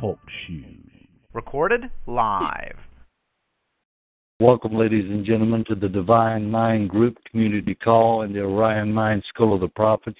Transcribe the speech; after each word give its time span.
Talk 0.00 0.18
shoes. 0.46 0.90
Recorded 1.32 1.82
live. 2.06 2.76
Welcome, 4.40 4.74
ladies 4.74 5.10
and 5.10 5.24
gentlemen, 5.24 5.64
to 5.68 5.74
the 5.74 5.88
Divine 5.88 6.50
Mind 6.50 6.90
Group 6.90 7.16
Community 7.30 7.74
Call 7.74 8.22
and 8.22 8.34
the 8.34 8.40
Orion 8.40 8.92
Mind 8.92 9.24
School 9.28 9.54
of 9.54 9.60
the 9.60 9.68
Prophets. 9.68 10.18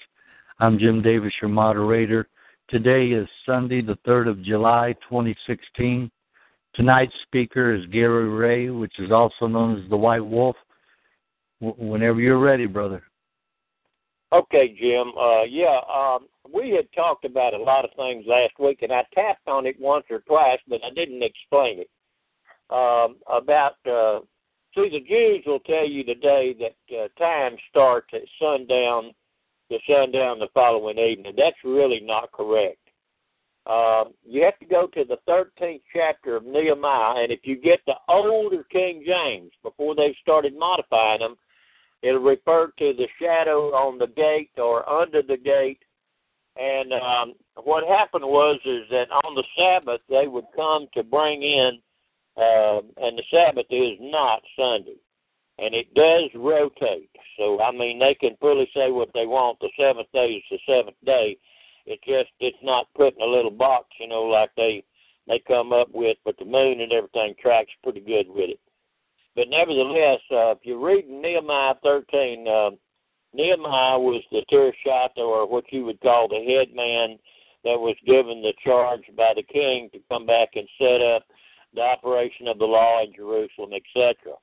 I'm 0.59 0.79
Jim 0.79 1.03
Davis, 1.03 1.33
your 1.41 1.49
moderator. 1.49 2.27
Today 2.69 3.09
is 3.09 3.27
Sunday, 3.45 3.81
the 3.81 3.99
3rd 4.07 4.29
of 4.29 4.43
July, 4.43 4.93
2016. 5.07 6.09
Tonight's 6.73 7.13
speaker 7.23 7.75
is 7.75 7.85
Gary 7.87 8.29
Ray, 8.29 8.69
which 8.71 8.97
is 8.97 9.11
also 9.11 9.45
known 9.45 9.79
as 9.79 9.89
the 9.89 9.97
White 9.97 10.25
Wolf. 10.25 10.55
W- 11.61 11.91
whenever 11.91 12.19
you're 12.19 12.39
ready, 12.39 12.65
brother. 12.65 13.03
Okay, 14.33 14.75
Jim. 14.77 15.13
Uh, 15.17 15.43
yeah, 15.43 15.79
um, 15.93 16.27
we 16.53 16.71
had 16.71 16.91
talked 16.93 17.25
about 17.25 17.53
a 17.53 17.57
lot 17.61 17.85
of 17.85 17.91
things 17.95 18.25
last 18.27 18.53
week, 18.59 18.81
and 18.81 18.91
I 18.91 19.03
tapped 19.13 19.47
on 19.47 19.65
it 19.65 19.79
once 19.79 20.05
or 20.09 20.19
twice, 20.21 20.59
but 20.67 20.81
I 20.83 20.89
didn't 20.93 21.23
explain 21.23 21.79
it 21.79 21.89
um, 22.69 23.17
about. 23.27 23.75
Uh, 23.85 24.21
see, 24.75 24.89
the 24.89 25.05
Jews 25.07 25.43
will 25.45 25.59
tell 25.59 25.87
you 25.87 26.03
today 26.03 26.55
that 26.59 26.95
uh, 26.97 27.07
time 27.19 27.57
starts 27.69 28.07
at 28.13 28.21
sundown 28.39 29.11
to 29.71 29.77
sundown 29.89 30.39
the 30.39 30.47
following 30.53 30.97
evening. 30.97 31.33
That's 31.37 31.57
really 31.63 31.99
not 31.99 32.31
correct. 32.31 32.79
Um, 33.67 34.13
you 34.25 34.43
have 34.45 34.57
to 34.59 34.65
go 34.65 34.87
to 34.87 35.03
the 35.03 35.17
13th 35.27 35.81
chapter 35.93 36.37
of 36.37 36.45
Nehemiah, 36.45 37.21
and 37.21 37.31
if 37.33 37.41
you 37.43 37.57
get 37.57 37.81
the 37.85 37.95
older 38.07 38.63
King 38.71 39.03
James 39.05 39.51
before 39.61 39.93
they 39.93 40.15
started 40.21 40.57
modifying 40.57 41.19
them, 41.19 41.35
it'll 42.01 42.21
refer 42.21 42.67
to 42.79 42.93
the 42.93 43.07
shadow 43.21 43.73
on 43.75 43.97
the 43.97 44.07
gate 44.07 44.51
or 44.57 44.87
under 44.89 45.21
the 45.21 45.35
gate. 45.35 45.79
And 46.59 46.93
um, 46.93 47.33
what 47.63 47.87
happened 47.87 48.25
was 48.25 48.59
is 48.65 48.83
that 48.89 49.11
on 49.11 49.35
the 49.35 49.43
Sabbath 49.57 50.01
they 50.09 50.27
would 50.27 50.45
come 50.55 50.87
to 50.93 51.03
bring 51.03 51.43
in 51.43 51.79
uh, 52.37 52.81
and 52.97 53.17
the 53.17 53.23
Sabbath 53.31 53.65
is 53.71 53.97
not 53.99 54.43
Sunday, 54.55 54.97
and 55.57 55.73
it 55.73 55.91
does 55.95 56.29
rotate. 56.35 57.09
So 57.37 57.61
I 57.61 57.71
mean, 57.71 57.97
they 57.99 58.13
can 58.13 58.37
fully 58.39 58.69
say 58.75 58.91
what 58.91 59.09
they 59.13 59.25
want. 59.25 59.59
The 59.59 59.69
seventh 59.77 60.11
day 60.13 60.33
is 60.33 60.43
the 60.51 60.59
seventh 60.67 60.97
day. 61.03 61.37
It 61.87 61.99
just 62.07 62.29
it's 62.39 62.57
not 62.61 62.93
put 62.95 63.15
in 63.15 63.21
a 63.21 63.25
little 63.25 63.51
box, 63.51 63.87
you 63.99 64.07
know, 64.07 64.23
like 64.23 64.51
they 64.55 64.83
they 65.27 65.39
come 65.47 65.73
up 65.73 65.89
with. 65.93 66.17
But 66.25 66.37
the 66.37 66.45
moon 66.45 66.81
and 66.81 66.91
everything 66.91 67.33
tracks 67.41 67.71
pretty 67.83 68.01
good 68.01 68.27
with 68.29 68.51
it. 68.51 68.59
But 69.35 69.49
nevertheless, 69.49 70.19
uh, 70.31 70.51
if 70.51 70.59
you 70.63 70.83
read 70.83 71.07
Nehemiah 71.07 71.75
13, 71.83 72.47
uh, 72.47 72.69
Nehemiah 73.33 73.99
was 73.99 74.23
the 74.31 74.43
Tirshatha, 74.51 75.19
or 75.19 75.47
what 75.47 75.65
you 75.71 75.85
would 75.85 76.01
call 76.01 76.27
the 76.27 76.43
head 76.43 76.75
man 76.75 77.17
that 77.63 77.79
was 77.79 77.95
given 78.05 78.41
the 78.41 78.53
charge 78.63 79.03
by 79.15 79.33
the 79.35 79.43
king 79.43 79.89
to 79.93 79.99
come 80.09 80.25
back 80.25 80.49
and 80.55 80.67
set 80.79 81.01
up 81.01 81.23
the 81.73 81.81
operation 81.81 82.47
of 82.47 82.57
the 82.57 82.65
law 82.65 83.03
in 83.03 83.13
Jerusalem, 83.13 83.71
etc. 83.73 84.33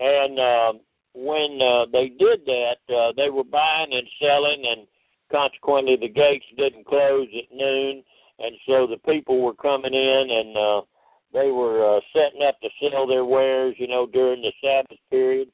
And 0.00 0.38
uh, 0.38 0.72
when 1.14 1.60
uh, 1.62 1.86
they 1.92 2.08
did 2.08 2.44
that, 2.46 2.94
uh, 2.94 3.12
they 3.16 3.30
were 3.30 3.44
buying 3.44 3.92
and 3.92 4.06
selling, 4.20 4.64
and 4.66 4.86
consequently, 5.30 5.96
the 5.96 6.08
gates 6.08 6.44
didn't 6.56 6.86
close 6.86 7.28
at 7.36 7.56
noon, 7.56 8.02
and 8.38 8.54
so 8.66 8.86
the 8.86 8.98
people 9.10 9.40
were 9.40 9.54
coming 9.54 9.94
in 9.94 10.30
and 10.30 10.56
uh, 10.56 10.80
they 11.32 11.50
were 11.50 11.96
uh, 11.96 12.00
setting 12.12 12.46
up 12.46 12.60
to 12.60 12.68
sell 12.80 13.06
their 13.06 13.24
wares, 13.24 13.74
you 13.78 13.88
know, 13.88 14.06
during 14.06 14.42
the 14.42 14.52
Sabbath 14.62 14.98
period. 15.10 15.48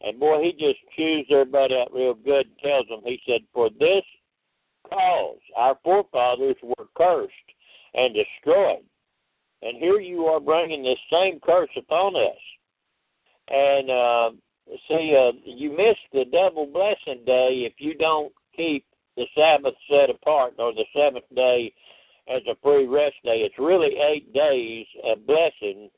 And 0.00 0.20
boy, 0.20 0.42
he 0.42 0.52
just 0.52 0.78
chews 0.96 1.26
butt 1.50 1.72
out 1.72 1.92
real 1.94 2.14
good 2.14 2.46
and 2.46 2.58
tells 2.62 2.88
them, 2.88 3.00
he 3.04 3.20
said, 3.26 3.40
For 3.52 3.70
this 3.78 4.04
cause 4.88 5.38
our 5.56 5.78
forefathers 5.82 6.56
were 6.62 6.86
cursed 6.96 7.32
and 7.94 8.14
destroyed 8.14 8.84
and 9.64 9.78
here 9.78 9.98
you 9.98 10.26
are 10.26 10.40
bringing 10.40 10.82
this 10.82 10.98
same 11.10 11.40
curse 11.40 11.70
upon 11.76 12.14
us. 12.14 12.38
And 13.48 13.90
uh, 13.90 14.30
see, 14.88 15.16
uh, 15.18 15.32
you 15.44 15.70
miss 15.70 15.96
the 16.12 16.26
double 16.30 16.66
blessing 16.66 17.24
day 17.24 17.66
if 17.66 17.72
you 17.78 17.94
don't 17.94 18.32
keep 18.54 18.84
the 19.16 19.24
Sabbath 19.34 19.74
set 19.90 20.10
apart 20.10 20.54
or 20.58 20.72
the 20.74 20.84
seventh 20.94 21.24
day 21.34 21.72
as 22.28 22.42
a 22.46 22.56
free 22.62 22.86
rest 22.86 23.16
day. 23.24 23.38
It's 23.38 23.58
really 23.58 23.96
eight 23.96 24.32
days 24.34 24.86
of 25.04 25.26
blessing, 25.26 25.88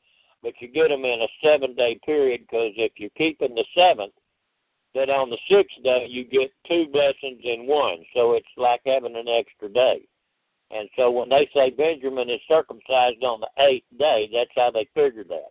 but 0.43 0.55
you 0.61 0.69
get 0.69 0.89
them 0.89 1.05
in 1.05 1.23
a 1.23 1.29
seven 1.43 1.75
day 1.75 1.99
period 2.05 2.43
because 2.43 2.73
if 2.77 2.93
you're 2.97 3.11
keeping 3.17 3.55
the 3.55 3.65
seventh, 3.77 4.13
then 4.95 5.11
on 5.11 5.31
the 5.31 5.39
sixth 5.51 5.77
day 5.83 6.07
you 6.09 6.25
get 6.25 6.51
two 6.69 6.87
blessings 6.93 7.41
in 7.45 7.67
one. 7.67 7.99
So 8.15 8.35
it's 8.35 8.47
like 8.57 8.81
having 8.87 9.17
an 9.17 9.29
extra 9.29 9.69
day. 9.69 10.07
And 10.71 10.89
so 10.97 11.11
when 11.11 11.29
they 11.29 11.49
say 11.55 11.71
Benjamin 11.71 12.29
is 12.31 12.41
circumcised 12.49 13.23
on 13.23 13.41
the 13.41 13.63
eighth 13.63 13.87
day, 13.99 14.29
that's 14.33 14.51
how 14.57 14.71
they 14.71 14.89
figured 14.95 15.29
that. 15.29 15.51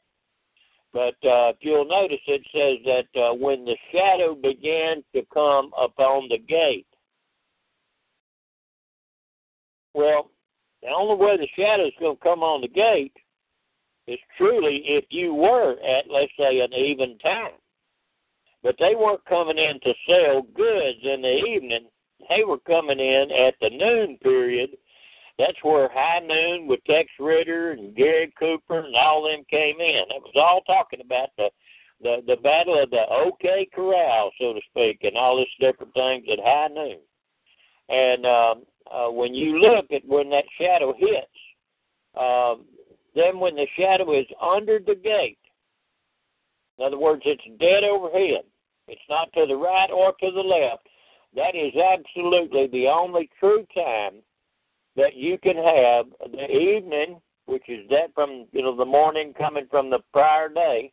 But 0.91 1.16
uh, 1.28 1.52
if 1.52 1.57
you'll 1.59 1.88
notice, 1.88 2.19
it 2.25 2.41
says 2.53 2.79
that 2.85 3.19
uh, 3.19 3.34
when 3.34 3.66
the 3.66 3.75
shadow 3.91 4.34
began 4.34 5.03
to 5.13 5.25
come 5.34 5.72
upon 5.78 6.29
the 6.29 6.38
gate, 6.38 6.88
well, 9.94 10.31
the 10.81 10.90
only 10.90 11.16
way 11.16 11.38
the 11.38 11.47
shadow 11.56 11.85
is 11.85 11.94
going 12.00 12.17
to 12.17 12.23
come 12.23 12.44
on 12.44 12.62
the 12.62 12.67
gate 12.67 13.13
is 14.07 14.19
truly 14.38 14.83
if 14.85 15.05
you 15.09 15.33
were 15.33 15.73
at, 15.73 16.05
let's 16.09 16.31
say, 16.38 16.59
an 16.59 16.73
even 16.73 17.17
time. 17.19 17.53
But 18.63 18.75
they 18.79 18.95
weren't 18.95 19.25
coming 19.25 19.57
in 19.57 19.79
to 19.81 19.93
sell 20.07 20.41
goods 20.55 20.99
in 21.03 21.21
the 21.21 21.38
evening. 21.47 21.88
They 22.29 22.43
were 22.43 22.59
coming 22.59 22.99
in 22.99 23.29
at 23.31 23.55
the 23.61 23.69
noon 23.69 24.17
period 24.17 24.71
that's 25.38 25.57
where 25.63 25.89
High 25.91 26.19
Noon 26.19 26.67
with 26.67 26.83
Tex 26.85 27.09
Ritter 27.19 27.71
and 27.71 27.95
Gary 27.95 28.31
Cooper 28.39 28.79
and 28.79 28.95
all 28.95 29.23
them 29.23 29.43
came 29.49 29.79
in. 29.79 30.05
It 30.09 30.22
was 30.22 30.35
all 30.35 30.61
talking 30.61 31.01
about 31.01 31.29
the 31.37 31.49
the 32.01 32.17
the 32.27 32.35
battle 32.41 32.81
of 32.81 32.89
the 32.89 33.05
OK 33.09 33.67
Corral, 33.73 34.31
so 34.39 34.53
to 34.53 34.61
speak, 34.69 34.99
and 35.03 35.17
all 35.17 35.37
this 35.37 35.47
different 35.59 35.93
things 35.93 36.25
at 36.31 36.39
high 36.43 36.67
noon. 36.67 36.99
And 37.89 38.25
um, 38.25 38.63
uh, 38.91 39.11
when 39.11 39.33
you 39.33 39.59
look 39.59 39.91
at 39.91 40.05
when 40.05 40.29
that 40.29 40.45
shadow 40.59 40.93
hits, 40.97 41.27
um, 42.17 42.66
then 43.16 43.40
when 43.40 43.56
the 43.56 43.68
shadow 43.78 44.18
is 44.18 44.26
under 44.42 44.80
the 44.80 44.96
gate, 44.96 45.38
in 46.78 46.86
other 46.86 47.00
words, 47.00 47.22
it's 47.26 47.44
dead 47.59 47.84
overhead. 47.84 48.44
It's 48.88 49.02
not 49.09 49.31
to 49.34 49.46
the 49.48 49.56
right 49.56 49.90
or 49.90 50.12
to 50.12 50.31
the 50.31 50.42
left. 50.42 50.88
That 51.36 51.56
is 51.56 51.74
absolutely 51.76 52.68
the 52.68 52.88
only 52.88 53.30
true 53.40 53.66
time 53.74 54.22
that 54.96 55.16
you 55.16 55.38
can 55.38 55.56
have 55.56 56.06
the 56.31 56.50
evening, 56.50 57.20
which 57.46 57.68
is 57.68 57.88
that 57.90 58.14
from 58.14 58.46
you 58.52 58.62
know 58.62 58.76
the 58.76 58.86
morning 58.86 59.34
coming 59.38 59.68
from 59.70 59.90
the 59.90 60.00
prior 60.14 60.50
day, 60.50 60.92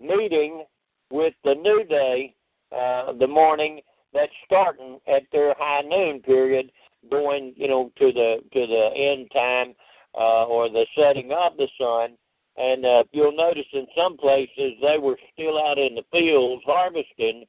meeting 0.00 0.64
with 1.10 1.34
the 1.44 1.54
new 1.54 1.84
day, 1.84 2.34
uh, 2.72 3.12
the 3.12 3.26
morning 3.26 3.80
that's 4.12 4.32
starting 4.44 4.98
at 5.06 5.22
their 5.32 5.54
high 5.58 5.82
noon 5.82 6.20
period, 6.20 6.70
going 7.10 7.52
you 7.56 7.68
know 7.68 7.92
to 7.98 8.12
the 8.12 8.36
to 8.52 8.66
the 8.66 8.90
end 8.96 9.30
time 9.32 9.74
uh, 10.16 10.44
or 10.44 10.68
the 10.68 10.86
setting 10.96 11.32
of 11.32 11.56
the 11.56 11.68
sun. 11.78 12.16
And 12.56 12.84
uh, 12.86 13.04
you'll 13.12 13.36
notice 13.36 13.66
in 13.72 13.86
some 13.96 14.16
places 14.16 14.74
they 14.80 14.98
were 14.98 15.18
still 15.32 15.58
out 15.58 15.78
in 15.78 15.96
the 15.96 16.04
fields 16.12 16.62
harvesting 16.64 17.44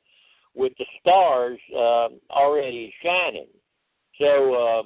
with 0.55 0.73
the 0.79 0.85
stars 0.99 1.59
uh, 1.75 2.07
already 2.31 2.93
shining. 3.03 3.47
So 4.19 4.55
uh, 4.55 4.83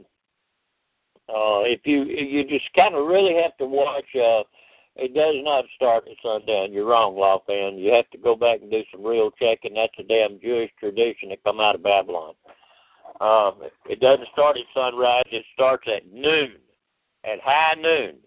uh, 1.31 1.61
if 1.63 1.81
you 1.85 2.03
you 2.03 2.43
just 2.43 2.65
kind 2.75 2.95
of 2.95 3.07
really 3.07 3.35
have 3.41 3.55
to 3.57 3.65
watch. 3.65 4.05
Uh, 4.15 4.43
it 5.01 5.13
does 5.13 5.35
not 5.43 5.63
start 5.75 6.03
at 6.09 6.17
sundown. 6.21 6.73
You're 6.73 6.85
wrong, 6.87 7.15
law 7.15 7.41
fan. 7.47 7.77
You 7.77 7.93
have 7.93 8.09
to 8.09 8.17
go 8.17 8.35
back 8.35 8.61
and 8.61 8.69
do 8.69 8.81
some 8.91 9.05
real 9.05 9.31
checking. 9.31 9.75
That's 9.75 9.93
a 9.97 10.03
damn 10.03 10.41
Jewish 10.41 10.71
tradition 10.77 11.29
that 11.29 11.43
come 11.43 11.61
out 11.61 11.75
of 11.75 11.83
Babylon. 11.83 12.33
Um, 13.21 13.69
it 13.89 13.99
doesn't 14.01 14.27
start 14.33 14.57
at 14.57 14.63
sunrise. 14.73 15.23
It 15.31 15.45
starts 15.53 15.87
at 15.87 16.11
noon, 16.11 16.55
at 17.25 17.39
high 17.41 17.75
noon. 17.79 18.17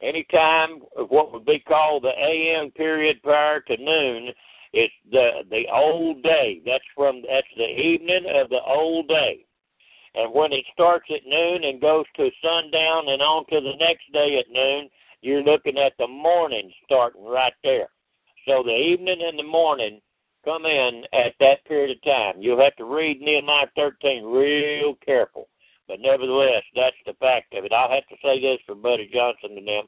any 0.00 0.24
time 0.30 0.80
of 0.96 1.10
what 1.10 1.32
would 1.32 1.44
be 1.44 1.58
called 1.60 2.04
the 2.04 2.12
AM 2.18 2.70
period 2.72 3.22
prior 3.22 3.60
to 3.60 3.76
noon, 3.76 4.30
it's 4.72 4.94
the 5.10 5.44
the 5.50 5.64
old 5.72 6.22
day. 6.22 6.60
That's 6.64 6.84
from 6.94 7.22
that's 7.28 7.46
the 7.56 7.68
evening 7.68 8.24
of 8.34 8.48
the 8.50 8.62
old 8.66 9.08
day. 9.08 9.44
And 10.14 10.32
when 10.32 10.52
it 10.52 10.64
starts 10.72 11.06
at 11.10 11.26
noon 11.26 11.64
and 11.64 11.80
goes 11.80 12.04
to 12.16 12.30
sundown 12.42 13.08
and 13.08 13.22
on 13.22 13.44
to 13.50 13.60
the 13.60 13.76
next 13.78 14.10
day 14.12 14.38
at 14.38 14.52
noon, 14.52 14.88
you're 15.20 15.42
looking 15.42 15.78
at 15.78 15.92
the 15.98 16.06
morning 16.06 16.70
starting 16.84 17.24
right 17.24 17.52
there. 17.62 17.88
So 18.46 18.62
the 18.62 18.74
evening 18.74 19.20
and 19.26 19.38
the 19.38 19.44
morning 19.44 20.00
come 20.44 20.64
in 20.64 21.04
at 21.12 21.34
that 21.40 21.64
period 21.66 21.96
of 21.96 22.02
time. 22.02 22.40
You'll 22.40 22.62
have 22.62 22.76
to 22.76 22.84
read 22.84 23.20
Nehemiah 23.20 23.66
13 23.76 24.24
real 24.24 24.94
careful. 25.04 25.48
But 25.88 26.00
nevertheless, 26.00 26.62
that's 26.76 26.96
the 27.06 27.14
fact 27.14 27.54
of 27.54 27.64
it. 27.64 27.72
I'll 27.72 27.90
have 27.90 28.06
to 28.08 28.16
say 28.22 28.40
this 28.40 28.58
for 28.66 28.74
Buddy 28.74 29.10
Johnson 29.12 29.56
and 29.56 29.66
them. 29.66 29.84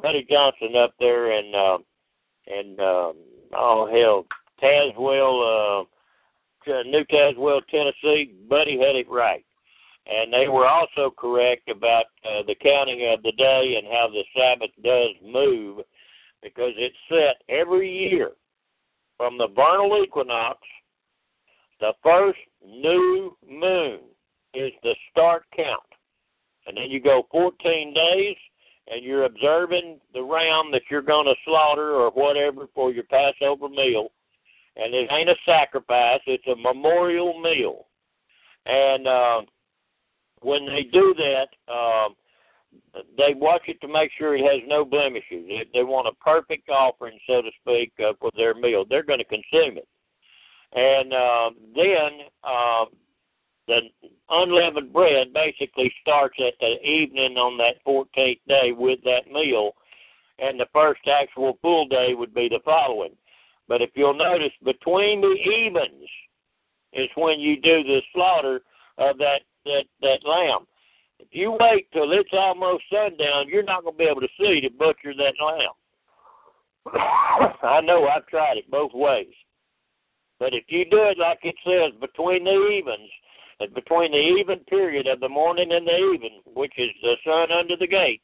Buddy 0.00 0.24
Johnson 0.30 0.76
up 0.76 0.94
there 1.00 1.32
in 1.32 1.52
uh, 1.54 1.78
in 2.46 2.76
uh, 2.78 3.12
oh 3.56 3.88
hell, 3.92 4.24
Tazewell, 4.62 5.82
uh, 5.82 6.82
New 6.84 7.04
Tazewell, 7.10 7.60
Tennessee. 7.68 8.34
Buddy 8.48 8.78
had 8.78 8.94
it 8.94 9.10
right, 9.10 9.44
and 10.06 10.32
they 10.32 10.48
were 10.48 10.66
also 10.66 11.12
correct 11.18 11.68
about 11.68 12.06
uh, 12.24 12.42
the 12.46 12.54
counting 12.62 13.12
of 13.12 13.22
the 13.22 13.32
day 13.32 13.74
and 13.76 13.86
how 13.88 14.08
the 14.08 14.24
Sabbath 14.34 14.70
does 14.82 15.10
move, 15.24 15.84
because 16.42 16.72
it's 16.76 16.96
set 17.08 17.42
every 17.48 17.90
year 17.90 18.30
from 19.16 19.36
the 19.38 19.48
vernal 19.54 20.02
equinox. 20.02 20.58
The 21.80 21.92
first 22.02 22.38
new 22.64 23.36
moon 23.46 23.98
is 24.54 24.72
the 24.82 24.94
start 25.10 25.44
count. 25.56 25.82
And 26.66 26.76
then 26.76 26.90
you 26.90 27.00
go 27.00 27.26
14 27.30 27.94
days 27.94 28.36
and 28.88 29.04
you're 29.04 29.24
observing 29.24 30.00
the 30.12 30.22
ram 30.22 30.70
that 30.72 30.82
you're 30.90 31.02
going 31.02 31.26
to 31.26 31.34
slaughter 31.44 31.92
or 31.92 32.10
whatever 32.10 32.66
for 32.74 32.92
your 32.92 33.04
Passover 33.04 33.68
meal. 33.68 34.08
And 34.76 34.94
it 34.94 35.10
ain't 35.12 35.28
a 35.28 35.34
sacrifice, 35.44 36.20
it's 36.26 36.46
a 36.46 36.56
memorial 36.56 37.40
meal. 37.40 37.86
And 38.64 39.06
uh, 39.06 39.40
when 40.40 40.66
they 40.66 40.84
do 40.84 41.14
that, 41.16 41.72
uh, 41.72 42.08
they 43.16 43.34
watch 43.34 43.62
it 43.66 43.80
to 43.80 43.88
make 43.88 44.10
sure 44.16 44.34
it 44.34 44.42
has 44.42 44.62
no 44.66 44.84
blemishes. 44.84 45.44
They, 45.46 45.66
they 45.74 45.82
want 45.84 46.08
a 46.08 46.24
perfect 46.24 46.68
offering, 46.70 47.18
so 47.26 47.42
to 47.42 47.50
speak, 47.60 47.92
uh, 48.00 48.12
for 48.20 48.30
their 48.36 48.54
meal. 48.54 48.84
They're 48.88 49.02
going 49.02 49.18
to 49.18 49.24
consume 49.24 49.76
it. 49.76 49.88
And 50.74 51.12
uh, 51.12 51.50
then 51.74 52.26
uh, 52.42 52.84
the 53.66 53.80
unleavened 54.28 54.92
bread 54.92 55.32
basically 55.32 55.92
starts 56.00 56.36
at 56.38 56.54
the 56.60 56.80
evening 56.86 57.36
on 57.36 57.56
that 57.58 57.84
14th 57.86 58.40
day 58.48 58.72
with 58.72 58.98
that 59.04 59.30
meal, 59.32 59.72
and 60.38 60.58
the 60.58 60.66
first 60.72 61.02
actual 61.06 61.58
full 61.62 61.86
day 61.86 62.14
would 62.14 62.34
be 62.34 62.48
the 62.48 62.60
following. 62.64 63.12
But 63.68 63.82
if 63.82 63.90
you'll 63.94 64.14
notice, 64.14 64.52
between 64.64 65.20
the 65.20 65.34
evens 65.34 66.08
is 66.92 67.08
when 67.14 67.40
you 67.40 67.60
do 67.60 67.82
the 67.82 68.00
slaughter 68.12 68.62
of 68.98 69.18
that 69.18 69.42
that 69.64 69.84
that 70.00 70.18
lamb. 70.26 70.66
If 71.18 71.28
you 71.30 71.56
wait 71.58 71.86
till 71.92 72.10
it's 72.12 72.32
almost 72.32 72.82
sundown, 72.92 73.48
you're 73.48 73.62
not 73.62 73.84
going 73.84 73.94
to 73.94 73.98
be 73.98 74.04
able 74.04 74.22
to 74.22 74.28
see 74.38 74.60
to 74.60 74.70
butcher 74.70 75.14
that 75.16 75.34
lamb. 75.40 75.70
I 77.62 77.80
know 77.80 78.08
I've 78.08 78.26
tried 78.26 78.56
it 78.56 78.70
both 78.70 78.90
ways. 78.92 79.32
But 80.40 80.52
if 80.52 80.64
you 80.66 80.84
do 80.84 81.04
it 81.04 81.18
like 81.18 81.38
it 81.44 81.54
says, 81.64 81.92
between 82.00 82.42
the 82.42 82.50
evens, 82.50 83.08
between 83.74 84.12
the 84.12 84.18
even 84.18 84.60
period 84.60 85.06
of 85.06 85.20
the 85.20 85.28
morning 85.28 85.72
and 85.72 85.86
the 85.86 85.96
even, 85.96 86.40
which 86.54 86.72
is 86.78 86.90
the 87.02 87.16
sun 87.24 87.50
under 87.52 87.76
the 87.76 87.86
gate, 87.86 88.22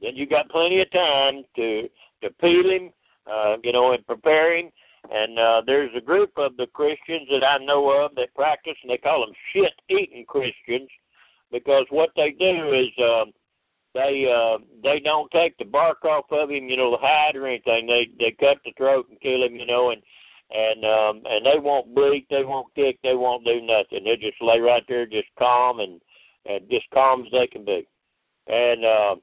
then 0.00 0.16
you 0.16 0.26
got 0.26 0.48
plenty 0.50 0.80
of 0.80 0.90
time 0.90 1.44
to 1.56 1.88
to 2.22 2.30
peel 2.40 2.70
him, 2.70 2.90
uh, 3.30 3.56
you 3.64 3.72
know, 3.72 3.92
and 3.92 4.06
prepare 4.06 4.56
him. 4.58 4.70
And 5.10 5.38
uh, 5.38 5.62
there's 5.64 5.90
a 5.96 6.00
group 6.00 6.32
of 6.36 6.56
the 6.56 6.66
Christians 6.66 7.26
that 7.30 7.42
I 7.42 7.56
know 7.64 7.90
of 7.90 8.14
that 8.16 8.34
practice, 8.34 8.76
and 8.82 8.90
they 8.90 8.98
call 8.98 9.20
them 9.20 9.34
shit-eating 9.52 10.26
Christians, 10.26 10.90
because 11.50 11.86
what 11.88 12.10
they 12.16 12.32
do 12.32 12.72
is 12.74 12.88
uh, 13.02 13.24
they 13.94 14.30
uh, 14.30 14.58
they 14.82 15.00
don't 15.00 15.30
take 15.30 15.56
the 15.56 15.64
bark 15.64 16.04
off 16.04 16.26
of 16.30 16.50
him, 16.50 16.68
you 16.68 16.76
know, 16.76 16.90
the 16.90 16.98
hide 17.00 17.34
or 17.34 17.46
anything. 17.46 17.86
They 17.86 18.08
they 18.18 18.32
cut 18.32 18.58
the 18.64 18.72
throat 18.76 19.06
and 19.08 19.20
kill 19.20 19.42
him, 19.42 19.56
you 19.56 19.66
know, 19.66 19.90
and 19.90 20.02
and 20.52 20.84
um 20.84 21.22
and 21.26 21.46
they 21.46 21.58
won't 21.58 21.94
bleat, 21.94 22.26
they 22.30 22.44
won't 22.44 22.74
kick, 22.74 22.98
they 23.02 23.14
won't 23.14 23.44
do 23.44 23.60
nothing. 23.60 24.04
They 24.04 24.16
just 24.16 24.40
lay 24.40 24.58
right 24.58 24.84
there, 24.88 25.06
just 25.06 25.28
calm 25.38 25.80
and 25.80 26.00
and 26.46 26.68
just 26.70 26.86
calm 26.92 27.22
as 27.22 27.32
they 27.32 27.46
can 27.46 27.64
be. 27.64 27.86
And 28.46 28.84
uh, 28.84 29.16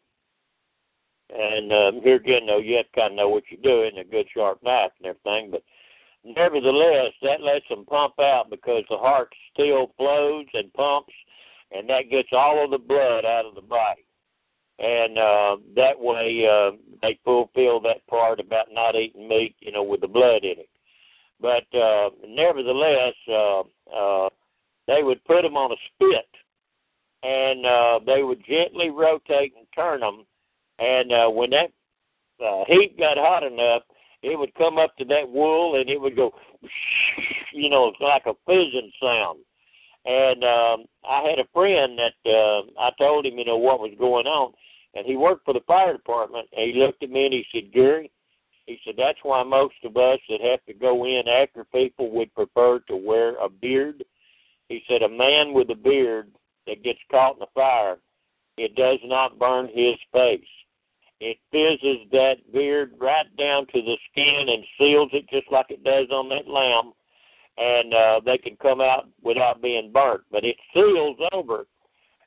and 1.29 1.73
um, 1.73 2.01
here 2.03 2.15
again, 2.15 2.45
though, 2.47 2.59
you 2.59 2.77
have 2.77 2.85
to 2.85 2.99
kind 2.99 3.11
of 3.13 3.17
know 3.17 3.29
what 3.29 3.43
you're 3.49 3.61
doing, 3.61 3.97
a 3.97 4.03
good 4.03 4.27
sharp 4.33 4.59
knife 4.63 4.91
and 4.99 5.07
everything. 5.07 5.51
But 5.51 5.63
nevertheless, 6.23 7.11
that 7.21 7.41
lets 7.41 7.67
them 7.69 7.85
pump 7.85 8.13
out 8.19 8.49
because 8.49 8.83
the 8.89 8.97
heart 8.97 9.33
still 9.53 9.91
flows 9.97 10.45
and 10.53 10.73
pumps, 10.73 11.13
and 11.71 11.89
that 11.89 12.09
gets 12.09 12.29
all 12.31 12.63
of 12.63 12.71
the 12.71 12.77
blood 12.77 13.25
out 13.25 13.45
of 13.45 13.55
the 13.55 13.61
body. 13.61 14.05
And 14.79 15.17
uh, 15.17 15.57
that 15.75 15.99
way, 15.99 16.47
uh, 16.47 16.77
they 17.01 17.19
fulfill 17.25 17.81
that 17.81 18.05
part 18.07 18.39
about 18.39 18.67
not 18.71 18.95
eating 18.95 19.27
meat, 19.27 19.55
you 19.59 19.71
know, 19.71 19.83
with 19.83 20.01
the 20.01 20.07
blood 20.07 20.43
in 20.43 20.59
it. 20.59 20.69
But 21.39 21.65
uh, 21.77 22.09
nevertheless, 22.27 23.13
uh, 23.29 23.61
uh, 23.93 24.29
they 24.87 25.03
would 25.03 25.23
put 25.25 25.43
them 25.43 25.55
on 25.55 25.71
a 25.71 25.75
spit, 25.93 26.27
and 27.23 27.65
uh, 27.65 27.99
they 28.05 28.23
would 28.23 28.43
gently 28.45 28.89
rotate 28.89 29.53
and 29.57 29.67
turn 29.75 29.99
them. 29.99 30.25
And 30.79 31.11
uh, 31.11 31.29
when 31.29 31.51
that 31.51 31.71
uh, 32.43 32.63
heat 32.67 32.97
got 32.97 33.17
hot 33.17 33.43
enough, 33.43 33.83
it 34.23 34.37
would 34.37 34.53
come 34.55 34.77
up 34.77 34.95
to 34.97 35.05
that 35.05 35.29
wool, 35.29 35.79
and 35.79 35.89
it 35.89 35.99
would 35.99 36.15
go, 36.15 36.33
you 37.53 37.69
know, 37.69 37.87
it's 37.87 38.01
like 38.01 38.23
a 38.25 38.33
fizzing 38.45 38.91
sound. 39.01 39.39
And 40.05 40.43
um, 40.43 40.85
I 41.07 41.27
had 41.29 41.39
a 41.39 41.49
friend 41.53 41.99
that 41.99 42.31
uh, 42.31 42.61
I 42.79 42.91
told 42.97 43.25
him, 43.25 43.37
you 43.37 43.45
know, 43.45 43.57
what 43.57 43.79
was 43.79 43.91
going 43.99 44.25
on, 44.25 44.53
and 44.95 45.05
he 45.05 45.17
worked 45.17 45.45
for 45.45 45.53
the 45.53 45.59
fire 45.67 45.93
department. 45.93 46.47
And 46.55 46.71
he 46.71 46.79
looked 46.79 47.03
at 47.03 47.09
me 47.09 47.25
and 47.25 47.33
he 47.33 47.45
said, 47.53 47.73
Gary, 47.73 48.09
he 48.67 48.77
said 48.83 48.95
that's 48.97 49.19
why 49.23 49.43
most 49.43 49.75
of 49.85 49.95
us 49.95 50.19
that 50.29 50.41
have 50.41 50.63
to 50.65 50.73
go 50.73 51.05
in 51.05 51.27
after 51.27 51.63
people 51.63 52.11
would 52.11 52.33
prefer 52.35 52.79
to 52.79 52.97
wear 52.97 53.35
a 53.37 53.49
beard. 53.49 54.03
He 54.67 54.83
said 54.87 55.01
a 55.01 55.09
man 55.09 55.53
with 55.53 55.69
a 55.69 55.75
beard 55.75 56.29
that 56.67 56.83
gets 56.83 56.99
caught 57.09 57.35
in 57.35 57.39
the 57.39 57.47
fire, 57.55 57.97
it 58.57 58.75
does 58.75 58.99
not 59.05 59.39
burn 59.39 59.69
his 59.73 59.95
face. 60.11 60.41
It 61.21 61.37
fizzes 61.49 62.09
that 62.11 62.51
beard 62.53 62.93
right 62.99 63.25
down 63.37 63.67
to 63.67 63.81
the 63.81 63.97
skin 64.11 64.49
and 64.49 64.63
seals 64.77 65.09
it 65.13 65.29
just 65.29 65.49
like 65.49 65.67
it 65.69 65.83
does 65.83 66.07
on 66.11 66.27
that 66.29 66.47
lamb, 66.47 66.91
and 67.57 67.93
uh, 67.93 68.19
they 68.23 68.37
can 68.37 68.57
come 68.57 68.81
out 68.81 69.07
without 69.23 69.61
being 69.61 69.91
burnt. 69.93 70.23
But 70.29 70.43
it 70.43 70.57
seals 70.73 71.17
over, 71.31 71.65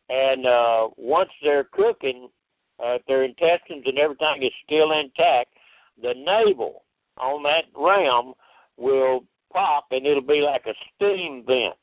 and 0.09 0.47
uh, 0.47 0.89
once 0.97 1.31
they're 1.43 1.65
cooking, 1.65 2.31
uh, 2.83 2.99
their 3.07 3.25
intestines 3.25 3.85
and 3.85 3.99
everything 3.99 4.43
is 4.43 4.53
still 4.65 4.93
intact 4.93 5.53
the 6.03 6.15
navel 6.15 6.85
on 7.19 7.43
that 7.43 7.65
ram 7.77 8.33
will 8.77 9.25
pop 9.53 9.87
and 9.91 10.07
it'll 10.07 10.23
be 10.23 10.41
like 10.41 10.67
a 10.67 10.75
steam 10.95 11.45
vent. 11.47 11.75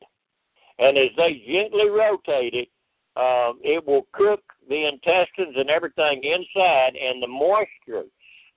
And 0.80 0.98
as 0.98 1.10
they 1.18 1.42
gently 1.48 1.90
rotate 1.90 2.54
it, 2.54 2.70
uh, 3.16 3.54
it 3.64 3.86
will 3.86 4.08
cook 4.14 4.42
the 4.70 4.88
intestines 4.88 5.56
and 5.58 5.70
everything 5.70 6.22
inside, 6.24 6.96
and 6.96 7.22
the 7.22 7.28
moisture 7.28 8.04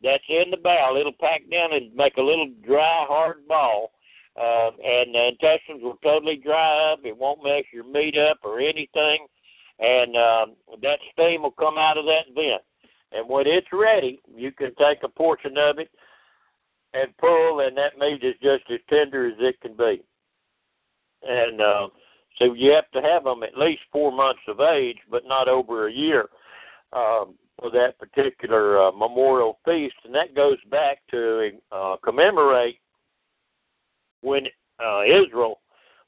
that's 0.03 0.25
in 0.29 0.51
the 0.51 0.59
bowel, 0.59 0.97
it'll 0.97 1.13
pack 1.13 1.43
down 1.51 1.73
and 1.73 1.95
make 1.95 2.17
a 2.19 2.23
little 2.23 2.51
dry, 2.67 3.05
hard 3.09 3.47
ball. 3.49 3.93
Uh, 4.37 4.71
and 4.85 5.15
the 5.15 5.29
intestines 5.29 5.83
will 5.83 5.99
totally 6.03 6.37
dry 6.37 6.93
up. 6.93 7.01
It 7.05 7.17
won't 7.17 7.43
mess 7.43 7.65
your 7.73 7.85
meat 7.85 8.17
up 8.17 8.39
or 8.45 8.61
anything. 8.61 9.27
And 9.79 10.17
um, 10.17 10.57
that 10.83 10.99
steam 11.13 11.43
will 11.43 11.51
come 11.51 11.79
out 11.79 11.99
of 11.99 12.05
that 12.05 12.33
vent. 12.35 12.63
And 13.13 13.29
when 13.29 13.47
it's 13.47 13.67
ready, 13.73 14.21
you 14.35 14.53
can 14.53 14.75
take 14.77 14.99
a 15.03 15.09
portion 15.09 15.59
of 15.59 15.79
it 15.79 15.91
and 16.95 17.17
pull, 17.19 17.61
and 17.61 17.77
that 17.77 17.99
meat 17.99 18.23
is 18.23 18.35
just 18.43 18.65
as 18.71 18.81
tender 18.89 19.29
as 19.29 19.35
it 19.39 19.61
can 19.61 19.77
be. 19.77 20.03
And 21.23 21.61
uh, 21.61 21.89
so 22.39 22.55
you 22.55 22.71
have 22.73 22.91
to 22.93 23.03
have 23.03 23.25
them 23.25 23.43
at 23.43 23.59
least 23.59 23.83
four 23.93 24.11
months 24.13 24.41
of 24.49 24.61
age, 24.61 24.99
but 25.11 25.25
not 25.27 25.49
over 25.49 25.89
a 25.89 25.93
year 25.93 26.29
um, 26.93 27.35
for 27.59 27.71
that 27.71 27.99
particular 27.99 28.81
uh, 28.81 28.93
memorial 28.93 29.59
feast. 29.65 29.97
And 30.05 30.15
that 30.15 30.35
goes 30.35 30.59
back 30.71 30.99
to 31.11 31.51
uh, 31.71 31.97
commemorate 32.03 32.79
when 34.23 34.47
uh, 34.85 35.03
Israel, 35.03 35.61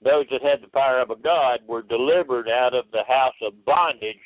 those 0.03 0.27
that 0.31 0.43
had 0.43 0.63
the 0.63 0.69
power 0.69 1.01
of 1.01 1.11
a 1.11 1.17
God, 1.17 1.61
were 1.67 1.83
delivered 1.83 2.49
out 2.49 2.75
of 2.75 2.87
the 2.93 3.05
house 3.07 3.35
of 3.43 3.65
bondage, 3.65 4.17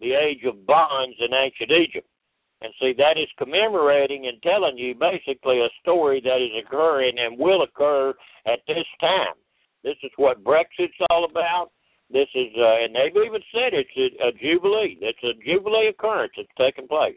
the 0.00 0.12
age 0.12 0.44
of 0.44 0.66
bonds 0.66 1.16
in 1.20 1.32
ancient 1.32 1.70
Egypt. 1.70 2.08
And 2.62 2.72
see, 2.80 2.94
that 2.98 3.18
is 3.18 3.28
commemorating 3.38 4.26
and 4.26 4.40
telling 4.42 4.78
you 4.78 4.94
basically 4.94 5.60
a 5.60 5.68
story 5.80 6.20
that 6.20 6.40
is 6.40 6.64
occurring 6.64 7.18
and 7.18 7.38
will 7.38 7.62
occur 7.62 8.14
at 8.46 8.60
this 8.68 8.86
time. 9.00 9.34
This 9.82 9.96
is 10.04 10.12
what 10.16 10.44
Brexit's 10.44 10.94
all 11.10 11.24
about. 11.24 11.70
This 12.08 12.28
is, 12.34 12.48
uh, 12.56 12.84
and 12.84 12.94
they've 12.94 13.24
even 13.24 13.40
said 13.52 13.72
it's 13.72 13.90
a, 13.96 14.28
a 14.28 14.32
jubilee. 14.32 14.98
It's 15.00 15.18
a 15.24 15.32
jubilee 15.44 15.88
occurrence 15.88 16.32
that's 16.36 16.48
taking 16.56 16.86
place. 16.86 17.16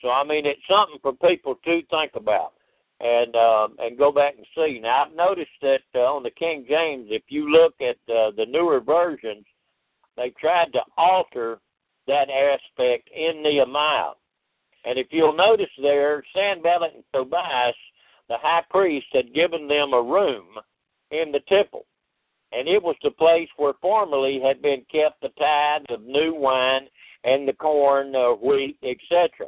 So 0.00 0.10
I 0.10 0.24
mean, 0.24 0.46
it's 0.46 0.60
something 0.68 0.98
for 1.02 1.12
people 1.12 1.56
to 1.64 1.82
think 1.90 2.12
about 2.14 2.54
and 3.00 3.36
um, 3.36 3.76
and 3.78 3.98
go 3.98 4.10
back 4.10 4.34
and 4.36 4.46
see. 4.54 4.80
Now 4.80 5.04
I've 5.04 5.14
noticed 5.14 5.50
that 5.62 5.82
uh, 5.94 6.00
on 6.00 6.22
the 6.22 6.30
King 6.30 6.64
James, 6.68 7.08
if 7.10 7.22
you 7.28 7.50
look 7.50 7.74
at 7.80 7.96
uh, 8.12 8.30
the 8.36 8.46
newer 8.48 8.80
versions, 8.80 9.44
they 10.16 10.32
tried 10.40 10.72
to 10.72 10.80
alter 10.96 11.60
that 12.06 12.28
aspect 12.30 13.08
in 13.14 13.42
Nehemiah. 13.42 14.12
And 14.84 14.98
if 14.98 15.08
you'll 15.10 15.36
notice 15.36 15.70
there, 15.80 16.22
Sanballat 16.34 16.94
and 16.94 17.04
Tobias, 17.12 17.74
the 18.28 18.38
high 18.38 18.64
priest, 18.70 19.06
had 19.12 19.34
given 19.34 19.68
them 19.68 19.92
a 19.92 20.02
room 20.02 20.46
in 21.10 21.32
the 21.32 21.40
temple. 21.48 21.86
And 22.52 22.66
it 22.66 22.82
was 22.82 22.96
the 23.02 23.10
place 23.10 23.48
where 23.56 23.74
formerly 23.80 24.40
had 24.40 24.62
been 24.62 24.84
kept 24.90 25.20
the 25.20 25.28
tithes 25.38 25.86
of 25.90 26.02
new 26.02 26.34
wine 26.34 26.88
and 27.24 27.46
the 27.46 27.52
corn, 27.52 28.14
uh, 28.14 28.32
wheat, 28.32 28.78
etc. 28.82 29.46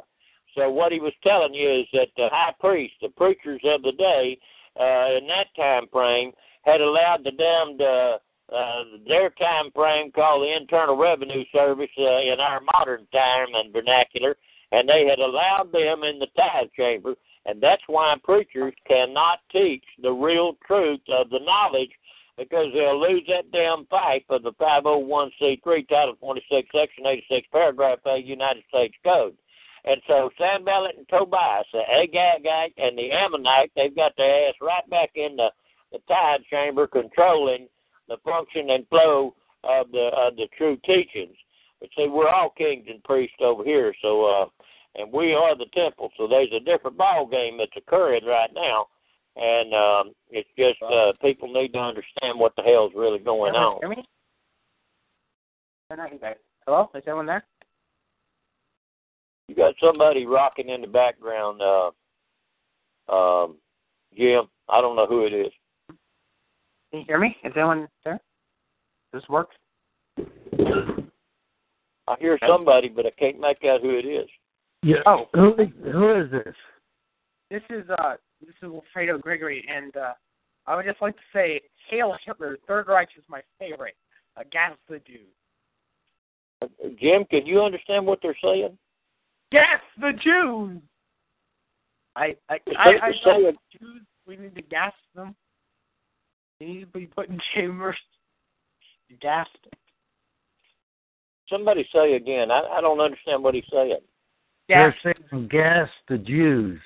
So 0.55 0.69
what 0.69 0.91
he 0.91 0.99
was 0.99 1.13
telling 1.23 1.53
you 1.53 1.81
is 1.81 1.87
that 1.93 2.09
the 2.15 2.29
high 2.31 2.53
priest, 2.59 2.93
the 3.01 3.09
preachers 3.09 3.61
of 3.65 3.81
the 3.81 3.91
day, 3.93 4.37
uh, 4.79 5.17
in 5.17 5.27
that 5.27 5.47
time 5.55 5.87
frame, 5.91 6.31
had 6.63 6.79
allowed 6.79 7.23
the 7.23 7.31
damned 7.31 7.81
uh, 7.81 8.17
uh, 8.53 8.83
their 9.07 9.29
time 9.31 9.71
frame 9.73 10.11
called 10.11 10.43
the 10.43 10.55
Internal 10.55 10.97
Revenue 10.97 11.43
Service 11.51 11.89
uh, 11.97 12.19
in 12.19 12.39
our 12.39 12.61
modern 12.61 13.07
time 13.11 13.47
and 13.55 13.73
vernacular, 13.73 14.35
and 14.73 14.89
they 14.89 15.05
had 15.07 15.19
allowed 15.19 15.71
them 15.71 16.03
in 16.03 16.19
the 16.19 16.27
tithe 16.35 16.67
chamber, 16.75 17.15
and 17.45 17.61
that's 17.61 17.83
why 17.87 18.15
preachers 18.23 18.73
cannot 18.87 19.39
teach 19.51 19.83
the 20.01 20.11
real 20.11 20.57
truth 20.65 21.01
of 21.09 21.29
the 21.29 21.39
knowledge 21.39 21.91
because 22.37 22.67
they'll 22.73 22.99
lose 22.99 23.23
that 23.27 23.51
damn 23.51 23.85
fight 23.85 24.25
of 24.29 24.41
the 24.41 24.51
501c3, 24.53 25.87
Title 25.87 26.15
26, 26.19 26.67
Section 26.73 27.05
86, 27.05 27.47
Paragraph 27.51 27.99
A, 28.07 28.17
United 28.17 28.63
States 28.69 28.95
Code. 29.03 29.37
And 29.85 30.01
so 30.07 30.31
Sanballat 30.39 30.97
and 30.97 31.07
Tobias, 31.09 31.67
the 31.71 31.81
Agagite 31.91 32.73
and 32.77 32.97
the 32.97 33.11
Ammonite, 33.11 33.71
they've 33.75 33.95
got 33.95 34.13
their 34.17 34.49
ass 34.49 34.55
right 34.61 34.89
back 34.89 35.11
in 35.15 35.35
the, 35.35 35.49
the 35.91 35.99
tithe 36.07 36.41
chamber 36.49 36.87
controlling 36.87 37.67
the 38.07 38.17
function 38.23 38.71
and 38.71 38.87
flow 38.87 39.35
of 39.63 39.91
the 39.91 40.09
of 40.15 40.35
the 40.35 40.47
true 40.57 40.77
teachings. 40.85 41.35
But 41.79 41.89
see, 41.97 42.07
we're 42.07 42.29
all 42.29 42.53
kings 42.57 42.85
and 42.89 43.03
priests 43.03 43.35
over 43.41 43.63
here, 43.63 43.93
so 44.01 44.25
uh, 44.25 44.45
and 44.95 45.11
we 45.11 45.33
are 45.33 45.57
the 45.57 45.65
temple. 45.73 46.11
So 46.17 46.27
there's 46.27 46.51
a 46.55 46.59
different 46.59 46.97
ball 46.97 47.25
game 47.25 47.57
that's 47.57 47.71
occurring 47.75 48.25
right 48.25 48.49
now, 48.53 48.87
and 49.35 49.73
um, 49.73 50.13
it's 50.29 50.49
just 50.57 50.81
uh, 50.81 51.13
people 51.21 51.51
need 51.51 51.73
to 51.73 51.79
understand 51.79 52.39
what 52.39 52.55
the 52.55 52.63
hell's 52.63 52.91
really 52.95 53.19
going 53.19 53.53
on. 53.55 53.79
Hear 53.81 53.89
me? 53.89 54.05
Hello, 56.65 56.89
is 56.95 57.03
anyone 57.05 57.25
there? 57.25 57.43
You 59.47 59.55
got 59.55 59.75
somebody 59.81 60.25
rocking 60.25 60.69
in 60.69 60.81
the 60.81 60.87
background, 60.87 61.61
uh, 61.61 61.91
um, 63.13 63.57
Jim. 64.17 64.45
I 64.69 64.81
don't 64.81 64.95
know 64.95 65.05
who 65.05 65.25
it 65.25 65.33
is. 65.33 65.51
Can 66.89 66.99
you 67.01 67.05
hear 67.05 67.19
me? 67.19 67.35
Is 67.43 67.51
anyone 67.55 67.87
there? 68.05 68.19
Does 69.11 69.21
this 69.21 69.29
work? 69.29 69.49
I 72.07 72.15
hear 72.19 72.37
somebody, 72.47 72.89
but 72.89 73.05
I 73.05 73.11
can't 73.11 73.39
make 73.39 73.63
out 73.65 73.81
who 73.81 73.97
it 73.97 74.05
is. 74.05 74.27
Yeah. 74.83 74.97
Oh. 75.05 75.29
Who 75.33 75.55
who 75.91 76.13
is 76.21 76.29
this? 76.31 76.53
This 77.49 77.61
is 77.69 77.89
uh 77.89 78.15
this 78.41 78.55
is 78.61 78.69
Wilfredo 78.69 79.19
Gregory 79.21 79.65
and 79.73 79.95
uh 79.95 80.13
I 80.67 80.75
would 80.75 80.85
just 80.85 81.01
like 81.01 81.15
to 81.15 81.21
say 81.33 81.61
Hail 81.89 82.15
Hitler, 82.25 82.57
Third 82.67 82.87
Reich 82.87 83.09
is 83.17 83.23
my 83.27 83.41
favorite. 83.59 83.95
Uh, 84.37 84.43
gas 84.51 84.71
the 84.89 84.99
Jews. 84.99 85.27
Uh, 86.61 86.67
Jim, 86.99 87.25
can 87.29 87.45
you 87.45 87.61
understand 87.61 88.05
what 88.05 88.19
they're 88.21 88.37
saying? 88.43 88.77
Gas 89.51 89.81
the 89.99 90.11
Jews. 90.23 90.81
I 92.15 92.35
I 92.49 92.59
I, 92.77 92.89
I, 92.89 92.89
like 92.89 93.01
know 93.25 93.41
saying- 93.41 93.55
Jews 93.79 94.01
we 94.25 94.37
need 94.37 94.55
to 94.55 94.61
gas 94.61 94.93
them. 95.15 95.35
They 96.59 96.65
need 96.67 96.79
to 96.81 96.87
be 96.87 97.05
put 97.05 97.29
in 97.29 97.39
chambers. 97.53 97.97
Gassed. 99.21 99.49
Somebody 101.49 101.87
say 101.93 102.13
again. 102.13 102.49
I, 102.51 102.61
I 102.77 102.81
don't 102.81 102.99
understand 102.99 103.43
what 103.43 103.53
he's 103.53 103.63
saying. 103.71 103.99
Gas 104.69 104.93
They're 105.03 105.15
saying 105.29 105.47
gas 105.49 105.89
the 106.07 106.17
Jews. 106.17 106.79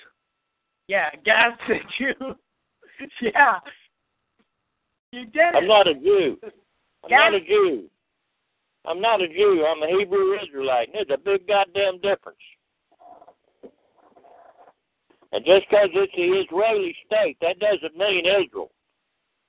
yeah, 0.88 1.10
gas 1.24 1.58
the 1.68 1.80
Jews. 1.98 2.36
yeah. 3.22 3.60
You 5.12 5.26
did 5.26 5.36
it. 5.36 5.56
I'm 5.56 5.68
not 5.68 5.88
a 5.88 5.94
Jew. 5.94 6.38
I'm 7.04 7.10
Gas- 7.10 7.32
not 7.32 7.34
a 7.36 7.40
Jew. 7.42 7.90
I'm 8.86 9.02
not 9.02 9.22
a 9.22 9.28
Jew. 9.28 9.66
I'm 9.68 9.84
a 9.84 10.00
Hebrew 10.00 10.38
Israelite. 10.42 10.90
And 10.94 11.06
there's 11.08 11.20
a 11.20 11.22
big 11.24 11.48
goddamn 11.48 12.00
difference. 12.00 12.38
And 15.34 15.46
just 15.46 15.66
because 15.70 15.90
it's 15.94 16.14
the 16.16 16.24
Israeli 16.40 16.96
state, 17.06 17.38
that 17.42 17.60
doesn't 17.60 17.98
mean 17.98 18.26
Israel. 18.26 18.72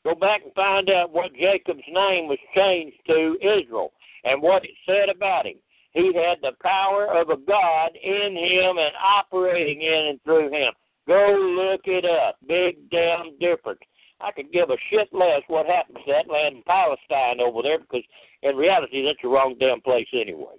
Go 0.05 0.15
back 0.15 0.43
and 0.45 0.53
find 0.55 0.91
out 0.91 1.13
what 1.13 1.33
Jacob's 1.35 1.83
name 1.89 2.29
was 2.29 2.39
changed 2.55 2.97
to 3.07 3.37
Israel 3.41 3.93
and 4.25 4.43
what 4.43 4.65
it 4.65 4.71
said 4.87 5.09
about 5.09 5.47
him. 5.47 5.57
He 5.93 6.13
had 6.15 6.39
the 6.43 6.53
power 6.63 7.07
of 7.07 7.31
a 7.31 7.37
God 7.37 7.91
in 8.03 8.37
him 8.37 8.79
and 8.79 8.93
operating 9.03 9.83
in 9.83 10.07
and 10.11 10.23
through 10.23 10.51
him. 10.51 10.73
Go 11.07 11.37
look 11.57 11.83
it 11.85 12.05
up. 12.05 12.37
Big 12.47 12.77
damn 12.91 13.39
difference. 13.39 13.81
I 14.21 14.33
could 14.33 14.53
give 14.53 14.71
a 14.71 14.77
shit 14.91 15.09
less 15.13 15.43
what 15.47 15.67
happens 15.67 15.99
to 16.05 16.13
that 16.13 16.31
land 16.31 16.57
in 16.57 16.63
Palestine 16.65 17.41
over 17.41 17.63
there 17.63 17.79
because 17.79 18.03
in 18.43 18.57
reality 18.57 19.05
that's 19.05 19.19
the 19.23 19.29
wrong 19.29 19.55
damn 19.59 19.81
place 19.81 20.09
anyway. 20.13 20.57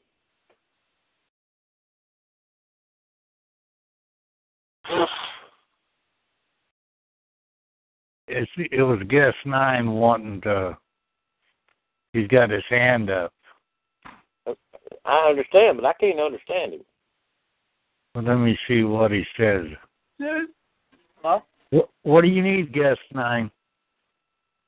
It's, 8.27 8.51
it 8.57 8.83
was 8.83 9.00
guest 9.07 9.36
nine 9.45 9.91
wanting 9.91 10.41
to. 10.41 10.77
He's 12.13 12.27
got 12.27 12.50
his 12.50 12.63
hand 12.69 13.09
up. 13.09 13.33
I 15.09 15.29
understand, 15.29 15.77
but 15.77 15.85
I 15.85 15.93
can't 15.93 16.19
understand 16.19 16.73
him. 16.73 16.81
Well, 18.13 18.23
let 18.23 18.35
me 18.37 18.57
see 18.67 18.83
what 18.83 19.11
he 19.11 19.23
says. 19.37 19.65
Well, 21.23 21.45
What, 21.71 21.89
what 22.03 22.21
do 22.21 22.27
you 22.27 22.41
need, 22.43 22.73
guest 22.73 22.99
nine? 23.13 23.51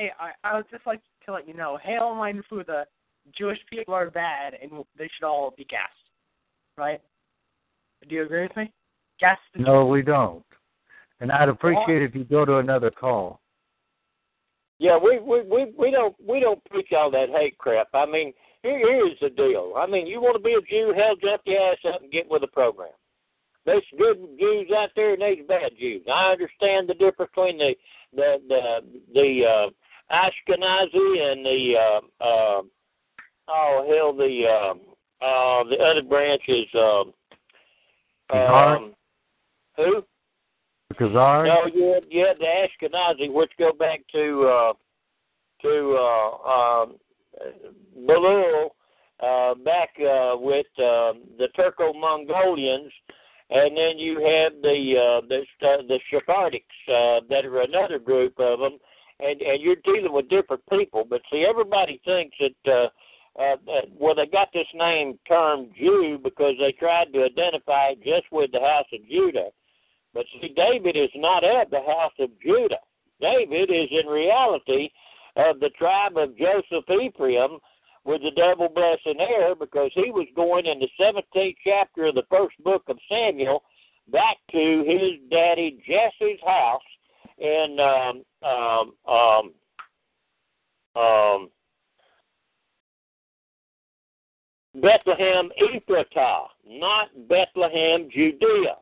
hey, 0.02 0.12
I, 0.20 0.32
I 0.44 0.56
would 0.58 0.66
just 0.72 0.86
like 0.88 1.00
to 1.26 1.34
let 1.34 1.48
you 1.48 1.54
know, 1.54 1.78
hail 1.82 2.16
minded 2.16 2.44
food, 2.50 2.66
the 2.68 2.86
Jewish 3.38 3.60
people 3.70 3.94
are 3.94 4.10
bad 4.10 4.56
and 4.60 4.72
they 4.98 5.10
should 5.16 5.26
all 5.26 5.54
be 5.56 5.66
gassed. 5.66 5.92
Right? 6.78 7.02
Do 8.08 8.16
you 8.16 8.24
agree 8.24 8.44
with 8.44 8.58
me? 8.58 8.72
Gassed. 9.20 9.42
the 9.54 9.62
No, 9.62 9.86
we 9.86 10.02
don't. 10.02 10.44
And 11.20 11.32
I'd 11.32 11.50
appreciate 11.50 12.02
if 12.02 12.16
you 12.16 12.24
go 12.24 12.46
to 12.46 12.58
another 12.58 12.90
call. 12.90 13.40
Yeah, 14.80 14.98
we 14.98 15.20
we 15.20 15.42
we 15.42 15.72
we 15.78 15.92
don't 15.92 16.16
we 16.28 16.40
don't 16.40 16.64
preach 16.66 16.92
all 16.98 17.12
that 17.12 17.30
hate 17.30 17.56
crap. 17.60 17.90
I 17.94 18.08
mean, 18.08 18.34
here 18.64 18.80
here's 18.80 19.20
the 19.20 19.30
deal. 19.30 19.74
I 19.78 19.88
mean, 19.88 20.08
you 20.08 20.22
want 20.22 20.36
to 20.36 20.44
be 20.44 20.54
a 20.54 20.62
Jew, 20.62 20.94
hell, 20.96 21.16
jump 21.16 21.42
your 21.46 21.72
ass 21.72 21.78
up 21.88 22.02
and 22.02 22.12
get 22.12 22.30
with 22.30 22.42
the 22.42 22.48
program. 22.48 22.90
There's 23.66 23.84
good 23.98 24.18
Jews 24.40 24.72
out 24.76 24.90
there 24.96 25.14
and 25.14 25.22
there's 25.22 25.38
bad 25.48 25.72
Jews. 25.80 26.04
I 26.12 26.32
understand 26.32 26.90
the 26.90 26.96
difference 26.96 27.32
between 27.36 27.58
the 27.58 27.76
the 28.16 28.38
the 28.48 28.82
the 29.14 29.46
uh, 29.46 29.70
Ashkenazi 30.12 31.32
and 31.32 31.46
the 31.46 31.74
uh, 31.78 32.24
uh, 32.24 32.62
oh 33.48 33.88
hell 33.90 34.14
the 34.14 34.46
uh, 34.48 35.26
uh, 35.26 35.64
the 35.66 35.78
other 35.78 36.02
branch 36.02 36.42
is 36.48 36.66
um, 36.74 37.14
Khazar? 38.32 38.78
um, 38.78 38.94
who? 39.78 40.04
Khazar? 40.96 41.46
No, 41.46 41.68
you 41.74 42.26
had, 42.26 42.38
the 42.40 42.46
Ashkenazi, 42.46 43.32
which 43.32 43.52
go 43.60 43.72
back 43.72 44.02
to 44.12 44.44
uh, 44.44 44.74
to 45.62 45.98
uh, 46.00 46.50
um, 46.50 46.96
Balul, 48.08 48.70
uh, 49.22 49.56
back 49.56 49.90
uh, 50.00 50.36
with 50.38 50.66
uh, 50.78 51.14
the 51.38 51.48
Turco-Mongolians, 51.56 52.92
and 53.50 53.76
then 53.76 54.00
you 54.00 54.16
have 54.16 54.54
the 54.62 54.96
uh, 54.98 55.28
the 55.28 55.42
uh, 55.68 55.82
the 55.88 56.00
uh, 56.88 57.20
that 57.30 57.46
are 57.46 57.62
another 57.62 58.00
group 58.00 58.34
of 58.40 58.60
them, 58.60 58.78
and 59.20 59.42
and 59.42 59.62
you're 59.62 59.76
dealing 59.84 60.14
with 60.14 60.30
different 60.30 60.64
people. 60.70 61.06
But 61.08 61.22
see, 61.32 61.46
everybody 61.48 62.02
thinks 62.06 62.36
that. 62.40 62.72
Uh, 62.72 62.90
uh, 63.40 63.56
uh, 63.66 63.82
well, 63.98 64.14
they 64.14 64.26
got 64.26 64.50
this 64.54 64.68
name 64.74 65.18
term 65.26 65.70
Jew 65.80 66.20
because 66.22 66.56
they 66.60 66.74
tried 66.74 67.14
to 67.14 67.24
identify 67.24 67.92
it 67.92 68.04
just 68.04 68.30
with 68.30 68.52
the 68.52 68.60
house 68.60 68.88
of 68.92 69.08
Judah. 69.08 69.48
But 70.14 70.26
see, 70.34 70.54
David 70.54 70.98
is 70.98 71.10
not 71.16 71.46
of 71.46 71.70
the 71.70 71.80
house 71.80 72.12
of 72.20 72.30
Judah. 72.44 72.80
David 73.22 73.70
is 73.72 73.88
in 73.92 74.08
reality 74.08 74.90
of 75.36 75.60
the 75.60 75.70
tribe 75.78 76.18
of 76.18 76.38
Joseph 76.38 76.90
Ephraim 76.90 77.60
with 78.04 78.22
the 78.22 78.32
double 78.32 78.70
blessing 78.70 79.20
heir 79.20 79.56
because 79.56 79.92
he 79.94 80.12
was 80.12 80.28
going 80.36 80.66
in 80.66 80.80
the 80.80 80.90
17th 81.00 81.56
chapter 81.64 82.06
of 82.06 82.16
the 82.16 82.24
first 82.30 82.62
book 82.64 82.84
of 82.88 82.98
Samuel 83.10 83.64
back 84.12 84.38
to 84.52 84.84
his 84.86 85.20
daddy 85.30 85.82
Jesse's 85.86 86.40
house 86.46 86.82
in 87.38 87.78
um, 87.80 88.24
um, 88.44 88.94
um, 89.08 91.02
um, 91.02 91.50
Bethlehem 94.76 95.50
Ephratah, 95.62 96.46
not 96.66 97.10
Bethlehem 97.28 98.10
Judea. 98.12 98.76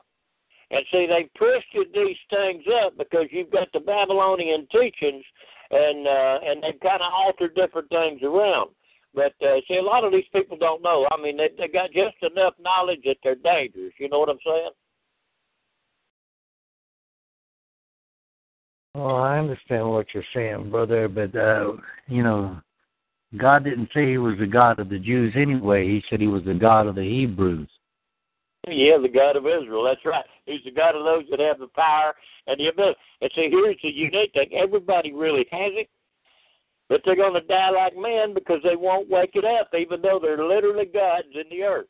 And 0.71 0.85
see, 0.91 1.07
they 1.07 1.29
twisted 1.35 1.93
these 1.93 2.17
things 2.29 2.63
up 2.83 2.95
because 2.97 3.25
you've 3.31 3.51
got 3.51 3.71
the 3.73 3.79
Babylonian 3.79 4.67
teachings, 4.71 5.23
and 5.71 6.07
uh, 6.07 6.39
and 6.45 6.63
they've 6.63 6.79
kind 6.81 7.01
of 7.01 7.11
altered 7.13 7.55
different 7.55 7.89
things 7.89 8.21
around. 8.23 8.71
But 9.13 9.33
uh, 9.41 9.57
see, 9.67 9.77
a 9.77 9.81
lot 9.81 10.03
of 10.03 10.11
these 10.11 10.27
people 10.33 10.57
don't 10.57 10.83
know. 10.83 11.07
I 11.11 11.21
mean, 11.21 11.37
they 11.37 11.49
they 11.57 11.67
got 11.67 11.91
just 11.91 12.15
enough 12.21 12.53
knowledge 12.59 13.01
that 13.05 13.17
they're 13.23 13.35
dangerous. 13.35 13.93
You 13.97 14.09
know 14.09 14.19
what 14.19 14.29
I'm 14.29 14.39
saying? 14.45 14.69
Well, 18.95 19.15
I 19.17 19.37
understand 19.37 19.89
what 19.89 20.07
you're 20.13 20.23
saying, 20.33 20.71
brother, 20.71 21.07
but 21.07 21.35
uh, 21.35 21.73
you 22.07 22.23
know, 22.23 22.59
God 23.37 23.63
didn't 23.63 23.89
say 23.93 24.09
He 24.09 24.17
was 24.17 24.37
the 24.39 24.47
God 24.47 24.79
of 24.79 24.89
the 24.89 24.99
Jews 24.99 25.33
anyway. 25.35 25.87
He 25.87 26.03
said 26.09 26.19
He 26.19 26.27
was 26.27 26.43
the 26.43 26.55
God 26.55 26.87
of 26.87 26.95
the 26.95 27.03
Hebrews. 27.03 27.69
Yeah, 28.67 28.97
the 29.01 29.09
God 29.09 29.35
of 29.35 29.45
Israel. 29.45 29.83
That's 29.83 30.05
right. 30.05 30.25
He's 30.45 30.63
the 30.65 30.71
God 30.71 30.95
of 30.95 31.03
those 31.03 31.23
that 31.31 31.39
have 31.39 31.59
the 31.59 31.67
power 31.67 32.13
and 32.47 32.59
the 32.59 32.67
ability. 32.67 32.97
And 33.21 33.31
see, 33.33 33.49
here's 33.49 33.77
the 33.81 33.89
unique 33.89 34.33
thing: 34.33 34.49
everybody 34.53 35.13
really 35.13 35.45
has 35.51 35.71
it, 35.75 35.89
but 36.89 37.01
they're 37.05 37.15
going 37.15 37.33
to 37.33 37.47
die 37.47 37.69
like 37.69 37.95
men 37.95 38.33
because 38.33 38.59
they 38.63 38.75
won't 38.75 39.09
wake 39.09 39.31
it 39.35 39.45
up, 39.45 39.69
even 39.79 40.01
though 40.01 40.19
they're 40.21 40.45
literally 40.45 40.85
gods 40.85 41.27
in 41.33 41.49
the 41.49 41.63
earth. 41.63 41.87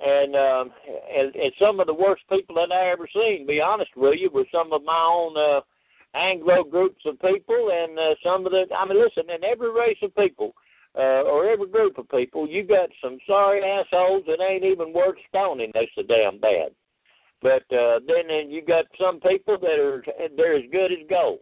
And 0.00 0.34
um, 0.34 0.72
and, 1.16 1.34
and 1.36 1.52
some 1.60 1.78
of 1.80 1.86
the 1.86 1.94
worst 1.94 2.22
people 2.30 2.56
that 2.56 2.72
I 2.72 2.90
ever 2.90 3.08
seen, 3.12 3.46
be 3.46 3.60
honest 3.60 3.90
with 3.94 4.18
you, 4.18 4.30
were 4.30 4.46
some 4.50 4.72
of 4.72 4.82
my 4.84 4.98
own. 4.98 5.36
uh 5.36 5.60
Anglo 6.16 6.62
groups 6.62 7.02
of 7.06 7.20
people, 7.20 7.70
and 7.72 7.98
uh, 7.98 8.14
some 8.22 8.46
of 8.46 8.52
the. 8.52 8.66
I 8.72 8.86
mean, 8.86 9.02
listen, 9.02 9.28
in 9.30 9.42
every 9.42 9.72
race 9.72 9.98
of 10.00 10.14
people, 10.14 10.54
uh, 10.96 11.22
or 11.22 11.46
every 11.46 11.68
group 11.68 11.98
of 11.98 12.08
people, 12.08 12.48
you 12.48 12.62
got 12.62 12.88
some 13.02 13.18
sorry 13.26 13.62
assholes 13.62 14.24
that 14.26 14.42
ain't 14.42 14.64
even 14.64 14.92
worth 14.92 15.16
stoning. 15.28 15.72
That's 15.74 15.86
so 15.94 16.02
damn 16.02 16.38
bad. 16.38 16.70
But 17.42 17.62
uh, 17.74 18.00
then, 18.06 18.28
then 18.28 18.50
you 18.50 18.62
got 18.62 18.86
some 18.98 19.20
people 19.20 19.58
that 19.60 19.78
are 19.78 20.04
they're 20.36 20.56
as 20.56 20.64
good 20.70 20.92
as 20.92 21.06
gold. 21.10 21.40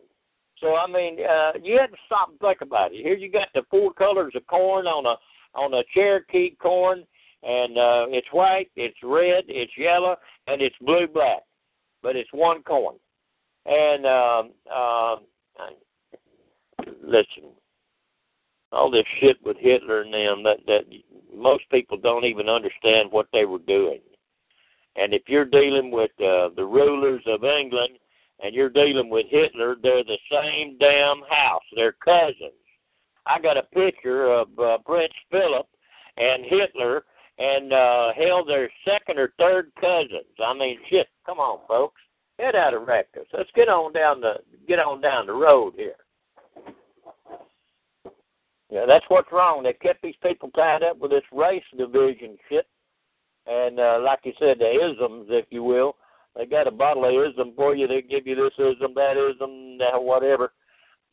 So 0.59 0.75
I 0.75 0.87
mean, 0.87 1.19
uh, 1.21 1.53
you 1.63 1.79
have 1.79 1.91
to 1.91 1.97
stop 2.07 2.31
and 2.31 2.39
think 2.41 2.61
about 2.61 2.93
it. 2.93 3.03
Here 3.03 3.17
you 3.17 3.31
got 3.31 3.49
the 3.55 3.63
four 3.71 3.93
colors 3.93 4.33
of 4.35 4.47
corn 4.47 4.87
on 4.87 5.07
a 5.07 5.17
on 5.59 5.75
a 5.75 5.83
Cherokee 5.95 6.57
corn, 6.61 7.05
and 7.43 7.77
uh, 7.77 8.07
it's 8.09 8.29
white, 8.33 8.71
it's 8.75 8.97
red, 9.03 9.45
it's 9.49 9.73
yellow, 9.77 10.17
and 10.47 10.63
it's 10.63 10.77
blue 10.81 11.07
black. 11.07 11.43
But 12.03 12.17
it's 12.17 12.33
one 12.33 12.63
corn. 12.63 12.97
And 13.67 14.07
um, 14.07 14.51
uh, 14.73 15.17
listen, 17.03 17.51
all 18.73 18.91
this 18.91 19.07
shit 19.21 19.37
with 19.45 19.57
Hitler 19.59 20.03
and 20.03 20.13
them 20.13 20.43
that 20.43 20.59
that 20.67 20.85
most 21.35 21.65
people 21.71 21.97
don't 21.97 22.25
even 22.25 22.49
understand 22.49 23.11
what 23.11 23.29
they 23.33 23.45
were 23.45 23.59
doing. 23.61 24.01
And 24.97 25.15
if 25.15 25.23
you're 25.27 25.47
dealing 25.47 25.91
with 25.91 26.11
uh, 26.21 26.51
the 26.55 26.65
rulers 26.65 27.23
of 27.27 27.45
England 27.45 27.99
and 28.43 28.55
you're 28.55 28.69
dealing 28.69 29.09
with 29.09 29.27
Hitler, 29.31 29.77
they're 29.83 30.05
the 30.05 30.19
same 30.31 30.77
damn 30.79 31.23
house. 31.31 31.63
They're 31.75 31.97
cousins. 32.05 32.53
I 33.27 33.39
got 33.41 33.57
a 33.57 33.63
picture 33.63 34.31
of 34.31 34.49
uh, 34.59 34.79
Prince 34.85 35.15
Philip 35.31 35.67
and 36.17 36.45
Hitler, 36.45 37.05
and 37.39 37.73
uh, 37.73 38.13
hell, 38.15 38.45
they're 38.45 38.71
second 38.85 39.19
or 39.19 39.33
third 39.39 39.73
cousins. 39.81 40.35
I 40.45 40.53
mean, 40.55 40.79
shit. 40.91 41.07
Come 41.25 41.39
on, 41.39 41.61
folks 41.67 42.01
head 42.39 42.55
out 42.57 42.75
of 42.75 42.87
Rectus. 42.87 43.27
Let's 43.33 43.51
get 43.55 43.69
on 43.69 43.93
down 43.93 44.21
the 44.21 44.35
get 44.67 44.79
on 44.79 45.01
down 45.01 45.27
the 45.27 45.33
road 45.33 45.75
here. 45.77 45.95
Yeah, 48.73 48.87
that's 48.87 49.05
what's 49.09 49.31
wrong. 49.31 49.63
They 49.63 49.75
kept 49.75 50.01
these 50.01 50.15
people 50.23 50.51
tied 50.57 50.83
up 50.83 50.99
with 50.99 51.11
this 51.11 51.25
race 51.31 51.63
division 51.77 52.39
shit, 52.49 52.67
and 53.47 53.79
uh, 53.79 53.99
like 54.03 54.21
you 54.25 54.33
said, 54.39 54.61
the 54.61 54.71
isms, 54.71 55.27
if 55.29 55.45
you 55.51 55.63
will. 55.63 55.97
They 56.35 56.47
got 56.47 56.67
a 56.67 56.71
bottle 56.71 57.05
of 57.05 57.33
ism 57.33 57.53
for 57.55 57.77
you. 57.77 57.87
They 57.87 58.01
give 58.01 58.27
you 58.27 58.35
this 58.35 58.55
ism, 58.57 58.95
that 58.95 59.19
ism, 59.19 59.77
that 59.77 60.03
whatever. 60.03 60.55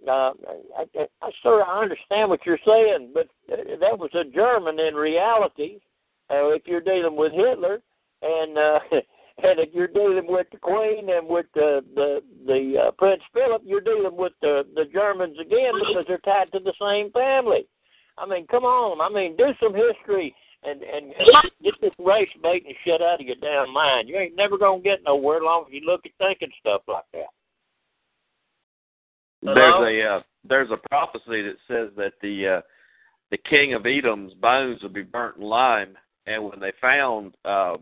Uh, 0.08 0.32
I, 0.78 0.86
I, 0.98 1.08
I 1.22 1.32
sort 1.44 1.62
of 1.62 1.68
understand 1.68 2.30
what 2.30 2.46
you're 2.46 2.60
saying, 2.66 3.12
but 3.13 3.28
that 3.50 4.00
was 4.00 4.12
a 4.13 4.24
German 4.24 4.80
in 4.80 4.96
reality. 4.96 5.80
Uh, 6.32 6.56
if 6.56 6.62
you're 6.66 6.80
dealing 6.80 7.18
with 7.18 7.34
Hitler, 7.34 7.82
and 8.22 8.58
uh, 8.58 8.80
and 9.43 9.60
if 9.60 9.69
you're 9.73 9.88
dealing 9.88 10.25
with 10.28 10.47
the 10.52 10.58
Queen 10.58 11.10
and 11.10 11.28
with 11.28 11.45
the 11.54 11.84
the 11.95 12.21
the 12.45 12.88
uh, 12.88 12.91
Prince 12.91 13.21
Philip, 13.34 13.62
you're 13.65 13.82
dealing 13.82 14.15
with 14.15 14.34
the 14.41 14.65
the 14.75 14.86
Germans 14.93 15.38
again 15.39 15.73
because 15.80 16.06
they're 16.08 16.17
tied 16.19 16.52
to 16.52 16.60
the 16.60 16.73
same 16.82 17.12
family. 17.12 17.67
I 18.17 18.25
mean, 18.25 18.47
come 18.47 18.63
on. 18.65 18.99
I 18.99 19.13
mean, 19.13 19.38
do 19.38 19.52
some 19.62 19.73
history 19.73 20.36
and 20.63 20.82
and 20.82 21.13
get 21.63 21.73
this 21.82 21.91
race 21.99 22.30
baiting 22.43 22.73
shit 22.84 23.02
out 23.02 23.21
of 23.21 23.28
your 23.28 23.38
damn 23.41 23.73
mind. 23.73 24.10
You 24.10 24.17
ain't 24.17 24.36
never 24.36 24.58
gonna 24.58 24.82
get 24.82 25.04
nowhere 25.06 25.41
long 25.41 25.65
as 25.67 25.73
you 25.73 25.82
look 25.86 26.02
at 26.06 26.12
thinking 26.17 26.52
stuff 26.60 26.82
like 26.88 27.06
that. 27.13 27.28
Hello? 29.41 29.56
There's 29.56 30.04
a 30.04 30.15
uh, 30.15 30.21
there's 30.47 30.71
a 30.71 30.88
prophecy 30.89 31.41
that 31.43 31.56
says 31.67 31.89
that 31.95 32.13
the 32.21 32.58
uh, 32.58 32.62
the 33.32 33.38
king 33.49 33.73
of 33.73 33.86
Edom's 33.86 34.34
bones 34.36 34.82
will 34.82 34.89
be 34.89 35.04
burnt 35.04 35.38
in 35.38 35.43
lime, 35.43 35.97
and 36.25 36.43
when 36.43 36.60
they 36.60 36.73
found 36.82 37.36
um, 37.45 37.80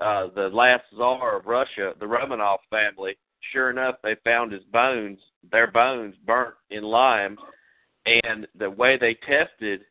uh, 0.00 0.28
the 0.34 0.48
last 0.48 0.84
czar 0.96 1.36
of 1.38 1.46
Russia, 1.46 1.94
the 1.98 2.06
Romanov 2.06 2.58
family, 2.70 3.16
sure 3.52 3.70
enough, 3.70 3.96
they 4.02 4.16
found 4.24 4.52
his 4.52 4.64
bones, 4.72 5.18
their 5.50 5.70
bones 5.70 6.14
burnt 6.26 6.54
in 6.70 6.82
lime, 6.82 7.36
and 8.06 8.46
the 8.58 8.70
way 8.70 8.96
they 8.96 9.14
tested 9.26 9.82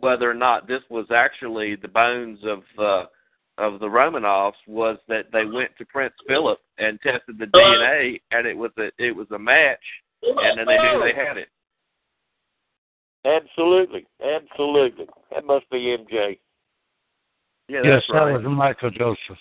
whether 0.00 0.30
or 0.30 0.34
not 0.34 0.66
this 0.66 0.82
was 0.90 1.06
actually 1.14 1.76
the 1.76 1.88
bones 1.88 2.38
of 2.44 2.62
uh, 2.78 3.04
of 3.56 3.78
the 3.78 3.86
Romanovs 3.86 4.54
was 4.66 4.98
that 5.08 5.26
they 5.32 5.44
went 5.44 5.70
to 5.78 5.86
Prince 5.86 6.14
Philip 6.26 6.58
and 6.78 7.00
tested 7.00 7.38
the 7.38 7.46
DNA, 7.46 8.20
and 8.32 8.46
it 8.46 8.56
was 8.56 8.72
a 8.78 8.90
it 8.98 9.14
was 9.14 9.30
a 9.30 9.38
match, 9.38 9.78
and 10.22 10.58
then 10.58 10.66
they 10.66 10.76
knew 10.76 11.00
they 11.00 11.14
had 11.14 11.36
it. 11.36 11.48
Absolutely, 13.24 14.06
absolutely. 14.22 15.06
That 15.32 15.46
must 15.46 15.70
be 15.70 15.96
MJ. 15.96 16.38
Yeah, 17.68 17.80
yes, 17.84 18.02
right. 18.10 18.32
that 18.32 18.42
was 18.42 18.42
Michael 18.46 18.90
Joseph. 18.90 19.38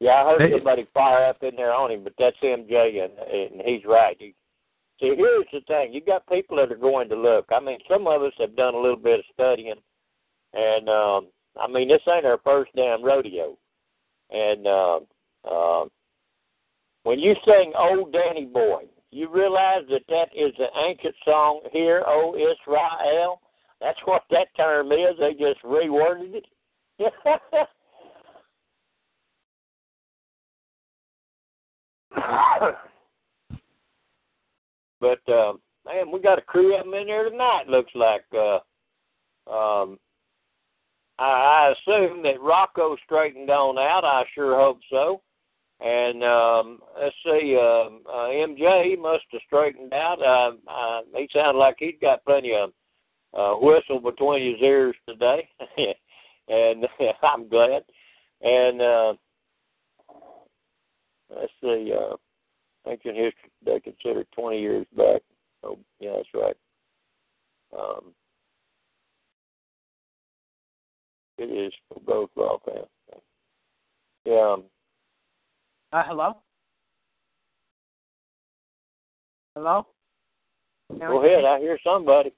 Yeah, 0.00 0.10
I 0.10 0.30
heard 0.30 0.40
hey. 0.40 0.52
somebody 0.56 0.86
fire 0.92 1.26
up 1.26 1.42
in 1.42 1.54
there 1.56 1.72
on 1.72 1.92
him, 1.92 2.02
but 2.02 2.14
that's 2.18 2.36
MJ, 2.42 3.04
and, 3.04 3.12
and 3.18 3.62
he's 3.64 3.84
right. 3.84 4.16
He, 4.18 4.34
see, 5.00 5.14
here's 5.16 5.46
the 5.52 5.60
thing: 5.68 5.92
you 5.92 6.00
got 6.00 6.26
people 6.26 6.56
that 6.56 6.72
are 6.72 6.76
going 6.76 7.08
to 7.08 7.16
look. 7.16 7.46
I 7.52 7.60
mean, 7.60 7.78
some 7.88 8.06
of 8.06 8.22
us 8.22 8.32
have 8.38 8.56
done 8.56 8.74
a 8.74 8.80
little 8.80 8.96
bit 8.96 9.20
of 9.20 9.24
studying, 9.32 9.76
and 10.54 10.88
um, 10.88 11.28
I 11.60 11.68
mean, 11.68 11.88
this 11.88 12.00
ain't 12.12 12.26
our 12.26 12.40
first 12.42 12.72
damn 12.74 13.04
rodeo. 13.04 13.56
And 14.30 14.66
uh, 14.66 15.00
uh, 15.48 15.84
when 17.04 17.18
you 17.18 17.34
sing 17.46 17.72
"Old 17.78 18.12
Danny 18.12 18.46
Boy," 18.46 18.84
you 19.12 19.32
realize 19.32 19.82
that 19.90 20.02
that 20.08 20.28
is 20.34 20.52
an 20.58 20.84
ancient 20.84 21.14
song. 21.24 21.60
Hear, 21.72 22.02
O 22.06 22.34
Israel. 22.34 23.40
That's 23.80 23.98
what 24.04 24.22
that 24.30 24.48
term 24.56 24.92
is. 24.92 25.16
They 25.18 25.32
just 25.32 25.62
reworded 25.62 26.34
it. 26.34 26.46
but 35.00 35.28
uh, 35.28 35.52
man, 35.86 36.10
we 36.12 36.20
got 36.20 36.38
a 36.38 36.42
crew 36.42 36.76
of 36.76 36.84
them 36.84 36.94
in 36.94 37.06
there 37.06 37.28
tonight. 37.28 37.68
Looks 37.68 37.92
like. 37.94 38.24
Uh, 38.32 38.58
um, 39.50 39.98
I, 41.18 41.24
I 41.24 41.72
assume 41.72 42.22
that 42.22 42.40
Rocco 42.40 42.96
straightened 43.04 43.50
on 43.50 43.78
out. 43.78 44.04
I 44.04 44.24
sure 44.34 44.56
hope 44.56 44.80
so. 44.90 45.22
And 45.80 46.22
um, 46.22 46.78
let's 47.00 47.14
see, 47.24 47.56
uh, 47.58 47.88
uh, 48.08 48.28
MJ 48.28 48.96
must 48.98 49.24
have 49.32 49.40
straightened 49.46 49.92
out. 49.92 50.22
Uh, 50.22 50.52
uh, 50.70 51.00
he 51.16 51.28
sounded 51.32 51.58
like 51.58 51.76
he'd 51.78 52.00
got 52.00 52.24
plenty 52.24 52.54
of 52.54 52.70
uh, 53.36 53.54
whistle 53.58 53.98
between 53.98 54.52
his 54.52 54.62
ears 54.62 54.94
today. 55.08 55.48
and 56.48 56.86
I'm 57.22 57.48
glad. 57.48 57.82
And 58.40 58.82
uh, 58.82 59.14
let's 61.30 61.52
see, 61.60 61.92
uh, 61.92 62.16
ancient 62.86 63.16
history 63.16 63.50
they 63.64 63.80
consider 63.80 64.24
20 64.34 64.60
years 64.60 64.86
back. 64.96 65.22
Oh, 65.62 65.78
yeah, 66.00 66.14
that's 66.16 66.28
right. 66.34 66.56
Um, 67.78 68.12
it 71.38 71.44
is 71.44 71.72
for 71.88 72.00
both 72.00 72.30
law 72.36 72.58
fans. 72.64 72.86
Yeah. 74.24 74.52
Um, 74.52 74.64
uh, 75.92 76.02
hello. 76.06 76.36
Hello. 79.54 79.86
Go 80.98 81.24
ahead. 81.24 81.44
I 81.44 81.58
hear 81.58 81.78
somebody. 81.84 82.32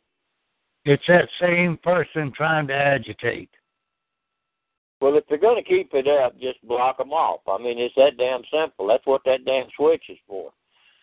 It's 0.84 1.02
that 1.08 1.28
same 1.40 1.78
person 1.82 2.32
trying 2.36 2.66
to 2.68 2.74
agitate. 2.74 3.50
Well, 5.04 5.18
if 5.18 5.24
they're 5.28 5.36
going 5.36 5.62
to 5.62 5.68
keep 5.68 5.92
it 5.92 6.08
up, 6.08 6.32
just 6.40 6.66
block 6.66 6.96
them 6.96 7.12
off. 7.12 7.40
I 7.46 7.62
mean, 7.62 7.78
it's 7.78 7.94
that 7.96 8.16
damn 8.16 8.40
simple. 8.50 8.86
That's 8.86 9.04
what 9.04 9.20
that 9.26 9.44
damn 9.44 9.66
switch 9.76 10.04
is 10.08 10.16
for. 10.26 10.50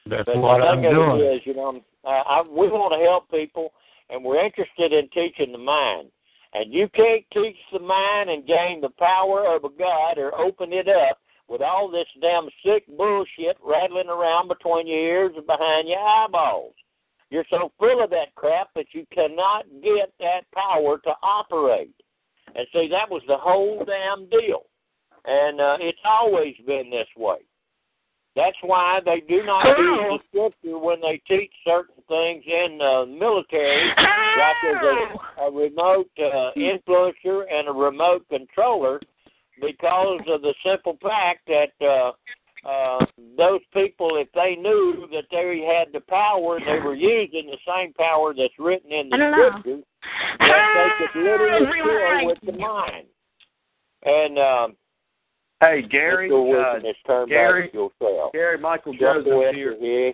That's 0.08 0.26
but 0.26 0.38
what 0.38 0.58
the 0.58 0.64
I'm 0.66 0.82
doing. 0.82 1.22
is, 1.22 1.42
you 1.46 1.54
know, 1.54 1.80
uh, 2.04 2.08
I, 2.10 2.42
we 2.42 2.68
want 2.68 2.98
to 2.98 3.06
help 3.06 3.30
people, 3.30 3.74
and 4.10 4.26
we're 4.26 4.44
interested 4.44 4.92
in 4.92 5.08
teaching 5.10 5.52
the 5.52 5.60
mind. 5.60 6.08
And 6.56 6.74
you 6.74 6.90
can't 6.96 7.24
teach 7.32 7.58
the 7.72 7.78
mind 7.78 8.32
and 8.32 8.48
gain 8.48 8.82
the 8.82 8.90
power 8.98 9.46
of 9.46 9.66
a 9.66 9.70
God 9.70 10.18
or 10.18 10.34
open 10.34 10.74
it 10.74 10.88
up 10.90 11.20
with 11.48 11.62
all 11.62 11.88
this 11.88 12.10
damn 12.22 12.50
sick 12.66 12.86
bullshit 12.98 13.56
rattling 13.64 14.10
around 14.10 14.48
between 14.48 14.88
your 14.88 14.98
ears 14.98 15.34
and 15.38 15.46
behind 15.46 15.88
your 15.88 16.00
eyeballs. 16.00 16.74
You're 17.30 17.46
so 17.52 17.72
full 17.78 18.04
of 18.04 18.10
that 18.10 18.34
crap 18.34 18.70
that 18.74 18.88
you 18.94 19.06
cannot 19.14 19.66
get 19.84 20.12
that 20.20 20.50
power 20.56 20.98
to 20.98 21.12
operate. 21.22 21.94
And 22.56 22.68
see, 22.74 22.88
that 22.92 23.10
was 23.10 23.22
the 23.28 23.38
whole 23.38 23.86
damn 23.86 24.30
deal. 24.30 24.64
And 25.26 25.62
uh, 25.62 25.78
it's 25.80 26.00
always 26.04 26.56
been 26.66 26.90
this 26.90 27.08
way. 27.16 27.38
That's 28.36 28.58
why 28.62 29.00
they 29.04 29.22
do 29.28 29.44
not 29.44 29.66
use 29.78 30.00
the 30.10 30.20
scripture 30.30 30.80
when 30.80 31.02
they 31.02 31.22
teach 31.28 31.52
certain 31.66 32.02
things 32.08 32.44
in 32.48 32.78
the 32.78 33.06
military, 33.06 33.90
like 33.90 34.56
as 34.70 34.82
a, 35.38 35.44
a 35.44 35.52
remote 35.52 36.10
uh, 36.18 36.52
influencer 36.56 37.44
and 37.52 37.68
a 37.68 37.74
remote 37.74 38.26
controller, 38.30 39.02
because 39.60 40.22
of 40.28 40.42
the 40.42 40.54
simple 40.66 40.98
fact 41.02 41.48
that 41.48 41.86
uh, 41.86 42.14
uh, 42.63 43.06
those 43.38 43.62
people, 43.74 44.12
if 44.17 44.28
they 44.34 44.56
knew 44.56 45.08
that 45.12 45.26
they 45.32 45.65
had 45.65 45.91
the 45.93 46.02
power, 46.08 46.60
they 46.60 46.80
were 46.80 46.95
using 46.95 47.47
the 47.47 47.58
same 47.67 47.93
power 47.93 48.34
that's 48.38 48.54
written 48.60 48.91
in 48.91 49.10
the 49.10 49.32
scriptures, 49.34 49.84
that 50.39 50.97
they 51.00 51.06
could 51.06 51.19
literally 51.24 51.65
kill 51.76 52.28
with 52.28 52.38
the 52.45 52.52
mind. 52.54 53.08
And 54.04 54.39
um, 54.39 54.76
Hey, 55.62 55.84
Gary. 55.84 56.28
Uh, 56.28 56.80
turn 57.06 57.30
Gary. 57.30 57.67
back 57.67 57.74
yourself. 57.74 58.34
Gary 58.34 58.58
Michael 58.58 58.93
Joseph 58.93 59.26
go 59.26 59.52
here. 59.54 59.74
after 59.74 59.86
here. 59.86 60.13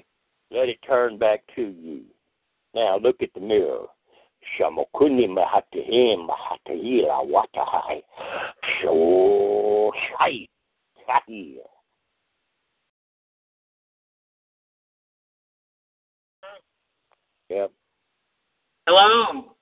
Let 0.52 0.70
it 0.70 0.78
turn 0.86 1.18
back 1.18 1.42
to 1.56 1.62
you. 1.62 2.02
Now 2.76 2.98
look 2.98 3.22
at 3.22 3.30
the 3.34 3.40
mirror. 3.40 3.86
Shamokuni 4.60 5.28
mahatihim 5.28 6.28
mahatihila 6.28 7.26
watahai. 7.30 8.02
So 8.84 9.92
shai. 10.10 10.48
Shai. 11.06 11.54
Yep. 17.50 17.72
Hello. 18.88 19.56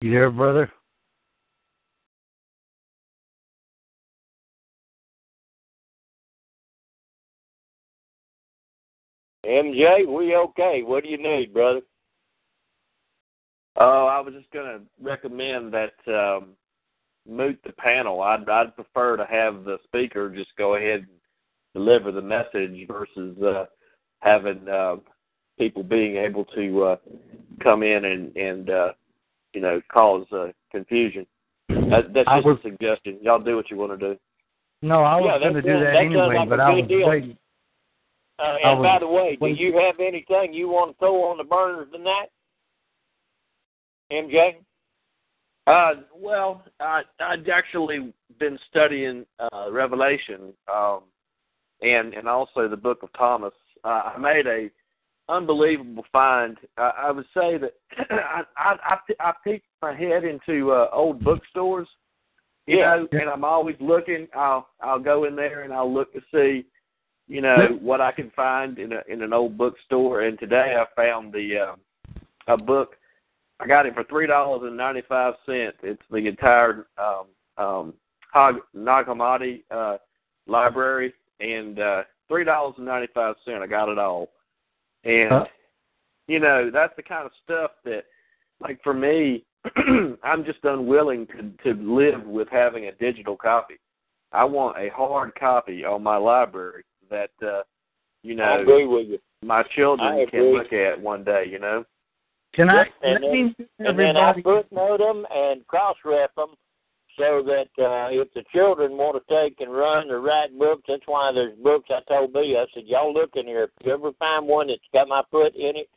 You 0.00 0.10
there, 0.12 0.30
brother? 0.30 0.70
MJ, 9.44 10.06
we 10.06 10.36
okay. 10.36 10.82
What 10.84 11.02
do 11.02 11.10
you 11.10 11.18
need, 11.18 11.52
brother? 11.52 11.80
Oh, 13.76 14.06
I 14.06 14.20
was 14.20 14.34
just 14.34 14.50
going 14.50 14.66
to 14.66 14.80
recommend 15.00 15.72
that 15.72 15.94
um, 16.06 16.50
mute 17.28 17.60
the 17.64 17.72
panel. 17.72 18.22
I'd 18.22 18.48
I'd 18.48 18.74
prefer 18.74 19.16
to 19.16 19.26
have 19.26 19.64
the 19.64 19.78
speaker 19.84 20.30
just 20.34 20.50
go 20.56 20.74
ahead 20.76 21.00
and 21.00 21.08
deliver 21.74 22.10
the 22.10 22.22
message 22.22 22.86
versus 22.88 23.36
uh, 23.42 23.66
having 24.20 24.68
uh, 24.68 24.96
people 25.58 25.82
being 25.82 26.16
able 26.16 26.44
to 26.56 26.84
uh, 26.84 26.96
come 27.62 27.82
in 27.82 28.04
and 28.06 28.36
and 28.36 28.70
uh, 28.70 28.92
you 29.52 29.60
know 29.60 29.80
cause 29.92 30.26
uh, 30.32 30.48
confusion. 30.70 31.26
That, 31.68 32.12
that's 32.14 32.28
just 32.28 32.46
was- 32.46 32.58
a 32.64 32.70
suggestion. 32.70 33.18
Y'all 33.22 33.38
do 33.40 33.56
what 33.56 33.70
you 33.70 33.76
want 33.76 33.98
to 33.98 34.14
do. 34.14 34.18
No, 34.80 35.02
I 35.02 35.18
Yeah, 35.18 35.24
was 35.32 35.40
going 35.42 35.54
to 35.54 35.62
do 35.62 35.68
that 35.80 35.92
that 35.92 35.96
anyway, 35.96 36.36
like 36.36 36.48
but 36.48 36.60
I 36.60 36.72
good 36.74 36.80
was 36.82 36.88
deal. 36.88 37.08
waiting. 37.08 37.36
Uh, 38.38 38.56
and 38.62 38.78
was- 38.78 38.86
by 38.86 38.98
the 39.00 39.08
way, 39.08 39.36
do 39.36 39.48
you 39.48 39.76
have 39.78 39.98
anything 40.00 40.54
you 40.54 40.68
want 40.68 40.92
to 40.92 40.98
throw 40.98 41.24
on 41.24 41.36
the 41.36 41.44
burners 41.44 41.88
tonight, 41.92 42.28
MJ? 44.12 44.56
Uh, 45.68 45.94
well, 46.14 46.62
I 46.80 47.02
I'd 47.20 47.48
actually 47.50 48.12
been 48.38 48.58
studying 48.70 49.26
uh, 49.38 49.70
Revelation, 49.70 50.54
um, 50.72 51.00
and 51.82 52.14
and 52.14 52.26
also 52.26 52.68
the 52.68 52.76
Book 52.76 53.02
of 53.02 53.12
Thomas. 53.12 53.52
Uh, 53.84 54.12
I 54.14 54.18
made 54.18 54.46
a 54.46 54.70
unbelievable 55.28 56.06
find. 56.10 56.56
I, 56.78 56.92
I 57.04 57.10
would 57.10 57.26
say 57.34 57.58
that 57.58 57.74
I 58.10 58.42
I 58.56 58.76
I, 58.82 58.96
I 59.20 59.32
peeked 59.44 59.66
my 59.82 59.94
head 59.94 60.24
into 60.24 60.72
uh, 60.72 60.88
old 60.90 61.22
bookstores, 61.22 61.88
you 62.66 62.78
Yeah. 62.78 62.96
know, 62.96 63.08
and 63.12 63.28
I'm 63.28 63.44
always 63.44 63.76
looking. 63.78 64.26
I'll 64.34 64.68
I'll 64.80 64.98
go 64.98 65.24
in 65.24 65.36
there 65.36 65.64
and 65.64 65.72
I'll 65.74 65.92
look 65.92 66.14
to 66.14 66.20
see, 66.32 66.64
you 67.26 67.42
know, 67.42 67.78
what 67.82 68.00
I 68.00 68.12
can 68.12 68.30
find 68.30 68.78
in 68.78 68.92
a 68.94 69.02
in 69.06 69.20
an 69.22 69.34
old 69.34 69.58
bookstore. 69.58 70.22
And 70.22 70.38
today 70.38 70.76
I 70.80 70.86
found 70.96 71.34
the 71.34 71.58
uh, 71.58 71.76
a 72.54 72.56
book. 72.56 72.96
I 73.60 73.66
got 73.66 73.86
it 73.86 73.94
for 73.94 74.04
three 74.04 74.26
dollars 74.26 74.62
and 74.64 74.76
ninety 74.76 75.02
five 75.08 75.34
cents. 75.46 75.76
It's 75.82 76.02
the 76.10 76.18
entire 76.18 76.86
um, 76.98 77.26
um, 77.64 77.94
Hag- 78.32 78.62
Nag 78.74 79.06
Hammadi 79.06 79.62
uh, 79.70 79.96
library, 80.46 81.12
and 81.40 81.78
uh, 81.80 82.02
three 82.28 82.44
dollars 82.44 82.74
and 82.76 82.86
ninety 82.86 83.08
five 83.12 83.34
cents. 83.44 83.60
I 83.62 83.66
got 83.66 83.88
it 83.88 83.98
all, 83.98 84.30
and 85.04 85.30
Huh? 85.30 85.44
you 86.28 86.38
know 86.38 86.70
that's 86.72 86.94
the 86.96 87.02
kind 87.02 87.26
of 87.26 87.32
stuff 87.44 87.72
that, 87.84 88.04
like 88.60 88.80
for 88.82 88.94
me, 88.94 89.44
I'm 90.22 90.44
just 90.44 90.60
unwilling 90.62 91.26
to 91.28 91.74
to 91.74 91.80
live 91.82 92.24
with 92.24 92.48
having 92.50 92.86
a 92.86 92.92
digital 92.92 93.36
copy. 93.36 93.74
I 94.30 94.44
want 94.44 94.76
a 94.78 94.88
hard 94.90 95.34
copy 95.34 95.84
on 95.84 96.02
my 96.02 96.16
library 96.16 96.84
that 97.10 97.30
uh, 97.42 97.62
you 98.22 98.36
know 98.36 98.44
I 98.44 98.60
agree 98.60 98.86
with 98.86 99.08
you. 99.08 99.18
my 99.42 99.64
children 99.74 100.26
can 100.30 100.52
look 100.54 100.72
at 100.72 101.00
one 101.00 101.24
day. 101.24 101.44
You 101.50 101.58
know. 101.58 101.84
Can 102.54 102.70
I? 102.70 102.78
Yep, 102.78 102.86
and 103.02 103.24
let 103.24 103.32
me 103.32 103.54
And 103.78 103.98
then 103.98 104.16
I 104.16 104.34
footnote 104.42 104.98
them 104.98 105.26
and 105.30 105.66
cross-ref 105.66 106.34
them 106.34 106.54
so 107.18 107.42
that 107.44 107.82
uh, 107.82 108.08
if 108.10 108.32
the 108.32 108.44
children 108.52 108.92
want 108.96 109.20
to 109.20 109.34
take 109.34 109.60
and 109.60 109.72
run 109.72 110.10
or 110.10 110.20
write 110.20 110.56
books, 110.56 110.84
that's 110.88 111.02
why 111.06 111.32
there's 111.32 111.58
books. 111.58 111.90
I 111.90 112.00
told 112.08 112.32
B, 112.32 112.56
I 112.58 112.64
said, 112.72 112.84
y'all 112.86 113.12
look 113.12 113.30
in 113.34 113.46
here. 113.46 113.64
If 113.64 113.86
you 113.86 113.92
ever 113.92 114.12
find 114.18 114.46
one 114.46 114.68
that's 114.68 114.80
got 114.92 115.08
my 115.08 115.22
foot 115.30 115.54
in 115.54 115.76
it, 115.76 115.88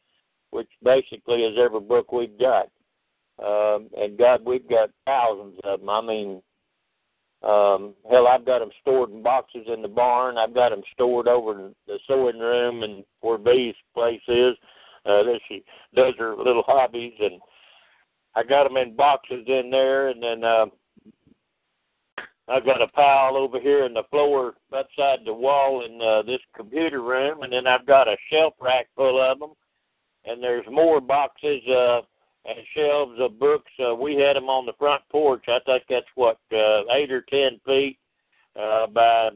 which 0.49 0.69
basically 0.83 1.43
is 1.43 1.57
every 1.59 1.79
book 1.79 2.11
we've 2.11 2.37
got, 2.39 2.67
um, 3.43 3.89
and 3.97 4.17
God, 4.17 4.41
we've 4.45 4.67
got 4.67 4.89
thousands 5.05 5.57
of 5.63 5.79
them. 5.79 5.89
I 5.89 6.01
mean, 6.01 6.41
um, 7.43 7.93
hell, 8.09 8.27
I've 8.27 8.45
got 8.45 8.59
them 8.59 8.71
stored 8.81 9.11
in 9.11 9.23
boxes 9.23 9.65
in 9.71 9.81
the 9.81 9.87
barn. 9.87 10.37
I've 10.37 10.53
got 10.53 10.69
them 10.69 10.83
stored 10.93 11.27
over 11.27 11.51
in 11.59 11.75
the 11.87 11.97
sewing 12.07 12.39
room 12.39 12.83
and 12.83 13.03
where 13.21 13.37
B's 13.37 13.75
place 13.93 14.21
is. 14.27 14.55
Uh, 15.05 15.23
there 15.23 15.39
she 15.47 15.63
does 15.95 16.13
her 16.17 16.35
little 16.35 16.63
hobbies, 16.65 17.13
and 17.19 17.41
I 18.35 18.43
got 18.43 18.63
them 18.65 18.77
in 18.77 18.95
boxes 18.95 19.45
in 19.47 19.69
there, 19.71 20.09
and 20.09 20.21
then 20.21 20.43
uh, 20.43 20.65
I've 22.47 22.65
got 22.65 22.81
a 22.81 22.87
pile 22.87 23.35
over 23.35 23.59
here 23.59 23.85
in 23.85 23.93
the 23.93 24.03
floor 24.09 24.55
outside 24.73 25.19
the 25.25 25.33
wall 25.33 25.85
in 25.85 26.01
uh, 26.01 26.21
this 26.23 26.41
computer 26.55 27.01
room, 27.01 27.43
and 27.43 27.53
then 27.53 27.65
I've 27.65 27.85
got 27.85 28.07
a 28.07 28.17
shelf 28.31 28.53
rack 28.59 28.87
full 28.95 29.21
of 29.21 29.39
them, 29.39 29.51
and 30.25 30.41
there's 30.41 30.65
more 30.69 31.01
boxes 31.01 31.61
uh, 31.67 32.01
and 32.45 32.57
shelves 32.75 33.19
of 33.19 33.39
books. 33.39 33.71
Uh, 33.79 33.95
we 33.95 34.15
had 34.15 34.35
them 34.35 34.49
on 34.49 34.65
the 34.65 34.73
front 34.77 35.01
porch. 35.11 35.45
I 35.47 35.59
think 35.65 35.83
that's 35.89 36.05
what 36.15 36.37
uh, 36.51 36.83
eight 36.93 37.11
or 37.11 37.21
ten 37.29 37.59
feet 37.65 37.97
uh, 38.59 38.87
by 38.87 39.29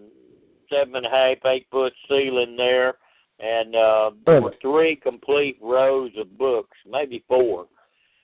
seven 0.69 0.95
and 0.95 1.05
a 1.05 1.09
half, 1.09 1.37
eight 1.45 1.67
foot 1.71 1.93
ceiling 2.09 2.55
there, 2.57 2.95
and 3.39 3.75
uh, 3.75 4.11
there 4.25 4.41
were 4.41 4.55
three 4.61 4.95
complete 4.95 5.57
rows 5.61 6.11
of 6.17 6.37
books, 6.37 6.77
maybe 6.89 7.23
four. 7.27 7.67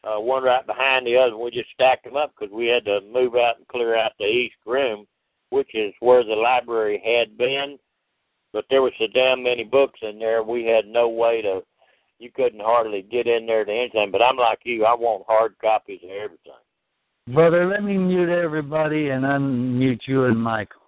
Uh, 0.03 0.19
one 0.19 0.43
right 0.43 0.65
behind 0.65 1.05
the 1.05 1.15
other. 1.15 1.37
We 1.37 1.51
just 1.51 1.69
stacked 1.73 2.05
them 2.05 2.17
up 2.17 2.33
because 2.33 2.51
we 2.51 2.65
had 2.65 2.85
to 2.85 3.01
move 3.13 3.35
out 3.35 3.57
and 3.57 3.67
clear 3.67 3.95
out 3.95 4.13
the 4.17 4.25
east 4.25 4.55
room, 4.65 5.05
which 5.51 5.75
is 5.75 5.93
where 5.99 6.23
the 6.23 6.33
library 6.33 7.01
had 7.05 7.37
been. 7.37 7.77
But 8.51 8.65
there 8.69 8.81
was 8.81 8.93
so 8.97 9.05
damn 9.13 9.43
many 9.43 9.63
books 9.63 9.99
in 10.01 10.17
there, 10.17 10.43
we 10.43 10.65
had 10.65 10.87
no 10.87 11.07
way 11.07 11.41
to. 11.43 11.61
You 12.17 12.31
couldn't 12.31 12.61
hardly 12.61 13.01
get 13.01 13.27
in 13.27 13.45
there 13.47 13.65
to 13.65 13.71
anything. 13.71 14.11
But 14.11 14.21
I'm 14.21 14.37
like 14.37 14.59
you. 14.63 14.85
I 14.85 14.93
want 14.93 15.23
hard 15.27 15.55
copies 15.59 16.01
of 16.03 16.09
everything. 16.11 16.53
Brother, 17.33 17.67
let 17.67 17.83
me 17.83 17.97
mute 17.97 18.29
everybody 18.29 19.09
and 19.09 19.23
unmute 19.23 20.01
you 20.07 20.25
and 20.25 20.39
Michael. 20.39 20.80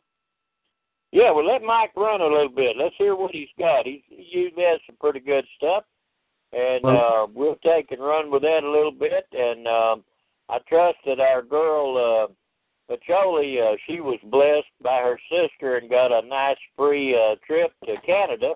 Yeah, 1.13 1.29
well, 1.29 1.45
let 1.45 1.61
Mike 1.61 1.91
run 1.95 2.21
a 2.21 2.25
little 2.25 2.49
bit. 2.49 2.75
Let's 2.75 2.95
hear 2.97 3.15
what 3.15 3.29
he's 3.29 3.47
got. 3.59 3.85
He's, 3.85 4.01
he 4.09 4.27
usually 4.31 4.63
has 4.63 4.79
some 4.87 4.95
pretty 4.99 5.19
good 5.19 5.45
stuff, 5.55 5.83
and 6.51 6.83
uh, 6.83 7.27
we'll 7.31 7.57
take 7.63 7.91
and 7.91 8.01
run 8.01 8.31
with 8.31 8.41
that 8.41 8.63
a 8.63 8.71
little 8.71 8.91
bit. 8.91 9.27
And 9.31 9.67
um, 9.67 10.03
I 10.49 10.57
trust 10.67 10.97
that 11.05 11.19
our 11.19 11.43
girl 11.43 12.29
uh, 12.89 12.91
Pacholi, 12.91 13.61
uh, 13.61 13.77
she 13.85 13.99
was 13.99 14.17
blessed 14.23 14.73
by 14.81 15.01
her 15.03 15.19
sister 15.29 15.77
and 15.77 15.87
got 15.87 16.11
a 16.11 16.27
nice 16.27 16.57
free 16.75 17.15
uh, 17.15 17.35
trip 17.45 17.71
to 17.85 17.95
Canada, 18.03 18.53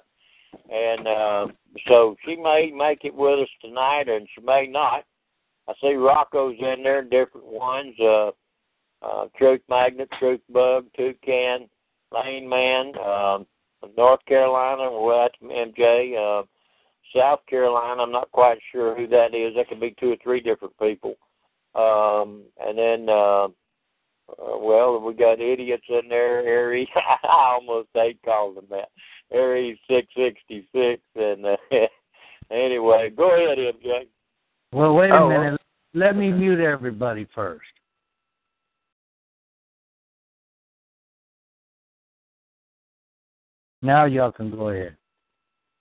and 0.71 1.07
uh, 1.07 1.47
so 1.87 2.15
she 2.25 2.35
may 2.37 2.71
make 2.75 3.05
it 3.05 3.13
with 3.13 3.37
us 3.37 3.49
tonight, 3.61 4.09
and 4.09 4.27
she 4.33 4.43
may 4.43 4.65
not. 4.65 5.03
I 5.69 5.73
see 5.79 5.93
Rocco's 5.93 6.55
in 6.57 6.81
there, 6.81 7.03
different 7.03 7.45
ones. 7.45 7.93
Uh, 8.01 8.31
uh, 9.03 9.27
Truth 9.37 9.61
Magnet, 9.69 10.09
Truth 10.17 10.41
Bug, 10.49 10.87
Toucan. 10.97 11.69
Lane 12.11 12.47
Man, 12.47 12.93
um, 12.99 13.45
North 13.97 14.23
Carolina, 14.25 14.91
well, 14.91 15.21
that's 15.21 15.41
MJ. 15.43 16.15
Uh, 16.15 16.43
South 17.15 17.39
Carolina, 17.49 18.03
I'm 18.03 18.11
not 18.11 18.31
quite 18.31 18.59
sure 18.71 18.95
who 18.95 19.07
that 19.07 19.33
is. 19.33 19.55
That 19.55 19.69
could 19.69 19.79
be 19.79 19.95
two 19.99 20.11
or 20.11 20.17
three 20.21 20.41
different 20.41 20.73
people. 20.79 21.15
Um, 21.75 22.43
and 22.59 22.77
then 22.77 23.09
uh, 23.09 23.47
Uh, 24.29 24.57
well, 24.59 24.99
we 24.99 25.13
got 25.13 25.39
idiots 25.39 25.85
in 25.89 26.09
there, 26.09 26.45
Aries. 26.45 26.87
I 26.95 27.27
almost 27.53 27.89
hate 27.93 28.19
calling 28.25 28.55
them 28.55 28.65
that. 28.69 28.89
Aries 29.31 29.77
six 29.89 30.07
sixty 30.15 30.67
six, 30.73 31.01
and 31.15 31.45
uh, 31.45 31.57
anyway, 32.51 33.09
go 33.09 33.35
ahead, 33.35 33.57
MJ. 33.57 34.07
Well, 34.71 34.95
wait 34.95 35.11
a 35.11 35.15
Oh, 35.15 35.29
minute. 35.29 35.61
Let 35.93 36.15
me 36.15 36.31
mute 36.31 36.59
everybody 36.59 37.27
first. 37.33 37.67
Now 43.81 44.05
y'all 44.05 44.31
can 44.31 44.51
go 44.51 44.69
ahead. 44.69 44.95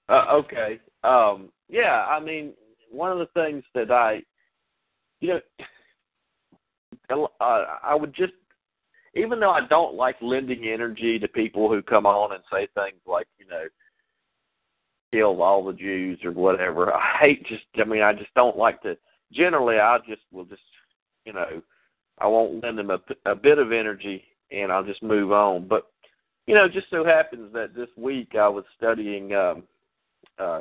Uh, 0.08 0.26
okay. 0.32 0.80
Um, 1.02 1.50
yeah, 1.68 2.06
I 2.08 2.20
mean, 2.20 2.52
one 2.90 3.10
of 3.10 3.18
the 3.18 3.28
things 3.34 3.64
that 3.74 3.90
I, 3.90 4.22
you 5.20 5.40
know, 7.10 7.28
uh, 7.40 7.64
I 7.82 7.94
would 7.94 8.14
just, 8.14 8.32
even 9.14 9.40
though 9.40 9.50
I 9.50 9.66
don't 9.66 9.94
like 9.94 10.16
lending 10.20 10.66
energy 10.68 11.18
to 11.18 11.28
people 11.28 11.68
who 11.68 11.82
come 11.82 12.06
on 12.06 12.32
and 12.32 12.42
say 12.52 12.68
things 12.74 13.00
like, 13.06 13.26
you 13.38 13.46
know, 13.48 13.64
kill 15.12 15.42
all 15.42 15.64
the 15.64 15.72
Jews 15.72 16.18
or 16.24 16.32
whatever. 16.32 16.92
I 16.94 17.16
hate 17.20 17.46
just, 17.46 17.64
I 17.78 17.84
mean, 17.84 18.02
I 18.02 18.12
just 18.12 18.32
don't 18.34 18.56
like 18.56 18.82
to. 18.82 18.96
Generally, 19.32 19.78
I 19.78 19.98
just 20.06 20.22
will 20.32 20.44
just, 20.44 20.62
you 21.24 21.32
know, 21.32 21.62
I 22.18 22.26
won't 22.26 22.62
lend 22.62 22.78
them 22.78 22.90
a, 22.90 23.00
a 23.24 23.34
bit 23.34 23.58
of 23.58 23.72
energy 23.72 24.22
and 24.50 24.70
I'll 24.70 24.84
just 24.84 25.02
move 25.02 25.32
on. 25.32 25.66
But 25.66 25.90
you 26.46 26.54
know, 26.54 26.64
it 26.64 26.72
just 26.72 26.90
so 26.90 27.04
happens 27.04 27.52
that 27.52 27.74
this 27.74 27.88
week 27.96 28.34
I 28.38 28.48
was 28.48 28.64
studying 28.76 29.34
um, 29.34 29.64
uh, 30.38 30.60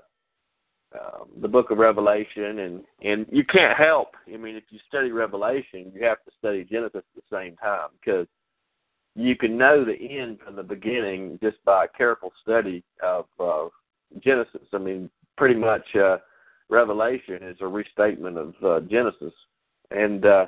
uh, 0.93 1.25
the 1.41 1.47
Book 1.47 1.71
of 1.71 1.77
Revelation, 1.77 2.59
and 2.59 2.83
and 3.03 3.25
you 3.31 3.43
can't 3.43 3.77
help. 3.77 4.09
I 4.31 4.37
mean, 4.37 4.55
if 4.55 4.63
you 4.69 4.79
study 4.87 5.11
Revelation, 5.11 5.91
you 5.93 6.03
have 6.05 6.23
to 6.25 6.31
study 6.39 6.63
Genesis 6.63 7.03
at 7.15 7.23
the 7.29 7.35
same 7.35 7.55
time 7.57 7.89
because 7.99 8.27
you 9.15 9.35
can 9.35 9.57
know 9.57 9.85
the 9.85 9.93
end 9.93 10.39
from 10.43 10.55
the 10.55 10.63
beginning 10.63 11.39
just 11.41 11.63
by 11.65 11.85
a 11.85 11.97
careful 11.97 12.31
study 12.41 12.83
of 13.03 13.25
uh, 13.39 13.67
Genesis. 14.23 14.67
I 14.73 14.77
mean, 14.77 15.09
pretty 15.37 15.55
much 15.55 15.85
uh, 15.95 16.17
Revelation 16.69 17.43
is 17.43 17.57
a 17.61 17.67
restatement 17.67 18.37
of 18.37 18.53
uh, 18.63 18.79
Genesis, 18.81 19.33
and 19.91 20.25
uh, 20.25 20.45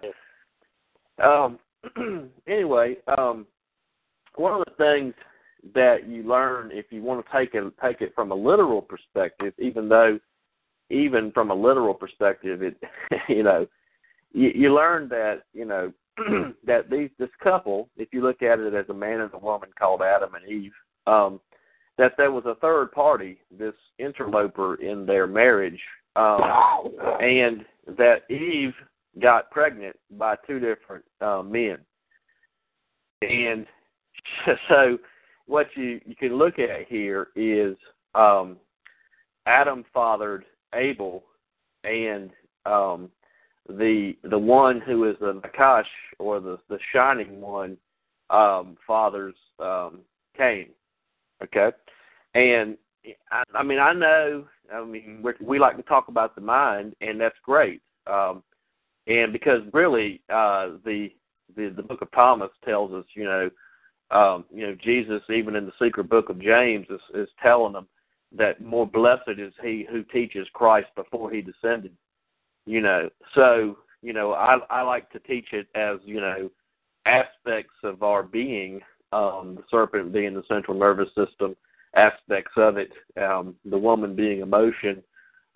um, 1.23 1.60
anyway, 2.47 2.97
um, 3.17 3.45
one 4.38 4.54
of 4.54 4.65
the 4.65 4.84
things 4.84 5.13
that 5.73 6.08
you 6.08 6.23
learn 6.23 6.71
if 6.71 6.86
you 6.91 7.02
want 7.02 7.26
to 7.26 7.32
take 7.38 7.54
it 7.54 7.73
take 7.84 8.02
it 8.02 8.13
from 8.15 8.32
a 8.32 8.36
literal 8.36 8.82
perspective, 8.82 9.54
even 9.58 9.89
though 9.89 10.19
even 10.89 11.32
from 11.32 11.52
a 11.52 11.56
literal 11.56 11.93
perspective, 11.93 12.62
it 12.62 12.78
you 13.30 13.43
know 13.43 13.67
you, 14.32 14.52
you 14.54 14.73
learn 14.73 15.10
that 15.10 15.43
you 15.54 15.65
know 15.65 15.91
that 16.65 16.89
these 16.89 17.10
this 17.19 17.30
couple, 17.41 17.89
if 17.97 18.10
you 18.12 18.21
look 18.21 18.41
at 18.41 18.60
it 18.60 18.73
as 18.73 18.86
a 18.89 18.93
man 18.93 19.21
and 19.21 19.34
a 19.34 19.38
woman 19.38 19.69
called 19.78 20.02
Adam 20.02 20.36
and 20.36 20.50
Eve, 20.50 20.73
um, 21.06 21.39
that 21.97 22.13
there 22.17 22.32
was 22.32 22.43
a 22.45 22.56
third 22.56 22.91
party, 22.91 23.39
this 23.58 23.73
interloper 24.00 24.76
in 24.76 25.06
their 25.06 25.28
marriage, 25.28 25.80
um, 26.15 26.41
and 27.19 27.65
that 27.97 28.30
Eve 28.30 28.73
got 29.21 29.50
pregnant 29.52 29.95
by 30.12 30.36
two 30.45 30.60
different 30.60 31.04
uh, 31.21 31.41
men, 31.43 31.78
and 33.21 33.65
so 34.70 34.98
what 35.46 35.68
you 35.76 36.00
you 36.06 36.16
can 36.16 36.36
look 36.36 36.60
at 36.60 36.88
here 36.88 37.30
is 37.36 37.76
um, 38.16 38.58
Adam 39.46 39.86
fathered 39.94 40.46
Abel, 40.76 41.24
and 41.84 42.32
um, 42.66 43.10
the 43.70 44.13
the 44.30 44.38
one 44.38 44.82
who 44.82 45.10
is 45.10 45.16
the 45.20 45.42
Nakash 45.42 45.86
or 46.20 46.40
the 46.40 46.60
the 46.70 46.80
shining 46.94 47.42
one 47.42 47.78
um, 48.30 48.78
fathers 48.86 49.36
um, 49.60 50.00
Cain. 50.36 50.70
Okay, 51.44 51.72
and 52.34 52.78
I, 53.32 53.44
I 53.54 53.63
mean 53.63 53.80
I 53.80 53.94
know 53.94 54.46
I 54.74 54.84
mean 54.84 55.22
we 55.24 55.34
we 55.42 55.60
like 55.60 55.78
to 55.78 55.84
talk 55.84 56.08
about 56.08 56.36
the 56.36 56.42
mind, 56.42 56.96
and 57.02 57.20
that's 57.20 57.38
great. 57.44 57.82
Um, 58.06 58.44
and 59.08 59.32
because 59.32 59.62
really 59.74 60.22
uh, 60.30 60.72
the 60.84 61.10
the 61.56 61.70
the 61.70 61.84
book 61.84 62.02
of 62.02 62.12
Thomas 62.12 62.52
tells 62.66 62.92
us, 62.92 63.06
you 63.13 63.24
know, 63.24 63.50
um, 64.12 64.46
you 64.54 64.65
know, 64.65 64.76
Jesus, 64.84 65.22
even 65.30 65.56
in 65.56 65.65
the 65.65 65.72
secret 65.82 66.10
book 66.10 66.30
of 66.30 66.41
James, 66.41 66.88
is, 66.89 67.02
is 67.13 67.30
telling 67.41 67.74
them 67.74 67.88
that 68.36 68.62
more 68.62 68.88
blessed 68.88 69.38
is 69.38 69.54
he 69.62 69.86
who 69.89 70.04
teaches 70.04 70.48
Christ 70.54 70.88
before 70.96 71.32
he 71.32 71.41
descended. 71.41 71.96
You 72.65 72.82
know, 72.82 73.10
so 73.34 73.78
you 74.02 74.13
know, 74.13 74.34
I 74.34 74.58
I 74.70 74.82
like 74.82 75.10
to 75.12 75.20
teach 75.20 75.48
it 75.54 75.67
as 75.76 75.98
you 76.04 76.22
know 76.22 76.50
aspects 77.06 77.76
of 77.84 78.04
our 78.04 78.24
being. 78.24 78.82
Um, 79.13 79.56
the 79.56 79.63
serpent 79.72 80.12
being 80.12 80.34
the 80.34 80.43
central 80.50 80.78
nervous 80.78 81.08
system, 81.15 81.56
aspects 81.96 82.52
of 82.58 82.78
it. 82.78 82.91
Um, 83.22 83.56
the 83.63 83.78
woman 83.78 84.15
being 84.15 84.41
emotion, 84.41 85.02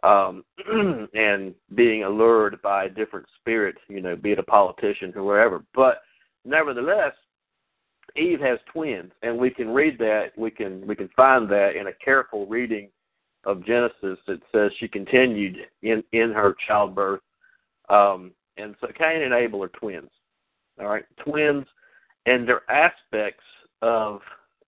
um, 0.04 0.46
and 1.14 1.54
being 1.76 2.04
allured 2.04 2.62
by 2.62 2.86
a 2.86 2.90
different 2.90 3.26
spirit. 3.40 3.76
You 3.90 4.02
know, 4.02 4.16
be 4.16 4.32
it 4.32 4.40
a 4.40 4.44
politician 4.44 5.12
or 5.16 5.24
wherever. 5.24 5.64
But 5.76 6.02
nevertheless, 6.46 7.14
Eve 8.16 8.40
has 8.40 8.60
twins, 8.72 9.12
and 9.24 9.38
we 9.38 9.50
can 9.50 9.70
read 9.70 9.98
that. 10.00 10.32
We 10.38 10.52
can 10.52 10.86
we 10.88 10.96
can 10.96 11.10
find 11.16 11.50
that 11.50 11.76
in 11.76 11.88
a 11.88 11.94
careful 12.04 12.46
reading 12.46 12.90
of 13.46 13.66
Genesis. 13.66 14.20
It 14.28 14.42
says 14.52 14.72
she 14.80 14.88
continued 14.88 15.58
in 15.82 16.04
in 16.12 16.32
her 16.32 16.56
childbirth, 16.68 17.22
um, 17.90 18.32
and 18.58 18.76
so 18.82 18.88
Cain 18.88 19.24
and 19.24 19.34
Abel 19.34 19.64
are 19.64 19.70
twins. 19.70 20.10
All 20.80 20.88
right, 20.88 21.06
twins, 21.24 21.66
and 22.26 22.48
they're 22.48 22.70
aspects 22.70 23.44
of 23.82 24.22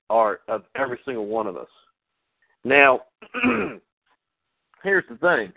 our 0.09 0.41
of 0.47 0.63
every 0.75 0.99
single 1.05 1.27
one 1.27 1.47
of 1.47 1.57
us. 1.57 1.67
Now, 2.63 3.01
here's 4.83 5.05
the 5.09 5.17
thing. 5.17 5.53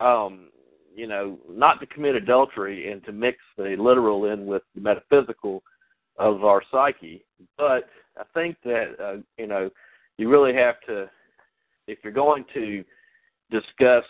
Um, 0.00 0.48
you 0.94 1.06
know, 1.06 1.38
not 1.48 1.80
to 1.80 1.86
commit 1.86 2.16
adultery 2.16 2.90
and 2.90 3.04
to 3.04 3.12
mix 3.12 3.38
the 3.56 3.76
literal 3.78 4.26
in 4.26 4.46
with 4.46 4.62
the 4.74 4.80
metaphysical 4.80 5.62
of 6.20 6.44
our 6.44 6.62
psyche. 6.70 7.24
But 7.56 7.88
I 8.16 8.22
think 8.34 8.56
that 8.64 8.94
uh, 9.02 9.16
you 9.38 9.48
know 9.48 9.70
you 10.18 10.28
really 10.28 10.54
have 10.54 10.76
to, 10.86 11.10
if 11.88 11.98
you're 12.04 12.12
going 12.12 12.44
to 12.54 12.84
discuss 13.50 14.04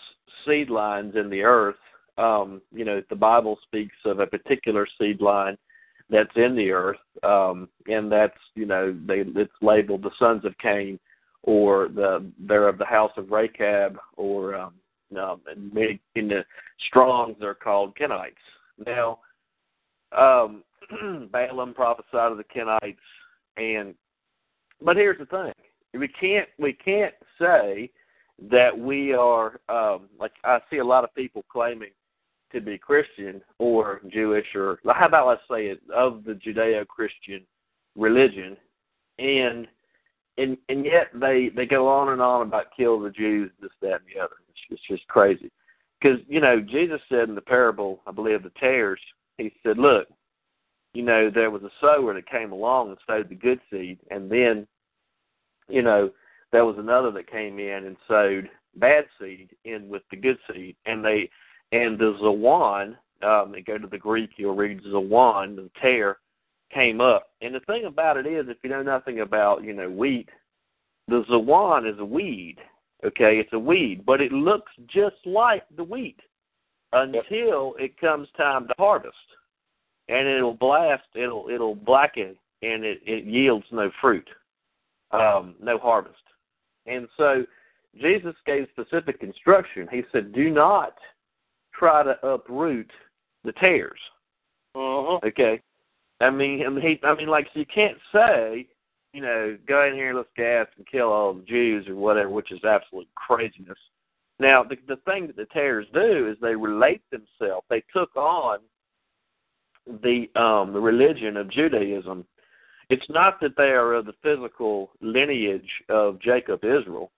seed 0.44 0.68
lines 0.68 1.14
in 1.16 1.30
the 1.30 1.42
earth, 1.42 1.76
um, 2.18 2.60
you 2.74 2.84
know 2.84 3.00
the 3.08 3.16
Bible 3.16 3.58
speaks 3.62 3.96
of 4.04 4.18
a 4.18 4.26
particular 4.26 4.86
seed 4.98 5.22
line 5.22 5.56
that's 6.10 6.34
in 6.34 6.56
the 6.56 6.72
earth, 6.72 6.98
um, 7.22 7.68
and 7.86 8.10
that's 8.10 8.38
you 8.56 8.66
know 8.66 8.94
they 9.06 9.20
it's 9.20 9.52
labeled 9.62 10.02
the 10.02 10.10
sons 10.18 10.44
of 10.44 10.58
Cain, 10.58 10.98
or 11.44 11.88
the 11.88 12.30
they're 12.40 12.68
of 12.68 12.78
the 12.78 12.84
house 12.84 13.12
of 13.16 13.30
Rechab, 13.30 13.96
or 14.16 14.56
um, 14.56 14.74
um, 15.18 15.40
in 15.54 16.28
the 16.28 16.44
Strong's 16.88 17.36
they're 17.38 17.54
called 17.54 17.96
Kenites. 17.96 18.34
Now, 18.84 19.20
um, 20.16 20.64
Balaam 21.32 21.74
prophesied 21.74 22.32
of 22.32 22.38
the 22.38 22.44
Kenites, 22.44 22.96
and 23.56 23.94
but 24.82 24.96
here's 24.96 25.18
the 25.18 25.26
thing: 25.26 25.52
we 25.98 26.08
can't 26.08 26.48
we 26.58 26.72
can't 26.72 27.14
say 27.38 27.90
that 28.50 28.76
we 28.76 29.12
are 29.12 29.60
um, 29.68 30.08
like 30.18 30.32
I 30.44 30.58
see 30.70 30.78
a 30.78 30.84
lot 30.84 31.04
of 31.04 31.14
people 31.14 31.44
claiming 31.50 31.90
to 32.52 32.60
be 32.60 32.78
Christian 32.78 33.40
or 33.58 34.00
Jewish 34.12 34.46
or 34.54 34.78
how 34.86 35.06
about 35.06 35.28
let's 35.28 35.42
say 35.50 35.66
it 35.66 35.80
of 35.94 36.24
the 36.24 36.32
Judeo-Christian 36.32 37.42
religion, 37.96 38.56
and 39.18 39.66
and 40.38 40.56
and 40.68 40.84
yet 40.84 41.08
they 41.14 41.50
they 41.54 41.66
go 41.66 41.88
on 41.88 42.10
and 42.10 42.22
on 42.22 42.42
about 42.42 42.66
kill 42.76 43.00
the 43.00 43.10
Jews, 43.10 43.50
this, 43.60 43.70
that, 43.82 44.00
and 44.00 44.04
the 44.14 44.20
other. 44.20 44.36
It's, 44.48 44.60
it's 44.70 44.88
just 44.88 45.06
crazy 45.08 45.50
because 46.00 46.18
you 46.28 46.40
know 46.40 46.60
Jesus 46.60 47.00
said 47.08 47.28
in 47.28 47.34
the 47.34 47.40
parable, 47.40 48.00
I 48.06 48.12
believe 48.12 48.42
the 48.42 48.52
tares, 48.58 49.00
he 49.36 49.52
said, 49.62 49.78
look, 49.78 50.08
you 50.94 51.02
know 51.02 51.30
there 51.30 51.50
was 51.50 51.62
a 51.62 51.70
sower 51.80 52.14
that 52.14 52.28
came 52.28 52.52
along 52.52 52.90
and 52.90 52.98
sowed 53.06 53.28
the 53.28 53.34
good 53.34 53.60
seed, 53.70 53.98
and 54.10 54.30
then 54.30 54.66
you 55.68 55.82
know 55.82 56.10
there 56.52 56.64
was 56.64 56.76
another 56.78 57.10
that 57.12 57.30
came 57.30 57.58
in 57.58 57.86
and 57.86 57.96
sowed 58.08 58.48
bad 58.76 59.04
seed 59.20 59.50
in 59.64 59.88
with 59.88 60.02
the 60.10 60.16
good 60.16 60.38
seed, 60.52 60.76
and 60.86 61.04
they 61.04 61.30
and 61.72 61.98
the 61.98 62.16
zawan, 62.20 62.96
um, 63.22 63.52
they 63.52 63.60
go 63.60 63.78
to 63.78 63.86
the 63.86 63.98
Greek, 63.98 64.30
you'll 64.36 64.56
read 64.56 64.82
zawan, 64.82 65.56
the 65.56 65.70
tare, 65.80 66.18
came 66.72 67.00
up. 67.00 67.28
And 67.42 67.54
the 67.54 67.60
thing 67.60 67.84
about 67.84 68.16
it 68.16 68.26
is, 68.26 68.46
if 68.48 68.56
you 68.62 68.70
know 68.70 68.82
nothing 68.82 69.20
about, 69.20 69.62
you 69.62 69.72
know, 69.72 69.88
wheat, 69.90 70.28
the 71.08 71.24
zawan 71.30 71.92
is 71.92 71.98
a 71.98 72.04
weed. 72.04 72.56
Okay, 73.04 73.38
it's 73.38 73.52
a 73.52 73.58
weed, 73.58 74.04
but 74.04 74.20
it 74.20 74.30
looks 74.30 74.70
just 74.86 75.16
like 75.24 75.64
the 75.76 75.84
wheat 75.84 76.20
until 76.92 77.74
it 77.78 77.98
comes 77.98 78.28
time 78.36 78.66
to 78.66 78.74
harvest, 78.76 79.16
and 80.10 80.28
it'll 80.28 80.54
blast, 80.54 81.04
it'll 81.14 81.48
it'll 81.48 81.76
blacken, 81.76 82.36
and 82.62 82.84
it 82.84 83.00
it 83.06 83.24
yields 83.24 83.66
no 83.70 83.90
fruit, 84.00 84.28
um, 85.12 85.54
no 85.62 85.78
harvest. 85.78 86.16
And 86.86 87.08
so 87.16 87.44
Jesus 88.00 88.34
gave 88.44 88.66
specific 88.72 89.18
instruction. 89.22 89.88
He 89.90 90.02
said, 90.12 90.32
"Do 90.32 90.50
not 90.50 90.94
try 91.72 92.02
to 92.02 92.18
uproot 92.26 92.90
the 93.44 93.52
tares." 93.52 94.00
Uh-huh. 94.74 95.20
Okay. 95.24 95.60
I 96.20 96.30
mean, 96.30 96.66
I 96.66 96.68
mean, 96.68 96.82
he, 96.82 97.06
I 97.06 97.14
mean, 97.14 97.28
like 97.28 97.46
so 97.52 97.60
you 97.60 97.66
can't 97.66 97.98
say, 98.12 98.66
you 99.12 99.22
know, 99.22 99.56
go 99.66 99.86
in 99.86 99.94
here, 99.94 100.08
and 100.08 100.18
let's 100.18 100.28
gas 100.36 100.66
and 100.76 100.86
kill 100.86 101.10
all 101.12 101.34
the 101.34 101.42
Jews 101.42 101.88
or 101.88 101.94
whatever, 101.94 102.30
which 102.30 102.52
is 102.52 102.64
absolute 102.64 103.08
craziness. 103.14 103.78
Now, 104.38 104.64
the 104.64 104.76
the 104.88 105.00
thing 105.10 105.28
that 105.28 105.36
the 105.36 105.46
tares 105.46 105.86
do 105.94 106.28
is 106.28 106.36
they 106.40 106.56
relate 106.56 107.02
themselves. 107.10 107.66
They 107.70 107.82
took 107.92 108.14
on 108.16 108.58
the 110.02 110.28
um 110.40 110.72
the 110.72 110.80
religion 110.80 111.36
of 111.36 111.50
Judaism. 111.50 112.24
It's 112.88 113.08
not 113.08 113.40
that 113.40 113.56
they 113.56 113.70
are 113.70 113.94
of 113.94 114.06
the 114.06 114.14
physical 114.22 114.90
lineage 115.00 115.70
of 115.88 116.20
Jacob 116.20 116.64
Israel. 116.64 117.10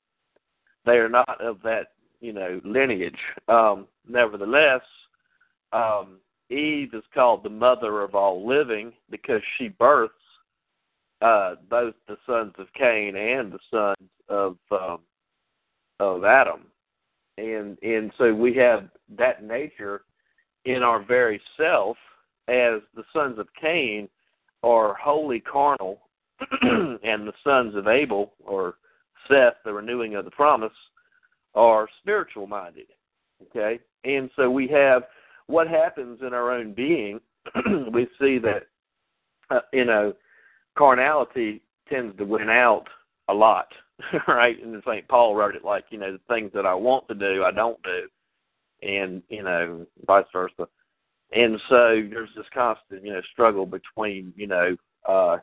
They 0.85 0.99
are 0.99 1.09
not 1.09 1.41
of 1.41 1.63
that, 1.63 1.93
you 2.21 2.33
know, 2.33 2.61
lineage. 2.65 3.19
Um, 3.49 3.87
nevertheless, 4.07 4.83
um, 5.73 6.19
Eve 6.51 6.93
is 6.93 7.05
called 7.15 7.43
the 7.43 7.49
mother 7.49 8.03
of 8.03 8.15
all 8.15 8.47
living 8.47 8.93
because 9.11 9.41
she 9.57 9.69
births 9.69 10.13
uh, 11.23 11.55
both 11.71 11.95
the 12.09 12.17
sons 12.27 12.53
of 12.59 12.67
Cain 12.75 13.17
and 13.17 13.53
the 13.53 13.59
sons 13.71 14.11
of 14.29 14.57
um, 14.71 14.99
of 16.01 16.25
Adam, 16.25 16.67
and 17.39 17.79
and 17.83 18.13
so 18.19 18.35
we 18.35 18.55
have 18.57 18.89
that 19.17 19.45
nature 19.45 20.03
in 20.65 20.83
our 20.83 21.03
very 21.03 21.41
self 21.57 21.97
as 22.53 22.83
the 22.95 23.05
sons 23.13 23.39
of 23.39 23.49
Cain 23.59 24.09
are 24.63 24.95
wholly 24.95 25.41
carnal, 25.41 26.01
and 26.63 27.27
the 27.27 27.33
sons 27.43 27.75
of 27.75 27.89
Abel 27.89 28.33
or 28.45 28.75
Seth, 29.29 29.55
the 29.65 29.73
renewing 29.73 30.17
of 30.17 30.25
the 30.25 30.31
promise, 30.31 30.73
are 31.55 31.89
spiritual 32.01 32.47
minded. 32.47 32.87
Okay, 33.43 33.81
and 34.05 34.31
so 34.37 34.51
we 34.51 34.69
have 34.69 35.03
what 35.47 35.67
happens 35.67 36.21
in 36.21 36.33
our 36.33 36.53
own 36.53 36.75
being. 36.75 37.21
we 37.93 38.07
see 38.21 38.39
that 38.39 38.67
uh, 39.51 39.61
you 39.73 39.85
know 39.85 40.13
carnality 40.77 41.61
tends 41.89 42.17
to 42.19 42.25
win 42.25 42.49
out 42.49 42.85
a 43.29 43.35
lot, 43.35 43.69
right? 44.29 44.63
And 44.63 44.81
St. 44.87 45.07
Paul 45.09 45.35
wrote 45.35 45.57
it 45.57 45.65
like 45.65 45.87
you 45.91 45.99
know 45.99 46.13
the 46.13 46.35
things 46.35 46.53
that 46.55 46.67
I 46.67 46.75
want 46.75 47.09
to 47.09 47.15
do 47.15 47.45
I 47.45 47.51
don't 47.51 47.83
do, 47.83 48.09
and 48.87 49.23
you 49.29 49.43
know 49.43 49.87
vice 50.07 50.27
versa. 50.33 50.69
And 51.35 51.59
so 51.69 52.03
there's 52.11 52.31
this 52.37 52.47
constant 52.53 53.05
you 53.05 53.13
know 53.13 53.23
struggle 53.33 53.67
between 53.67 54.33
you 54.37 54.47
know 54.47 54.77
uh 55.09 55.39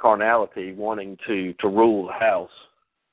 carnality 0.00 0.72
wanting 0.72 1.16
to 1.26 1.52
to 1.54 1.68
rule 1.68 2.06
the 2.06 2.12
house 2.12 2.50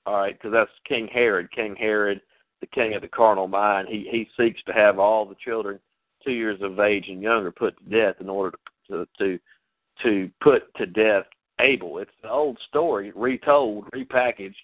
all 0.10 0.15
right, 0.15 0.36
because 0.36 0.52
that's 0.52 0.72
King 0.88 1.08
Herod. 1.13 1.52
King 1.52 1.76
Herod, 1.76 2.19
the 2.62 2.67
king 2.67 2.95
of 2.95 3.04
the 3.04 3.08
carnal 3.08 3.48
mind, 3.48 3.88
he 3.88 4.08
he 4.10 4.28
seeks 4.36 4.60
to 4.63 4.74
have 4.74 4.98
all 4.98 5.24
the 5.24 5.36
children 5.36 5.80
two 6.24 6.32
years 6.32 6.60
of 6.63 6.80
age 6.80 7.06
and 7.10 7.22
younger 7.22 7.52
put 7.52 7.78
to 7.78 7.89
death 7.89 8.15
in 8.19 8.28
order 8.28 8.58
to 8.89 9.08
to 9.19 9.39
to 10.02 10.32
put 10.41 10.74
to 10.78 10.88
death 10.88 11.26
Abel. 11.62 12.00
It's 12.00 12.12
an 12.24 12.30
old 12.32 12.58
story 12.67 13.12
retold, 13.15 13.86
repackaged 13.91 14.56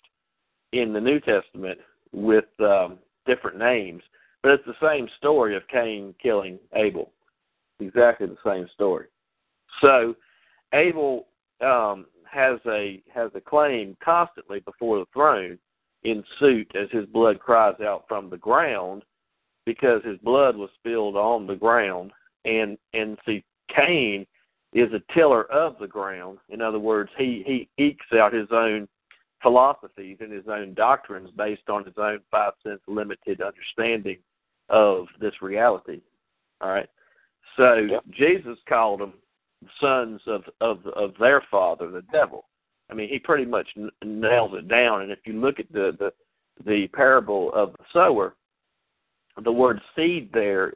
in 0.71 0.93
the 0.93 1.01
New 1.01 1.19
Testament 1.19 1.77
with 2.11 2.45
um, 2.59 2.97
different 3.27 3.59
names, 3.59 4.01
but 4.41 4.51
it's 4.51 4.65
the 4.65 4.73
same 4.81 5.07
story 5.17 5.55
of 5.55 5.67
Cain 5.67 6.15
killing 6.19 6.57
Abel. 6.73 7.11
Exactly 7.79 8.27
the 8.27 8.37
same 8.45 8.67
story. 8.73 9.07
So 9.81 10.15
Abel 10.73 11.27
um, 11.61 12.05
has 12.29 12.59
a 12.67 13.01
has 13.13 13.31
a 13.35 13.41
claim 13.41 13.97
constantly 14.03 14.59
before 14.61 14.99
the 14.99 15.05
throne 15.13 15.57
in 16.03 16.23
suit 16.39 16.71
as 16.75 16.89
his 16.91 17.05
blood 17.07 17.39
cries 17.39 17.79
out 17.81 18.05
from 18.07 18.29
the 18.29 18.37
ground 18.37 19.03
because 19.65 20.03
his 20.03 20.17
blood 20.19 20.55
was 20.55 20.69
spilled 20.77 21.15
on 21.15 21.47
the 21.47 21.55
ground 21.55 22.11
and 22.45 22.77
and 22.93 23.17
see 23.25 23.43
Cain 23.75 24.25
is 24.73 24.91
a 24.93 25.13
tiller 25.13 25.51
of 25.51 25.77
the 25.79 25.87
ground. 25.87 26.37
In 26.49 26.61
other 26.61 26.79
words, 26.79 27.09
he 27.17 27.43
he 27.45 27.83
ekes 27.83 28.05
out 28.13 28.33
his 28.33 28.47
own 28.51 28.87
philosophies 29.41 30.17
and 30.21 30.31
his 30.31 30.47
own 30.47 30.73
doctrines 30.73 31.29
based 31.37 31.69
on 31.69 31.85
his 31.85 31.93
own 31.97 32.19
five 32.31 32.53
sense 32.63 32.81
limited 32.87 33.41
understanding 33.41 34.17
of 34.69 35.05
this 35.19 35.41
reality. 35.41 36.01
All 36.61 36.69
right. 36.69 36.89
So 37.57 37.75
yep. 37.75 38.03
Jesus 38.11 38.57
called 38.67 39.01
them 39.01 39.13
sons 39.79 40.21
of 40.27 40.43
of 40.61 40.85
of 40.95 41.13
their 41.19 41.41
father, 41.49 41.89
the 41.89 42.03
devil. 42.11 42.45
I 42.89 42.93
mean, 42.93 43.09
he 43.09 43.19
pretty 43.19 43.45
much 43.45 43.67
n- 43.77 43.89
nails 44.03 44.51
it 44.53 44.67
down. 44.67 45.01
And 45.01 45.11
if 45.11 45.19
you 45.25 45.33
look 45.33 45.59
at 45.59 45.71
the 45.71 45.95
the 45.97 46.11
the 46.65 46.87
parable 46.87 47.51
of 47.53 47.73
the 47.73 47.83
sower, 47.91 48.35
the 49.43 49.51
word 49.51 49.81
seed 49.95 50.29
there 50.33 50.73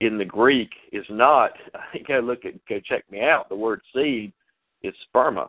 in 0.00 0.16
the 0.16 0.24
Greek 0.24 0.70
is 0.92 1.04
not. 1.10 1.52
Go 2.08 2.20
look 2.20 2.44
at 2.44 2.54
go 2.66 2.80
check 2.80 3.10
me 3.10 3.20
out. 3.20 3.48
The 3.48 3.56
word 3.56 3.80
seed 3.94 4.32
is 4.82 4.94
sperma. 5.14 5.48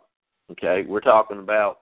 Okay, 0.51 0.83
we're 0.87 0.99
talking 0.99 1.39
about 1.39 1.79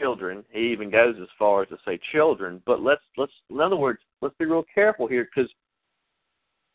children. 0.00 0.44
He 0.50 0.72
even 0.72 0.90
goes 0.90 1.14
as 1.20 1.28
far 1.38 1.62
as 1.62 1.68
to 1.68 1.78
say 1.84 1.98
children. 2.12 2.60
But 2.66 2.80
let's 2.80 3.02
let's 3.16 3.32
in 3.50 3.60
other 3.60 3.76
words, 3.76 4.00
let's 4.20 4.34
be 4.38 4.46
real 4.46 4.64
careful 4.74 5.06
here 5.06 5.28
because 5.34 5.50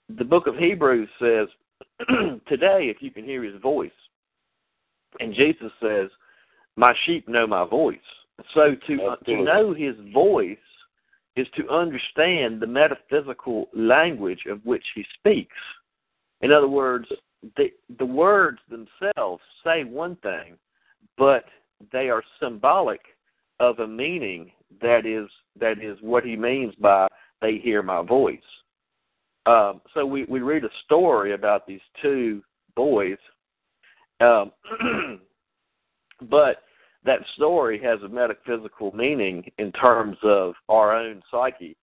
the 0.10 0.24
book 0.24 0.48
of 0.48 0.56
Hebrews 0.56 1.10
says 1.20 1.48
today, 2.48 2.90
if 2.90 2.98
you 3.02 3.12
can 3.12 3.24
hear 3.24 3.44
his 3.44 3.60
voice, 3.62 3.92
and 5.20 5.34
Jesus 5.34 5.72
says, 5.82 6.10
"My 6.76 6.94
sheep 7.06 7.28
know 7.28 7.48
my 7.48 7.66
voice." 7.66 7.98
So 8.54 8.76
to 8.88 9.04
uh, 9.04 9.16
to 9.26 9.44
know 9.44 9.74
his 9.74 9.96
voice 10.14 10.58
is 11.36 11.48
to 11.58 11.70
understand 11.70 12.62
the 12.62 12.68
metaphysical 12.68 13.70
language 13.74 14.44
of 14.50 14.66
which 14.66 14.84
he 14.94 15.06
speaks. 15.18 15.56
In 16.42 16.52
other 16.52 16.68
words, 16.68 17.08
the 17.58 17.72
the 17.98 18.06
words 18.06 18.60
themselves 18.70 19.42
say 19.64 19.84
one 19.84 20.16
thing, 20.18 20.58
but 21.18 21.46
they 21.92 22.10
are 22.10 22.24
symbolic 22.42 23.02
of 23.60 23.80
a 23.80 23.88
meaning 23.88 24.52
that 24.82 25.06
is 25.06 25.30
that 25.60 25.82
is 25.82 25.98
what 26.02 26.26
he 26.26 26.36
means 26.36 26.74
by 26.76 27.08
they 27.42 27.58
hear 27.58 27.82
my 27.82 28.02
voice. 28.02 28.40
Um, 29.46 29.82
so 29.94 30.06
we, 30.06 30.26
we 30.26 30.40
read 30.40 30.64
a 30.64 30.70
story 30.86 31.34
about 31.34 31.68
these 31.68 31.82
two 32.02 32.42
boys, 32.76 33.18
um, 34.20 34.52
but 36.30 36.64
that 37.06 37.20
story 37.36 37.80
has 37.84 38.02
a 38.02 38.10
metaphysical 38.10 38.92
meaning 38.96 39.50
in 39.60 39.72
terms 39.74 40.18
of 40.24 40.54
our 40.70 40.96
own 40.96 41.22
psyche. 41.30 41.78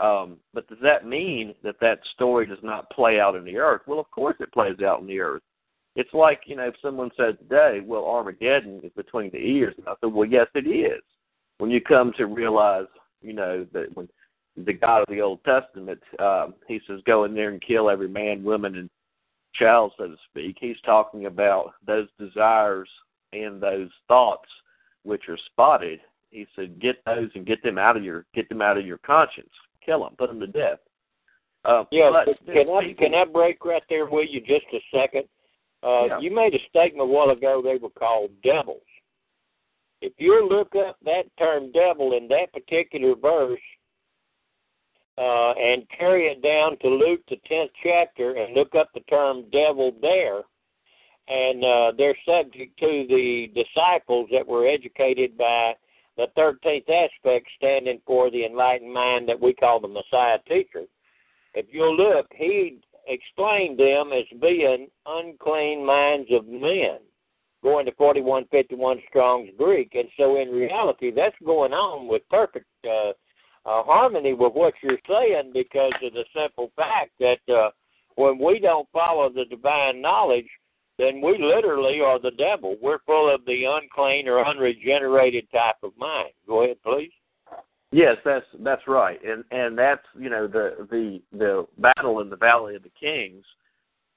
Um, 0.00 0.36
but 0.54 0.68
does 0.68 0.78
that 0.82 1.06
mean 1.06 1.54
that 1.64 1.80
that 1.80 2.00
story 2.14 2.46
does 2.46 2.58
not 2.62 2.90
play 2.90 3.18
out 3.18 3.34
in 3.34 3.44
the 3.44 3.56
earth? 3.56 3.82
Well, 3.86 3.98
of 3.98 4.10
course 4.10 4.36
it 4.38 4.52
plays 4.52 4.80
out 4.80 5.00
in 5.00 5.06
the 5.06 5.20
earth. 5.20 5.42
It's 5.96 6.12
like, 6.12 6.42
you 6.46 6.54
know, 6.54 6.68
if 6.68 6.74
someone 6.80 7.10
said 7.16 7.38
today, 7.38 7.80
well, 7.84 8.04
Armageddon 8.04 8.80
is 8.84 8.92
between 8.94 9.30
the 9.32 9.38
ears. 9.38 9.74
And 9.78 9.88
I 9.88 9.94
said, 10.00 10.12
well, 10.12 10.28
yes, 10.28 10.46
it 10.54 10.68
is. 10.68 11.02
When 11.58 11.70
you 11.70 11.80
come 11.80 12.12
to 12.16 12.26
realize, 12.26 12.86
you 13.20 13.32
know, 13.32 13.66
that 13.72 13.96
when 13.96 14.08
the 14.64 14.72
God 14.72 15.02
of 15.02 15.08
the 15.08 15.20
Old 15.20 15.42
Testament, 15.44 16.00
um, 16.18 16.54
he 16.66 16.80
says, 16.86 17.00
go 17.06 17.24
in 17.24 17.34
there 17.34 17.50
and 17.50 17.60
kill 17.60 17.90
every 17.90 18.08
man, 18.08 18.42
woman, 18.42 18.76
and 18.76 18.90
child, 19.54 19.92
so 19.96 20.08
to 20.08 20.16
speak. 20.30 20.56
He's 20.60 20.80
talking 20.84 21.26
about 21.26 21.74
those 21.86 22.08
desires 22.18 22.88
and 23.32 23.60
those 23.60 23.90
thoughts 24.06 24.48
which 25.02 25.28
are 25.28 25.38
spotted. 25.46 26.00
He 26.30 26.46
said, 26.54 26.80
get 26.80 26.96
those 27.04 27.30
and 27.34 27.46
get 27.46 27.62
them 27.62 27.78
out 27.78 27.96
of 27.96 28.04
your 28.04 28.26
get 28.34 28.48
them 28.48 28.62
out 28.62 28.78
of 28.78 28.86
your 28.86 28.98
conscience. 28.98 29.50
Kill 29.84 30.00
them, 30.04 30.14
put 30.18 30.28
them 30.28 30.40
to 30.40 30.46
death. 30.46 30.78
Uh, 31.64 31.84
yeah, 31.90 32.10
can 32.46 32.68
I 32.70 32.82
people, 32.82 32.94
can 32.98 33.14
I 33.14 33.24
break 33.24 33.64
right 33.64 33.82
there 33.88 34.06
with 34.06 34.28
you 34.30 34.40
just 34.40 34.66
a 34.72 34.78
second? 34.94 35.24
Uh, 35.82 36.04
yeah. 36.04 36.20
You 36.20 36.34
made 36.34 36.54
a 36.54 36.58
statement 36.68 37.08
a 37.08 37.12
while 37.12 37.30
ago. 37.30 37.62
They 37.62 37.76
were 37.76 37.90
called 37.90 38.30
devils. 38.42 38.82
If 40.00 40.12
you 40.18 40.46
look 40.48 40.74
up 40.76 40.96
that 41.04 41.24
term 41.38 41.72
"devil" 41.72 42.16
in 42.16 42.28
that 42.28 42.52
particular 42.52 43.14
verse, 43.14 43.60
uh, 45.18 45.52
and 45.52 45.82
carry 45.98 46.26
it 46.26 46.42
down 46.42 46.78
to 46.78 46.88
Luke, 46.88 47.20
the 47.28 47.40
10th 47.50 47.70
chapter, 47.82 48.36
and 48.36 48.54
look 48.54 48.74
up 48.74 48.90
the 48.94 49.00
term 49.00 49.44
devil 49.50 49.92
there. 50.00 50.42
And 51.28 51.64
uh, 51.64 51.92
they're 51.98 52.16
subject 52.24 52.78
to 52.78 53.04
the 53.08 53.48
disciples 53.54 54.28
that 54.32 54.46
were 54.46 54.66
educated 54.66 55.36
by 55.36 55.74
the 56.16 56.28
13th 56.36 56.88
aspect, 56.88 57.46
standing 57.56 58.00
for 58.06 58.30
the 58.30 58.44
enlightened 58.44 58.92
mind 58.92 59.28
that 59.28 59.40
we 59.40 59.52
call 59.54 59.80
the 59.80 59.88
Messiah 59.88 60.38
teacher. 60.48 60.84
If 61.54 61.66
you'll 61.70 61.96
look, 61.96 62.26
he 62.34 62.78
explained 63.08 63.78
them 63.78 64.12
as 64.12 64.24
being 64.40 64.88
unclean 65.06 65.84
minds 65.84 66.28
of 66.30 66.46
men, 66.46 66.98
going 67.62 67.86
to 67.86 67.92
4151 67.92 69.02
Strong's 69.08 69.50
Greek. 69.58 69.92
And 69.94 70.08
so 70.16 70.40
in 70.40 70.50
reality, 70.50 71.10
that's 71.10 71.36
going 71.44 71.72
on 71.72 72.06
with 72.06 72.22
perfect. 72.30 72.66
Uh, 72.84 73.12
uh, 73.68 73.82
harmony 73.82 74.32
with 74.32 74.54
what 74.54 74.72
you're 74.82 74.98
saying 75.06 75.50
because 75.52 75.92
of 76.02 76.14
the 76.14 76.24
simple 76.34 76.72
fact 76.74 77.10
that 77.20 77.54
uh, 77.54 77.70
when 78.14 78.38
we 78.38 78.58
don't 78.58 78.88
follow 78.92 79.28
the 79.28 79.44
divine 79.44 80.00
knowledge, 80.00 80.48
then 80.98 81.20
we 81.20 81.36
literally 81.38 82.00
are 82.00 82.18
the 82.18 82.30
devil. 82.32 82.76
We're 82.80 82.98
full 83.06 83.32
of 83.32 83.44
the 83.44 83.64
unclean 83.64 84.26
or 84.26 84.44
unregenerated 84.44 85.50
type 85.52 85.76
of 85.82 85.92
mind. 85.98 86.30
Go 86.46 86.64
ahead, 86.64 86.78
please. 86.82 87.12
Yes, 87.90 88.16
that's 88.24 88.44
that's 88.60 88.82
right, 88.86 89.18
and 89.24 89.44
and 89.50 89.78
that's 89.78 90.04
you 90.18 90.28
know 90.28 90.46
the 90.46 90.86
the 90.90 91.22
the 91.32 91.66
battle 91.78 92.20
in 92.20 92.28
the 92.28 92.36
Valley 92.36 92.74
of 92.74 92.82
the 92.82 92.90
Kings 93.00 93.44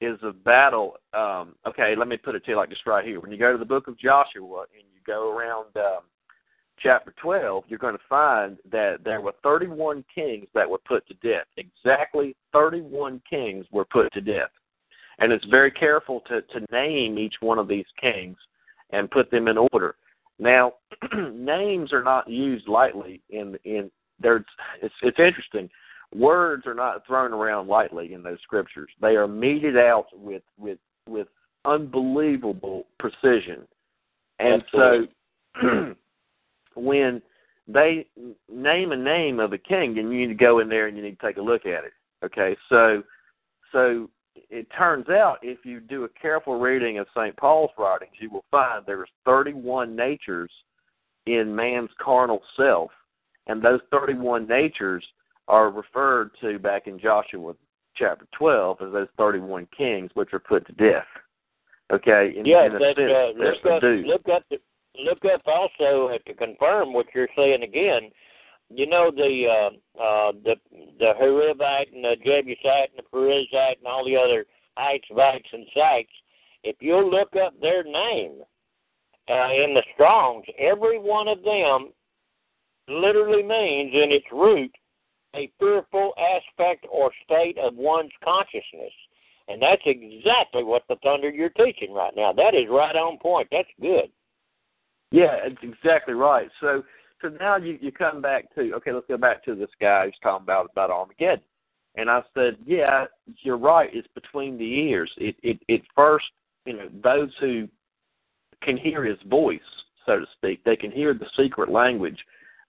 is 0.02 0.18
a 0.24 0.34
battle. 0.34 0.96
Um, 1.14 1.56
okay, 1.66 1.94
let 1.98 2.10
me 2.10 2.18
put 2.18 2.36
it 2.36 2.44
to 2.46 2.52
you 2.52 2.58
like 2.58 2.70
this 2.70 2.86
right 2.86 3.06
here. 3.06 3.22
When 3.22 3.32
you 3.32 3.38
go 3.38 3.52
to 3.52 3.58
the 3.58 3.64
book 3.66 3.88
of 3.88 3.98
Joshua 3.98 4.66
and 4.76 4.84
you 4.94 5.00
go 5.06 5.32
around 5.32 5.68
um, 5.78 6.02
chapter 6.82 7.14
12, 7.22 7.66
you're 7.68 7.80
going 7.80 7.96
to 7.96 8.04
find 8.10 8.58
that 8.72 9.04
there 9.04 9.22
were 9.22 9.34
31 9.44 10.04
kings 10.14 10.48
that 10.54 10.70
were 10.70 10.80
put 10.88 11.06
to 11.08 11.14
death. 11.16 11.46
Exactly 11.58 12.36
31 12.54 13.22
kings 13.30 13.66
were 13.72 13.86
put 13.86 14.12
to 14.14 14.22
death. 14.22 14.50
And 15.20 15.32
it's 15.32 15.46
very 15.46 15.72
careful 15.72 16.22
to, 16.28 16.42
to 16.42 16.66
name 16.72 17.18
each 17.18 17.36
one 17.42 17.60
of 17.60 17.68
these 17.68 17.86
kings 18.00 18.38
and 18.92 19.12
put 19.12 19.30
them 19.32 19.48
in 19.48 19.58
order. 19.58 19.96
Now, 20.40 20.74
names 21.34 21.94
are 21.94 22.04
not 22.04 22.30
used 22.30 22.68
lightly 22.68 23.22
in 23.30 23.58
in 23.64 23.92
there's 24.20 24.44
it's 24.82 24.94
it's 25.04 25.20
interesting. 25.20 25.70
Words 26.14 26.66
are 26.66 26.74
not 26.74 27.06
thrown 27.06 27.32
around 27.32 27.68
lightly 27.68 28.14
in 28.14 28.24
those 28.24 28.40
scriptures. 28.42 28.90
They 29.00 29.16
are 29.16 29.28
meted 29.28 29.78
out 29.78 30.08
with 30.14 30.42
with 30.58 30.80
with 31.08 31.28
unbelievable 31.66 32.88
precision. 33.00 33.68
And 34.40 34.64
so 34.72 35.06
when 36.76 37.22
they 37.68 38.08
name 38.50 38.92
a 38.92 38.98
name 38.98 39.40
of 39.40 39.54
a 39.54 39.58
king, 39.58 39.96
then 39.96 40.12
you 40.12 40.20
need 40.20 40.28
to 40.28 40.34
go 40.34 40.60
in 40.60 40.70
there 40.70 40.88
and 40.88 40.98
you 40.98 41.04
need 41.04 41.20
to 41.20 41.26
take 41.26 41.38
a 41.38 41.42
look 41.42 41.66
at 41.66 41.84
it. 41.84 41.94
Okay, 42.24 42.56
so 42.70 43.04
so 43.72 44.10
it 44.50 44.68
turns 44.78 45.10
out 45.10 45.38
if 45.42 45.66
you 45.66 45.80
do 45.80 46.04
a 46.04 46.10
careful 46.10 46.60
reading 46.60 47.00
of 47.00 47.08
St. 47.16 47.36
Paul's 47.38 47.72
writings, 47.78 48.14
you 48.20 48.30
will 48.30 48.46
find 48.52 48.84
there's 48.86 49.10
31 49.26 49.96
natures 49.96 50.52
in 51.26 51.56
man's 51.56 51.90
carnal 52.02 52.42
self, 52.58 52.92
and 53.48 53.62
those 53.62 53.80
31 53.92 54.48
natures 54.48 55.04
are 55.48 55.70
referred 55.70 56.32
to 56.42 56.60
back 56.60 56.88
in 56.88 57.00
Joshua 57.00 57.54
chapter 57.96 58.26
12 58.38 58.78
as 58.82 58.94
those 58.94 59.08
31 59.18 59.68
kings 59.76 60.12
which 60.14 60.34
are 60.34 60.40
put 60.40 60.66
to 60.68 60.74
death. 60.74 61.06
Okay, 61.92 62.34
in, 62.38 62.46
yeah, 62.46 62.68
in 62.68 62.74
that's, 62.74 62.98
uh, 62.98 63.32
look 63.38 63.66
up, 63.66 63.84
look 63.84 64.30
up, 64.34 64.44
the, 64.50 64.58
look 65.00 65.24
up 65.26 65.42
also 65.46 66.18
to 66.26 66.34
confirm 66.34 66.94
what 66.94 67.08
you're 67.14 67.30
saying 67.36 67.64
again. 67.64 68.12
You 68.70 68.88
know 68.88 69.12
the 69.12 69.48
uh, 69.48 70.02
uh, 70.02 70.32
the 70.44 70.56
the 71.00 71.14
Herivite 71.20 71.94
and 71.94 72.04
the 72.04 72.16
Jebusite 72.26 72.92
and 72.96 72.98
the 72.98 73.04
Perizzite 73.14 73.78
and 73.78 73.88
all 73.88 74.06
the 74.06 74.16
other 74.16 74.46
ites, 74.78 75.08
vites, 75.14 75.48
and 75.52 75.66
sites. 75.74 76.12
If 76.64 76.78
you 76.80 76.98
look 76.98 77.36
up 77.36 77.60
their 77.60 77.84
name 77.84 78.42
uh, 79.30 79.50
in 79.52 79.74
the 79.74 79.84
Strong's, 79.94 80.46
every 80.58 81.00
one 81.00 81.28
of 81.28 81.44
them 81.44 81.92
literally 82.88 83.44
means 83.44 83.94
in 83.94 84.12
its 84.12 84.26
root 84.32 84.72
a 85.36 85.52
fearful 85.60 86.14
aspect 86.18 86.86
or 86.92 87.12
state 87.24 87.58
of 87.58 87.76
one's 87.76 88.12
consciousness. 88.24 88.92
And 89.48 89.62
that's 89.62 89.82
exactly 89.86 90.64
what 90.64 90.84
the 90.88 90.98
thunder 91.04 91.30
you're 91.30 91.50
teaching 91.50 91.94
right 91.94 92.14
now. 92.16 92.32
That 92.32 92.54
is 92.54 92.66
right 92.70 92.96
on 92.96 93.18
point. 93.18 93.48
That's 93.52 93.68
good. 93.82 94.10
Yeah, 95.12 95.38
it's 95.44 95.62
exactly 95.62 96.14
right. 96.14 96.50
So 96.60 96.84
so 97.22 97.30
now 97.40 97.58
you 97.58 97.78
you 97.82 97.92
come 97.92 98.22
back 98.22 98.54
to 98.56 98.74
okay, 98.76 98.92
let's 98.92 99.08
go 99.08 99.18
back 99.18 99.44
to 99.46 99.56
this 99.56 99.70
guy 99.80 100.06
who's 100.06 100.16
talking 100.24 100.44
about 100.44 100.70
about 100.72 100.90
Armageddon. 100.90 101.44
And 101.96 102.10
I 102.10 102.22
said, 102.34 102.56
yeah, 102.66 103.06
you're 103.44 103.58
right. 103.58 103.90
It's 103.92 104.08
between 104.16 104.58
the 104.58 104.64
ears. 104.64 105.12
It 105.18 105.36
it 105.44 105.60
it 105.68 105.82
first, 105.96 106.26
you 106.66 106.74
know, 106.74 106.90
those 107.04 107.30
who 107.40 107.68
can 108.62 108.78
hear 108.78 109.04
his 109.04 109.18
voice, 109.28 109.60
so 110.06 110.20
to 110.20 110.26
speak, 110.38 110.64
they 110.64 110.76
can 110.76 110.92
hear 110.92 111.14
the 111.14 111.28
secret 111.38 111.70
language. 111.70 112.18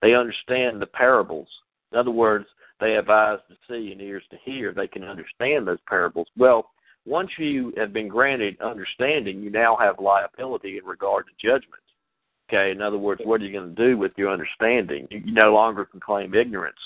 They 0.01 0.15
understand 0.15 0.83
the 0.83 0.87
parables. 0.87 1.49
In 1.93 1.99
other 1.99 2.11
words, 2.11 2.47
they 2.81 2.93
have 2.93 3.09
eyes 3.09 3.39
to 3.49 3.57
see 3.69 3.93
and 3.93 4.01
ears 4.01 4.25
to 4.31 4.37
hear. 4.45 4.73
They 4.73 4.89
can 4.89 5.05
understand 5.05 5.69
those 5.69 5.79
parables. 5.87 6.27
Well, 6.37 6.71
once 7.05 7.31
you 7.39 7.73
have 7.77 7.93
been 7.93 8.09
granted 8.09 8.61
understanding, 8.61 9.41
you 9.43 9.51
now 9.51 9.77
have 9.77 10.01
liability 10.01 10.79
in 10.79 10.85
regard 10.85 11.27
to 11.27 11.47
judgment. 11.47 11.82
Okay, 12.53 12.71
in 12.71 12.83
other 12.83 12.99
words, 12.99 13.23
what 13.25 13.41
are 13.41 13.45
you 13.45 13.53
going 13.53 13.75
to 13.75 13.89
do 13.89 13.97
with 13.97 14.13
your 14.17 14.31
understanding? 14.31 15.09
You, 15.11 15.23
you 15.25 15.33
no 15.33 15.55
longer 15.55 15.87
can 15.87 16.01
claim 16.01 16.35
ignorance, 16.35 16.77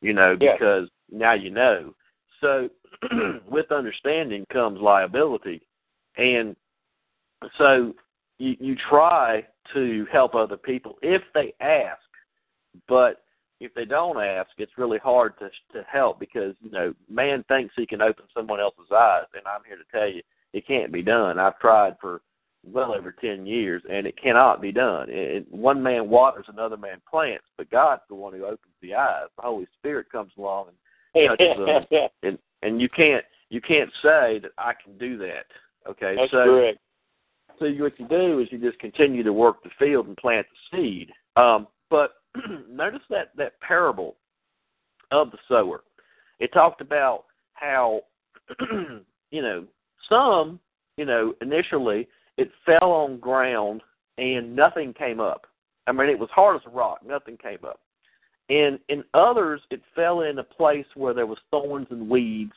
you 0.00 0.12
know, 0.12 0.36
Yes. 0.40 0.56
because 0.58 0.88
now 1.12 1.34
you 1.34 1.50
know. 1.50 1.94
So, 2.40 2.68
with 3.48 3.70
understanding 3.70 4.44
comes 4.52 4.80
liability, 4.80 5.62
and 6.16 6.56
so 7.56 7.94
you 8.38 8.56
you 8.58 8.76
try 8.88 9.44
to 9.74 10.06
help 10.10 10.34
other 10.34 10.56
people 10.56 10.98
if 11.02 11.22
they 11.34 11.54
ask, 11.60 12.00
but 12.88 13.22
if 13.60 13.72
they 13.74 13.84
don't 13.84 14.20
ask, 14.20 14.50
it's 14.58 14.76
really 14.76 14.98
hard 14.98 15.38
to 15.38 15.50
to 15.72 15.84
help 15.84 16.18
because 16.18 16.54
you 16.60 16.70
know 16.70 16.94
man 17.08 17.44
thinks 17.48 17.74
he 17.76 17.86
can 17.86 18.02
open 18.02 18.24
someone 18.34 18.60
else's 18.60 18.90
eyes, 18.92 19.24
and 19.34 19.42
I'm 19.46 19.62
here 19.66 19.76
to 19.76 19.84
tell 19.92 20.08
you 20.08 20.22
it 20.52 20.66
can't 20.66 20.92
be 20.92 21.02
done. 21.02 21.38
I've 21.38 21.58
tried 21.58 21.96
for 22.00 22.22
well 22.66 22.94
over 22.94 23.12
ten 23.12 23.46
years, 23.46 23.82
and 23.90 24.06
it 24.06 24.20
cannot 24.20 24.60
be 24.60 24.72
done. 24.72 25.06
It, 25.08 25.46
one 25.50 25.82
man 25.82 26.08
waters, 26.08 26.46
another 26.48 26.76
man 26.76 27.00
plants, 27.08 27.44
but 27.56 27.70
God's 27.70 28.02
the 28.08 28.14
one 28.14 28.32
who 28.32 28.44
opens 28.44 28.74
the 28.82 28.94
eyes. 28.94 29.28
The 29.36 29.42
Holy 29.42 29.66
Spirit 29.78 30.10
comes 30.10 30.32
along 30.38 30.68
and 31.14 31.28
touches 31.28 31.88
them, 31.90 32.08
and 32.22 32.38
and 32.62 32.80
you 32.80 32.88
can't 32.88 33.24
you 33.50 33.60
can't 33.60 33.90
say 34.02 34.38
that 34.40 34.52
I 34.58 34.72
can 34.82 34.98
do 34.98 35.16
that. 35.18 35.46
Okay, 35.88 36.16
That's 36.16 36.30
so 36.32 36.44
correct. 36.44 36.78
so 37.58 37.64
you, 37.66 37.84
what 37.84 37.98
you 37.98 38.08
do 38.08 38.40
is 38.40 38.48
you 38.50 38.58
just 38.58 38.78
continue 38.80 39.22
to 39.22 39.32
work 39.32 39.62
the 39.62 39.70
field 39.78 40.08
and 40.08 40.16
plant 40.16 40.46
the 40.50 40.76
seed. 40.76 41.10
Um, 41.36 41.68
but 41.90 42.14
notice 42.68 43.02
that 43.10 43.30
that 43.36 43.60
parable 43.60 44.16
of 45.12 45.30
the 45.30 45.38
sower. 45.48 45.82
It 46.40 46.52
talked 46.52 46.80
about 46.80 47.24
how 47.54 48.02
you 49.30 49.42
know 49.42 49.64
some 50.08 50.60
you 50.96 51.04
know 51.04 51.34
initially 51.40 52.08
it 52.36 52.50
fell 52.64 52.90
on 52.92 53.18
ground 53.18 53.82
and 54.18 54.54
nothing 54.54 54.92
came 54.92 55.20
up. 55.20 55.46
I 55.86 55.92
mean 55.92 56.08
it 56.08 56.18
was 56.18 56.30
hard 56.30 56.56
as 56.56 56.62
a 56.66 56.70
rock, 56.70 57.00
nothing 57.06 57.36
came 57.36 57.64
up. 57.64 57.80
And 58.48 58.78
in 58.88 59.04
others 59.14 59.60
it 59.70 59.82
fell 59.94 60.22
in 60.22 60.38
a 60.38 60.44
place 60.44 60.86
where 60.94 61.14
there 61.14 61.26
was 61.26 61.38
thorns 61.50 61.88
and 61.90 62.08
weeds 62.08 62.54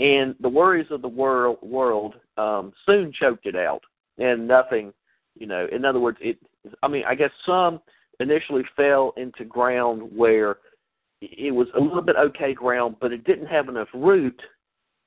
and 0.00 0.34
the 0.40 0.48
worries 0.48 0.90
of 0.90 1.02
the 1.02 1.08
world 1.08 1.58
world 1.62 2.14
um 2.36 2.72
soon 2.86 3.12
choked 3.12 3.46
it 3.46 3.54
out 3.54 3.82
and 4.18 4.48
nothing 4.48 4.92
you 5.38 5.46
know 5.46 5.68
in 5.70 5.84
other 5.84 6.00
words 6.00 6.18
it 6.20 6.38
i 6.82 6.88
mean 6.88 7.04
i 7.06 7.14
guess 7.14 7.30
some 7.46 7.80
initially 8.18 8.64
fell 8.74 9.12
into 9.16 9.44
ground 9.44 10.02
where 10.14 10.56
it 11.20 11.54
was 11.54 11.68
a 11.76 11.80
little 11.80 12.02
bit 12.02 12.16
okay 12.16 12.54
ground 12.54 12.96
but 13.00 13.12
it 13.12 13.24
didn't 13.24 13.46
have 13.46 13.68
enough 13.68 13.88
root 13.94 14.40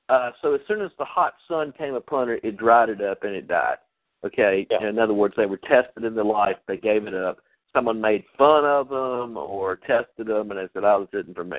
uh 0.08 0.30
so 0.40 0.54
as 0.54 0.60
soon 0.66 0.80
as 0.80 0.90
the 0.98 1.04
hot 1.04 1.34
sun 1.48 1.72
came 1.76 1.94
upon 1.94 2.30
it 2.30 2.40
it 2.44 2.56
dried 2.56 2.88
it 2.88 3.02
up 3.02 3.24
and 3.24 3.34
it 3.34 3.48
died 3.48 3.76
okay? 4.24 4.66
Yeah. 4.70 4.88
in 4.88 4.98
other 4.98 5.14
words 5.14 5.34
they 5.36 5.46
were 5.46 5.58
tested 5.58 6.04
in 6.04 6.14
their 6.14 6.24
life. 6.24 6.56
They 6.66 6.76
gave 6.76 7.06
it 7.06 7.14
up. 7.14 7.38
Someone 7.72 8.00
made 8.00 8.24
fun 8.38 8.64
of 8.64 8.88
them 8.88 9.36
or 9.36 9.76
tested 9.76 10.26
them 10.26 10.50
and 10.50 10.60
they 10.60 10.68
said 10.72 10.84
oh 10.84 11.08
this 11.12 11.22
isn't 11.22 11.34
for 11.34 11.44
me. 11.44 11.58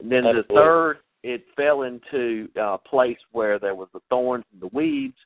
And 0.00 0.10
then 0.10 0.24
the 0.24 0.44
third 0.54 0.98
it 1.22 1.44
fell 1.56 1.82
into 1.82 2.48
uh, 2.56 2.74
a 2.74 2.78
place 2.78 3.18
where 3.32 3.58
there 3.58 3.74
was 3.74 3.88
the 3.92 4.00
thorns 4.08 4.44
and 4.52 4.62
the 4.62 4.74
weeds, 4.76 5.16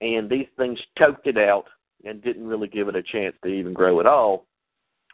and 0.00 0.30
these 0.30 0.46
things 0.56 0.78
choked 0.96 1.26
it 1.26 1.36
out 1.36 1.64
and 2.04 2.22
didn't 2.22 2.46
really 2.46 2.68
give 2.68 2.88
it 2.88 2.96
a 2.96 3.02
chance 3.02 3.34
to 3.42 3.48
even 3.48 3.72
grow 3.72 4.00
at 4.00 4.06
all. 4.06 4.46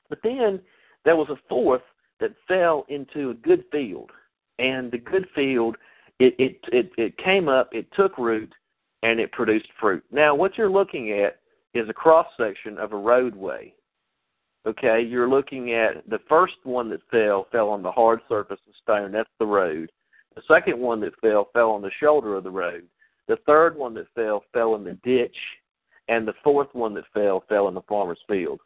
But 0.08 0.18
then 0.22 0.60
there 1.04 1.16
was 1.16 1.28
a 1.30 1.40
fourth 1.48 1.82
that 2.20 2.34
fell 2.46 2.84
into 2.88 3.30
a 3.30 3.34
good 3.34 3.64
field, 3.72 4.10
and 4.58 4.90
the 4.92 4.98
good 4.98 5.26
field 5.34 5.76
it 6.18 6.34
it 6.38 6.58
it, 6.72 6.92
it 6.96 7.18
came 7.18 7.48
up, 7.48 7.70
it 7.72 7.86
took 7.96 8.18
root, 8.18 8.52
and 9.02 9.20
it 9.20 9.32
produced 9.32 9.68
fruit. 9.80 10.04
Now, 10.10 10.34
what 10.34 10.56
you're 10.56 10.70
looking 10.70 11.12
at 11.12 11.40
is 11.74 11.88
a 11.88 11.94
cross 11.94 12.26
section 12.36 12.78
of 12.78 12.92
a 12.92 12.96
roadway. 12.96 13.72
Okay, 14.66 15.00
you're 15.00 15.28
looking 15.28 15.74
at 15.74 16.08
the 16.08 16.18
first 16.28 16.56
one 16.64 16.90
that 16.90 17.00
fell 17.10 17.46
fell 17.52 17.68
on 17.68 17.82
the 17.82 17.92
hard 17.92 18.20
surface 18.28 18.58
of 18.66 18.74
stone. 18.82 19.12
That's 19.12 19.28
the 19.38 19.46
road. 19.46 19.92
The 20.34 20.42
second 20.48 20.78
one 20.78 21.00
that 21.00 21.18
fell 21.20 21.48
fell 21.52 21.70
on 21.70 21.82
the 21.82 21.90
shoulder 22.00 22.34
of 22.34 22.44
the 22.44 22.50
road. 22.50 22.84
The 23.28 23.38
third 23.46 23.76
one 23.76 23.94
that 23.94 24.06
fell 24.14 24.44
fell 24.52 24.74
in 24.74 24.84
the 24.84 24.98
ditch, 25.04 25.36
and 26.08 26.26
the 26.26 26.34
fourth 26.42 26.68
one 26.72 26.94
that 26.94 27.04
fell 27.14 27.44
fell 27.48 27.68
in 27.68 27.74
the 27.74 27.82
farmer's 27.82 28.20
field. 28.28 28.60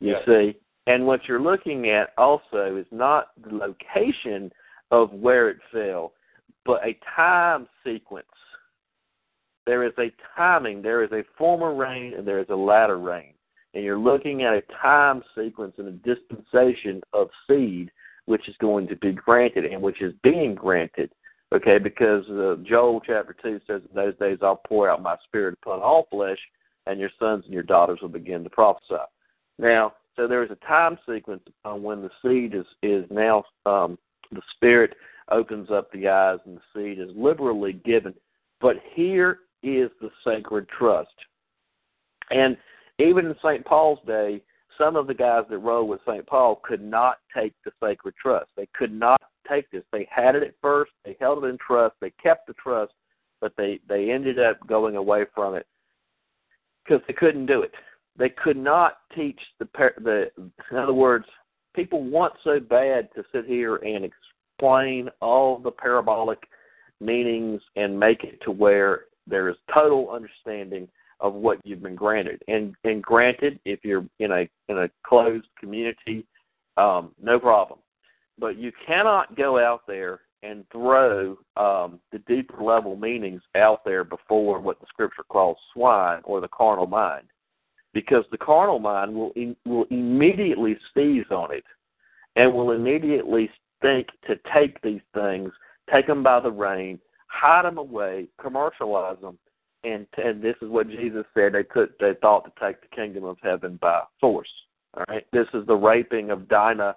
You 0.00 0.12
Yeah. 0.12 0.24
see, 0.24 0.60
and 0.86 1.06
what 1.06 1.26
you're 1.26 1.40
looking 1.40 1.88
at 1.88 2.12
also 2.18 2.76
is 2.76 2.90
not 2.92 3.30
the 3.42 3.54
location 3.54 4.52
of 4.90 5.12
where 5.12 5.48
it 5.48 5.62
fell, 5.72 6.12
but 6.64 6.84
a 6.86 6.94
time 7.16 7.68
sequence. 7.82 8.26
There 9.66 9.84
is 9.84 9.92
a 9.98 10.12
timing. 10.36 10.82
There 10.82 11.02
is 11.02 11.12
a 11.12 11.24
former 11.38 11.74
rain 11.74 12.14
and 12.14 12.26
there 12.26 12.38
is 12.38 12.48
a 12.50 12.56
latter 12.56 12.98
rain, 12.98 13.32
and 13.72 13.82
you're 13.82 13.98
looking 13.98 14.42
at 14.42 14.54
a 14.54 14.62
time 14.82 15.22
sequence 15.34 15.74
and 15.78 15.88
a 15.88 16.14
dispensation 16.14 17.00
of 17.12 17.28
seed 17.48 17.90
which 18.26 18.48
is 18.48 18.56
going 18.58 18.88
to 18.88 18.96
be 18.96 19.12
granted 19.12 19.64
and 19.64 19.80
which 19.82 20.00
is 20.00 20.14
being 20.22 20.54
granted. 20.54 21.10
Okay, 21.54 21.78
because 21.78 22.28
uh, 22.30 22.56
Joel 22.64 23.00
chapter 23.06 23.36
2 23.42 23.60
says, 23.66 23.82
In 23.88 23.94
those 23.94 24.16
days 24.18 24.38
I'll 24.42 24.60
pour 24.66 24.90
out 24.90 25.02
my 25.02 25.16
spirit 25.24 25.56
upon 25.62 25.80
all 25.80 26.06
flesh, 26.10 26.38
and 26.86 26.98
your 26.98 27.10
sons 27.18 27.44
and 27.44 27.54
your 27.54 27.62
daughters 27.62 28.00
will 28.02 28.08
begin 28.08 28.42
to 28.44 28.50
prophesy. 28.50 29.02
Now, 29.58 29.94
so 30.16 30.26
there 30.26 30.42
is 30.42 30.50
a 30.50 30.66
time 30.66 30.98
sequence 31.08 31.42
on 31.64 31.82
when 31.82 32.02
the 32.02 32.10
seed 32.22 32.54
is, 32.54 32.66
is 32.82 33.04
now, 33.10 33.44
um, 33.66 33.98
the 34.32 34.42
spirit 34.56 34.94
opens 35.30 35.70
up 35.70 35.90
the 35.92 36.08
eyes 36.08 36.38
and 36.44 36.58
the 36.58 36.62
seed 36.74 36.98
is 36.98 37.14
liberally 37.16 37.72
given. 37.72 38.14
But 38.60 38.76
here 38.94 39.40
is 39.64 39.90
the 40.00 40.10
sacred 40.24 40.68
trust. 40.68 41.14
And 42.30 42.56
even 42.98 43.26
in 43.26 43.34
St. 43.42 43.64
Paul's 43.64 43.98
day, 44.06 44.42
some 44.78 44.96
of 44.96 45.06
the 45.06 45.14
guys 45.14 45.44
that 45.50 45.58
rode 45.58 45.84
with 45.84 46.00
St. 46.06 46.26
Paul 46.26 46.60
could 46.64 46.82
not 46.82 47.18
take 47.36 47.54
the 47.64 47.72
sacred 47.82 48.14
trust. 48.20 48.50
They 48.56 48.68
could 48.74 48.92
not 48.92 49.20
take 49.48 49.70
this. 49.70 49.84
They 49.92 50.08
had 50.10 50.34
it 50.34 50.42
at 50.42 50.54
first, 50.60 50.92
they 51.04 51.16
held 51.20 51.44
it 51.44 51.48
in 51.48 51.58
trust, 51.58 51.94
they 52.00 52.12
kept 52.22 52.46
the 52.46 52.54
trust, 52.54 52.92
but 53.40 53.52
they 53.56 53.80
they 53.88 54.10
ended 54.10 54.38
up 54.38 54.66
going 54.66 54.96
away 54.96 55.24
from 55.34 55.54
it 55.54 55.66
because 56.84 57.02
they 57.06 57.12
couldn't 57.12 57.46
do 57.46 57.62
it. 57.62 57.72
They 58.16 58.30
could 58.30 58.56
not 58.56 58.98
teach 59.14 59.40
the 59.58 59.68
the. 59.98 60.30
In 60.70 60.76
other 60.76 60.94
words, 60.94 61.26
people 61.74 62.02
want 62.02 62.34
so 62.42 62.58
bad 62.60 63.08
to 63.14 63.24
sit 63.32 63.44
here 63.44 63.76
and 63.76 64.04
explain 64.04 65.08
all 65.20 65.58
the 65.58 65.70
parabolic 65.70 66.38
meanings 67.00 67.60
and 67.76 67.98
make 67.98 68.24
it 68.24 68.40
to 68.42 68.50
where 68.50 69.06
there 69.26 69.48
is 69.48 69.56
total 69.72 70.10
understanding 70.10 70.88
of 71.20 71.34
what 71.34 71.58
you've 71.64 71.82
been 71.82 71.94
granted. 71.94 72.42
And 72.48 72.74
and 72.84 73.02
granted, 73.02 73.58
if 73.64 73.80
you're 73.84 74.04
in 74.18 74.32
a 74.32 74.48
in 74.68 74.78
a 74.78 74.90
closed 75.06 75.46
community, 75.58 76.26
um, 76.76 77.12
no 77.22 77.38
problem. 77.38 77.78
But 78.38 78.58
you 78.58 78.72
cannot 78.86 79.36
go 79.36 79.58
out 79.58 79.82
there 79.86 80.20
and 80.42 80.64
throw 80.70 81.38
um, 81.56 82.00
the 82.12 82.18
deeper 82.26 82.62
level 82.62 82.96
meanings 82.96 83.40
out 83.54 83.84
there 83.84 84.04
before 84.04 84.60
what 84.60 84.78
the 84.80 84.86
scripture 84.88 85.24
calls 85.28 85.56
swine 85.72 86.20
or 86.24 86.40
the 86.40 86.48
carnal 86.48 86.86
mind, 86.86 87.26
because 87.94 88.24
the 88.30 88.36
carnal 88.36 88.78
mind 88.78 89.14
will 89.14 89.32
in, 89.36 89.56
will 89.64 89.86
immediately 89.90 90.76
seize 90.94 91.24
on 91.30 91.54
it, 91.54 91.64
and 92.36 92.52
will 92.52 92.72
immediately 92.72 93.48
think 93.80 94.08
to 94.26 94.34
take 94.52 94.80
these 94.82 95.00
things, 95.14 95.50
take 95.92 96.06
them 96.06 96.22
by 96.22 96.40
the 96.40 96.50
rein, 96.50 96.98
hide 97.34 97.64
them 97.64 97.78
away, 97.78 98.28
commercialize 98.40 99.20
them, 99.20 99.38
and 99.84 100.06
and 100.16 100.42
this 100.42 100.56
is 100.62 100.68
what 100.68 100.88
Jesus 100.88 101.24
said 101.34 101.52
they 101.52 101.64
could 101.64 101.90
they 102.00 102.12
thought 102.20 102.44
to 102.44 102.52
take 102.64 102.80
the 102.80 102.94
kingdom 102.94 103.24
of 103.24 103.36
heaven 103.42 103.78
by 103.80 104.02
force. 104.20 104.48
All 104.94 105.04
right, 105.08 105.26
this 105.32 105.48
is 105.54 105.66
the 105.66 105.74
raping 105.74 106.30
of 106.30 106.48
Dinah, 106.48 106.94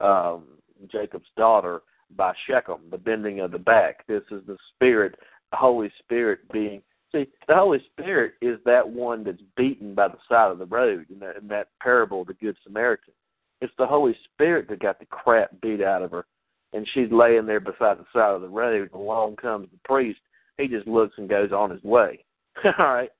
um, 0.00 0.44
Jacob's 0.90 1.28
daughter, 1.36 1.82
by 2.16 2.32
Shechem, 2.46 2.80
the 2.90 2.98
bending 2.98 3.40
of 3.40 3.50
the 3.50 3.58
back. 3.58 4.06
This 4.06 4.22
is 4.30 4.42
the 4.46 4.56
Spirit, 4.74 5.16
the 5.50 5.56
Holy 5.56 5.90
Spirit 5.98 6.40
being. 6.52 6.82
See, 7.12 7.26
the 7.48 7.56
Holy 7.56 7.84
Spirit 7.92 8.34
is 8.40 8.58
that 8.64 8.88
one 8.88 9.24
that's 9.24 9.42
beaten 9.56 9.94
by 9.94 10.08
the 10.08 10.18
side 10.28 10.52
of 10.52 10.58
the 10.58 10.66
road 10.66 11.06
in 11.10 11.18
that, 11.18 11.36
in 11.36 11.48
that 11.48 11.68
parable, 11.82 12.24
the 12.24 12.34
Good 12.34 12.56
Samaritan. 12.62 13.14
It's 13.60 13.72
the 13.78 13.86
Holy 13.86 14.16
Spirit 14.32 14.68
that 14.68 14.80
got 14.80 15.00
the 15.00 15.06
crap 15.06 15.50
beat 15.60 15.82
out 15.82 16.02
of 16.02 16.12
her, 16.12 16.24
and 16.72 16.86
she's 16.92 17.10
laying 17.10 17.46
there 17.46 17.60
beside 17.60 17.98
the 17.98 18.04
side 18.12 18.34
of 18.34 18.40
the 18.40 18.48
road. 18.48 18.90
And 18.92 19.00
along 19.00 19.36
comes 19.36 19.68
the 19.70 19.78
priest. 19.84 20.20
He 20.58 20.68
just 20.68 20.86
looks 20.86 21.14
and 21.18 21.28
goes 21.28 21.52
on 21.52 21.70
his 21.70 21.82
way. 21.82 22.24
All 22.64 22.94
right, 22.94 23.10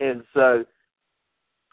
and 0.00 0.22
so 0.34 0.64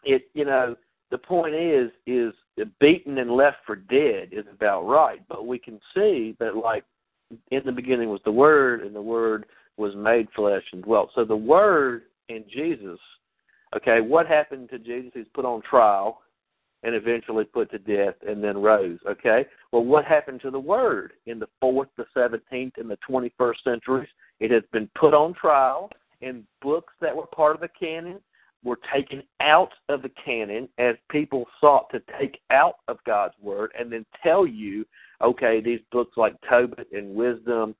it, 0.03 0.29
you 0.33 0.45
know, 0.45 0.75
the 1.11 1.17
point 1.17 1.55
is, 1.55 1.91
is 2.05 2.33
beaten 2.79 3.17
and 3.17 3.31
left 3.31 3.57
for 3.65 3.75
dead 3.75 4.29
is 4.31 4.45
about 4.51 4.83
right. 4.83 5.21
But 5.27 5.45
we 5.45 5.59
can 5.59 5.79
see 5.93 6.35
that, 6.39 6.55
like, 6.55 6.83
in 7.51 7.61
the 7.65 7.71
beginning 7.71 8.09
was 8.09 8.21
the 8.25 8.31
Word, 8.31 8.81
and 8.81 8.95
the 8.95 9.01
Word 9.01 9.45
was 9.77 9.93
made 9.95 10.27
flesh 10.35 10.63
and 10.73 10.83
dwelt. 10.83 11.11
So 11.13 11.23
the 11.23 11.35
Word 11.35 12.03
and 12.29 12.43
Jesus, 12.51 12.99
okay, 13.75 14.01
what 14.01 14.27
happened 14.27 14.69
to 14.69 14.79
Jesus? 14.79 15.11
He's 15.13 15.25
put 15.33 15.45
on 15.45 15.61
trial 15.61 16.21
and 16.83 16.95
eventually 16.95 17.43
put 17.43 17.71
to 17.71 17.79
death 17.79 18.15
and 18.27 18.43
then 18.43 18.57
rose, 18.57 18.99
okay? 19.07 19.45
Well, 19.71 19.83
what 19.83 20.05
happened 20.05 20.41
to 20.41 20.51
the 20.51 20.59
Word 20.59 21.13
in 21.25 21.39
the 21.39 21.47
4th, 21.61 21.89
the 21.97 22.05
17th, 22.15 22.77
and 22.77 22.89
the 22.89 22.97
21st 23.09 23.63
centuries? 23.63 24.09
It 24.39 24.51
has 24.51 24.63
been 24.71 24.89
put 24.95 25.13
on 25.13 25.33
trial, 25.33 25.89
and 26.21 26.43
books 26.61 26.93
that 27.01 27.15
were 27.15 27.25
part 27.27 27.55
of 27.55 27.61
the 27.61 27.69
canon 27.79 28.19
were 28.63 28.79
taken 28.93 29.23
out 29.39 29.71
of 29.89 30.01
the 30.01 30.11
canon 30.23 30.67
as 30.77 30.95
people 31.09 31.45
sought 31.61 31.89
to 31.91 32.01
take 32.19 32.39
out 32.49 32.77
of 32.87 32.97
God's 33.05 33.35
word 33.41 33.71
and 33.77 33.91
then 33.91 34.05
tell 34.23 34.45
you, 34.45 34.85
okay, 35.21 35.61
these 35.61 35.79
books 35.91 36.17
like 36.17 36.35
Tobit 36.49 36.87
and 36.91 37.15
Wisdom 37.15 37.75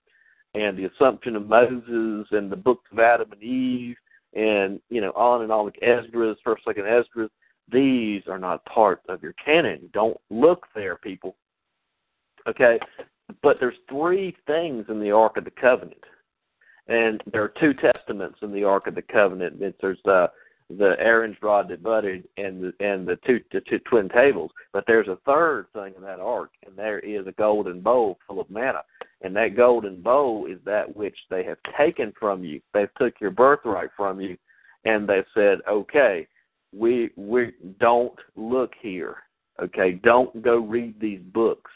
and 0.54 0.78
the 0.78 0.86
Assumption 0.86 1.36
of 1.36 1.48
Moses 1.48 2.28
and 2.32 2.52
the 2.52 2.56
books 2.56 2.86
of 2.92 3.00
Adam 3.00 3.32
and 3.32 3.44
Eve 3.44 3.96
and 4.34 4.80
you 4.90 5.02
know 5.02 5.12
on 5.12 5.42
and 5.42 5.52
on 5.52 5.66
like 5.66 5.80
Esdras, 5.82 6.38
First, 6.44 6.64
Second 6.66 6.86
Esdras, 6.86 7.30
these 7.72 8.24
are 8.28 8.40
not 8.40 8.66
part 8.66 9.02
of 9.10 9.22
your 9.22 9.34
canon. 9.34 9.90
Don't 9.94 10.20
look 10.30 10.66
there, 10.74 10.96
people. 10.96 11.36
Okay, 12.48 12.80
but 13.42 13.58
there's 13.60 13.76
three 13.90 14.36
things 14.46 14.86
in 14.90 15.00
the 15.00 15.12
Ark 15.12 15.38
of 15.38 15.44
the 15.44 15.52
Covenant, 15.52 16.04
and 16.88 17.22
there 17.32 17.44
are 17.44 17.54
two 17.60 17.74
testaments 17.74 18.40
in 18.42 18.54
the 18.54 18.64
Ark 18.64 18.88
of 18.88 18.96
the 18.96 19.02
Covenant. 19.02 19.62
There's 19.82 20.00
uh, 20.06 20.28
the 20.70 20.96
Aaron's 21.00 21.38
rod 21.42 21.70
that 21.70 21.84
budded 21.84 22.28
and 22.38 22.62
the 22.62 22.86
and 22.86 23.08
the 23.08 23.18
two 23.26 23.42
the 23.52 23.62
two 23.62 23.80
twin 23.80 24.10
tables. 24.10 24.52
But 24.74 24.84
there's 24.88 25.08
a 25.08 25.18
third 25.26 25.68
thing 25.74 25.94
in 25.96 26.04
that 26.04 26.20
ark, 26.20 26.52
and 26.66 26.76
there 26.76 27.00
is 27.00 27.26
a 27.28 27.32
golden 27.34 27.82
bowl 27.82 28.18
full 28.28 28.42
of 28.42 28.50
manna. 28.50 28.82
And 29.22 29.36
that 29.36 29.56
golden 29.56 30.02
bowl 30.02 30.46
is 30.46 30.60
that 30.66 30.96
which 30.96 31.18
they 31.30 31.44
have 31.44 31.58
taken 31.78 32.14
from 32.20 32.44
you. 32.44 32.62
They've 32.74 32.94
took 32.98 33.20
your 33.20 33.32
birthright 33.32 33.90
from 33.96 34.20
you, 34.20 34.38
and 34.86 35.08
they 35.08 35.24
said, 35.34 35.60
"Okay, 35.68 36.28
we 36.76 37.12
we 37.16 37.52
don't 37.80 38.18
look 38.36 38.74
here. 38.82 39.18
Okay, 39.62 40.00
don't 40.04 40.42
go 40.42 40.58
read 40.58 41.00
these 41.00 41.22
books." 41.34 41.72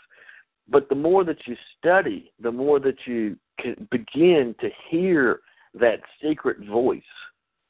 But 0.70 0.88
the 0.90 0.96
more 0.96 1.24
that 1.26 1.48
you 1.48 1.56
study, 1.78 2.32
the 2.40 2.52
more 2.52 2.80
that 2.80 2.98
you 3.06 3.38
can 3.60 3.88
begin 3.92 4.56
to 4.62 4.70
hear 4.90 5.42
that 5.74 6.00
secret 6.22 6.58
voice. 6.66 7.02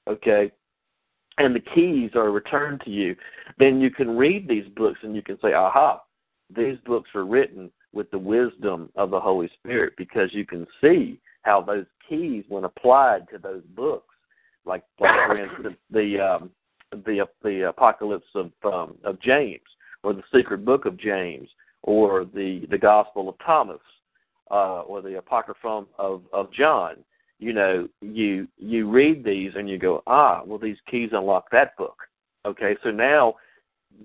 Okay, 0.08 0.52
and 1.38 1.56
the 1.56 1.60
keys 1.60 2.12
are 2.16 2.32
returned 2.32 2.82
to 2.82 2.90
you, 2.90 3.16
then 3.58 3.80
you 3.80 3.90
can 3.90 4.18
read 4.18 4.48
these 4.48 4.68
books 4.76 5.00
and 5.04 5.16
you 5.16 5.22
can 5.22 5.38
say, 5.42 5.54
aha, 5.54 6.02
these 6.56 6.78
books 6.86 7.10
are 7.16 7.26
written 7.26 7.72
with 7.94 8.10
the 8.12 8.18
wisdom 8.18 8.90
of 8.96 9.12
the 9.12 9.20
Holy 9.20 9.50
Spirit 9.60 9.94
because 9.98 10.30
you 10.34 10.46
can 10.46 10.68
see 10.82 11.20
how 11.44 11.62
those 11.62 11.86
keys, 12.08 12.44
when 12.48 12.64
applied 12.64 13.28
to 13.30 13.38
those 13.38 13.64
books, 13.76 14.14
like, 14.66 14.84
like 15.00 15.12
for 15.28 15.38
instance, 15.44 15.78
the 15.90 16.20
um, 16.20 16.50
the 16.92 17.26
the 17.44 17.70
Apocalypse 17.70 18.28
of 18.36 18.52
um, 18.64 18.96
of 19.04 19.20
James, 19.22 19.62
or 20.04 20.14
the 20.14 20.24
Secret 20.34 20.66
Book 20.66 20.86
of 20.86 20.98
James, 20.98 21.50
or 21.84 22.26
the 22.26 22.66
the 22.70 22.78
Gospel 22.78 23.30
of 23.30 23.36
Thomas, 23.46 23.82
uh, 24.50 24.82
or 24.82 25.02
the 25.02 25.18
Apocryphon 25.18 25.86
of 25.98 26.24
of 26.34 26.52
John 26.54 26.98
you 27.42 27.54
know, 27.54 27.90
you 28.02 28.48
you 28.58 28.90
read 28.90 29.26
these 29.26 29.52
and 29.56 29.68
you 29.68 29.80
go, 29.80 30.04
ah, 30.06 30.44
well, 30.46 30.60
these 30.60 30.78
keys 30.90 31.10
unlock 31.12 31.50
that 31.52 31.76
book. 31.76 31.98
Okay, 32.46 32.78
so 32.84 32.92
now 32.92 33.36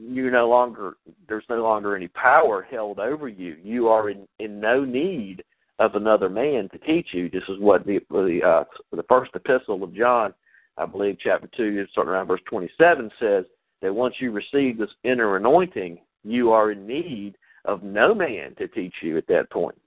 you're 0.01 0.31
no 0.31 0.49
longer 0.49 0.97
there's 1.29 1.45
no 1.51 1.63
longer 1.63 1.95
any 1.95 2.09
power 2.09 2.67
held 2.69 2.99
over 2.99 3.29
you. 3.29 3.57
You 3.63 3.89
are 3.89 4.09
in 4.09 4.27
in 4.39 4.59
no 4.59 4.85
need 4.85 5.45
of 5.79 5.95
another 5.95 6.31
man 6.31 6.71
to 6.71 6.79
teach 6.79 7.09
you. 7.13 7.29
This 7.29 7.43
is 7.49 7.61
what 7.61 7.85
the 7.85 8.01
the 8.11 8.41
uh, 8.43 8.65
the 8.91 9.05
first 9.05 9.33
epistle 9.35 9.85
of 9.85 9.95
John, 9.95 10.33
I 10.79 10.87
believe, 10.87 11.17
chapter 11.19 11.49
two, 11.57 11.87
starting 11.93 12.13
around 12.13 12.27
verse 12.27 12.41
twenty-seven, 12.49 13.11
says 13.19 13.45
that 13.83 13.95
once 13.95 14.15
you 14.19 14.31
receive 14.31 14.79
this 14.79 14.91
inner 15.05 15.37
anointing, 15.37 15.99
you 16.25 16.53
are 16.53 16.73
in 16.73 16.87
need 16.87 17.37
of 17.65 17.83
no 17.83 18.15
man 18.15 18.55
to 18.57 18.69
teach 18.69 18.95
you 19.03 19.17
at 19.17 19.27
that 19.29 19.51
point. 19.51 19.81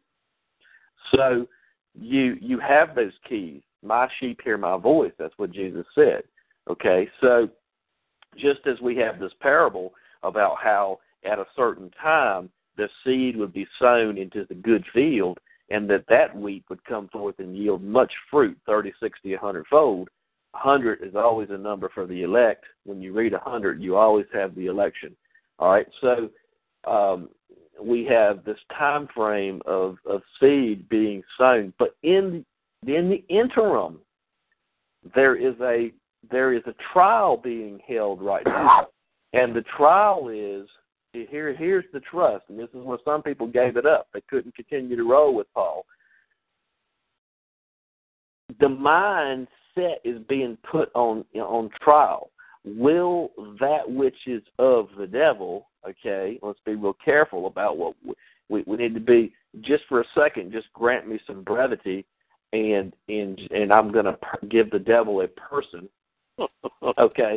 So 1.15 1.47
you 1.93 2.37
you 2.41 2.59
have 2.59 2.95
those 2.95 3.13
keys. 3.27 3.61
My 3.83 4.07
sheep 4.19 4.41
hear 4.43 4.57
my 4.57 4.77
voice. 4.77 5.13
That's 5.17 5.37
what 5.37 5.51
Jesus 5.51 5.85
said. 5.95 6.23
Okay, 6.69 7.09
so 7.21 7.49
just 8.37 8.59
as 8.67 8.79
we 8.81 8.95
have 8.97 9.19
this 9.19 9.31
parable 9.41 9.93
about 10.23 10.57
how 10.61 10.99
at 11.23 11.39
a 11.39 11.47
certain 11.55 11.89
time 12.01 12.49
the 12.77 12.87
seed 13.03 13.35
would 13.37 13.53
be 13.53 13.67
sown 13.79 14.17
into 14.17 14.45
the 14.45 14.55
good 14.55 14.85
field, 14.93 15.39
and 15.69 15.89
that 15.89 16.05
that 16.09 16.35
wheat 16.35 16.63
would 16.69 16.83
come 16.85 17.07
forth 17.09 17.39
and 17.39 17.57
yield 17.57 17.83
much 17.83 18.11
fruit, 18.29 18.57
thirty, 18.65 18.93
sixty, 19.01 19.33
a 19.33 19.39
hundred 19.39 19.65
fold. 19.67 20.09
A 20.55 20.57
hundred 20.57 21.03
is 21.03 21.15
always 21.15 21.49
a 21.51 21.57
number 21.57 21.89
for 21.93 22.07
the 22.07 22.23
elect. 22.23 22.65
When 22.85 23.01
you 23.01 23.13
read 23.13 23.33
a 23.33 23.39
hundred, 23.39 23.81
you 23.81 23.95
always 23.95 24.25
have 24.33 24.55
the 24.55 24.65
election. 24.65 25.15
All 25.59 25.71
right, 25.71 25.87
so 26.01 26.29
um, 26.89 27.29
we 27.81 28.05
have 28.05 28.43
this 28.43 28.57
time 28.77 29.07
frame 29.15 29.61
of, 29.65 29.97
of 30.05 30.21
seed 30.39 30.87
being 30.89 31.21
sown. 31.37 31.73
But 31.77 31.95
in 32.03 32.45
in 32.87 33.09
the 33.09 33.23
interim, 33.29 33.99
there 35.15 35.35
is 35.35 35.55
a 35.61 35.91
there 36.31 36.53
is 36.53 36.63
a 36.65 36.75
trial 36.93 37.37
being 37.37 37.79
held 37.87 38.21
right 38.21 38.45
now, 38.45 38.87
and 39.33 39.55
the 39.55 39.63
trial 39.77 40.29
is 40.29 40.67
here. 41.13 41.53
Here's 41.53 41.85
the 41.93 41.99
trust, 42.01 42.45
and 42.49 42.59
this 42.59 42.69
is 42.69 42.83
where 42.83 42.99
some 43.05 43.21
people 43.21 43.47
gave 43.47 43.77
it 43.77 43.85
up. 43.85 44.07
They 44.13 44.21
couldn't 44.29 44.55
continue 44.55 44.95
to 44.95 45.03
roll 45.03 45.35
with 45.35 45.47
Paul. 45.53 45.85
The 48.59 48.69
mindset 49.79 49.95
is 50.03 50.21
being 50.27 50.57
put 50.69 50.89
on 50.95 51.25
on 51.35 51.69
trial. 51.81 52.31
Will 52.65 53.31
that 53.59 53.89
which 53.89 54.27
is 54.27 54.43
of 54.57 54.89
the 54.97 55.07
devil 55.07 55.69
Okay, 55.87 56.39
let's 56.41 56.59
be 56.65 56.75
real 56.75 56.95
careful 57.03 57.47
about 57.47 57.77
what 57.77 57.95
we, 58.49 58.63
we, 58.65 58.77
need 58.77 58.93
to 58.93 58.99
be. 58.99 59.33
Just 59.61 59.83
for 59.87 60.01
a 60.01 60.05
second, 60.13 60.51
just 60.51 60.71
grant 60.73 61.07
me 61.07 61.19
some 61.25 61.43
brevity. 61.43 62.05
and 62.51 62.93
and 63.07 63.39
and 63.51 63.71
I'm 63.71 63.91
going 63.91 64.05
to 64.05 64.17
give 64.49 64.69
the 64.71 64.79
devil 64.79 65.21
a 65.21 65.27
person. 65.27 65.87
okay, 66.97 67.35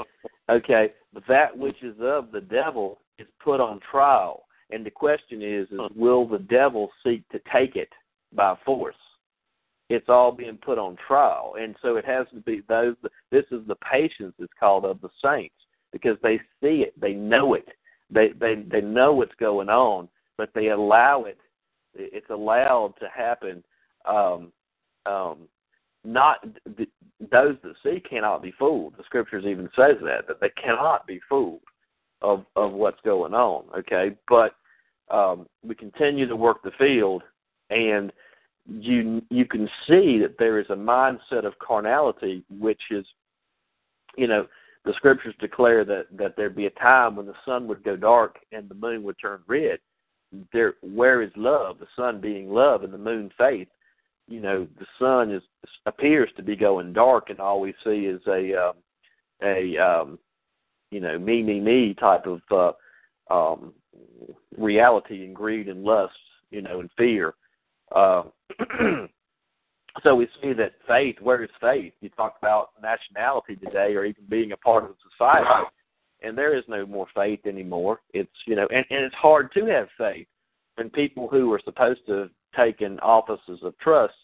okay. 0.50 0.92
But 1.12 1.22
that 1.28 1.56
which 1.56 1.82
is 1.82 1.94
of 2.00 2.32
the 2.32 2.40
devil 2.40 2.98
is 3.18 3.28
put 3.42 3.60
on 3.60 3.80
trial, 3.90 4.44
and 4.70 4.84
the 4.84 4.90
question 4.90 5.40
is: 5.42 5.68
is 5.70 5.78
will 5.94 6.26
the 6.26 6.38
devil 6.38 6.90
seek 7.04 7.28
to 7.30 7.40
take 7.52 7.76
it 7.76 7.90
by 8.34 8.56
force? 8.64 8.96
It's 9.88 10.08
all 10.08 10.32
being 10.32 10.56
put 10.56 10.78
on 10.78 10.96
trial, 11.06 11.54
and 11.60 11.76
so 11.82 11.96
it 11.96 12.04
has 12.04 12.26
to 12.32 12.40
be 12.40 12.62
those. 12.68 12.96
This 13.30 13.44
is 13.50 13.60
the 13.66 13.76
patience 13.76 14.34
it's 14.38 14.52
called 14.58 14.84
of 14.84 15.00
the 15.00 15.10
saints 15.22 15.54
because 15.92 16.16
they 16.22 16.38
see 16.62 16.82
it, 16.82 16.98
they 16.98 17.12
know 17.12 17.54
it, 17.54 17.68
they 18.10 18.30
they 18.38 18.64
they 18.70 18.80
know 18.80 19.12
what's 19.12 19.34
going 19.38 19.68
on, 19.68 20.08
but 20.36 20.50
they 20.54 20.68
allow 20.68 21.24
it. 21.24 21.38
It's 21.94 22.30
allowed 22.30 22.94
to 23.00 23.08
happen. 23.14 23.62
Um, 24.06 24.52
um, 25.06 25.48
not 26.04 26.38
th- 26.76 26.88
those 27.30 27.56
that 27.62 27.74
see 27.82 28.00
cannot 28.00 28.42
be 28.42 28.52
fooled. 28.58 28.94
The 28.96 29.04
scriptures 29.04 29.44
even 29.46 29.68
says 29.76 29.96
that 30.04 30.26
that 30.28 30.40
they 30.40 30.50
cannot 30.62 31.06
be 31.06 31.20
fooled 31.28 31.60
of 32.20 32.44
of 32.56 32.72
what's 32.72 33.00
going 33.04 33.34
on. 33.34 33.64
Okay, 33.78 34.16
but 34.28 34.54
um, 35.10 35.46
we 35.62 35.74
continue 35.74 36.26
to 36.26 36.36
work 36.36 36.62
the 36.62 36.72
field, 36.78 37.22
and 37.70 38.12
you 38.66 39.22
you 39.30 39.44
can 39.44 39.68
see 39.86 40.18
that 40.20 40.36
there 40.38 40.58
is 40.58 40.66
a 40.70 40.74
mindset 40.74 41.44
of 41.44 41.58
carnality, 41.58 42.44
which 42.50 42.80
is, 42.90 43.04
you 44.16 44.26
know, 44.26 44.46
the 44.84 44.92
scriptures 44.94 45.34
declare 45.40 45.84
that 45.84 46.06
that 46.16 46.36
there'd 46.36 46.56
be 46.56 46.66
a 46.66 46.70
time 46.70 47.16
when 47.16 47.26
the 47.26 47.34
sun 47.44 47.66
would 47.68 47.82
go 47.82 47.96
dark 47.96 48.38
and 48.52 48.68
the 48.68 48.74
moon 48.74 49.02
would 49.02 49.16
turn 49.20 49.40
red. 49.46 49.78
There, 50.52 50.74
where 50.80 51.22
is 51.22 51.30
love? 51.36 51.78
The 51.78 51.86
sun 51.94 52.20
being 52.20 52.50
love 52.50 52.84
and 52.84 52.92
the 52.92 52.98
moon 52.98 53.30
faith. 53.36 53.68
You 54.28 54.40
know, 54.40 54.66
the 54.78 54.86
sun 54.98 55.30
is 55.30 55.42
appears 55.86 56.30
to 56.36 56.42
be 56.42 56.56
going 56.56 56.92
dark, 56.92 57.30
and 57.30 57.40
all 57.40 57.60
we 57.60 57.74
see 57.84 58.06
is 58.06 58.20
a 58.26 58.68
um, 58.68 58.74
a 59.42 59.76
um, 59.78 60.18
you 60.90 61.00
know 61.00 61.18
me 61.18 61.42
me 61.42 61.60
me 61.60 61.94
type 61.94 62.26
of 62.26 62.40
uh, 62.50 63.34
um, 63.34 63.74
reality 64.56 65.24
and 65.24 65.34
greed 65.34 65.68
and 65.68 65.82
lust, 65.82 66.14
you 66.50 66.62
know, 66.62 66.80
and 66.80 66.90
fear. 66.96 67.34
Uh, 67.94 68.22
so 70.02 70.14
we 70.14 70.28
see 70.42 70.52
that 70.54 70.72
faith, 70.86 71.16
where 71.20 71.42
is 71.42 71.50
faith? 71.60 71.92
You 72.00 72.08
talk 72.10 72.36
about 72.40 72.70
nationality 72.82 73.56
today 73.56 73.94
or 73.94 74.04
even 74.04 74.24
being 74.28 74.52
a 74.52 74.56
part 74.56 74.84
of 74.84 74.96
society, 75.10 75.66
and 76.22 76.36
there 76.36 76.56
is 76.56 76.64
no 76.68 76.86
more 76.86 77.06
faith 77.14 77.40
anymore. 77.46 78.00
It's, 78.14 78.30
you 78.46 78.56
know, 78.56 78.66
and, 78.70 78.84
and 78.90 79.04
it's 79.04 79.14
hard 79.14 79.52
to 79.54 79.66
have 79.66 79.88
faith 79.98 80.26
when 80.76 80.90
people 80.90 81.28
who 81.28 81.52
are 81.52 81.60
supposed 81.64 82.00
to 82.06 82.12
have 82.12 82.30
taken 82.56 82.98
offices 83.00 83.60
of 83.62 83.78
trust 83.78 84.14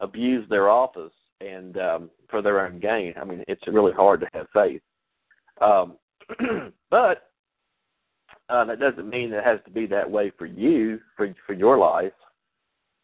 abuse 0.00 0.48
their 0.48 0.68
office 0.68 1.12
and 1.40 1.76
um, 1.78 2.10
for 2.30 2.42
their 2.42 2.64
own 2.64 2.78
gain. 2.78 3.14
I 3.20 3.24
mean, 3.24 3.44
it's 3.48 3.66
really 3.66 3.92
hard 3.92 4.20
to 4.20 4.28
have 4.32 4.46
faith. 4.52 4.82
Um, 5.60 5.96
but 6.90 7.30
uh, 8.48 8.64
that 8.64 8.80
doesn't 8.80 9.08
mean 9.08 9.32
it 9.32 9.44
has 9.44 9.60
to 9.64 9.70
be 9.70 9.86
that 9.86 10.08
way 10.08 10.32
for 10.38 10.46
you, 10.46 10.98
for 11.16 11.34
for 11.46 11.52
your 11.52 11.78
life, 11.78 12.12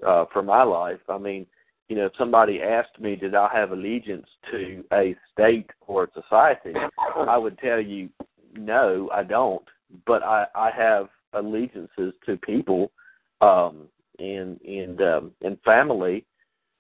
uh, 0.07 0.25
for 0.33 0.43
my 0.43 0.63
life. 0.63 1.01
I 1.09 1.19
mean, 1.19 1.47
you 1.89 1.97
know, 1.97 2.07
if 2.07 2.13
somebody 2.19 2.63
asked 2.63 2.99
me, 2.99 3.17
did 3.17 3.35
I 3.35 3.49
have 3.53 3.73
allegiance 3.73 4.27
to 4.51 4.85
a 4.93 5.15
state 5.33 5.71
or 5.87 6.05
a 6.05 6.23
society, 6.23 6.73
I 7.17 7.37
would 7.37 7.59
tell 7.59 7.81
you, 7.81 8.09
no, 8.57 9.11
I 9.13 9.23
don't. 9.23 9.65
But 10.07 10.23
I, 10.23 10.47
I 10.55 10.71
have 10.71 11.09
allegiances 11.35 12.15
to 12.27 12.37
people, 12.39 12.91
um, 13.41 13.89
and 14.19 14.61
and 14.63 15.01
um, 15.03 15.33
and 15.43 15.59
family, 15.65 16.25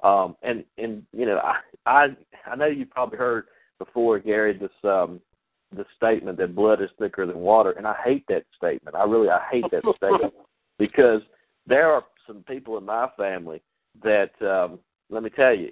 um, 0.03 0.37
and 0.43 0.65
and 0.79 1.05
you 1.13 1.27
know, 1.27 1.39
I 1.39 1.59
I 1.87 2.09
I 2.47 2.57
know 2.57 2.67
you 2.67 2.87
probably 2.87 3.19
heard 3.19 3.47
before, 3.79 4.19
Gary, 4.19 4.57
this 4.57 4.71
um, 4.85 5.21
the 5.77 5.85
statement 5.97 6.39
that 6.39 6.55
blood 6.55 6.81
is 6.81 6.91
thicker 6.99 7.27
than 7.27 7.39
water, 7.39 7.73
and 7.73 7.87
I 7.87 7.95
hate 8.05 8.25
that 8.29 8.45
statement. 8.57 8.97
I 8.97 9.05
really 9.05 9.29
I 9.29 9.41
hate 9.51 9.65
that 9.71 9.83
statement 9.97 10.33
because 10.79 11.21
there 11.67 11.91
are 11.93 12.05
some 12.27 12.45
people 12.47 12.79
in 12.79 12.85
my 12.85 13.09
family 13.17 13.63
that 14.03 14.31
um, 14.43 14.79
let 15.11 15.23
me 15.23 15.31
tell 15.31 15.55
you, 15.55 15.71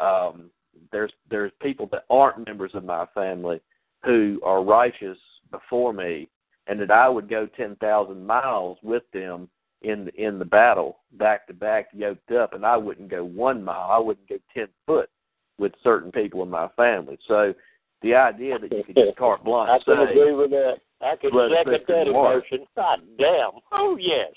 um, 0.00 0.50
there's 0.90 1.12
there's 1.30 1.52
people 1.60 1.88
that 1.92 2.04
aren't 2.10 2.46
members 2.46 2.72
of 2.74 2.84
my 2.84 3.06
family 3.14 3.60
who 4.04 4.40
are 4.44 4.64
righteous 4.64 5.18
before 5.50 5.92
me, 5.92 6.28
and 6.66 6.80
that 6.80 6.90
I 6.90 7.08
would 7.08 7.28
go 7.28 7.46
ten 7.56 7.76
thousand 7.76 8.26
miles 8.26 8.78
with 8.82 9.04
them 9.12 9.48
in 9.82 10.08
in 10.16 10.38
the 10.38 10.44
battle, 10.44 10.98
back 11.12 11.46
to 11.46 11.54
back, 11.54 11.88
yoked 11.92 12.32
up, 12.32 12.54
and 12.54 12.64
I 12.64 12.76
wouldn't 12.76 13.10
go 13.10 13.24
one 13.24 13.62
mile. 13.62 13.90
I 13.90 13.98
wouldn't 13.98 14.28
go 14.28 14.38
ten 14.54 14.68
foot 14.86 15.10
with 15.58 15.72
certain 15.82 16.10
people 16.10 16.42
in 16.42 16.50
my 16.50 16.68
family. 16.76 17.18
So 17.28 17.54
the 18.02 18.14
idea 18.14 18.58
that 18.58 18.72
you 18.72 18.82
could 18.84 18.96
just 18.96 19.16
carte 19.16 19.44
blanche 19.44 19.70
I 19.70 19.84
can 19.84 20.06
say, 20.06 20.12
agree 20.12 20.34
with 20.34 20.50
that. 20.50 20.76
I 21.00 21.16
can 21.16 21.30
second 21.30 21.84
that 21.88 22.06
emotion. 22.08 22.66
God 22.76 23.00
damn. 23.18 23.50
Oh 23.72 23.96
yes. 24.00 24.32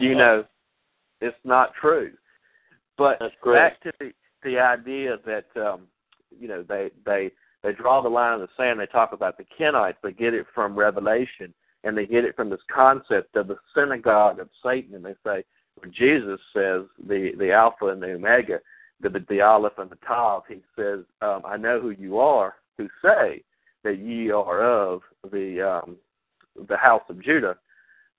you 0.00 0.14
know, 0.14 0.44
it's 1.20 1.36
not 1.44 1.72
true. 1.80 2.12
But 2.96 3.18
back 3.44 3.82
to 3.82 3.92
the 3.98 4.12
the 4.42 4.58
idea 4.58 5.16
that 5.26 5.46
um, 5.56 5.82
you 6.38 6.48
know 6.48 6.62
they 6.62 6.90
they 7.04 7.30
they 7.62 7.72
draw 7.72 8.00
the 8.02 8.08
line 8.08 8.34
in 8.34 8.40
the 8.40 8.48
sand. 8.56 8.78
They 8.78 8.86
talk 8.86 9.12
about 9.12 9.38
the 9.38 9.44
Kenites. 9.58 9.96
They 10.02 10.12
get 10.12 10.34
it 10.34 10.46
from 10.54 10.78
Revelation, 10.78 11.52
and 11.82 11.96
they 11.96 12.06
get 12.06 12.24
it 12.24 12.36
from 12.36 12.50
this 12.50 12.60
concept 12.72 13.36
of 13.36 13.48
the 13.48 13.56
synagogue 13.74 14.38
of 14.38 14.48
Satan. 14.62 14.94
And 14.94 15.04
they 15.04 15.14
say 15.24 15.44
when 15.76 15.92
Jesus 15.92 16.38
says 16.52 16.82
the 17.08 17.32
the 17.38 17.52
Alpha 17.52 17.88
and 17.88 18.02
the 18.02 18.12
Omega, 18.12 18.60
the 19.00 19.08
the, 19.08 19.24
the 19.28 19.40
Aleph 19.40 19.78
and 19.78 19.90
the 19.90 19.98
Tav, 20.06 20.42
he 20.48 20.62
says, 20.76 21.00
um, 21.20 21.42
"I 21.44 21.56
know 21.56 21.80
who 21.80 21.90
you 21.90 22.18
are, 22.18 22.54
who 22.76 22.88
say 23.02 23.42
that 23.82 23.98
ye 23.98 24.30
are 24.30 24.62
of 24.62 25.02
the 25.30 25.62
um, 25.62 25.96
the 26.68 26.76
house 26.76 27.02
of 27.08 27.22
Judah, 27.22 27.56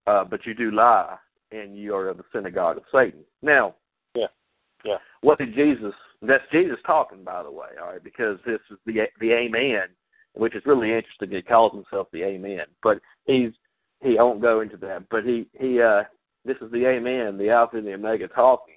uh, 0.08 0.24
but 0.24 0.46
you 0.46 0.54
do 0.54 0.72
lie, 0.72 1.18
and 1.56 1.78
you 1.78 1.95
are 1.95 2.10
of 2.10 2.18
the 2.18 2.24
synagogue 2.34 2.78
of 2.78 2.84
Satan." 2.91 3.24
Now, 3.41 3.76
Yeah. 4.16 4.28
Yeah. 4.84 4.97
what 5.22 5.38
did 5.38 5.53
Jesus? 5.56 5.93
That's 6.22 6.43
Jesus 6.51 6.78
talking, 6.86 7.24
by 7.24 7.43
the 7.43 7.51
way. 7.51 7.70
All 7.82 7.91
right, 7.91 8.03
because 8.03 8.39
this 8.45 8.62
is 8.72 8.78
the 8.86 9.08
the 9.20 9.34
Amen, 9.34 9.88
which 10.34 10.56
is 10.56 10.66
really 10.66 10.93
interesting. 10.93 11.32
He 11.32 11.41
calls 11.41 11.74
himself 11.74 12.08
the 12.12 12.24
Amen, 12.24 12.66
but 12.82 12.99
he's 13.26 13.51
he 14.01 14.18
I 14.18 14.24
won't 14.24 14.41
go 14.41 14.62
into 14.62 14.78
that. 14.78 15.08
But 15.10 15.26
he 15.26 15.47
he 15.60 15.82
uh 15.82 16.03
this 16.45 16.58
is 16.62 16.72
the 16.72 16.86
Amen, 16.88 17.38
the 17.38 17.49
Alpha 17.49 17.78
and 17.78 17.88
the 17.88 17.93
Omega 17.93 18.28
talking, 18.28 18.76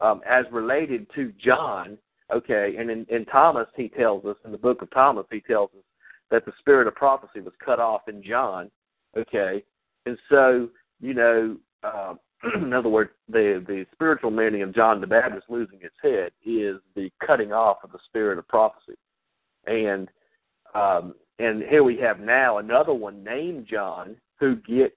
um, 0.00 0.22
as 0.28 0.44
related 0.50 1.06
to 1.14 1.32
John. 1.32 1.98
Okay, 2.32 2.76
and 2.78 2.90
in, 2.90 3.04
in 3.08 3.24
Thomas 3.26 3.68
he 3.76 3.88
tells 3.88 4.24
us 4.24 4.36
in 4.44 4.52
the 4.52 4.58
book 4.58 4.82
of 4.82 4.90
Thomas 4.90 5.26
he 5.30 5.40
tells 5.40 5.70
us 5.76 5.84
that 6.30 6.44
the 6.46 6.52
spirit 6.58 6.86
of 6.86 6.94
prophecy 6.94 7.40
was 7.40 7.52
cut 7.64 7.80
off 7.80 8.08
in 8.08 8.22
John. 8.22 8.70
Okay, 9.16 9.62
and 10.06 10.18
so 10.28 10.68
you 11.00 11.14
know. 11.14 11.56
Uh, 11.82 12.14
in 12.54 12.72
other 12.72 12.88
words, 12.88 13.10
the 13.28 13.64
the 13.66 13.86
spiritual 13.92 14.30
meaning 14.30 14.62
of 14.62 14.74
John 14.74 15.00
the 15.00 15.06
Baptist 15.06 15.46
losing 15.48 15.80
his 15.80 15.92
head 16.02 16.32
is 16.44 16.76
the 16.94 17.10
cutting 17.24 17.52
off 17.52 17.78
of 17.84 17.92
the 17.92 17.98
spirit 18.06 18.38
of 18.38 18.48
prophecy, 18.48 18.96
and 19.66 20.08
um, 20.74 21.14
and 21.38 21.62
here 21.62 21.82
we 21.82 21.96
have 21.98 22.20
now 22.20 22.58
another 22.58 22.94
one 22.94 23.22
named 23.22 23.66
John 23.70 24.16
who 24.38 24.56
gets 24.56 24.94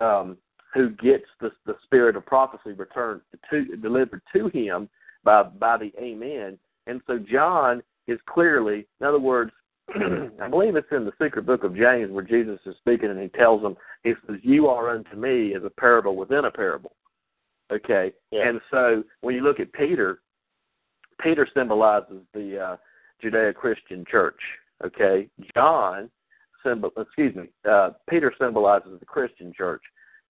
um, 0.00 0.36
who 0.72 0.90
gets 0.90 1.26
the 1.40 1.50
the 1.66 1.76
spirit 1.84 2.16
of 2.16 2.26
prophecy 2.26 2.72
returned 2.72 3.20
to 3.50 3.76
delivered 3.76 4.22
to 4.34 4.48
him 4.48 4.88
by 5.24 5.42
by 5.42 5.76
the 5.76 5.92
Amen, 5.98 6.58
and 6.86 7.00
so 7.06 7.18
John 7.18 7.82
is 8.06 8.18
clearly, 8.28 8.86
in 9.00 9.06
other 9.06 9.18
words, 9.18 9.50
I 10.42 10.48
believe 10.48 10.76
it's 10.76 10.86
in 10.92 11.04
the 11.04 11.12
secret 11.22 11.46
book 11.46 11.64
of 11.64 11.76
James 11.76 12.10
where 12.10 12.24
Jesus 12.24 12.58
is 12.66 12.74
speaking 12.78 13.10
and 13.10 13.20
he 13.20 13.28
tells 13.28 13.62
them, 13.62 13.76
he 14.02 14.14
says, 14.26 14.36
You 14.42 14.68
are 14.68 14.90
unto 14.90 15.16
me 15.16 15.54
as 15.54 15.62
a 15.64 15.70
parable 15.70 16.16
within 16.16 16.46
a 16.46 16.50
parable. 16.50 16.92
Okay? 17.72 18.12
Yeah. 18.30 18.48
And 18.48 18.60
so 18.70 19.04
when 19.20 19.34
you 19.34 19.42
look 19.42 19.60
at 19.60 19.72
Peter, 19.72 20.20
Peter 21.20 21.46
symbolizes 21.54 22.22
the 22.32 22.58
uh, 22.58 22.76
Judeo 23.22 23.54
Christian 23.54 24.04
church. 24.10 24.40
Okay? 24.84 25.28
John 25.54 26.10
symbol 26.64 26.90
excuse 26.96 27.34
me, 27.36 27.44
uh, 27.68 27.90
Peter 28.08 28.32
symbolizes 28.40 28.98
the 28.98 29.06
Christian 29.06 29.52
church. 29.56 29.82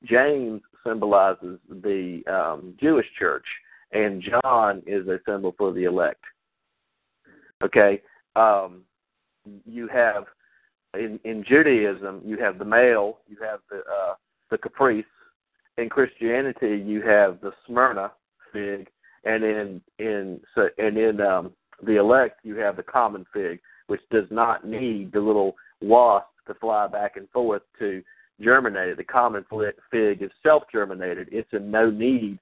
James 0.05 0.61
symbolizes 0.87 1.59
the 1.69 2.23
um, 2.29 2.75
Jewish 2.81 3.07
church, 3.19 3.47
and 3.93 4.23
John 4.23 4.83
is 4.87 5.07
a 5.09 5.19
symbol 5.27 5.55
for 5.57 5.73
the 5.73 5.85
elect. 5.85 6.23
Okay, 7.63 8.03
um, 8.37 8.83
you 9.64 9.88
have 9.88 10.24
in, 10.95 11.18
in 11.24 11.45
Judaism 11.47 12.22
you 12.24 12.38
have 12.38 12.59
the 12.59 12.64
male, 12.64 13.18
you 13.28 13.36
have 13.42 13.61
the 13.70 13.78
uh, 13.78 14.14
the 14.51 14.59
caprifig. 14.59 15.05
In 15.76 15.88
Christianity, 15.88 16.80
you 16.86 17.03
have 17.03 17.40
the 17.40 17.53
Smyrna 17.66 18.12
fig, 18.53 18.88
and 19.24 19.42
in 19.42 19.80
in 19.99 20.40
so, 20.55 20.68
and 20.78 20.97
in 20.97 21.20
um, 21.20 21.53
the 21.82 21.97
elect, 21.97 22.40
you 22.45 22.57
have 22.57 22.76
the 22.76 22.82
common 22.82 23.26
fig, 23.32 23.61
which 23.88 24.01
does 24.11 24.28
not 24.30 24.64
need 24.64 25.12
the 25.12 25.20
little 25.20 25.57
wasp 25.80 26.28
to 26.47 26.55
fly 26.55 26.86
back 26.86 27.16
and 27.16 27.28
forth 27.30 27.62
to 27.80 28.03
germinate. 28.40 28.97
The 28.97 29.05
common 29.05 29.45
fig 29.90 30.22
is 30.22 30.30
self 30.42 30.64
germinated. 30.70 31.28
It's 31.32 31.53
in 31.53 31.70
no 31.70 31.90
need 31.90 32.38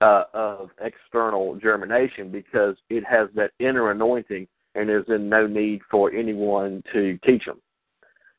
uh, 0.00 0.24
of 0.34 0.70
external 0.80 1.56
germination 1.56 2.30
because 2.30 2.76
it 2.90 3.04
has 3.04 3.28
that 3.34 3.50
inner 3.58 3.90
anointing 3.90 4.46
and 4.76 4.90
is 4.90 5.04
in 5.08 5.28
no 5.28 5.46
need 5.46 5.80
for 5.90 6.12
anyone 6.12 6.82
to 6.92 7.18
teach 7.24 7.44
them. 7.44 7.60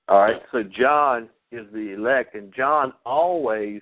All 0.08 0.20
right, 0.20 0.42
so 0.52 0.64
John 0.64 1.30
is 1.52 1.66
the 1.74 1.94
elect, 1.94 2.36
and 2.36 2.54
John 2.54 2.94
always 3.06 3.82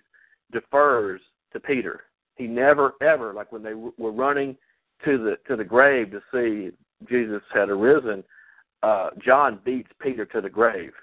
defers 0.52 1.22
to 1.54 1.60
Peter. 1.60 2.02
He 2.36 2.48
never 2.48 2.94
ever 3.02 3.34
like 3.34 3.52
when 3.52 3.64
they 3.64 3.74
were 3.74 4.12
running 4.12 4.58
to 5.04 5.18
the 5.18 5.38
to 5.48 5.56
the 5.56 5.64
grave 5.64 6.12
to 6.12 6.22
see 6.34 6.76
Jesus 7.08 7.42
had 7.54 7.70
arisen. 7.70 8.24
Uh, 8.84 9.10
John 9.24 9.60
beats 9.64 9.90
Peter 10.02 10.26
to 10.26 10.42
the 10.42 10.50
grave, 10.50 10.94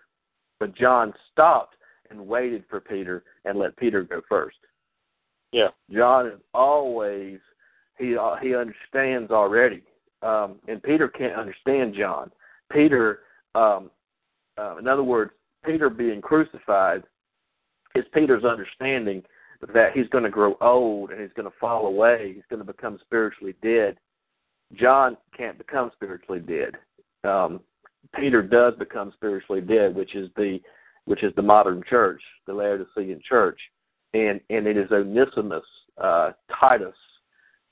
but 0.58 0.76
John 0.76 1.12
stopped 1.30 1.76
and 2.10 2.26
waited 2.26 2.64
for 2.68 2.80
Peter 2.80 3.24
and 3.44 3.58
let 3.58 3.76
Peter 3.76 4.02
go 4.02 4.20
first. 4.28 4.56
Yeah. 5.52 5.68
John 5.90 6.26
is 6.26 6.40
always 6.54 7.38
he 7.98 8.16
uh, 8.16 8.36
he 8.36 8.54
understands 8.54 9.30
already, 9.30 9.82
um, 10.22 10.56
and 10.68 10.82
Peter 10.82 11.08
can't 11.08 11.34
understand 11.34 11.94
John. 11.94 12.30
Peter, 12.70 13.20
um, 13.54 13.90
uh, 14.58 14.76
in 14.78 14.86
other 14.86 15.02
words, 15.02 15.32
Peter 15.64 15.90
being 15.90 16.20
crucified 16.20 17.02
is 17.94 18.04
Peter's 18.12 18.44
understanding 18.44 19.22
that 19.74 19.92
he's 19.92 20.08
going 20.08 20.24
to 20.24 20.30
grow 20.30 20.56
old 20.60 21.10
and 21.10 21.20
he's 21.20 21.32
going 21.34 21.48
to 21.48 21.56
fall 21.60 21.86
away. 21.86 22.32
He's 22.34 22.44
going 22.50 22.64
to 22.64 22.72
become 22.72 22.98
spiritually 23.02 23.54
dead. 23.62 23.96
John 24.74 25.16
can't 25.36 25.58
become 25.58 25.90
spiritually 25.94 26.40
dead. 26.40 26.74
Um, 27.28 27.60
Peter 28.18 28.42
does 28.42 28.74
become 28.78 29.12
spiritually 29.14 29.60
dead, 29.60 29.94
which 29.94 30.14
is 30.14 30.28
the 30.36 30.58
which 31.04 31.24
is 31.24 31.32
the 31.34 31.42
modern 31.42 31.82
church, 31.88 32.22
the 32.46 32.54
Laodicean 32.54 33.20
church, 33.28 33.58
and 34.14 34.40
and 34.50 34.66
it 34.66 34.76
is 34.76 34.90
Onesimus, 34.90 35.64
uh, 35.98 36.32
Titus, 36.58 36.94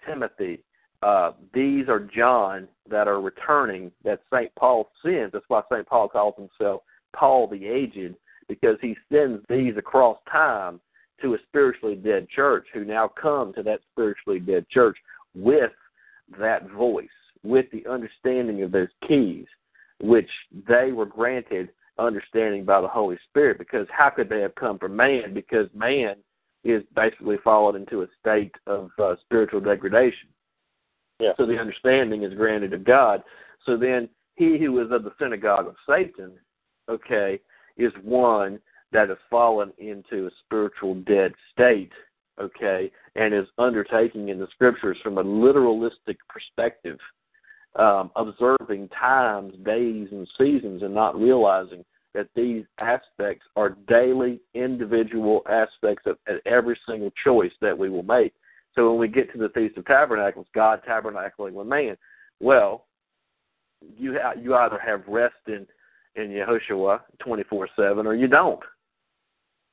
Timothy. 0.06 0.62
Uh, 1.02 1.32
these 1.54 1.88
are 1.88 2.00
John 2.00 2.68
that 2.88 3.08
are 3.08 3.20
returning 3.20 3.90
that 4.04 4.20
Saint 4.32 4.54
Paul 4.54 4.90
sends. 5.02 5.32
That's 5.32 5.44
why 5.48 5.62
Saint 5.72 5.86
Paul 5.86 6.08
calls 6.08 6.34
himself 6.36 6.82
Paul 7.16 7.46
the 7.46 7.66
Aged, 7.66 8.14
because 8.48 8.76
he 8.82 8.96
sends 9.10 9.42
these 9.48 9.76
across 9.76 10.18
time 10.30 10.80
to 11.22 11.34
a 11.34 11.38
spiritually 11.48 11.96
dead 11.96 12.28
church 12.28 12.66
who 12.72 12.84
now 12.84 13.08
come 13.08 13.52
to 13.54 13.62
that 13.62 13.80
spiritually 13.92 14.40
dead 14.40 14.68
church 14.68 14.96
with 15.34 15.72
that 16.38 16.68
voice, 16.70 17.08
with 17.42 17.66
the 17.72 17.86
understanding 17.88 18.62
of 18.62 18.72
those 18.72 18.88
keys, 19.06 19.46
which 20.02 20.28
they 20.68 20.92
were 20.92 21.06
granted 21.06 21.70
understanding 21.98 22.64
by 22.64 22.80
the 22.80 22.88
Holy 22.88 23.18
Spirit. 23.28 23.58
Because 23.58 23.86
how 23.90 24.10
could 24.10 24.28
they 24.28 24.40
have 24.40 24.54
come 24.54 24.78
from 24.78 24.96
man? 24.96 25.34
Because 25.34 25.66
man 25.74 26.16
is 26.64 26.82
basically 26.94 27.36
fallen 27.42 27.76
into 27.76 28.02
a 28.02 28.06
state 28.20 28.54
of 28.66 28.90
uh, 28.98 29.14
spiritual 29.24 29.60
degradation. 29.60 30.28
Yeah. 31.20 31.32
So 31.36 31.46
the 31.46 31.58
understanding 31.58 32.22
is 32.22 32.34
granted 32.34 32.72
of 32.72 32.84
God. 32.84 33.22
So 33.66 33.76
then 33.76 34.08
he 34.36 34.58
who 34.58 34.80
is 34.80 34.90
of 34.90 35.04
the 35.04 35.12
synagogue 35.20 35.66
of 35.66 35.76
Satan, 35.88 36.32
okay, 36.88 37.40
is 37.76 37.92
one 38.02 38.58
that 38.92 39.08
has 39.08 39.18
fallen 39.28 39.72
into 39.78 40.26
a 40.26 40.30
spiritual 40.44 40.94
dead 41.02 41.32
state, 41.52 41.92
okay, 42.40 42.90
and 43.16 43.34
is 43.34 43.46
undertaking 43.58 44.30
in 44.30 44.38
the 44.38 44.48
scriptures 44.52 44.98
from 45.02 45.18
a 45.18 45.24
literalistic 45.24 46.16
perspective, 46.28 46.98
um, 47.76 48.10
observing 48.16 48.88
times, 48.88 49.54
days, 49.64 50.08
and 50.10 50.28
seasons, 50.38 50.82
and 50.82 50.94
not 50.94 51.18
realizing 51.18 51.84
that 52.14 52.28
these 52.34 52.64
aspects 52.78 53.46
are 53.54 53.76
daily, 53.86 54.40
individual 54.54 55.42
aspects 55.48 56.04
of, 56.06 56.16
of 56.26 56.40
every 56.46 56.78
single 56.88 57.12
choice 57.22 57.52
that 57.60 57.76
we 57.76 57.88
will 57.88 58.02
make. 58.02 58.32
So 58.74 58.90
when 58.90 59.00
we 59.00 59.08
get 59.08 59.32
to 59.32 59.38
the 59.38 59.48
Feast 59.50 59.76
of 59.76 59.84
Tabernacles, 59.86 60.46
God 60.54 60.80
tabernacling 60.88 61.52
with 61.52 61.66
man, 61.66 61.96
well, 62.40 62.86
you 63.96 64.18
ha- 64.20 64.34
you 64.40 64.54
either 64.54 64.78
have 64.78 65.02
rest 65.08 65.34
in 65.46 65.66
in 66.16 66.30
Yehoshua 66.30 67.00
twenty 67.18 67.44
four 67.44 67.68
seven, 67.76 68.06
or 68.06 68.14
you 68.14 68.28
don't. 68.28 68.60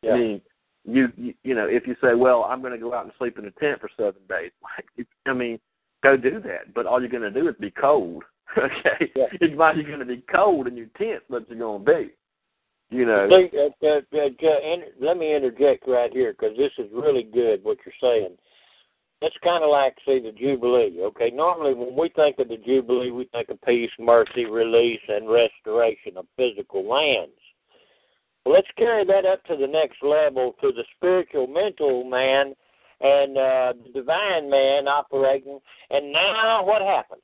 Yeah. 0.02 0.14
I 0.14 0.18
mean, 0.18 0.42
you, 0.86 1.12
you 1.18 1.34
you 1.44 1.56
know, 1.56 1.66
if 1.66 1.86
you 1.86 1.96
say, 2.02 2.16
well, 2.16 2.44
I'm 2.44 2.62
going 2.62 2.74
to 2.74 2.80
go 2.80 2.94
out 2.94 3.04
and 3.04 3.14
sleep 3.18 3.38
in 3.38 3.46
a 3.46 3.52
tent 3.52 3.82
for 3.82 3.90
seven 3.98 4.22
days, 4.30 4.52
like, 4.64 5.08
I 5.26 5.34
mean, 5.34 5.60
go 6.04 6.16
do 6.18 6.40
that. 6.42 6.74
But 6.74 6.86
all 6.86 7.00
you're 7.00 7.10
going 7.10 7.24
to 7.24 7.32
do 7.32 7.48
is 7.48 7.56
be 7.60 7.72
cold. 7.72 8.24
Okay, 8.58 9.12
Yeah. 9.14 9.26
it's 9.34 9.54
you're 9.54 9.84
going 9.84 10.00
to 10.00 10.06
be 10.06 10.24
cold 10.34 10.68
in 10.68 10.78
your 10.78 10.88
tent, 10.98 11.22
but 11.30 11.48
you're 11.50 11.60
going 11.60 11.84
to 11.86 11.92
be. 11.94 12.10
You 12.90 13.06
know, 13.06 13.28
See, 13.30 13.50
uh, 13.58 13.86
uh, 13.86 14.00
uh, 14.18 14.76
let 15.02 15.18
me 15.18 15.36
interject 15.36 15.86
right 15.86 16.12
here 16.12 16.32
because 16.32 16.56
this 16.56 16.72
is 16.78 16.90
really 16.94 17.24
good 17.24 17.62
what 17.64 17.78
you're 17.86 17.94
saying. 18.02 18.38
It's 19.22 19.36
kind 19.44 19.64
of 19.64 19.72
like, 19.72 19.96
say, 20.06 20.20
the 20.20 20.32
Jubilee. 20.32 21.00
Okay, 21.02 21.32
normally 21.32 21.74
when 21.74 21.96
we 21.96 22.10
think 22.10 22.38
of 22.38 22.50
the 22.50 22.58
Jubilee, 22.58 23.10
we 23.10 23.26
think 23.26 23.50
of 23.50 23.60
peace, 23.64 23.90
mercy, 23.98 24.46
release, 24.46 25.02
and 25.08 25.30
restoration 25.30 26.18
of 26.18 26.26
physical 26.36 26.88
lands. 26.88 27.34
Well, 28.46 28.54
let's 28.54 28.68
carry 28.78 29.06
that 29.06 29.26
up 29.26 29.44
to 29.46 29.58
the 29.58 29.68
next 29.68 30.04
level 30.04 30.56
to 30.62 30.72
the 30.72 30.84
spiritual, 30.96 31.48
mental 31.48 32.04
man 32.04 32.54
and 33.02 33.38
uh, 33.38 33.74
the 33.84 33.92
divine 33.94 34.50
man 34.50 34.88
operating. 34.88 35.60
And 35.90 36.12
now 36.12 36.64
what 36.64 36.82
happens? 36.82 37.22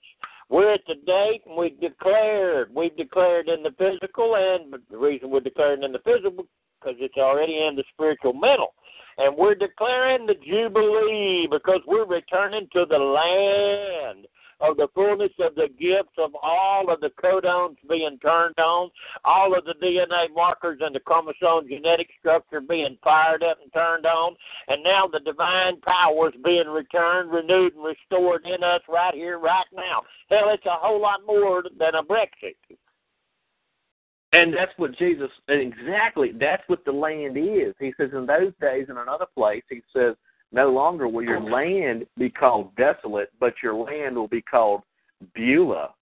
We're 0.50 0.74
at 0.74 0.82
the 0.88 0.96
date 1.06 1.42
and 1.46 1.56
we've 1.58 1.80
declared. 1.80 2.70
We've 2.76 2.96
declared 2.96 3.48
in 3.48 3.64
the 3.64 3.72
physical, 3.78 4.36
and 4.36 4.74
the 4.90 4.98
reason 4.98 5.30
we're 5.30 5.40
declaring 5.40 5.84
in 5.84 5.92
the 5.92 6.00
physical 6.00 6.46
because 6.80 6.98
it's 7.00 7.18
already 7.18 7.66
in 7.66 7.76
the 7.76 7.84
spiritual 7.94 8.34
mental. 8.34 8.74
And 9.18 9.36
we're 9.38 9.56
declaring 9.56 10.26
the 10.26 10.36
Jubilee 10.36 11.48
because 11.50 11.82
we're 11.88 12.06
returning 12.06 12.68
to 12.74 12.86
the 12.90 12.98
land 12.98 14.28
of 14.64 14.78
the 14.78 14.88
fullness 14.96 15.32
of 15.40 15.56
the 15.56 15.68
gifts 15.80 16.14
of 16.18 16.32
all 16.42 16.90
of 16.90 17.02
the 17.02 17.12
codons 17.22 17.76
being 17.90 18.18
turned 18.20 18.58
on, 18.58 18.90
all 19.26 19.58
of 19.58 19.66
the 19.66 19.74
DNA 19.84 20.34
markers 20.34 20.80
and 20.82 20.96
the 20.96 21.00
chromosome 21.02 21.68
genetic 21.68 22.10
structure 22.20 22.62
being 22.62 22.98
fired 23.04 23.44
up 23.44 23.58
and 23.62 23.72
turned 23.74 24.06
on, 24.06 24.36
and 24.70 24.82
now 24.82 25.06
the 25.06 25.20
divine 25.20 25.80
powers 25.82 26.34
being 26.46 26.68
returned, 26.68 27.32
renewed, 27.32 27.76
and 27.76 27.84
restored 27.84 28.46
in 28.46 28.64
us 28.64 28.82
right 28.88 29.14
here, 29.14 29.38
right 29.38 29.66
now. 29.76 30.02
Hell, 30.30 30.50
it's 30.50 30.66
a 30.66 30.70
whole 30.72 31.02
lot 31.02 31.20
more 31.28 31.64
than 31.78 31.96
a 31.96 32.04
Brexit. 32.04 32.56
And 34.34 34.54
that's 34.54 34.72
what 34.78 34.98
Jesus 34.98 35.30
exactly 35.48 36.32
that's 36.40 36.64
what 36.68 36.84
the 36.86 36.92
land 36.92 37.38
is. 37.38 37.76
He 37.80 37.94
says 37.98 38.10
in 38.14 38.26
those 38.26 38.52
days 38.60 38.88
in 38.90 38.98
another 38.98 39.28
place 39.36 39.64
he 39.70 39.82
says 39.96 40.16
no 40.52 40.72
longer 40.72 41.08
will 41.08 41.24
your 41.24 41.42
land 41.42 42.06
be 42.18 42.30
called 42.30 42.76
desolate, 42.76 43.32
but 43.40 43.54
your 43.64 43.74
land 43.74 44.16
will 44.16 44.28
be 44.28 44.42
called 44.42 44.82
Beulah. 45.34 45.94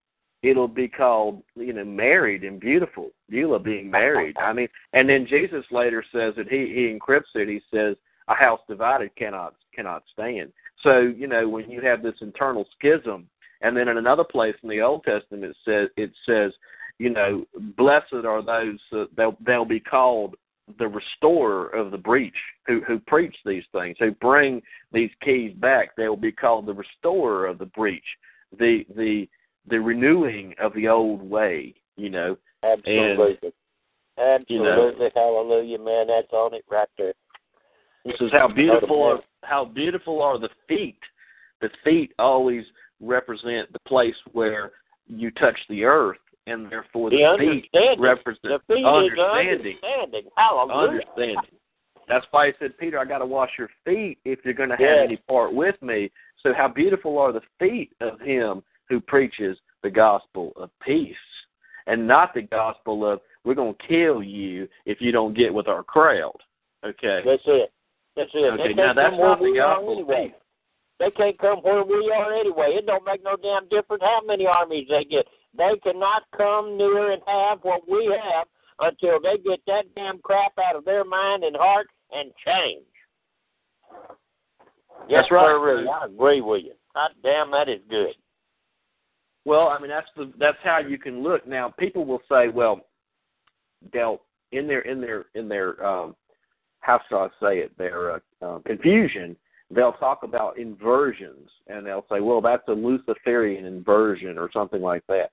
It'll 0.44 0.68
be 0.68 0.88
called, 0.88 1.44
you 1.56 1.72
know, 1.72 1.86
married 1.86 2.44
and 2.44 2.60
beautiful. 2.60 3.12
Beulah 3.30 3.60
being 3.60 3.90
married. 3.90 4.36
I 4.38 4.52
mean, 4.54 4.68
and 4.94 5.08
then 5.08 5.28
Jesus 5.28 5.64
later 5.72 6.04
says 6.12 6.34
that 6.36 6.50
he 6.50 6.68
he 6.74 6.98
encrypts 6.98 7.36
it. 7.36 7.48
He 7.48 7.62
says 7.74 7.96
a 8.28 8.34
house 8.34 8.60
divided 8.68 9.16
cannot 9.16 9.56
cannot 9.74 10.04
stand. 10.12 10.52
So 10.84 11.00
you 11.00 11.28
know 11.28 11.48
when 11.48 11.70
you 11.70 11.82
have 11.82 12.02
this 12.02 12.16
internal 12.22 12.66
schism, 12.78 13.28
and 13.62 13.78
then 13.78 13.88
in 13.88 13.98
another 13.98 14.24
place 14.24 14.56
in 14.64 14.70
the 14.70 14.82
Old 14.82 15.04
Testament 15.04 15.44
it 15.44 15.58
says 15.64 15.90
it 15.96 16.12
says 16.26 16.52
you 17.02 17.10
know, 17.10 17.46
blessed 17.78 18.14
are 18.14 18.44
those 18.44 18.80
uh, 18.94 19.06
they'll 19.18 19.36
they'll 19.44 19.66
be 19.66 19.80
called 19.80 20.36
the 20.78 20.88
restorer 20.88 21.68
of 21.70 21.90
the 21.90 21.98
breach, 21.98 22.36
who 22.68 22.82
who 22.88 23.00
preach 23.00 23.36
these 23.44 23.64
things, 23.72 23.98
who 24.00 24.12
bring 24.12 24.62
these 24.94 25.10
keys 25.24 25.54
back. 25.56 25.96
They 25.96 26.08
will 26.08 26.16
be 26.16 26.32
called 26.32 26.68
the 26.68 26.76
restorer 26.76 27.48
of 27.48 27.58
the 27.58 27.66
breach, 27.66 28.06
the 28.60 28.86
the 28.96 29.28
the 29.68 29.80
renewing 29.80 30.54
of 30.62 30.74
the 30.76 30.88
old 30.88 31.28
way. 31.28 31.74
You 31.98 32.12
know, 32.12 32.38
Absolutely. 32.64 33.52
Absolutely. 34.20 34.56
you 34.56 34.64
know- 34.64 35.10
Hallelujah, 35.16 35.80
man. 35.80 36.08
That's 36.08 36.32
on 36.32 36.54
it 36.54 36.64
right 36.70 36.88
there. 37.00 37.14
This 38.06 38.16
is 38.22 38.32
how 38.32 38.48
beautiful 38.48 39.02
are 39.02 39.20
how 39.44 39.66
beautiful 39.66 40.22
are 40.22 40.38
the 40.38 40.50
feet. 40.68 41.00
The 41.62 41.70
feet 41.84 42.14
always 42.20 42.64
represent 43.00 43.74
the 43.74 43.80
place 43.88 44.16
where 44.34 44.72
you 45.08 45.32
touch 45.32 45.58
the 45.68 45.84
earth, 45.84 46.18
and 46.48 46.72
therefore 46.72 47.10
The 47.10 47.18
the, 47.18 47.38
feet 47.40 47.70
understanding. 47.74 48.02
represent 48.02 48.42
The 48.44 48.60
feet 48.76 48.86
understanding. 48.86 49.78
understanding. 49.82 50.24
Hallelujah. 50.36 50.76
understanding. 50.90 51.38
That's 52.08 52.26
why 52.32 52.48
he 52.48 52.54
said, 52.60 52.78
Peter, 52.78 53.00
I 53.00 53.06
got 53.06 53.20
to 53.20 53.26
wash 53.26 53.52
your 53.58 53.70
feet 53.86 54.18
if 54.26 54.40
you're 54.44 54.54
going 54.54 54.70
to 54.70 54.76
have 54.76 54.82
Yes. 54.82 55.04
any 55.06 55.18
part 55.18 55.54
with 55.54 55.82
me. 55.82 56.12
So, 56.44 56.54
how 56.54 56.68
beautiful 56.68 57.18
are 57.20 57.32
the 57.32 57.42
feet 57.60 57.92
of 58.02 58.20
him 58.20 58.64
who 58.90 59.00
preaches 59.00 59.58
the 59.84 59.90
gospel 59.90 60.52
of 60.58 60.70
peace, 60.82 61.16
and 61.88 62.06
not 62.08 62.34
the 62.34 62.42
gospel 62.42 63.06
of 63.06 63.22
we're 63.46 63.54
going 63.56 63.76
to 63.76 63.88
kill 63.88 64.22
you 64.22 64.68
if 64.86 65.00
you 65.02 65.12
don't 65.12 65.34
get 65.36 65.54
with 65.54 65.68
our 65.68 65.84
crowd. 65.84 66.36
Okay. 66.86 67.22
That's 67.26 67.42
it. 67.46 67.72
That's 68.16 68.30
it. 68.34 68.60
Okay, 68.60 68.74
now 68.74 68.94
that's 68.94 69.16
not 69.18 69.40
the 69.40 69.54
gospel 69.56 69.94
of 69.94 69.98
anyway. 70.10 70.28
peace. 70.28 70.36
They 71.00 71.12
can't 71.12 71.40
come 71.40 71.60
where 71.60 71.84
we 71.84 72.12
are 72.14 72.34
anyway. 72.34 72.74
It 72.76 72.86
don't 72.86 73.06
make 73.06 73.24
no 73.24 73.36
damn 73.42 73.68
difference 73.70 74.04
how 74.04 74.22
many 74.26 74.46
armies 74.46 74.88
they 74.90 75.04
get. 75.06 75.26
They 75.58 75.78
cannot 75.84 76.24
come 76.36 76.78
near 76.78 77.12
and 77.12 77.22
have 77.28 77.60
what 77.64 77.82
we 77.90 78.06
have 78.06 78.48
until 78.80 79.20
they 79.22 79.38
get 79.38 79.60
that 79.68 79.86
damn 79.96 80.20
crap 80.20 80.54
out 80.58 80.76
of 80.76 80.86
their 80.86 81.04
mind 81.04 81.44
and 81.44 81.56
heart 81.56 81.88
and 82.12 82.32
change. 82.46 82.86
Yes, 85.10 85.24
That's 85.24 85.32
right. 85.32 85.46
sir. 85.46 85.88
I 85.90 86.06
agree 86.06 86.42
with 86.42 86.64
you. 86.64 86.74
God 86.94 87.12
damn, 87.24 87.52
that 87.52 87.70
is 87.70 87.82
good. 87.90 88.16
Well, 89.46 89.70
I 89.70 89.80
mean 89.80 89.90
that's 89.90 90.08
the 90.16 90.32
that's 90.38 90.58
how 90.64 90.80
you 90.80 90.98
can 90.98 91.24
look. 91.24 91.48
Now 91.48 91.74
people 91.80 92.06
will 92.06 92.22
say, 92.30 92.48
well, 92.48 92.82
they'll 93.92 94.22
in 94.52 94.68
their 94.68 94.82
in 94.82 95.02
their 95.02 95.26
in 95.34 95.50
their 95.50 95.84
um, 95.86 96.16
how 96.82 97.00
shall 97.10 97.20
I 97.20 97.28
say 97.42 97.60
it? 97.60 97.78
Their 97.78 98.12
uh, 98.12 98.20
uh, 98.42 98.60
confusion. 98.60 99.36
They'll 99.74 99.94
talk 99.94 100.24
about 100.24 100.60
inversions, 100.60 101.50
and 101.68 101.86
they'll 101.86 102.06
say, 102.12 102.20
well, 102.20 102.42
that's 102.42 102.68
a 102.68 102.74
Luciferian 102.74 103.66
inversion 103.66 104.38
or 104.38 104.50
something 104.52 104.82
like 104.82 105.04
that. 105.08 105.32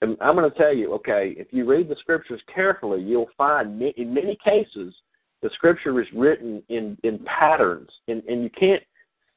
And 0.00 0.16
I'm 0.20 0.36
going 0.36 0.50
to 0.50 0.56
tell 0.56 0.74
you, 0.74 0.92
okay, 0.94 1.34
if 1.36 1.48
you 1.50 1.64
read 1.64 1.88
the 1.88 1.96
scriptures 2.00 2.40
carefully, 2.54 3.02
you'll 3.02 3.30
find 3.36 3.82
in 3.82 4.14
many 4.14 4.38
cases 4.44 4.94
the 5.42 5.50
scripture 5.54 6.00
is 6.00 6.06
written 6.14 6.62
in 6.68 6.96
in 7.02 7.18
patterns, 7.24 7.90
and 8.08 8.22
and 8.24 8.42
you 8.42 8.50
can't 8.50 8.82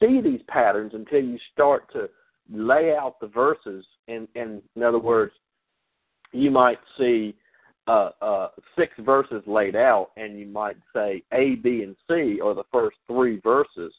see 0.00 0.20
these 0.20 0.40
patterns 0.48 0.92
until 0.94 1.22
you 1.22 1.38
start 1.52 1.92
to 1.92 2.08
lay 2.52 2.94
out 2.96 3.20
the 3.20 3.28
verses. 3.28 3.84
And 4.08 4.28
and 4.34 4.62
in 4.76 4.82
other 4.82 4.98
words, 4.98 5.32
you 6.32 6.50
might 6.50 6.78
see 6.98 7.34
uh, 7.86 8.10
uh, 8.20 8.48
six 8.76 8.92
verses 9.00 9.42
laid 9.46 9.76
out, 9.76 10.10
and 10.16 10.38
you 10.38 10.46
might 10.46 10.76
say 10.94 11.22
A, 11.32 11.56
B, 11.56 11.82
and 11.82 11.96
C 12.08 12.40
are 12.40 12.54
the 12.54 12.64
first 12.72 12.96
three 13.06 13.40
verses. 13.40 13.92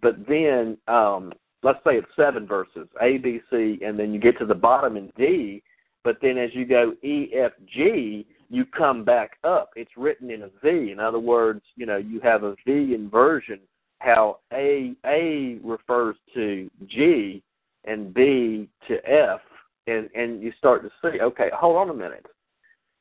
But 0.00 0.26
then, 0.28 0.78
um, 0.86 1.32
let's 1.62 1.80
say 1.84 1.96
it's 1.96 2.06
seven 2.14 2.46
verses 2.46 2.88
A, 3.02 3.18
B, 3.18 3.40
C, 3.50 3.80
and 3.84 3.98
then 3.98 4.12
you 4.12 4.20
get 4.20 4.38
to 4.38 4.46
the 4.46 4.54
bottom 4.54 4.96
in 4.96 5.12
D. 5.16 5.62
But 6.08 6.22
then 6.22 6.38
as 6.38 6.48
you 6.54 6.64
go 6.64 6.94
E, 7.02 7.28
F, 7.34 7.52
G, 7.66 8.26
you 8.48 8.64
come 8.64 9.04
back 9.04 9.32
up. 9.44 9.72
It's 9.76 9.90
written 9.94 10.30
in 10.30 10.44
a 10.44 10.48
V. 10.64 10.90
In 10.90 10.98
other 10.98 11.18
words, 11.18 11.60
you 11.76 11.84
know, 11.84 11.98
you 11.98 12.18
have 12.20 12.44
a 12.44 12.56
V 12.64 12.94
inversion. 12.94 13.60
How 13.98 14.38
A 14.50 14.94
A 15.04 15.58
refers 15.62 16.16
to 16.32 16.70
G 16.86 17.42
and 17.84 18.14
B 18.14 18.70
to 18.88 18.94
F, 19.06 19.40
and 19.86 20.08
and 20.14 20.42
you 20.42 20.50
start 20.56 20.82
to 20.82 20.90
see. 21.02 21.20
Okay, 21.20 21.50
hold 21.52 21.76
on 21.76 21.90
a 21.90 21.94
minute. 21.94 22.24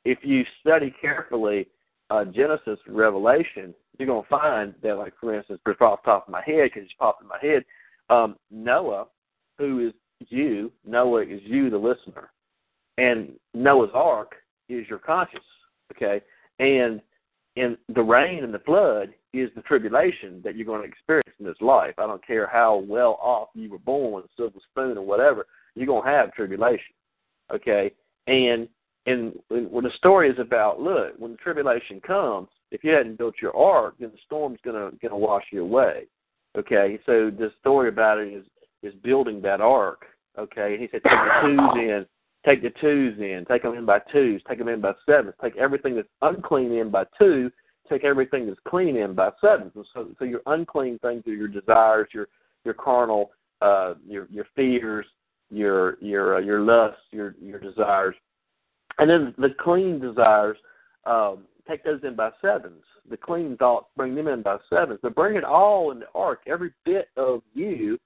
If 0.03 0.17
you 0.23 0.43
study 0.59 0.93
carefully 0.99 1.69
uh, 2.09 2.25
Genesis, 2.25 2.77
Revelation, 2.89 3.73
you're 3.97 4.07
going 4.07 4.23
to 4.23 4.29
find 4.29 4.73
that, 4.83 4.97
like 4.97 5.13
for 5.17 5.33
instance, 5.33 5.61
just 5.65 5.79
off 5.79 6.01
the 6.03 6.11
top 6.11 6.27
of 6.27 6.31
my 6.33 6.43
head, 6.45 6.71
because 6.73 6.83
it 6.83 6.91
popped 6.99 7.21
in 7.21 7.29
my 7.29 7.39
head, 7.41 7.63
um, 8.09 8.35
Noah, 8.51 9.05
who 9.57 9.87
is 9.87 9.93
you, 10.27 10.73
Noah 10.85 11.21
is 11.21 11.39
you, 11.45 11.69
the 11.69 11.77
listener, 11.77 12.31
and 12.97 13.31
Noah's 13.53 13.91
Ark 13.93 14.35
is 14.69 14.87
your 14.89 14.99
conscience, 14.99 15.43
okay, 15.95 16.21
and 16.59 17.01
and 17.55 17.77
the 17.95 18.03
rain 18.03 18.43
and 18.43 18.53
the 18.53 18.59
flood 18.59 19.09
is 19.33 19.49
the 19.55 19.61
tribulation 19.63 20.41
that 20.43 20.55
you're 20.55 20.65
going 20.65 20.81
to 20.81 20.87
experience 20.87 21.35
in 21.39 21.45
this 21.45 21.59
life. 21.59 21.95
I 21.97 22.05
don't 22.05 22.25
care 22.25 22.47
how 22.47 22.77
well 22.87 23.17
off 23.19 23.49
you 23.55 23.71
were 23.71 23.79
born 23.79 24.13
with 24.13 24.25
a 24.25 24.29
silver 24.37 24.59
spoon 24.69 24.97
or 24.97 25.05
whatever, 25.05 25.47
you're 25.75 25.87
going 25.87 26.03
to 26.03 26.09
have 26.09 26.33
tribulation, 26.33 26.93
okay, 27.53 27.91
and 28.27 28.67
and 29.07 29.39
when 29.47 29.85
the 29.85 29.91
story 29.95 30.29
is 30.29 30.37
about, 30.37 30.81
look, 30.81 31.13
when 31.17 31.31
the 31.31 31.37
tribulation 31.37 32.01
comes, 32.01 32.49
if 32.71 32.83
you 32.83 32.91
hadn't 32.91 33.17
built 33.17 33.35
your 33.41 33.55
ark, 33.55 33.95
then 33.99 34.11
the 34.11 34.17
storm's 34.25 34.59
gonna 34.65 34.91
gonna 35.01 35.17
wash 35.17 35.45
you 35.51 35.63
away. 35.63 36.07
Okay, 36.57 36.99
so 37.05 37.31
the 37.31 37.51
story 37.59 37.87
about 37.87 38.17
it 38.17 38.33
is 38.33 38.45
is 38.83 38.93
building 39.03 39.41
that 39.41 39.61
ark. 39.61 40.05
Okay, 40.37 40.73
and 40.73 40.81
he 40.81 40.89
said 40.91 41.01
take 41.03 41.13
the 41.13 41.41
twos 41.41 41.77
in, 41.77 42.05
take 42.47 42.61
the 42.61 42.71
twos 42.81 43.17
in, 43.19 43.45
take 43.47 43.63
them 43.63 43.75
in 43.75 43.85
by 43.85 43.99
twos, 44.11 44.41
take 44.47 44.59
them 44.59 44.67
in 44.67 44.81
by 44.81 44.93
sevens, 45.05 45.35
take 45.41 45.57
everything 45.57 45.95
that's 45.95 46.07
unclean 46.21 46.71
in 46.71 46.89
by 46.89 47.03
two, 47.17 47.51
take 47.89 48.03
everything 48.03 48.47
that's 48.47 48.59
clean 48.67 48.95
in 48.95 49.13
by 49.13 49.31
sevens. 49.41 49.71
So 49.93 50.09
so 50.17 50.25
your 50.25 50.41
unclean 50.45 50.99
things 50.99 51.23
are 51.27 51.33
your 51.33 51.47
desires, 51.47 52.07
your 52.13 52.27
your 52.63 52.73
carnal, 52.73 53.31
uh, 53.61 53.95
your 54.07 54.27
your 54.31 54.45
fears, 54.55 55.05
your 55.49 55.97
your 55.99 56.37
uh, 56.37 56.39
your 56.39 56.61
lusts, 56.61 57.01
your 57.11 57.35
your 57.41 57.59
desires 57.59 58.15
and 58.99 59.09
then 59.09 59.33
the 59.37 59.53
clean 59.59 59.99
desires, 59.99 60.57
um, 61.05 61.45
take 61.67 61.83
those 61.83 62.01
in 62.03 62.15
by 62.15 62.31
sevens. 62.41 62.83
The 63.09 63.17
clean 63.17 63.55
thoughts, 63.57 63.87
bring 63.95 64.15
them 64.15 64.27
in 64.27 64.41
by 64.41 64.57
sevens. 64.69 64.99
But 65.01 65.15
bring 65.15 65.35
it 65.35 65.43
all 65.43 65.91
in 65.91 65.99
the 65.99 66.07
ark, 66.15 66.41
every 66.47 66.71
bit 66.83 67.09
of 67.15 67.41
you, 67.53 67.97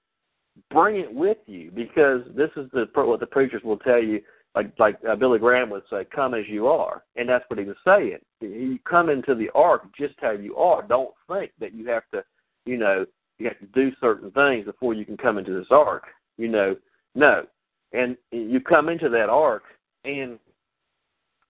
bring 0.70 0.96
it 0.96 1.12
with 1.12 1.38
you, 1.46 1.70
because 1.74 2.22
this 2.36 2.50
is 2.56 2.70
the 2.72 2.86
what 2.94 3.20
the 3.20 3.26
preachers 3.26 3.62
will 3.62 3.78
tell 3.78 4.02
you. 4.02 4.20
Like 4.54 4.70
like 4.78 4.98
uh, 5.08 5.16
Billy 5.16 5.38
Graham 5.38 5.70
would 5.70 5.84
say, 5.88 6.04
"Come 6.14 6.34
as 6.34 6.46
you 6.46 6.66
are," 6.66 7.02
and 7.16 7.28
that's 7.28 7.44
what 7.48 7.58
he 7.58 7.64
was 7.64 7.76
saying. 7.86 8.18
You 8.40 8.78
come 8.84 9.08
into 9.08 9.34
the 9.34 9.48
ark 9.54 9.84
just 9.96 10.14
how 10.18 10.32
you 10.32 10.56
are. 10.56 10.82
Don't 10.82 11.14
think 11.26 11.52
that 11.58 11.72
you 11.72 11.88
have 11.88 12.02
to, 12.12 12.22
you 12.66 12.76
know, 12.76 13.06
you 13.38 13.48
have 13.48 13.58
to 13.60 13.66
do 13.66 13.92
certain 13.98 14.30
things 14.32 14.66
before 14.66 14.92
you 14.92 15.06
can 15.06 15.16
come 15.16 15.38
into 15.38 15.58
this 15.58 15.68
ark. 15.70 16.04
You 16.36 16.48
know, 16.48 16.76
no, 17.14 17.46
and 17.92 18.16
you 18.30 18.60
come 18.60 18.90
into 18.90 19.08
that 19.08 19.30
ark, 19.30 19.62
and 20.04 20.38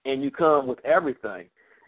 and 0.05 0.23
you 0.23 0.31
come 0.31 0.69
with 0.69 0.85
everything 0.85 1.47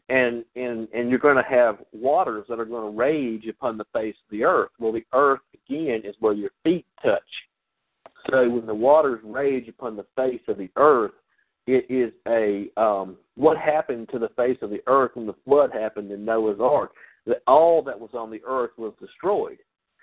and 0.08 0.44
and 0.54 0.88
and 0.92 1.08
you're 1.08 1.18
going 1.18 1.36
to 1.36 1.48
have 1.48 1.78
waters 1.92 2.44
that 2.48 2.60
are 2.60 2.64
going 2.64 2.92
to 2.92 2.98
rage 2.98 3.46
upon 3.46 3.78
the 3.78 3.86
face 3.92 4.16
of 4.26 4.30
the 4.30 4.44
earth. 4.44 4.70
Well 4.78 4.92
the 4.92 5.06
earth 5.12 5.40
again 5.54 6.02
is 6.04 6.14
where 6.20 6.34
your 6.34 6.50
feet 6.62 6.86
touch. 7.02 7.22
So 8.30 8.48
when 8.48 8.66
the 8.66 8.74
waters 8.74 9.20
rage 9.24 9.68
upon 9.68 9.96
the 9.96 10.06
face 10.16 10.42
of 10.48 10.58
the 10.58 10.70
earth 10.76 11.12
it 11.66 11.86
is 11.88 12.12
a 12.28 12.68
um 12.80 13.16
what 13.36 13.56
happened 13.56 14.08
to 14.12 14.18
the 14.18 14.28
face 14.36 14.58
of 14.60 14.70
the 14.70 14.82
earth 14.86 15.12
when 15.14 15.26
the 15.26 15.36
flood 15.44 15.70
happened 15.72 16.10
in 16.10 16.24
noah's 16.24 16.60
ark? 16.60 16.92
That 17.26 17.42
all 17.46 17.82
that 17.84 17.98
was 17.98 18.10
on 18.12 18.30
the 18.30 18.42
earth 18.46 18.72
was 18.76 18.92
destroyed. 19.00 19.58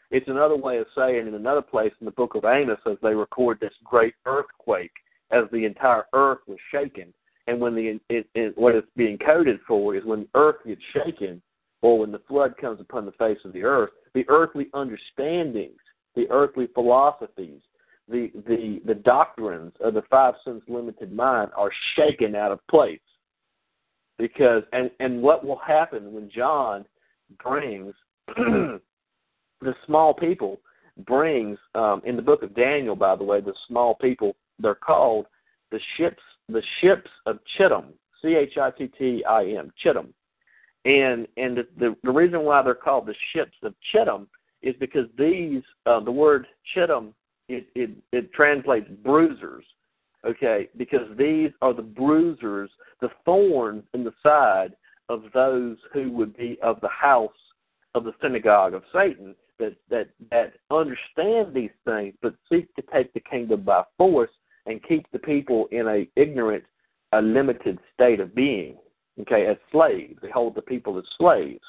It's 0.09 0.27
another 0.27 0.57
way 0.57 0.79
of 0.79 0.87
saying 0.97 1.27
in 1.27 1.35
another 1.35 1.61
place 1.61 1.93
in 2.01 2.05
the 2.05 2.11
book 2.11 2.33
of 2.33 2.43
amos 2.43 2.79
as 2.89 2.97
they 3.03 3.13
record 3.13 3.59
this 3.59 3.73
great 3.83 4.15
earthquake 4.25 4.91
as 5.29 5.43
the 5.51 5.63
entire 5.63 6.05
earth 6.13 6.39
was 6.47 6.57
shaken 6.71 7.13
and 7.47 7.59
when 7.59 7.75
the 7.75 7.99
it, 8.09 8.27
it, 8.35 8.57
what 8.57 8.75
it's 8.75 8.87
being 8.95 9.17
coded 9.17 9.59
for 9.67 9.95
is 9.95 10.05
when 10.05 10.21
the 10.21 10.39
earth 10.39 10.57
gets 10.65 10.81
shaken, 10.93 11.41
or 11.81 11.99
when 11.99 12.11
the 12.11 12.21
flood 12.27 12.55
comes 12.57 12.79
upon 12.79 13.05
the 13.05 13.11
face 13.13 13.39
of 13.45 13.53
the 13.53 13.63
earth, 13.63 13.91
the 14.13 14.25
earthly 14.29 14.67
understandings, 14.73 15.79
the 16.15 16.29
earthly 16.29 16.67
philosophies, 16.73 17.61
the 18.07 18.31
the 18.47 18.81
the 18.85 18.95
doctrines 18.95 19.73
of 19.79 19.93
the 19.93 20.03
five 20.09 20.35
sense 20.43 20.61
limited 20.67 21.11
mind 21.11 21.51
are 21.55 21.71
shaken 21.95 22.35
out 22.35 22.51
of 22.51 22.65
place. 22.67 22.99
Because 24.17 24.63
and 24.73 24.91
and 24.99 25.21
what 25.21 25.45
will 25.45 25.59
happen 25.59 26.13
when 26.13 26.29
John 26.29 26.85
brings 27.43 27.93
the 28.35 28.79
small 29.85 30.13
people 30.13 30.59
brings 31.05 31.57
um, 31.73 32.01
in 32.05 32.15
the 32.15 32.21
book 32.21 32.43
of 32.43 32.53
Daniel, 32.55 32.95
by 32.95 33.15
the 33.15 33.23
way, 33.23 33.41
the 33.41 33.53
small 33.67 33.95
people 33.95 34.35
they're 34.59 34.75
called 34.75 35.25
the 35.71 35.79
ships 35.97 36.21
the 36.51 36.63
ships 36.79 37.09
of 37.25 37.39
Chittim, 37.57 37.85
C 38.21 38.35
H 38.35 38.57
I 38.57 38.71
T 38.71 38.87
T 38.87 39.23
I 39.27 39.45
M, 39.45 39.71
Chittim. 39.83 40.07
And 40.85 41.27
and 41.37 41.57
the, 41.57 41.67
the 41.77 41.95
the 42.03 42.11
reason 42.11 42.41
why 42.43 42.61
they're 42.61 42.75
called 42.75 43.05
the 43.05 43.15
ships 43.33 43.55
of 43.63 43.73
Chittim 43.93 44.27
is 44.61 44.75
because 44.79 45.07
these 45.17 45.63
uh, 45.85 45.99
the 45.99 46.11
word 46.11 46.47
Chittim 46.75 47.13
it, 47.47 47.67
it 47.75 47.91
it 48.11 48.33
translates 48.33 48.87
bruisers. 49.03 49.65
Okay, 50.25 50.69
because 50.77 51.07
these 51.17 51.49
are 51.63 51.73
the 51.73 51.81
bruisers, 51.81 52.69
the 53.01 53.09
thorns 53.25 53.83
in 53.95 54.03
the 54.03 54.13
side 54.21 54.73
of 55.09 55.23
those 55.33 55.77
who 55.91 56.11
would 56.11 56.37
be 56.37 56.59
of 56.61 56.79
the 56.81 56.89
house 56.89 57.31
of 57.95 58.03
the 58.03 58.13
synagogue 58.21 58.75
of 58.75 58.83
Satan 58.93 59.35
that 59.61 59.75
that 59.89 60.09
that 60.31 60.53
understand 60.69 61.53
these 61.53 61.71
things 61.85 62.13
but 62.21 62.35
seek 62.51 62.73
to 62.75 62.83
take 62.93 63.13
the 63.13 63.19
kingdom 63.19 63.61
by 63.61 63.83
force 63.97 64.31
and 64.65 64.83
keep 64.83 65.09
the 65.11 65.19
people 65.19 65.67
in 65.71 65.87
a 65.87 66.07
ignorant, 66.15 66.63
a 67.13 67.21
limited 67.21 67.79
state 67.93 68.19
of 68.19 68.35
being. 68.35 68.75
Okay, 69.19 69.45
as 69.45 69.57
slaves, 69.71 70.19
they 70.21 70.29
hold 70.29 70.55
the 70.55 70.61
people 70.61 70.97
as 70.97 71.03
slaves. 71.17 71.63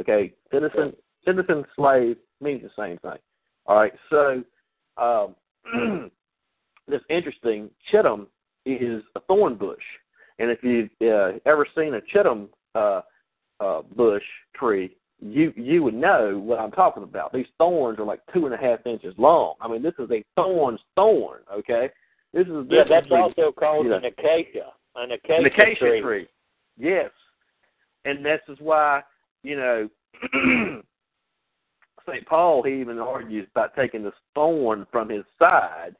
Okay, 0.00 0.32
citizen, 0.52 0.94
citizen, 1.24 1.64
slave 1.76 2.16
means 2.40 2.62
the 2.62 2.70
same 2.82 2.98
thing. 2.98 3.18
All 3.66 3.76
right, 3.76 3.92
so 4.10 4.42
um, 4.96 5.34
this 6.88 7.02
interesting. 7.10 7.70
Chittim 7.92 8.26
is 8.64 9.02
a 9.16 9.20
thorn 9.20 9.56
bush, 9.56 9.82
and 10.38 10.50
if 10.50 10.62
you've 10.62 10.90
uh, 11.02 11.38
ever 11.46 11.66
seen 11.76 11.94
a 11.94 12.00
chittim 12.00 12.48
uh, 12.74 13.02
uh, 13.60 13.82
bush 13.96 14.22
tree, 14.54 14.96
you 15.20 15.52
you 15.56 15.82
would 15.82 15.94
know 15.94 16.38
what 16.38 16.58
I'm 16.58 16.70
talking 16.70 17.02
about. 17.02 17.32
These 17.32 17.46
thorns 17.58 17.98
are 17.98 18.04
like 18.04 18.20
two 18.32 18.46
and 18.46 18.54
a 18.54 18.58
half 18.58 18.86
inches 18.86 19.14
long. 19.18 19.54
I 19.60 19.68
mean, 19.68 19.82
this 19.82 19.94
is 19.98 20.10
a 20.10 20.24
thorn's 20.36 20.80
thorn. 20.94 21.40
Okay, 21.52 21.90
this 22.32 22.46
is 22.46 22.66
yeah. 22.68 22.84
This 22.84 22.86
That's 22.90 23.06
is 23.06 23.12
also 23.12 23.52
called 23.52 23.86
know, 23.86 23.96
an 23.96 24.04
acacia. 24.04 24.72
An 24.96 25.12
acacia, 25.12 25.38
an 25.38 25.46
acacia 25.46 25.78
tree. 25.78 26.00
tree. 26.00 26.26
Yes, 26.78 27.10
and 28.04 28.24
this 28.24 28.40
is 28.48 28.58
why 28.60 29.02
you 29.42 29.56
know 29.56 29.88
St. 32.08 32.26
Paul 32.26 32.62
he 32.62 32.80
even 32.80 32.98
argues 32.98 33.46
about 33.50 33.74
taking 33.74 34.02
the 34.02 34.12
thorn 34.34 34.86
from 34.90 35.08
his 35.08 35.24
side. 35.38 35.94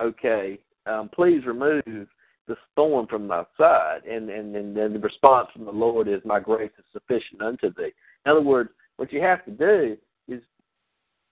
Okay, 0.00 0.58
um, 0.86 1.08
please 1.14 1.46
remove 1.46 1.82
the 2.46 2.56
thorn 2.76 3.06
from 3.06 3.26
my 3.26 3.44
side, 3.58 4.04
and 4.08 4.28
and 4.28 4.54
and 4.54 4.76
then 4.76 4.92
the 4.92 4.98
response 4.98 5.48
from 5.52 5.64
the 5.64 5.72
Lord 5.72 6.08
is, 6.08 6.20
"My 6.24 6.40
grace 6.40 6.72
is 6.78 6.84
sufficient 6.92 7.42
unto 7.42 7.72
thee." 7.74 7.92
In 8.26 8.32
other 8.32 8.42
words, 8.42 8.70
what 8.96 9.12
you 9.12 9.20
have 9.20 9.44
to 9.44 9.50
do 9.50 9.96
is 10.28 10.42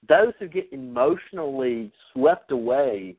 those 0.08 0.32
who 0.38 0.48
get 0.48 0.72
emotionally 0.72 1.92
swept 2.12 2.50
away 2.50 3.16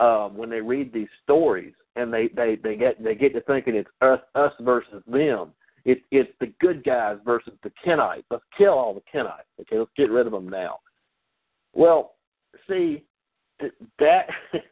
um, 0.00 0.36
when 0.36 0.50
they 0.50 0.60
read 0.60 0.92
these 0.92 1.08
stories 1.22 1.74
and 1.96 2.12
they, 2.12 2.28
they, 2.28 2.56
they 2.62 2.76
get 2.76 3.02
they 3.02 3.14
get 3.14 3.32
to 3.34 3.40
thinking 3.42 3.74
it's 3.76 3.90
us 4.00 4.20
us 4.34 4.52
versus 4.60 5.02
them. 5.06 5.52
It's 5.84 6.00
it's 6.10 6.30
the 6.40 6.52
good 6.60 6.82
guys 6.84 7.18
versus 7.24 7.52
the 7.62 7.70
Kenites. 7.84 8.24
Let's 8.30 8.44
kill 8.56 8.72
all 8.72 8.94
the 8.94 9.02
Kenites. 9.12 9.44
Okay, 9.60 9.78
let's 9.78 9.90
get 9.96 10.10
rid 10.10 10.26
of 10.26 10.32
them 10.32 10.48
now. 10.48 10.78
Well, 11.74 12.14
see 12.68 13.04
that 13.98 14.26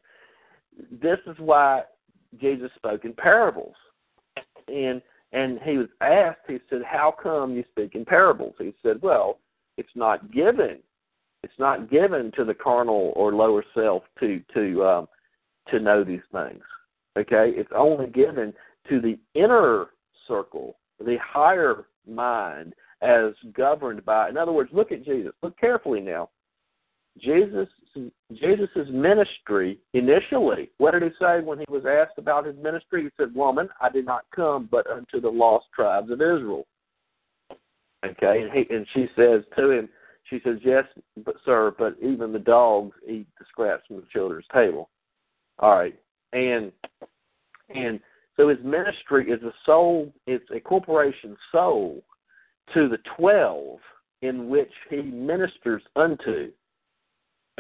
this 0.91 1.19
is 1.27 1.37
why 1.39 1.83
Jesus 2.41 2.71
spoke 2.77 3.05
in 3.05 3.13
parables, 3.13 3.75
and 4.69 5.03
and 5.33 5.59
he 5.63 5.79
was 5.79 5.89
asked. 6.01 6.41
He 6.49 6.59
said, 6.71 6.83
"How 6.83 7.15
come 7.23 7.55
you 7.55 7.65
speak 7.71 7.95
in 7.95 8.05
parables?" 8.05 8.55
He 8.59 8.75
said, 8.83 9.01
"Well, 9.03 9.39
it's 9.77 9.95
not 9.95 10.33
given 10.33 10.79
it's 11.43 11.59
not 11.59 11.91
given 11.91 12.31
to 12.37 12.45
the 12.45 12.55
carnal 12.55 13.13
or 13.17 13.35
lower 13.35 13.65
self 13.75 14.03
to 14.21 14.41
to 14.55 14.85
um, 14.85 15.09
to 15.71 15.81
know 15.81 16.05
these 16.05 16.21
things. 16.33 16.63
Okay, 17.17 17.53
it's 17.57 17.71
only 17.75 18.07
given 18.09 18.53
to 18.89 19.01
the 19.01 19.19
inner 19.35 19.87
circle, 20.27 20.77
the 20.99 21.19
higher 21.23 21.85
mind, 22.07 22.75
as 23.03 23.33
governed 23.55 24.05
by. 24.05 24.29
In 24.29 24.37
other 24.37 24.53
words, 24.53 24.71
look 24.73 24.93
at 24.93 25.05
Jesus. 25.05 25.33
Look 25.43 25.59
carefully 25.59 26.01
now. 26.01 26.31
Jesus 27.19 27.69
Jesus's 28.33 28.89
ministry 28.91 29.79
initially. 29.93 30.71
What 30.79 30.93
did 30.93 31.03
he 31.03 31.11
say 31.21 31.41
when 31.41 31.59
he 31.59 31.67
was 31.69 31.85
asked 31.85 32.19
about 32.19 32.47
his 32.47 32.57
ministry? 32.57 33.03
He 33.03 33.11
said, 33.19 33.35
"Woman, 33.35 33.69
I 33.81 33.91
did 33.91 34.07
not 34.07 34.25
come 34.35 34.69
but 34.71 34.87
unto 34.87 35.21
the 35.21 35.29
lost 35.29 35.67
tribes 35.75 36.11
of 36.11 36.23
Israel." 36.23 36.67
Okay, 38.05 38.43
and, 38.43 38.53
he, 38.53 38.75
and 38.75 38.87
she 38.95 39.07
says 39.15 39.43
to 39.57 39.71
him, 39.71 39.89
she 40.33 40.41
says, 40.45 40.59
Yes, 40.65 40.85
but 41.25 41.37
sir, 41.45 41.75
but 41.79 41.97
even 42.01 42.33
the 42.33 42.39
dogs 42.39 42.97
eat 43.07 43.27
the 43.39 43.45
scraps 43.51 43.87
from 43.87 43.97
the 43.97 44.07
children's 44.11 44.47
table. 44.53 44.89
All 45.59 45.77
right. 45.77 45.95
And 46.33 46.73
and 47.75 48.01
so 48.37 48.49
his 48.49 48.59
ministry 48.65 49.31
is 49.31 49.43
a 49.43 49.53
soul 49.67 50.13
it's 50.27 50.49
a 50.55 50.59
corporation 50.59 51.37
soul 51.53 52.03
to 52.73 52.89
the 52.89 52.99
twelve 53.17 53.79
in 54.23 54.49
which 54.49 54.73
he 54.89 55.03
ministers 55.03 55.83
unto. 55.97 56.51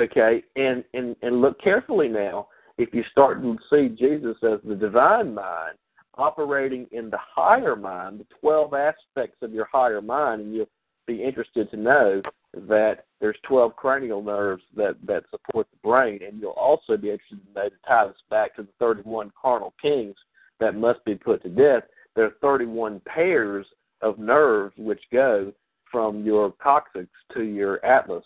Okay, 0.00 0.42
and 0.56 0.82
and 0.94 1.14
and 1.22 1.42
look 1.42 1.60
carefully 1.60 2.08
now. 2.08 2.48
If 2.78 2.94
you 2.94 3.04
start 3.12 3.42
to 3.42 3.58
see 3.70 3.90
Jesus 3.90 4.36
as 4.42 4.60
the 4.64 4.74
divine 4.74 5.34
mind 5.34 5.76
operating 6.16 6.86
in 6.92 7.10
the 7.10 7.18
higher 7.20 7.76
mind, 7.76 8.20
the 8.20 8.26
twelve 8.40 8.72
aspects 8.72 9.36
of 9.42 9.52
your 9.52 9.68
higher 9.70 10.00
mind, 10.00 10.40
and 10.40 10.54
you'll 10.54 10.70
be 11.06 11.22
interested 11.22 11.70
to 11.70 11.76
know 11.76 12.22
that 12.54 13.06
there's 13.20 13.36
12 13.46 13.76
cranial 13.76 14.22
nerves 14.22 14.62
that, 14.76 14.96
that 15.06 15.24
support 15.30 15.66
the 15.70 15.88
brain, 15.88 16.20
and 16.26 16.40
you'll 16.40 16.50
also 16.50 16.96
be 16.96 17.10
interested 17.10 17.40
to 17.46 17.60
know 17.60 17.68
to 17.68 17.74
tie 17.86 18.06
this 18.06 18.16
back 18.30 18.54
to 18.56 18.62
the 18.62 18.68
31 18.78 19.32
carnal 19.40 19.74
kings 19.80 20.16
that 20.60 20.76
must 20.76 21.04
be 21.04 21.14
put 21.14 21.42
to 21.42 21.48
death. 21.48 21.84
There 22.14 22.26
are 22.26 22.34
31 22.40 23.00
pairs 23.06 23.66
of 24.00 24.18
nerves 24.18 24.74
which 24.76 25.02
go 25.12 25.52
from 25.90 26.24
your 26.24 26.52
coccyx 26.52 27.08
to 27.34 27.42
your 27.42 27.84
atlas 27.84 28.24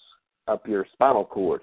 up 0.48 0.66
your 0.66 0.86
spinal 0.92 1.24
cord. 1.24 1.60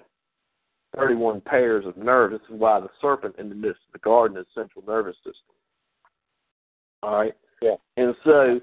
31 0.96 1.40
pairs 1.40 1.84
of 1.86 1.96
nerves. 1.96 2.34
This 2.34 2.54
is 2.54 2.60
why 2.60 2.80
the 2.80 2.90
serpent 3.00 3.34
in 3.38 3.48
the 3.48 3.54
midst 3.54 3.80
of 3.88 3.92
the 3.92 3.98
garden 3.98 4.36
is 4.36 4.46
central 4.54 4.84
nervous 4.86 5.16
system. 5.16 5.56
All 7.02 7.16
right? 7.16 7.34
Yeah. 7.60 7.74
And 7.96 8.14
so, 8.24 8.60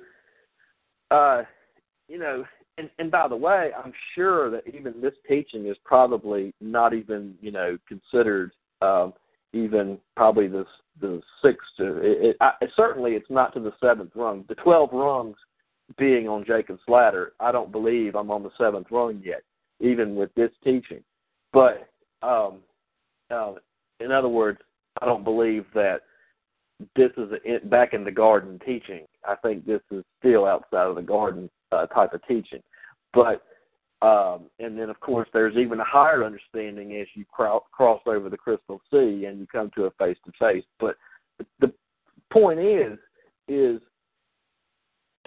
uh, 1.09 1.43
you 2.11 2.19
know, 2.19 2.43
and, 2.77 2.89
and 2.99 3.09
by 3.09 3.27
the 3.29 3.35
way, 3.35 3.71
I'm 3.77 3.93
sure 4.15 4.51
that 4.51 4.63
even 4.67 4.99
this 5.01 5.13
teaching 5.27 5.67
is 5.67 5.77
probably 5.85 6.53
not 6.59 6.93
even 6.93 7.35
you 7.41 7.51
know 7.51 7.77
considered 7.87 8.51
um, 8.81 9.13
even 9.53 9.97
probably 10.17 10.47
the 10.47 10.65
the 10.99 11.21
sixth. 11.41 11.69
It, 11.79 12.25
it, 12.25 12.37
I, 12.41 12.51
certainly, 12.75 13.13
it's 13.13 13.29
not 13.29 13.53
to 13.53 13.61
the 13.61 13.71
seventh 13.79 14.11
rung. 14.13 14.43
The 14.49 14.55
twelve 14.55 14.89
rungs 14.91 15.37
being 15.97 16.27
on 16.27 16.45
Jacob's 16.45 16.81
ladder, 16.87 17.31
I 17.39 17.51
don't 17.53 17.71
believe 17.71 18.15
I'm 18.15 18.31
on 18.31 18.43
the 18.43 18.51
seventh 18.57 18.87
rung 18.91 19.21
yet, 19.23 19.43
even 19.79 20.15
with 20.15 20.33
this 20.35 20.51
teaching. 20.63 21.03
But 21.53 21.89
um, 22.21 22.59
uh, 23.29 23.53
in 24.01 24.11
other 24.11 24.29
words, 24.29 24.59
I 25.01 25.05
don't 25.05 25.23
believe 25.23 25.65
that 25.75 26.01
this 26.95 27.11
is 27.15 27.29
a, 27.45 27.65
back 27.67 27.93
in 27.93 28.03
the 28.03 28.11
garden 28.11 28.59
teaching. 28.65 29.05
I 29.25 29.35
think 29.35 29.65
this 29.65 29.81
is 29.91 30.03
still 30.19 30.45
outside 30.45 30.87
of 30.87 30.95
the 30.95 31.01
garden 31.01 31.49
uh, 31.71 31.85
type 31.87 32.13
of 32.13 32.25
teaching. 32.27 32.61
But 33.13 33.43
um, 34.01 34.47
and 34.59 34.77
then 34.77 34.89
of 34.89 34.99
course 34.99 35.27
there's 35.31 35.55
even 35.57 35.79
a 35.79 35.85
higher 35.85 36.23
understanding 36.23 36.95
as 36.95 37.07
you 37.13 37.25
cro- 37.31 37.65
cross 37.71 38.01
over 38.07 38.29
the 38.29 38.37
crystal 38.37 38.81
sea 38.91 39.25
and 39.25 39.39
you 39.39 39.47
come 39.51 39.69
to 39.75 39.85
a 39.85 39.91
face 39.91 40.17
to 40.25 40.31
face. 40.39 40.63
But 40.79 40.95
the 41.59 41.71
point 42.31 42.59
is 42.59 42.97
is 43.47 43.81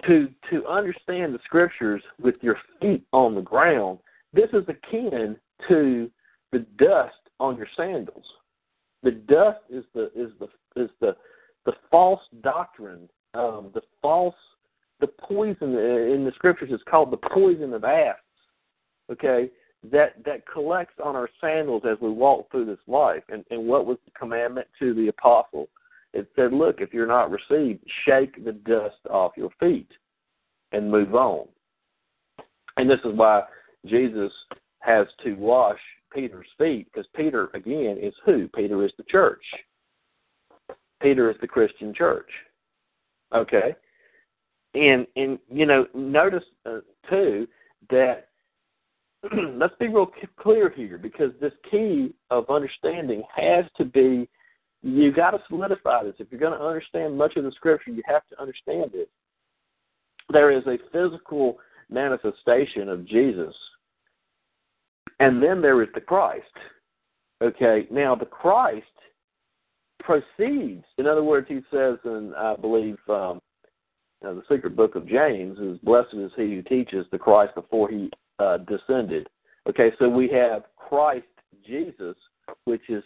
to 0.07 0.29
to 0.51 0.65
understand 0.67 1.33
the 1.33 1.39
scriptures 1.45 2.01
with 2.21 2.35
your 2.41 2.57
feet 2.81 3.05
on 3.11 3.35
the 3.35 3.41
ground. 3.41 3.99
This 4.33 4.49
is 4.51 4.63
akin 4.67 5.37
to 5.69 6.11
the 6.51 6.59
dust 6.77 7.13
on 7.39 7.57
your 7.57 7.67
sandals. 7.77 8.25
The 9.03 9.11
dust 9.11 9.59
is 9.69 9.85
the 9.93 10.05
is 10.15 10.31
the 10.39 10.47
is 10.81 10.89
the 10.99 11.15
the 11.65 11.73
false 11.89 12.21
doctrine, 12.41 13.09
um, 13.33 13.71
the 13.73 13.81
false 14.01 14.35
the 14.99 15.07
poison 15.07 15.75
uh, 15.75 16.13
in 16.13 16.25
the 16.25 16.31
scriptures 16.35 16.71
is 16.71 16.81
called 16.89 17.11
the 17.11 17.17
poison 17.17 17.73
of 17.73 17.83
asps. 17.83 18.21
Okay, 19.11 19.49
that 19.91 20.23
that 20.25 20.47
collects 20.51 20.95
on 21.03 21.15
our 21.15 21.29
sandals 21.39 21.83
as 21.89 21.97
we 22.01 22.09
walk 22.09 22.49
through 22.51 22.65
this 22.65 22.79
life. 22.87 23.23
And 23.29 23.43
and 23.51 23.67
what 23.67 23.85
was 23.85 23.97
the 24.05 24.11
commandment 24.11 24.67
to 24.79 24.93
the 24.93 25.07
apostle? 25.07 25.69
It 26.13 26.29
said, 26.35 26.53
look, 26.53 26.79
if 26.79 26.93
you're 26.93 27.05
not 27.05 27.29
received, 27.29 27.83
shake 28.05 28.43
the 28.45 28.53
dust 28.53 28.95
off 29.09 29.33
your 29.35 29.49
feet 29.59 29.91
and 30.71 30.89
move 30.89 31.13
on. 31.13 31.45
And 32.77 32.89
this 32.89 32.99
is 33.03 33.13
why 33.15 33.43
Jesus 33.85 34.31
has 34.79 35.07
to 35.25 35.33
wash 35.33 35.79
Peter's 36.13 36.47
feet, 36.57 36.87
because 36.91 37.07
Peter, 37.15 37.49
again, 37.53 37.97
is 38.01 38.13
who? 38.25 38.47
Peter 38.55 38.85
is 38.85 38.93
the 38.97 39.03
church. 39.03 39.43
Peter 41.01 41.29
is 41.29 41.35
the 41.41 41.47
Christian 41.47 41.93
church. 41.93 42.29
Okay? 43.33 43.75
And 44.75 45.07
and 45.15 45.39
you 45.49 45.65
know 45.65 45.87
notice 45.93 46.43
uh, 46.65 46.79
too 47.09 47.47
that 47.89 48.29
let's 49.53 49.75
be 49.79 49.87
real 49.87 50.11
clear 50.39 50.69
here 50.69 50.97
because 50.97 51.31
this 51.39 51.53
key 51.69 52.13
of 52.29 52.49
understanding 52.49 53.23
has 53.35 53.65
to 53.77 53.85
be 53.85 54.29
you 54.81 55.11
got 55.11 55.31
to 55.31 55.39
solidify 55.47 56.03
this. 56.03 56.13
If 56.19 56.27
you're 56.29 56.39
going 56.39 56.57
to 56.57 56.63
understand 56.63 57.17
much 57.17 57.37
of 57.37 57.43
the 57.43 57.51
scripture 57.51 57.91
you 57.91 58.03
have 58.05 58.21
to 58.29 58.39
understand 58.39 58.91
it. 58.93 59.09
There 60.29 60.51
is 60.51 60.63
a 60.67 60.77
physical 60.91 61.57
manifestation 61.89 62.89
of 62.89 63.07
jesus 63.07 63.55
and 65.19 65.41
then 65.41 65.61
there 65.61 65.83
is 65.83 65.89
the 65.93 66.01
christ 66.01 66.45
okay? 67.43 67.87
Now 67.91 68.15
the 68.15 68.25
christ 68.25 68.85
proceeds. 69.99 70.83
In 70.97 71.05
other 71.05 71.23
words 71.23 71.47
he 71.47 71.61
says 71.71 71.97
and 72.05 72.35
i 72.35 72.55
believe 72.55 72.97
um, 73.07 73.39
uh, 74.25 74.33
the 74.33 74.43
secret 74.49 74.75
book 74.75 74.95
of 74.95 75.07
James 75.07 75.57
is 75.59 75.77
blessed 75.79 76.13
is 76.13 76.31
he 76.35 76.55
who 76.55 76.61
teaches 76.63 77.05
the 77.11 77.17
Christ 77.17 77.55
before 77.55 77.89
he 77.89 78.09
uh, 78.39 78.57
descended. 78.57 79.27
Okay, 79.69 79.91
so 79.99 80.09
we 80.09 80.29
have 80.29 80.63
Christ 80.75 81.25
Jesus, 81.65 82.15
which 82.65 82.89
is 82.89 83.03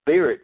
spirit, 0.00 0.42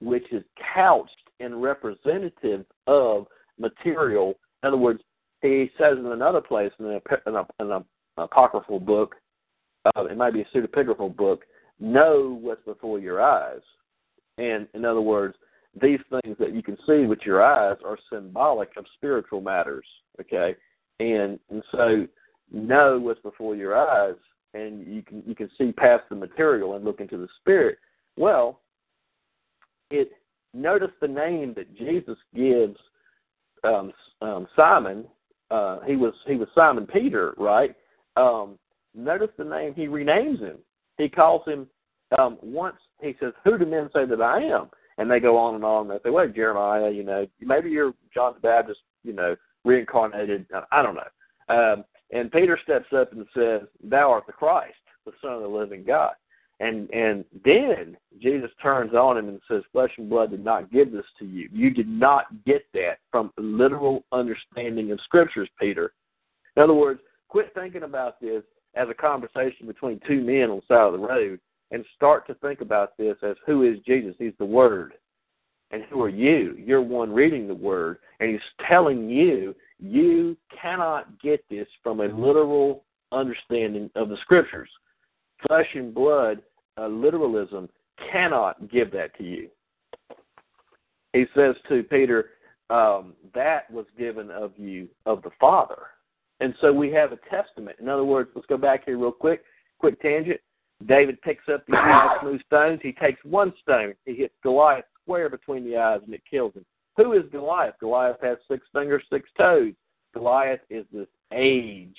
which 0.00 0.32
is 0.32 0.42
couched 0.74 1.10
and 1.40 1.62
representative 1.62 2.64
of 2.86 3.26
material. 3.58 4.34
In 4.62 4.68
other 4.68 4.76
words, 4.76 5.00
he 5.42 5.70
says 5.78 5.98
in 5.98 6.06
another 6.06 6.40
place 6.40 6.72
in, 6.78 6.86
a, 6.86 7.00
in, 7.26 7.44
in 7.60 7.70
an 7.70 7.84
apocryphal 8.16 8.80
book, 8.80 9.14
uh, 9.84 10.04
it 10.04 10.16
might 10.16 10.32
be 10.32 10.42
a 10.42 10.46
pseudepigraphal 10.46 11.14
book, 11.14 11.44
know 11.78 12.38
what's 12.40 12.64
before 12.64 12.98
your 12.98 13.22
eyes. 13.22 13.60
And 14.38 14.66
in 14.74 14.84
other 14.84 15.00
words, 15.00 15.36
these 15.80 16.00
things 16.10 16.36
that 16.38 16.54
you 16.54 16.62
can 16.62 16.76
see 16.86 17.06
with 17.06 17.20
your 17.24 17.42
eyes 17.44 17.76
are 17.84 17.98
symbolic 18.10 18.70
of 18.76 18.86
spiritual 18.96 19.40
matters. 19.40 19.86
Okay, 20.20 20.54
and 21.00 21.38
and 21.50 21.62
so 21.72 22.06
know 22.52 22.98
what's 22.98 23.20
before 23.20 23.54
your 23.56 23.76
eyes, 23.76 24.16
and 24.54 24.86
you 24.86 25.02
can 25.02 25.22
you 25.26 25.34
can 25.34 25.50
see 25.58 25.72
past 25.72 26.04
the 26.08 26.16
material 26.16 26.76
and 26.76 26.84
look 26.84 27.00
into 27.00 27.18
the 27.18 27.28
spirit. 27.40 27.78
Well, 28.16 28.60
it 29.90 30.10
notice 30.54 30.90
the 31.00 31.08
name 31.08 31.54
that 31.56 31.76
Jesus 31.76 32.16
gives 32.34 32.78
um, 33.64 33.92
um, 34.22 34.46
Simon. 34.56 35.06
Uh, 35.50 35.80
he 35.86 35.96
was 35.96 36.14
he 36.26 36.36
was 36.36 36.48
Simon 36.54 36.86
Peter, 36.86 37.34
right? 37.36 37.74
Um, 38.16 38.58
notice 38.94 39.28
the 39.36 39.44
name 39.44 39.74
he 39.74 39.86
renames 39.86 40.40
him. 40.40 40.56
He 40.96 41.08
calls 41.08 41.42
him 41.46 41.66
um, 42.18 42.38
once. 42.42 42.78
He 43.02 43.14
says, 43.20 43.32
"Who 43.44 43.58
do 43.58 43.66
men 43.66 43.90
say 43.92 44.06
that 44.06 44.22
I 44.22 44.42
am?" 44.42 44.70
And 44.98 45.10
they 45.10 45.20
go 45.20 45.36
on 45.36 45.54
and 45.54 45.64
on. 45.64 45.88
They 45.88 45.98
say, 46.04 46.10
"Well, 46.10 46.28
Jeremiah, 46.28 46.90
you 46.90 47.04
know, 47.04 47.26
maybe 47.40 47.70
you're 47.70 47.94
John 48.12 48.34
the 48.34 48.40
Baptist, 48.40 48.80
you 49.04 49.12
know, 49.12 49.36
reincarnated. 49.64 50.46
I 50.72 50.82
don't 50.82 50.96
know." 50.96 51.08
Um, 51.48 51.84
and 52.12 52.30
Peter 52.30 52.58
steps 52.62 52.92
up 52.92 53.12
and 53.12 53.26
says, 53.34 53.62
"Thou 53.82 54.10
art 54.10 54.26
the 54.26 54.32
Christ." 54.32 54.76
the 55.06 55.12
Son 55.22 55.32
of 55.32 55.40
the 55.40 55.48
living 55.48 55.84
God. 55.84 56.12
And 56.58 56.90
and 56.90 57.24
then 57.44 57.96
Jesus 58.20 58.50
turns 58.62 58.94
on 58.94 59.18
him 59.18 59.28
and 59.28 59.40
says, 59.48 59.62
Flesh 59.72 59.90
and 59.98 60.08
blood 60.08 60.30
did 60.30 60.44
not 60.44 60.72
give 60.72 60.90
this 60.90 61.04
to 61.18 61.26
you. 61.26 61.48
You 61.52 61.70
did 61.70 61.88
not 61.88 62.26
get 62.46 62.64
that 62.72 62.98
from 63.10 63.30
literal 63.36 64.04
understanding 64.12 64.90
of 64.90 65.00
scriptures, 65.04 65.48
Peter. 65.60 65.92
In 66.56 66.62
other 66.62 66.74
words, 66.74 67.00
quit 67.28 67.52
thinking 67.54 67.82
about 67.82 68.20
this 68.20 68.42
as 68.74 68.88
a 68.88 68.94
conversation 68.94 69.66
between 69.66 70.00
two 70.06 70.22
men 70.22 70.50
on 70.50 70.56
the 70.56 70.74
side 70.74 70.86
of 70.86 70.92
the 70.92 70.98
road 70.98 71.40
and 71.70 71.84
start 71.94 72.26
to 72.26 72.34
think 72.34 72.60
about 72.60 72.96
this 72.96 73.16
as 73.22 73.36
who 73.46 73.62
is 73.62 73.78
Jesus? 73.86 74.14
He's 74.18 74.32
the 74.38 74.44
Word. 74.44 74.94
And 75.72 75.82
who 75.90 76.00
are 76.02 76.08
you? 76.08 76.54
You're 76.58 76.82
one 76.82 77.12
reading 77.12 77.48
the 77.48 77.54
Word, 77.54 77.98
and 78.20 78.30
He's 78.30 78.40
telling 78.68 79.08
you 79.08 79.54
you 79.78 80.36
cannot 80.60 81.20
get 81.20 81.44
this 81.50 81.66
from 81.82 82.00
a 82.00 82.04
literal 82.04 82.84
understanding 83.12 83.90
of 83.96 84.08
the 84.08 84.16
Scriptures. 84.22 84.70
Flesh 85.46 85.66
and 85.74 85.92
blood 85.92 86.40
uh, 86.78 86.86
literalism 86.86 87.68
cannot 88.12 88.70
give 88.70 88.92
that 88.92 89.16
to 89.18 89.24
you. 89.24 89.48
He 91.12 91.24
says 91.34 91.56
to 91.68 91.82
Peter, 91.82 92.30
um, 92.68 93.14
that 93.34 93.70
was 93.70 93.86
given 93.98 94.30
of 94.30 94.52
you 94.56 94.88
of 95.06 95.22
the 95.22 95.30
Father. 95.40 95.82
And 96.40 96.54
so 96.60 96.72
we 96.72 96.90
have 96.92 97.12
a 97.12 97.18
testament. 97.30 97.78
In 97.80 97.88
other 97.88 98.04
words, 98.04 98.30
let's 98.34 98.46
go 98.46 98.56
back 98.56 98.84
here 98.84 98.98
real 98.98 99.12
quick, 99.12 99.42
quick 99.78 100.00
tangent. 100.02 100.40
David 100.84 101.20
picks 101.22 101.48
up 101.48 101.64
these 101.66 101.74
five 101.82 102.18
smooth 102.20 102.40
stones. 102.46 102.80
He 102.82 102.92
takes 102.92 103.24
one 103.24 103.52
stone. 103.62 103.94
He 104.04 104.14
hits 104.14 104.34
Goliath 104.42 104.84
square 105.02 105.28
between 105.28 105.64
the 105.64 105.76
eyes, 105.76 106.00
and 106.04 106.12
it 106.12 106.22
kills 106.28 106.54
him. 106.54 106.64
Who 106.96 107.12
is 107.12 107.24
Goliath? 107.30 107.74
Goliath 107.80 108.16
has 108.22 108.38
six 108.48 108.66
fingers, 108.72 109.02
six 109.10 109.28
toes. 109.38 109.72
Goliath 110.14 110.60
is 110.70 110.84
this 110.92 111.08
age. 111.32 111.96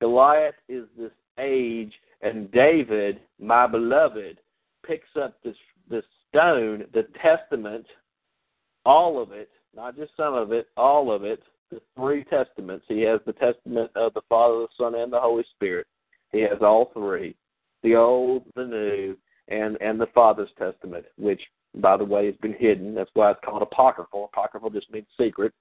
Goliath 0.00 0.54
is 0.68 0.84
this 0.98 1.12
age, 1.38 1.92
and 2.22 2.50
David, 2.50 3.20
my 3.40 3.66
beloved, 3.66 4.38
picks 4.84 5.16
up 5.20 5.36
this 5.44 5.56
this 5.90 6.04
stone, 6.28 6.84
the 6.94 7.06
testament, 7.20 7.86
all 8.86 9.20
of 9.20 9.32
it, 9.32 9.50
not 9.76 9.96
just 9.96 10.12
some 10.16 10.34
of 10.34 10.52
it, 10.52 10.68
all 10.76 11.12
of 11.12 11.24
it, 11.24 11.42
the 11.70 11.80
three 11.96 12.24
testaments. 12.24 12.84
He 12.88 13.02
has 13.02 13.20
the 13.26 13.34
testament 13.34 13.90
of 13.94 14.14
the 14.14 14.22
Father, 14.28 14.60
the 14.60 14.68
Son, 14.76 14.94
and 14.94 15.12
the 15.12 15.20
Holy 15.20 15.44
Spirit. 15.54 15.86
He 16.32 16.40
has 16.40 16.58
all 16.62 16.90
three, 16.94 17.36
the 17.82 17.94
old, 17.96 18.44
the 18.56 18.64
new, 18.64 19.16
and 19.48 19.76
and 19.80 20.00
the 20.00 20.06
Father's 20.14 20.50
testament, 20.58 21.04
which 21.16 21.40
by 21.76 21.96
the 21.96 22.04
way 22.04 22.26
has 22.26 22.36
been 22.36 22.54
hidden. 22.54 22.94
That's 22.94 23.10
why 23.14 23.30
it's 23.30 23.40
called 23.44 23.62
apocryphal. 23.62 24.30
Apocryphal 24.32 24.70
just 24.70 24.90
means 24.90 25.06
secret. 25.18 25.52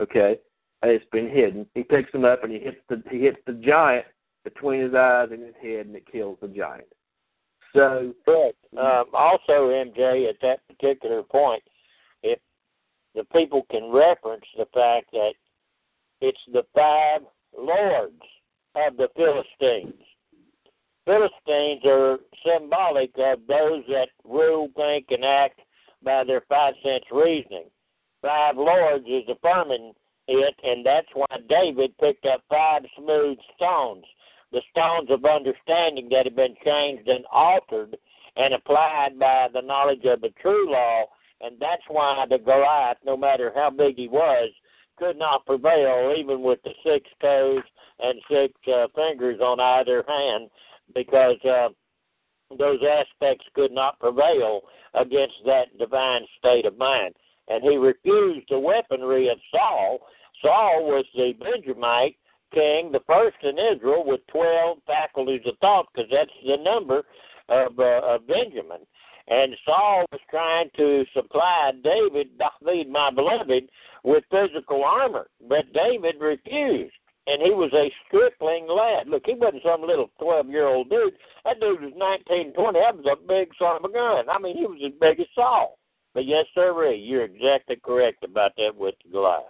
Okay, 0.00 0.38
it's 0.82 1.04
been 1.12 1.28
hidden. 1.28 1.66
He 1.74 1.82
picks 1.82 2.12
him 2.12 2.24
up 2.24 2.44
and 2.44 2.52
he 2.52 2.58
hits 2.58 2.78
the 2.88 3.02
he 3.10 3.20
hits 3.20 3.38
the 3.46 3.54
giant 3.54 4.06
between 4.44 4.82
his 4.82 4.94
eyes 4.94 5.28
and 5.32 5.42
his 5.42 5.54
head, 5.60 5.86
and 5.86 5.96
it 5.96 6.10
kills 6.10 6.38
the 6.40 6.48
giant. 6.48 6.86
So, 7.74 8.14
but 8.24 8.54
um, 8.78 9.06
also, 9.12 9.70
MJ, 9.70 10.28
at 10.28 10.36
that 10.42 10.60
particular 10.68 11.22
point, 11.22 11.62
if 12.22 12.38
the 13.14 13.24
people 13.32 13.66
can 13.70 13.90
reference 13.90 14.44
the 14.56 14.66
fact 14.72 15.10
that 15.12 15.32
it's 16.20 16.38
the 16.52 16.62
five 16.74 17.22
lords 17.56 18.22
of 18.74 18.96
the 18.96 19.08
Philistines. 19.16 19.94
Philistines 21.04 21.82
are 21.84 22.18
symbolic 22.44 23.10
of 23.18 23.40
those 23.46 23.84
that 23.88 24.08
rule, 24.24 24.68
think, 24.74 25.06
and 25.10 25.24
act 25.24 25.60
by 26.02 26.24
their 26.24 26.42
five 26.48 26.74
sense 26.82 27.04
reasoning. 27.12 27.66
Five 28.22 28.56
lords 28.56 29.04
is 29.06 29.24
affirming 29.28 29.92
it, 30.28 30.54
and 30.62 30.84
that's 30.84 31.08
why 31.12 31.26
David 31.48 31.96
picked 31.98 32.24
up 32.24 32.42
five 32.48 32.82
smooth 32.96 33.36
stones, 33.54 34.04
the 34.50 34.62
stones 34.70 35.10
of 35.10 35.24
understanding 35.24 36.08
that 36.10 36.24
had 36.24 36.36
been 36.36 36.56
changed 36.64 37.08
and 37.08 37.24
altered 37.30 37.96
and 38.36 38.54
applied 38.54 39.18
by 39.18 39.48
the 39.52 39.60
knowledge 39.60 40.04
of 40.04 40.22
the 40.22 40.32
true 40.40 40.70
law, 40.70 41.04
and 41.40 41.56
that's 41.60 41.82
why 41.88 42.24
the 42.28 42.38
Goliath, 42.38 42.98
no 43.04 43.16
matter 43.16 43.52
how 43.54 43.70
big 43.70 43.96
he 43.96 44.08
was, 44.08 44.50
could 44.96 45.18
not 45.18 45.44
prevail, 45.44 46.14
even 46.16 46.42
with 46.42 46.60
the 46.62 46.72
six 46.84 47.08
toes 47.20 47.62
and 48.00 48.20
six 48.30 48.52
uh, 48.72 48.86
fingers 48.94 49.40
on 49.40 49.60
either 49.60 50.04
hand, 50.06 50.50
because 50.94 51.36
uh, 51.44 51.68
those 52.58 52.80
aspects 52.82 53.44
could 53.54 53.72
not 53.72 53.98
prevail 53.98 54.62
against 54.94 55.34
that 55.46 55.76
divine 55.78 56.22
state 56.38 56.66
of 56.66 56.76
mind. 56.78 57.14
And 57.48 57.62
he 57.62 57.76
refused 57.76 58.46
the 58.48 58.58
weaponry 58.58 59.28
of 59.28 59.38
Saul. 59.50 60.00
Saul 60.42 60.86
was 60.86 61.04
the 61.14 61.32
Benjamite 61.38 62.16
king, 62.52 62.92
the 62.92 63.02
first 63.06 63.36
in 63.42 63.58
Israel, 63.58 64.04
with 64.06 64.20
12 64.28 64.78
faculties 64.86 65.42
of 65.46 65.58
thought, 65.58 65.86
because 65.94 66.10
that's 66.10 66.30
the 66.46 66.56
number 66.62 67.02
of, 67.48 67.78
uh, 67.78 68.00
of 68.04 68.26
Benjamin. 68.26 68.86
And 69.26 69.56
Saul 69.64 70.04
was 70.12 70.20
trying 70.30 70.68
to 70.76 71.04
supply 71.14 71.72
David, 71.82 72.28
David, 72.64 72.90
my 72.90 73.10
beloved, 73.10 73.68
with 74.04 74.24
physical 74.30 74.84
armor, 74.84 75.28
but 75.48 75.72
David 75.72 76.16
refused. 76.20 76.92
And 77.26 77.40
he 77.40 77.50
was 77.52 77.72
a 77.72 77.90
stripling 78.06 78.66
lad. 78.68 79.08
Look, 79.08 79.22
he 79.24 79.34
wasn't 79.34 79.62
some 79.64 79.80
little 79.82 80.10
twelve-year-old 80.20 80.90
dude. 80.90 81.14
That 81.44 81.58
dude 81.58 81.80
was 81.80 81.92
nineteen, 81.96 82.52
twenty. 82.52 82.80
That 82.80 82.96
was 82.96 83.06
a 83.10 83.16
big 83.26 83.48
son 83.58 83.76
of 83.76 83.84
a 83.84 83.92
gun. 83.92 84.28
I 84.28 84.38
mean, 84.38 84.56
he 84.56 84.66
was 84.66 84.80
as 84.84 84.92
big 85.00 85.20
as 85.20 85.26
Saul. 85.34 85.78
But 86.12 86.26
yes, 86.26 86.44
sir, 86.54 86.92
you're 86.92 87.24
exactly 87.24 87.76
correct 87.82 88.24
about 88.24 88.52
that 88.58 88.76
with 88.76 88.94
Goliath. 89.10 89.44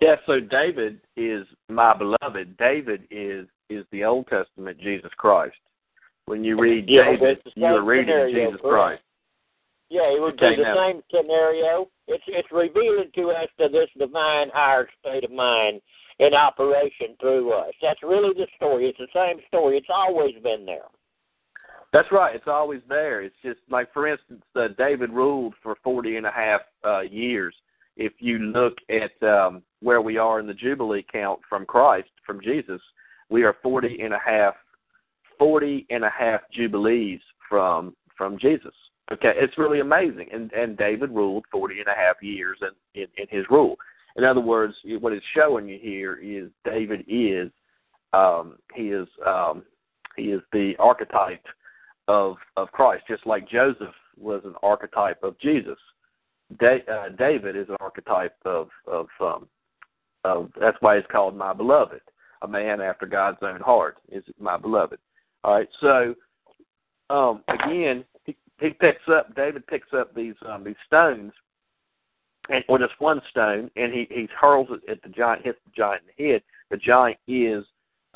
Yeah, 0.00 0.16
so 0.26 0.40
David 0.40 1.00
is 1.16 1.46
my 1.68 1.94
beloved. 1.96 2.56
David 2.56 3.02
is 3.10 3.46
is 3.68 3.84
the 3.92 4.04
Old 4.04 4.26
Testament 4.28 4.78
Jesus 4.80 5.10
Christ. 5.16 5.56
When 6.26 6.42
you 6.42 6.58
read 6.58 6.88
yeah, 6.88 7.04
David, 7.12 7.38
you 7.54 7.66
are 7.66 7.84
reading 7.84 8.06
scenario, 8.06 8.46
Jesus 8.50 8.60
Christ. 8.62 9.02
Yeah, 9.88 10.12
it 10.12 10.20
would 10.20 10.34
Okay, 10.34 10.56
be 10.56 10.56
the 10.56 10.62
now- 10.62 10.88
same 10.88 11.02
scenario. 11.14 11.88
It's 12.08 12.24
it's 12.26 12.50
revealing 12.50 13.10
to 13.14 13.30
us 13.30 13.48
to 13.60 13.68
this 13.68 13.88
divine 13.98 14.48
higher 14.52 14.88
state 15.00 15.22
of 15.24 15.30
mind 15.30 15.80
in 16.18 16.34
operation 16.34 17.16
through 17.20 17.52
us. 17.52 17.72
That's 17.82 18.02
really 18.02 18.32
the 18.34 18.46
story. 18.56 18.88
It's 18.88 18.98
the 18.98 19.06
same 19.14 19.40
story. 19.48 19.76
It's 19.76 19.90
always 19.90 20.34
been 20.42 20.64
there. 20.64 20.86
That's 21.92 22.10
right. 22.10 22.34
It's 22.34 22.48
always 22.48 22.80
there. 22.88 23.22
It's 23.22 23.36
just 23.42 23.60
like, 23.70 23.92
for 23.92 24.06
instance, 24.08 24.42
uh, 24.54 24.68
David 24.76 25.10
ruled 25.10 25.54
for 25.62 25.76
forty 25.82 26.16
and 26.16 26.26
a 26.26 26.30
half 26.30 26.60
uh, 26.84 27.00
years. 27.00 27.54
If 27.96 28.12
you 28.18 28.38
look 28.38 28.74
at 28.90 29.26
um, 29.26 29.62
where 29.80 30.02
we 30.02 30.18
are 30.18 30.38
in 30.40 30.46
the 30.46 30.54
Jubilee 30.54 31.06
count 31.10 31.40
from 31.48 31.64
Christ, 31.64 32.10
from 32.26 32.40
Jesus, 32.42 32.80
we 33.30 33.44
are 33.44 33.56
forty 33.62 34.00
and 34.02 34.12
a 34.12 34.18
half, 34.24 34.54
forty 35.38 35.86
and 35.90 36.04
a 36.04 36.10
half 36.10 36.40
Jubilees 36.52 37.20
from 37.48 37.94
from 38.16 38.38
Jesus. 38.38 38.74
Okay, 39.12 39.32
it's 39.36 39.56
really 39.56 39.80
amazing. 39.80 40.28
And 40.32 40.52
and 40.52 40.76
David 40.76 41.10
ruled 41.10 41.44
forty 41.52 41.78
and 41.78 41.88
a 41.88 41.94
half 41.94 42.16
years 42.20 42.58
in, 42.62 43.02
in, 43.02 43.08
in 43.16 43.26
his 43.30 43.46
rule. 43.48 43.76
In 44.16 44.24
other 44.24 44.40
words, 44.40 44.74
what 45.00 45.12
it's 45.12 45.24
showing 45.34 45.68
you 45.68 45.78
here 45.80 46.18
is 46.22 46.50
David 46.64 47.04
is 47.06 47.50
um, 48.12 48.56
he 48.74 48.88
is 48.88 49.06
um, 49.26 49.62
he 50.16 50.24
is 50.24 50.40
the 50.52 50.74
archetype 50.78 51.44
of 52.08 52.36
of 52.56 52.72
Christ, 52.72 53.04
just 53.08 53.26
like 53.26 53.48
Joseph 53.48 53.94
was 54.18 54.42
an 54.44 54.54
archetype 54.62 55.22
of 55.22 55.38
Jesus. 55.38 55.78
Da- 56.58 56.84
uh, 56.90 57.10
David 57.18 57.56
is 57.56 57.68
an 57.68 57.76
archetype 57.80 58.36
of 58.44 58.68
of 58.86 59.06
um, 59.20 59.48
of 60.24 60.50
that's 60.58 60.78
why 60.80 60.96
he's 60.96 61.06
called 61.10 61.36
my 61.36 61.52
beloved, 61.52 62.00
a 62.42 62.48
man 62.48 62.80
after 62.80 63.06
God's 63.06 63.38
own 63.42 63.60
heart 63.60 63.98
is 64.10 64.24
my 64.40 64.56
beloved. 64.56 64.98
All 65.44 65.54
right, 65.54 65.68
so 65.80 66.14
um, 67.10 67.42
again, 67.48 68.04
he, 68.24 68.36
he 68.60 68.70
picks 68.70 69.08
up 69.08 69.34
David 69.36 69.66
picks 69.66 69.88
up 69.92 70.14
these 70.14 70.34
um, 70.48 70.64
these 70.64 70.74
stones, 70.86 71.32
and 72.48 72.64
or 72.68 72.78
just 72.78 72.98
one 72.98 73.20
stone, 73.30 73.70
and 73.76 73.92
he 73.92 74.06
he 74.10 74.28
hurls 74.38 74.68
it 74.70 74.90
at 74.90 75.02
the 75.02 75.08
giant, 75.08 75.44
hits 75.44 75.58
the 75.64 75.72
giant 75.76 76.02
in 76.02 76.12
the 76.16 76.32
head. 76.32 76.42
The 76.70 76.76
giant 76.76 77.18
is 77.26 77.64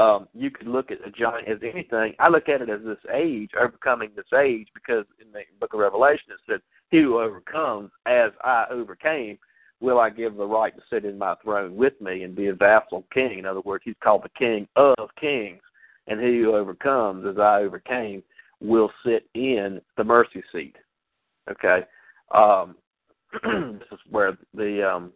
um, 0.01 0.29
you 0.35 0.51
could 0.51 0.67
look 0.67 0.91
at 0.91 1.07
a 1.07 1.11
giant 1.11 1.47
as 1.47 1.59
anything. 1.63 2.15
I 2.19 2.29
look 2.29 2.49
at 2.49 2.63
it 2.63 2.71
as 2.71 2.81
this 2.83 2.99
age, 3.13 3.51
overcoming 3.61 4.11
this 4.17 4.33
age, 4.39 4.69
because 4.73 5.05
in 5.21 5.31
the 5.31 5.41
book 5.61 5.75
of 5.75 5.81
Revelation 5.81 6.31
it 6.31 6.41
said, 6.49 6.61
He 6.91 7.03
who 7.03 7.21
overcomes, 7.21 7.91
as 8.07 8.31
I 8.43 8.65
overcame, 8.71 9.39
will 9.81 9.99
I 9.99 10.09
give 10.09 10.37
the 10.37 10.47
right 10.47 10.75
to 10.75 10.83
sit 10.89 11.05
in 11.05 11.19
my 11.19 11.35
throne 11.43 11.77
with 11.77 12.01
me 12.01 12.23
and 12.23 12.35
be 12.35 12.47
a 12.47 12.55
vassal 12.55 13.05
king. 13.13 13.39
In 13.39 13.47
other 13.47 13.61
words, 13.61 13.83
he's 13.85 13.95
called 14.03 14.23
the 14.23 14.31
king 14.39 14.67
of 14.77 14.97
kings. 15.21 15.61
And 16.07 16.19
he 16.19 16.39
who 16.39 16.55
overcomes, 16.55 17.27
as 17.27 17.39
I 17.39 17.61
overcame, 17.61 18.23
will 18.61 18.91
sit 19.05 19.27
in 19.35 19.83
the 19.99 20.05
mercy 20.05 20.43
seat. 20.51 20.77
Okay? 21.51 21.81
Um, 22.35 22.77
this 23.43 23.89
is 23.93 23.99
where 24.11 24.37
the 24.55 24.89
um, 24.89 25.13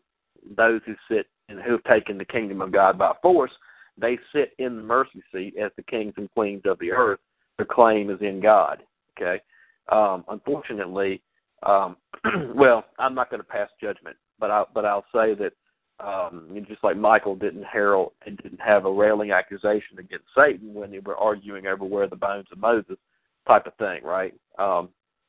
those 0.57 0.81
who 0.86 0.95
sit 1.11 1.27
and 1.49 1.61
who 1.61 1.73
have 1.73 1.85
taken 1.85 2.19
the 2.19 2.24
kingdom 2.24 2.61
of 2.62 2.73
God 2.73 2.99
by 2.99 3.12
force 3.23 3.53
they 3.97 4.19
sit 4.32 4.53
in 4.59 4.77
the 4.77 4.82
mercy 4.82 5.23
seat 5.32 5.55
as 5.57 5.70
the 5.77 5.82
kings 5.85 6.15
and 6.16 6.28
queens 6.32 6.62
of 6.65 6.78
the 6.81 6.91
earth. 6.91 7.20
Their 7.57 7.66
claim 7.66 8.11
is 8.11 8.20
in 8.20 8.41
God. 8.41 8.82
Okay. 9.16 9.41
Um, 9.93 10.24
unfortunately, 10.28 11.23
um, 11.65 11.97
well, 12.55 12.85
I'm 12.99 13.15
not 13.15 13.31
going 13.31 13.41
to 13.41 13.47
pass 13.47 13.69
judgment, 13.81 14.16
but 14.39 14.51
I 14.51 14.65
but 14.74 14.85
I'll 14.85 15.07
say 15.15 15.35
that 15.35 15.53
Um, 16.01 16.49
just 16.66 16.82
like 16.82 16.97
Michael 16.97 17.36
didn't 17.36 17.62
herald, 17.65 18.12
didn't 18.24 18.61
have 18.61 18.85
a 18.85 18.93
railing 18.93 19.31
accusation 19.31 19.99
against 19.99 20.27
Satan 20.36 20.74
when 20.74 20.91
they 20.91 20.99
were 20.99 21.16
arguing 21.16 21.66
over 21.66 21.85
where 21.85 22.09
the 22.09 22.16
bones 22.16 22.49
of 22.51 22.59
Moses, 22.59 22.99
type 23.47 23.66
of 23.66 23.74
thing, 23.77 24.03
right? 24.03 24.35
Um, 24.59 24.89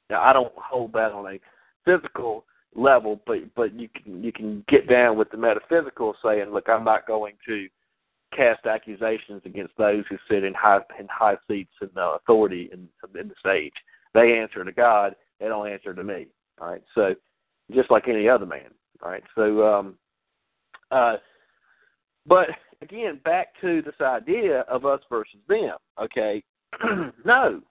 now 0.10 0.22
I 0.24 0.34
don't 0.34 0.54
hold 0.56 0.92
that 0.94 1.12
on 1.12 1.28
a 1.28 1.40
physical 1.86 2.46
level, 2.76 3.22
but 3.26 3.40
but 3.56 3.74
you 3.80 3.90
can 3.90 4.24
you 4.24 4.32
can 4.32 4.64
get 4.68 4.88
down 4.88 5.18
with 5.18 5.30
the 5.32 5.38
metaphysical, 5.38 6.16
saying, 6.24 6.52
look, 6.52 6.70
I'm 6.70 6.84
not 6.84 7.08
going 7.08 7.36
to 7.48 7.68
cast 8.36 8.66
accusations 8.66 9.42
against 9.46 9.74
those 9.78 10.04
who 10.10 10.18
sit 10.30 10.44
in 10.44 10.54
high 10.54 10.80
in 11.00 11.08
high 11.10 11.38
seats 11.48 11.74
and 11.82 11.92
uh, 11.98 12.18
authority 12.18 12.70
in 12.72 12.88
in 13.20 13.28
the 13.30 13.36
stage. 13.40 13.74
They 14.14 14.38
answer 14.38 14.64
to 14.64 14.72
God. 14.72 15.16
They 15.40 15.48
don't 15.48 15.70
answer 15.70 15.94
to 15.94 16.04
me. 16.04 16.28
All 16.62 16.70
right. 16.70 16.84
So 16.94 17.16
just 17.74 17.92
like 17.92 18.08
any 18.08 18.30
other 18.30 18.46
man. 18.46 18.72
All 19.04 19.10
right. 19.10 19.24
So 19.36 19.66
um, 19.66 19.96
uh, 20.92 21.18
but 22.26 22.50
again, 22.82 23.20
back 23.24 23.50
to 23.62 23.82
this 23.82 23.96
idea 24.02 24.62
of 24.62 24.86
us 24.86 25.02
versus 25.10 25.40
them. 25.48 25.78
Okay. 26.02 26.44
no. 27.26 27.62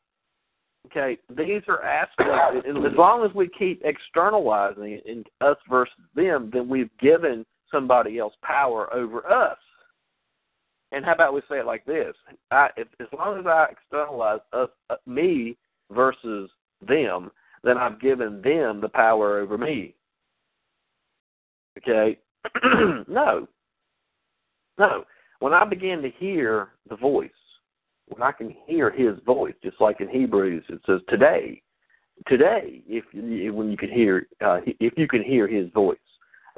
Okay, 0.86 1.18
these 1.30 1.62
are 1.66 1.82
aspects. 1.82 2.66
as 2.66 2.96
long 2.96 3.24
as 3.24 3.34
we 3.34 3.48
keep 3.48 3.82
externalizing 3.84 4.92
it 4.92 5.06
in 5.06 5.24
us 5.40 5.56
versus 5.68 5.94
them, 6.14 6.50
then 6.52 6.68
we've 6.68 6.90
given 7.00 7.44
somebody 7.70 8.18
else 8.18 8.34
power 8.42 8.92
over 8.92 9.26
us. 9.26 9.58
And 10.92 11.04
how 11.04 11.12
about 11.12 11.34
we 11.34 11.40
say 11.48 11.58
it 11.58 11.66
like 11.66 11.84
this? 11.86 12.14
I, 12.50 12.68
if, 12.76 12.86
as 13.00 13.08
long 13.16 13.40
as 13.40 13.46
I 13.46 13.66
externalize 13.70 14.40
us, 14.52 14.68
uh, 14.90 14.96
me 15.06 15.56
versus 15.90 16.50
them, 16.86 17.30
then 17.64 17.78
I've 17.78 18.00
given 18.00 18.40
them 18.42 18.80
the 18.80 18.88
power 18.88 19.40
over 19.40 19.58
me. 19.58 19.94
Okay? 21.78 22.18
no. 23.08 23.48
No. 24.78 25.04
When 25.40 25.52
I 25.52 25.64
begin 25.64 26.00
to 26.02 26.10
hear 26.10 26.68
the 26.88 26.96
voice, 26.96 27.30
when 28.08 28.22
I 28.22 28.32
can 28.32 28.54
hear 28.66 28.90
his 28.90 29.18
voice, 29.24 29.54
just 29.62 29.80
like 29.80 30.00
in 30.00 30.08
Hebrews, 30.08 30.64
it 30.68 30.80
says 30.86 31.00
today, 31.08 31.62
today, 32.26 32.82
if 32.86 33.04
when 33.54 33.70
you 33.70 33.76
can 33.76 33.90
hear, 33.90 34.26
uh, 34.44 34.60
if 34.66 34.94
you 34.96 35.08
can 35.08 35.22
hear 35.22 35.48
his 35.48 35.70
voice, 35.72 35.96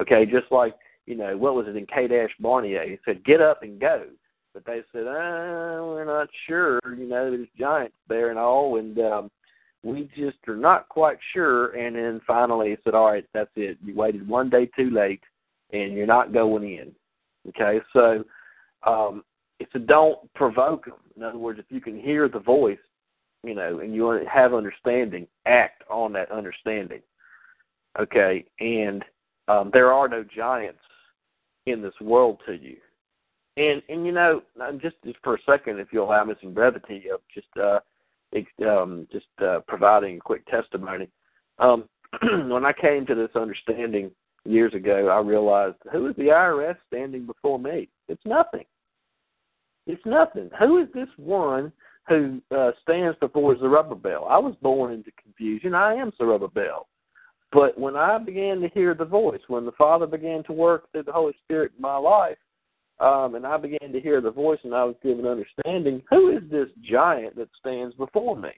okay, 0.01 0.25
just 0.25 0.51
like 0.51 0.75
you 1.05 1.15
know 1.15 1.37
what 1.37 1.55
was 1.55 1.67
it 1.67 1.75
in 1.75 1.85
Kadesh 1.85 2.31
Barnea? 2.39 2.83
He 2.85 2.97
said, 3.05 3.23
"Get 3.23 3.41
up 3.41 3.63
and 3.63 3.79
go." 3.79 4.05
But 4.57 4.65
they 4.65 4.81
said, 4.91 5.05
uh, 5.05 5.85
we're 5.85 6.03
not 6.03 6.29
sure. 6.47 6.79
You 6.83 7.07
know, 7.07 7.29
there's 7.29 7.47
giants 7.59 7.95
there 8.09 8.31
and 8.31 8.39
all, 8.39 8.79
and 8.79 8.97
um, 8.97 9.31
we 9.83 10.09
just 10.17 10.37
are 10.47 10.55
not 10.55 10.89
quite 10.89 11.19
sure. 11.31 11.75
And 11.75 11.95
then 11.95 12.21
finally, 12.25 12.71
he 12.71 12.77
said, 12.83 12.95
all 12.95 13.11
right, 13.11 13.23
that's 13.35 13.51
it. 13.55 13.77
You 13.83 13.93
waited 13.93 14.27
one 14.27 14.49
day 14.49 14.67
too 14.75 14.89
late, 14.89 15.21
and 15.73 15.93
you're 15.93 16.07
not 16.07 16.33
going 16.33 16.63
in. 16.63 16.91
Okay, 17.49 17.79
so 17.93 18.23
um, 18.87 19.23
it's 19.59 19.73
a 19.75 19.79
don't 19.79 20.31
provoke 20.33 20.85
them. 20.85 20.95
In 21.15 21.23
other 21.23 21.37
words, 21.37 21.59
if 21.59 21.65
you 21.69 21.81
can 21.81 21.99
hear 21.99 22.29
the 22.29 22.39
voice, 22.39 22.77
you 23.43 23.55
know, 23.55 23.79
and 23.79 23.93
you 23.93 24.07
have 24.31 24.53
understanding, 24.53 25.27
act 25.45 25.83
on 25.89 26.13
that 26.13 26.31
understanding. 26.31 27.01
Okay, 27.99 28.45
and 28.59 29.03
um, 29.47 29.71
there 29.73 29.91
are 29.91 30.07
no 30.07 30.23
giants 30.23 30.79
in 31.65 31.81
this 31.81 31.93
world 32.01 32.39
to 32.45 32.53
you. 32.53 32.77
And 33.57 33.81
and 33.89 34.05
you 34.05 34.11
know, 34.11 34.43
just 34.79 34.95
just 35.03 35.17
for 35.23 35.35
a 35.35 35.41
second, 35.45 35.79
if 35.79 35.87
you'll 35.91 36.05
allow 36.05 36.23
me 36.23 36.35
some 36.41 36.53
brevity 36.53 37.05
of 37.11 37.21
just 37.33 37.47
uh, 37.57 37.79
um, 38.67 39.07
just 39.11 39.25
uh, 39.41 39.59
providing 39.67 40.17
a 40.17 40.21
quick 40.21 40.45
testimony. 40.47 41.07
Um, 41.59 41.85
when 42.49 42.65
I 42.65 42.73
came 42.73 43.05
to 43.07 43.15
this 43.15 43.35
understanding 43.35 44.11
years 44.45 44.73
ago, 44.73 45.07
I 45.07 45.19
realized 45.19 45.77
who 45.91 46.07
is 46.07 46.15
the 46.15 46.27
IRS 46.27 46.77
standing 46.87 47.25
before 47.25 47.59
me? 47.59 47.89
It's 48.07 48.25
nothing. 48.25 48.65
It's 49.87 50.05
nothing. 50.05 50.49
Who 50.59 50.77
is 50.79 50.87
this 50.93 51.07
one 51.17 51.71
who 52.07 52.41
uh, 52.55 52.71
stands 52.83 53.17
before 53.19 53.57
Zerubbabel? 53.57 54.27
I 54.29 54.37
was 54.37 54.55
born 54.61 54.93
into 54.93 55.11
confusion. 55.21 55.73
I 55.73 55.95
am 55.95 56.11
Zerubbabel. 56.17 56.87
But 57.53 57.79
when 57.79 57.95
I 57.95 58.17
began 58.17 58.59
to 58.61 58.69
hear 58.69 58.93
the 58.93 59.05
voice, 59.05 59.39
when 59.47 59.65
the 59.65 59.71
Father 59.71 60.05
began 60.05 60.43
to 60.43 60.53
work 60.53 60.91
through 60.91 61.03
the 61.03 61.13
Holy 61.13 61.33
Spirit 61.45 61.71
in 61.75 61.81
my 61.81 61.95
life, 61.95 62.37
um, 62.99 63.35
and 63.35 63.45
I 63.45 63.57
began 63.57 63.93
to 63.93 64.01
hear 64.01 64.21
the 64.21 64.31
voice 64.31 64.59
and 64.63 64.73
I 64.73 64.83
was 64.83 64.95
given 65.01 65.25
understanding, 65.25 66.01
who 66.09 66.35
is 66.35 66.43
this 66.51 66.67
giant 66.81 67.35
that 67.37 67.47
stands 67.59 67.95
before 67.95 68.35
me? 68.35 68.49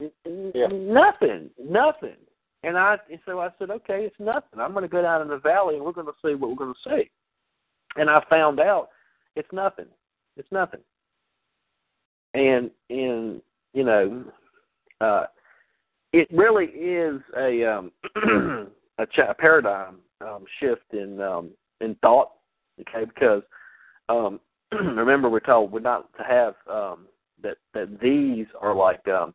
Yeah. 0.00 0.68
Nothing, 0.72 1.50
nothing. 1.62 2.16
And 2.62 2.78
I 2.78 2.96
and 3.10 3.20
so 3.26 3.40
I 3.40 3.50
said, 3.58 3.70
okay, 3.70 4.04
it's 4.04 4.18
nothing. 4.18 4.60
I'm 4.60 4.72
going 4.72 4.82
to 4.82 4.88
go 4.88 5.02
down 5.02 5.22
in 5.22 5.28
the 5.28 5.38
valley 5.38 5.76
and 5.76 5.84
we're 5.84 5.92
going 5.92 6.06
to 6.06 6.12
see 6.24 6.34
what 6.34 6.50
we're 6.50 6.56
going 6.56 6.74
to 6.74 6.90
see. 6.90 7.10
And 7.96 8.08
I 8.08 8.22
found 8.30 8.60
out 8.60 8.90
it's 9.38 9.52
nothing. 9.52 9.86
It's 10.36 10.50
nothing. 10.52 10.80
And 12.34 12.70
in 12.88 13.40
you 13.72 13.84
know, 13.84 14.24
uh, 15.00 15.26
it 16.12 16.28
really 16.32 16.66
is 16.66 17.20
a 17.36 17.64
um, 17.64 17.92
a, 18.98 19.06
cha- 19.06 19.34
paradigm 19.38 19.96
um, 20.20 20.44
shift 20.60 20.92
in 20.92 21.20
um, 21.20 21.50
in 21.80 21.94
thought 22.02 22.30
Okay, 22.80 23.04
because 23.04 23.42
um, 24.08 24.40
remember 24.72 25.28
we're 25.28 25.40
told 25.40 25.72
we're 25.72 25.80
not 25.80 26.12
to 26.16 26.22
have 26.22 26.54
um, 26.70 27.06
that 27.42 27.56
that 27.74 28.00
these 28.00 28.46
are 28.60 28.74
like 28.74 29.06
um, 29.08 29.34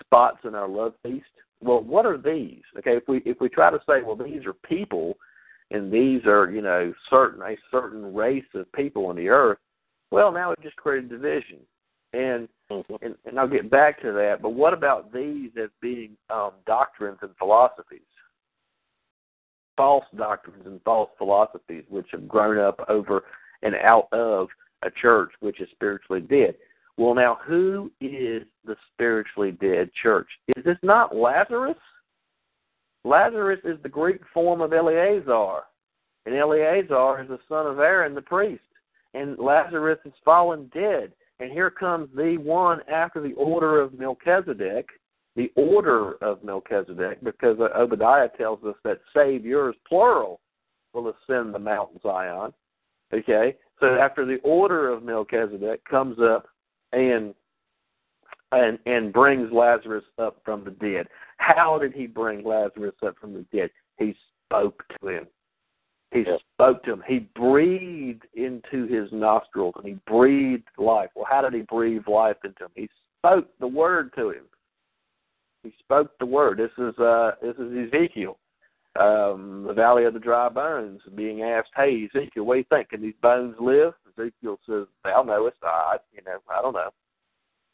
spots 0.00 0.38
in 0.44 0.54
our 0.54 0.68
love 0.68 0.94
feast. 1.02 1.26
Well, 1.60 1.82
what 1.82 2.06
are 2.06 2.18
these? 2.18 2.62
Okay, 2.78 2.96
if 2.96 3.04
we 3.06 3.18
if 3.18 3.40
we 3.40 3.48
try 3.48 3.70
to 3.70 3.80
say, 3.88 4.02
well, 4.02 4.16
these 4.16 4.44
are 4.46 4.54
people, 4.54 5.16
and 5.72 5.92
these 5.92 6.24
are 6.26 6.50
you 6.50 6.62
know 6.62 6.92
certain 7.10 7.42
a 7.42 7.56
certain 7.70 8.14
race 8.14 8.44
of 8.54 8.70
people 8.72 9.06
on 9.06 9.16
the 9.16 9.28
earth, 9.28 9.58
well, 10.10 10.32
now 10.32 10.52
it 10.52 10.58
just 10.62 10.76
created 10.76 11.10
division, 11.10 11.58
and 12.12 12.48
mm-hmm. 12.70 12.94
and, 13.02 13.14
and 13.24 13.38
I'll 13.38 13.48
get 13.48 13.70
back 13.70 14.00
to 14.02 14.12
that. 14.12 14.42
But 14.42 14.50
what 14.50 14.74
about 14.74 15.12
these 15.12 15.50
as 15.62 15.70
being 15.80 16.16
um, 16.30 16.52
doctrines 16.66 17.18
and 17.22 17.30
philosophies? 17.38 18.00
false 19.76 20.04
doctrines 20.16 20.64
and 20.66 20.80
false 20.84 21.10
philosophies 21.18 21.84
which 21.88 22.06
have 22.12 22.28
grown 22.28 22.58
up 22.58 22.80
over 22.88 23.24
and 23.62 23.74
out 23.76 24.08
of 24.12 24.48
a 24.82 24.90
church 24.90 25.30
which 25.40 25.60
is 25.60 25.68
spiritually 25.72 26.20
dead. 26.20 26.54
Well, 26.98 27.14
now, 27.14 27.38
who 27.44 27.90
is 28.00 28.42
the 28.64 28.76
spiritually 28.92 29.52
dead 29.52 29.90
church? 30.00 30.28
Is 30.56 30.64
this 30.64 30.76
not 30.82 31.16
Lazarus? 31.16 31.76
Lazarus 33.04 33.60
is 33.64 33.78
the 33.82 33.88
Greek 33.88 34.20
form 34.32 34.60
of 34.60 34.72
Eleazar, 34.72 35.62
and 36.26 36.34
Eleazar 36.34 37.22
is 37.22 37.28
the 37.28 37.38
son 37.48 37.66
of 37.66 37.78
Aaron 37.78 38.14
the 38.14 38.22
priest, 38.22 38.62
and 39.14 39.38
Lazarus 39.38 39.98
is 40.04 40.12
fallen 40.24 40.70
dead. 40.72 41.12
And 41.40 41.50
here 41.50 41.70
comes 41.70 42.08
the 42.14 42.36
one 42.38 42.80
after 42.88 43.20
the 43.20 43.32
order 43.32 43.80
of 43.80 43.98
Melchizedek, 43.98 44.86
the 45.34 45.50
order 45.56 46.12
of 46.22 46.44
Melchizedek 46.44 47.18
because 47.24 47.58
Obadiah 47.58 48.28
tells 48.36 48.62
us 48.64 48.76
that 48.84 49.00
Saviors, 49.14 49.74
plural, 49.88 50.40
will 50.92 51.08
ascend 51.08 51.54
the 51.54 51.58
Mount 51.58 51.90
Zion. 52.02 52.52
Okay? 53.12 53.56
So 53.80 53.96
after 53.96 54.24
the 54.24 54.38
order 54.44 54.88
of 54.90 55.02
Melchizedek 55.02 55.84
comes 55.84 56.18
up 56.20 56.46
and 56.92 57.34
and 58.52 58.78
and 58.86 59.12
brings 59.12 59.50
Lazarus 59.50 60.04
up 60.18 60.40
from 60.44 60.64
the 60.64 60.70
dead. 60.70 61.08
How 61.42 61.76
did 61.78 61.92
he 61.92 62.06
bring 62.06 62.44
Lazarus 62.44 62.94
up 63.04 63.16
from 63.20 63.32
the 63.34 63.44
dead? 63.52 63.70
He 63.98 64.14
spoke 64.46 64.84
to 65.00 65.08
him. 65.08 65.26
He 66.12 66.20
yeah. 66.20 66.36
spoke 66.54 66.84
to 66.84 66.92
him. 66.92 67.02
He 67.06 67.20
breathed 67.34 68.24
into 68.34 68.86
his 68.86 69.10
nostrils 69.10 69.74
and 69.76 69.86
he 69.86 69.98
breathed 70.06 70.68
life. 70.78 71.10
Well, 71.16 71.26
how 71.28 71.40
did 71.40 71.54
he 71.54 71.62
breathe 71.62 72.06
life 72.06 72.36
into 72.44 72.64
him? 72.64 72.70
He 72.76 72.88
spoke 73.18 73.48
the 73.58 73.66
word 73.66 74.12
to 74.16 74.30
him. 74.30 74.44
He 75.64 75.72
spoke 75.80 76.12
the 76.20 76.26
word. 76.26 76.58
This 76.58 76.70
is 76.78 76.96
uh 76.98 77.32
this 77.42 77.56
is 77.56 77.88
Ezekiel. 77.88 78.38
Um, 79.00 79.64
the 79.66 79.72
valley 79.72 80.04
of 80.04 80.12
the 80.12 80.20
dry 80.20 80.48
bones, 80.48 81.00
being 81.14 81.42
asked, 81.42 81.70
"Hey 81.74 82.08
Ezekiel, 82.14 82.44
what 82.44 82.54
do 82.54 82.58
you 82.58 82.66
think? 82.68 82.90
Can 82.90 83.00
these 83.00 83.14
bones 83.22 83.56
live?" 83.58 83.94
Ezekiel 84.16 84.58
says, 84.68 84.86
"Thou 85.02 85.22
knowest, 85.22 85.56
I, 85.62 85.96
you 86.12 86.20
know, 86.26 86.38
I 86.48 86.60
don't 86.60 86.74
know." 86.74 86.90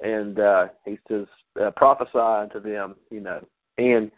And 0.00 0.38
uh, 0.38 0.68
he 0.84 0.98
says, 1.08 1.26
uh, 1.60 1.72
"Prophesy 1.72 2.18
unto 2.18 2.60
them, 2.60 2.94
you 3.10 3.20
know." 3.20 3.44
And 3.78 4.10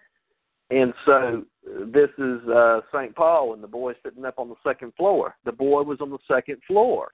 and 0.70 0.95
so 1.05 1.45
this 1.93 2.11
is 2.19 2.49
uh, 2.49 2.81
St. 2.95 3.15
Paul, 3.15 3.55
and 3.55 3.62
the 3.62 3.69
boy 3.69 3.93
sitting 4.05 4.24
up 4.24 4.39
on 4.39 4.49
the 4.49 4.55
second 4.65 4.93
floor. 4.97 5.35
The 5.45 5.53
boy 5.53 5.82
was 5.82 5.99
on 6.01 6.11
the 6.11 6.19
second 6.28 6.59
floor. 6.66 7.12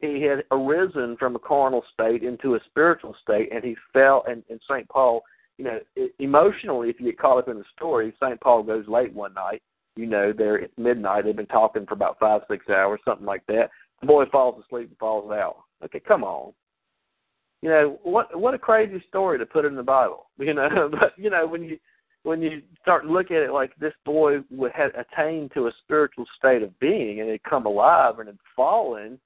He 0.00 0.22
had 0.22 0.44
arisen 0.50 1.16
from 1.16 1.34
a 1.34 1.40
carnal 1.40 1.84
state 1.92 2.22
into 2.22 2.54
a 2.54 2.60
spiritual 2.68 3.16
state, 3.22 3.50
and 3.52 3.64
he 3.64 3.76
fell. 3.92 4.24
And, 4.28 4.42
and 4.48 4.60
St. 4.68 4.88
Paul 4.88 5.22
you 5.58 5.64
know, 5.64 5.80
emotionally, 6.20 6.88
if 6.88 7.00
you 7.00 7.06
get 7.06 7.18
caught 7.18 7.38
up 7.38 7.48
in 7.48 7.58
the 7.58 7.64
story, 7.76 8.14
St. 8.22 8.40
Paul 8.40 8.62
goes 8.62 8.86
late 8.86 9.12
one 9.12 9.34
night. 9.34 9.60
You 9.96 10.06
know, 10.06 10.32
there 10.32 10.56
it's 10.56 10.72
midnight. 10.78 11.24
They've 11.24 11.36
been 11.36 11.46
talking 11.46 11.84
for 11.84 11.94
about 11.94 12.18
five, 12.20 12.42
six 12.48 12.68
hours, 12.70 13.00
something 13.04 13.26
like 13.26 13.44
that. 13.48 13.70
The 14.00 14.06
boy 14.06 14.26
falls 14.30 14.62
asleep 14.64 14.88
and 14.90 14.98
falls 14.98 15.32
out. 15.32 15.56
Okay, 15.84 15.98
come 15.98 16.22
on. 16.22 16.52
You 17.62 17.70
know 17.70 17.98
what? 18.02 18.38
What 18.38 18.54
a 18.54 18.58
crazy 18.58 19.02
story 19.08 19.38
to 19.38 19.46
put 19.46 19.64
in 19.64 19.74
the 19.74 19.82
Bible. 19.82 20.26
You 20.38 20.54
know, 20.54 20.88
but 20.90 21.12
you 21.16 21.30
know 21.30 21.46
when 21.46 21.62
you 21.62 21.78
when 22.22 22.42
you 22.42 22.62
start 22.80 23.04
to 23.04 23.12
look 23.12 23.30
at 23.30 23.42
it 23.42 23.52
like 23.52 23.74
this 23.76 23.94
boy 24.04 24.38
would 24.50 24.72
had 24.72 24.90
attained 24.94 25.52
to 25.54 25.66
a 25.66 25.72
spiritual 25.84 26.26
state 26.38 26.62
of 26.62 26.78
being 26.78 27.20
and 27.20 27.30
had 27.30 27.42
come 27.42 27.66
alive 27.66 28.18
and 28.18 28.28
had 28.28 28.38
fallen 28.54 29.18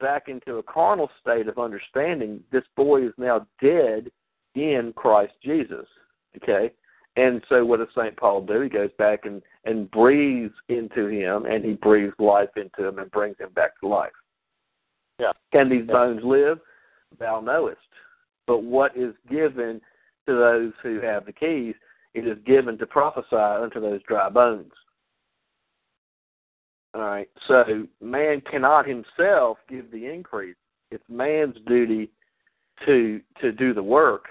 back 0.00 0.28
into 0.28 0.56
a 0.56 0.62
carnal 0.62 1.08
state 1.20 1.48
of 1.48 1.58
understanding, 1.58 2.40
this 2.52 2.64
boy 2.76 3.06
is 3.06 3.12
now 3.16 3.46
dead 3.62 4.10
in 4.54 4.92
Christ 4.96 5.34
Jesus. 5.42 5.86
Okay? 6.36 6.72
And 7.16 7.42
so 7.48 7.64
what 7.64 7.78
does 7.78 7.88
St. 7.96 8.16
Paul 8.16 8.44
do? 8.44 8.60
He 8.60 8.68
goes 8.68 8.90
back 8.98 9.24
and, 9.24 9.40
and 9.64 9.90
breathes 9.90 10.54
into 10.68 11.06
him 11.06 11.46
and 11.46 11.64
he 11.64 11.74
breathes 11.74 12.14
life 12.18 12.50
into 12.56 12.88
him 12.88 12.98
and 12.98 13.10
brings 13.10 13.38
him 13.38 13.50
back 13.54 13.78
to 13.80 13.88
life. 13.88 14.12
Yeah. 15.20 15.32
Can 15.52 15.68
these 15.68 15.84
Yeah. 15.86 15.92
bones 15.92 16.24
live? 16.24 16.60
Thou 17.18 17.40
knowest. 17.40 17.80
But 18.46 18.62
what 18.62 18.96
is 18.96 19.14
given 19.30 19.80
to 20.26 20.34
those 20.34 20.72
who 20.82 21.00
have 21.00 21.26
the 21.26 21.32
keys, 21.32 21.74
it 22.14 22.26
is 22.26 22.38
given 22.46 22.78
to 22.78 22.86
prophesy 22.86 23.36
unto 23.36 23.80
those 23.80 24.02
dry 24.02 24.28
bones. 24.28 24.72
All 26.94 27.02
right. 27.02 27.28
So 27.48 27.86
man 28.00 28.40
cannot 28.48 28.86
himself 28.86 29.58
give 29.68 29.90
the 29.90 30.06
increase. 30.06 30.56
It's 30.90 31.04
man's 31.08 31.56
duty 31.66 32.10
to 32.86 33.20
to 33.40 33.52
do 33.52 33.74
the 33.74 33.82
work, 33.82 34.26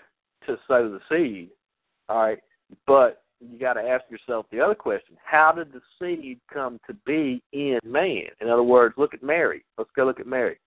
to 0.48 0.58
sow 0.68 0.90
the 0.90 1.00
seed. 1.10 1.50
All 2.08 2.22
right. 2.22 2.40
But 2.88 3.24
you 3.42 3.60
got 3.60 3.74
to 3.74 3.82
ask 3.82 4.06
yourself 4.10 4.46
the 4.52 4.62
other 4.62 4.76
question: 4.76 5.18
How 5.24 5.52
did 5.52 5.74
the 5.74 5.82
seed 6.00 6.40
come 6.52 6.80
to 6.88 6.94
be 7.06 7.42
in 7.52 7.80
man? 7.84 8.28
In 8.40 8.50
other 8.50 8.64
words, 8.64 8.96
look 8.98 9.14
at 9.14 9.24
Mary. 9.24 9.66
Let's 9.78 9.92
go 9.96 10.06
look 10.06 10.22
at 10.22 10.28
Mary. 10.28 10.58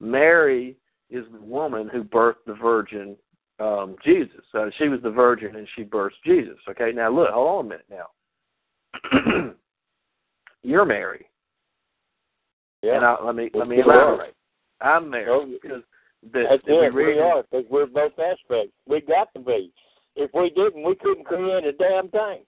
Mary 0.00 0.76
is 1.10 1.24
the 1.32 1.40
woman 1.40 1.88
who 1.92 2.04
birthed 2.04 2.44
the 2.46 2.54
virgin 2.54 3.16
um, 3.58 3.96
Jesus. 4.04 4.40
So 4.52 4.70
she 4.78 4.88
was 4.88 5.00
the 5.02 5.10
virgin 5.10 5.56
and 5.56 5.68
she 5.76 5.84
birthed 5.84 6.22
Jesus. 6.24 6.56
Okay, 6.68 6.92
now 6.92 7.10
look, 7.10 7.30
hold 7.30 7.58
on 7.58 7.66
a 7.66 7.68
minute 7.68 7.86
now. 7.90 9.54
You're 10.62 10.84
Mary. 10.84 11.26
Yeah. 12.82 12.96
And 12.96 13.04
I, 13.04 13.16
let 13.22 13.34
me 13.34 13.50
let 13.52 13.68
me 13.68 13.80
elaborate. 13.80 14.34
I'm 14.80 15.10
Mary 15.10 15.26
Oh, 15.28 15.46
because 15.46 15.82
the, 16.32 16.44
That's 16.48 16.62
the 16.66 16.82
it. 16.84 16.94
We 16.94 17.18
are 17.18 17.42
because 17.50 17.66
we're 17.70 17.86
both 17.86 18.12
aspects. 18.12 18.72
We 18.86 19.00
got 19.00 19.32
to 19.34 19.40
be. 19.40 19.72
If 20.16 20.30
we 20.34 20.50
didn't, 20.50 20.82
we 20.82 20.94
couldn't 20.96 21.24
create 21.24 21.64
a 21.64 21.72
damn 21.72 22.08
thing. 22.08 22.40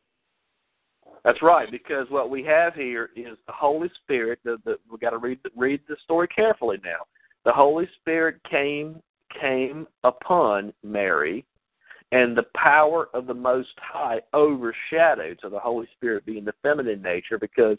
That's 1.25 1.41
right, 1.43 1.71
because 1.71 2.07
what 2.11 2.31
we 2.31 2.43
have 2.45 2.75
here 2.75 3.11
is 3.15 3.39
the 3.47 3.53
Holy 3.53 3.91
Spirit. 4.03 4.41
The, 4.45 4.57
the, 4.65 4.77
we 4.91 4.99
got 4.99 5.11
to 5.11 5.19
read 5.19 5.39
read 5.57 5.81
the 5.89 5.97
story 6.03 6.29
carefully 6.29 6.79
now. 6.85 7.07
The 7.45 7.53
Holy 7.53 7.89
Spirit 8.01 8.37
came 8.49 9.03
came 9.41 9.87
upon 10.05 10.73
Mary, 10.83 11.45
and 12.13 12.37
the 12.37 12.47
power 12.55 13.09
of 13.15 13.27
the 13.27 13.35
Most 13.35 13.73
High 13.79 14.21
overshadowed. 14.35 15.39
So 15.41 15.49
the 15.49 15.59
Holy 15.59 15.89
Spirit 15.97 16.27
being 16.27 16.45
the 16.45 16.55
feminine 16.63 17.03
nature, 17.03 17.39
because 17.39 17.79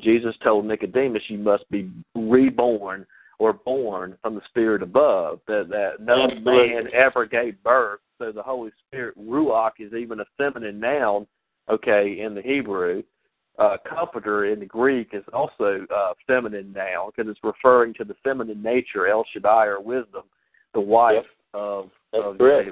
Jesus 0.00 0.34
told 0.42 0.64
Nicodemus, 0.64 1.28
"You 1.28 1.38
must 1.38 1.68
be 1.70 1.90
reborn 2.14 3.06
or 3.38 3.52
born 3.52 4.16
from 4.22 4.34
the 4.34 4.44
Spirit 4.48 4.82
above." 4.82 5.40
That 5.46 5.68
that 5.68 6.00
no 6.00 6.28
man 6.40 6.88
ever 6.92 7.26
gave 7.26 7.62
birth. 7.62 8.00
So 8.18 8.32
the 8.32 8.42
Holy 8.42 8.72
Spirit, 8.86 9.14
ruach, 9.18 9.78
is 9.78 9.92
even 9.92 10.20
a 10.20 10.26
feminine 10.38 10.80
noun 10.80 11.26
okay, 11.68 12.20
in 12.20 12.34
the 12.34 12.42
Hebrew. 12.42 13.02
Uh, 13.58 13.78
comforter 13.88 14.44
in 14.46 14.60
the 14.60 14.66
Greek 14.66 15.10
is 15.12 15.24
also 15.32 15.86
uh, 15.94 16.12
feminine 16.26 16.70
now 16.74 17.10
because 17.10 17.30
it's 17.30 17.40
referring 17.42 17.94
to 17.94 18.04
the 18.04 18.14
feminine 18.22 18.62
nature, 18.62 19.06
El 19.06 19.24
Shaddai 19.32 19.64
or 19.64 19.80
wisdom, 19.80 20.24
the 20.74 20.80
wife 20.80 21.24
of 21.54 21.90
That's 22.12 22.24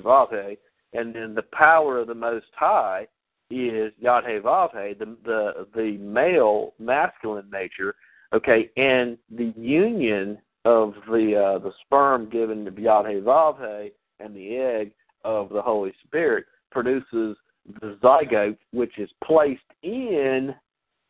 of. 0.04 0.58
And 0.92 1.14
then 1.14 1.34
the 1.34 1.46
power 1.52 1.98
of 1.98 2.08
the 2.08 2.14
Most 2.14 2.46
High 2.54 3.06
is 3.50 3.92
Yahweh, 3.98 4.40
the 4.40 5.16
the 5.24 5.66
the 5.74 5.96
male 5.98 6.74
masculine 6.78 7.48
nature. 7.50 7.94
Okay, 8.32 8.70
and 8.76 9.16
the 9.30 9.54
union 9.56 10.38
of 10.64 10.94
the 11.08 11.34
uh, 11.36 11.58
the 11.60 11.72
sperm 11.84 12.28
given 12.28 12.64
to 12.64 12.80
Yahweh 12.80 13.88
and 14.20 14.36
the 14.36 14.56
egg 14.56 14.92
of 15.24 15.48
the 15.50 15.62
Holy 15.62 15.92
Spirit 16.04 16.44
produces 16.70 17.36
the 17.80 17.96
zygote, 18.02 18.58
which 18.72 18.98
is 18.98 19.08
placed 19.22 19.62
in 19.82 20.54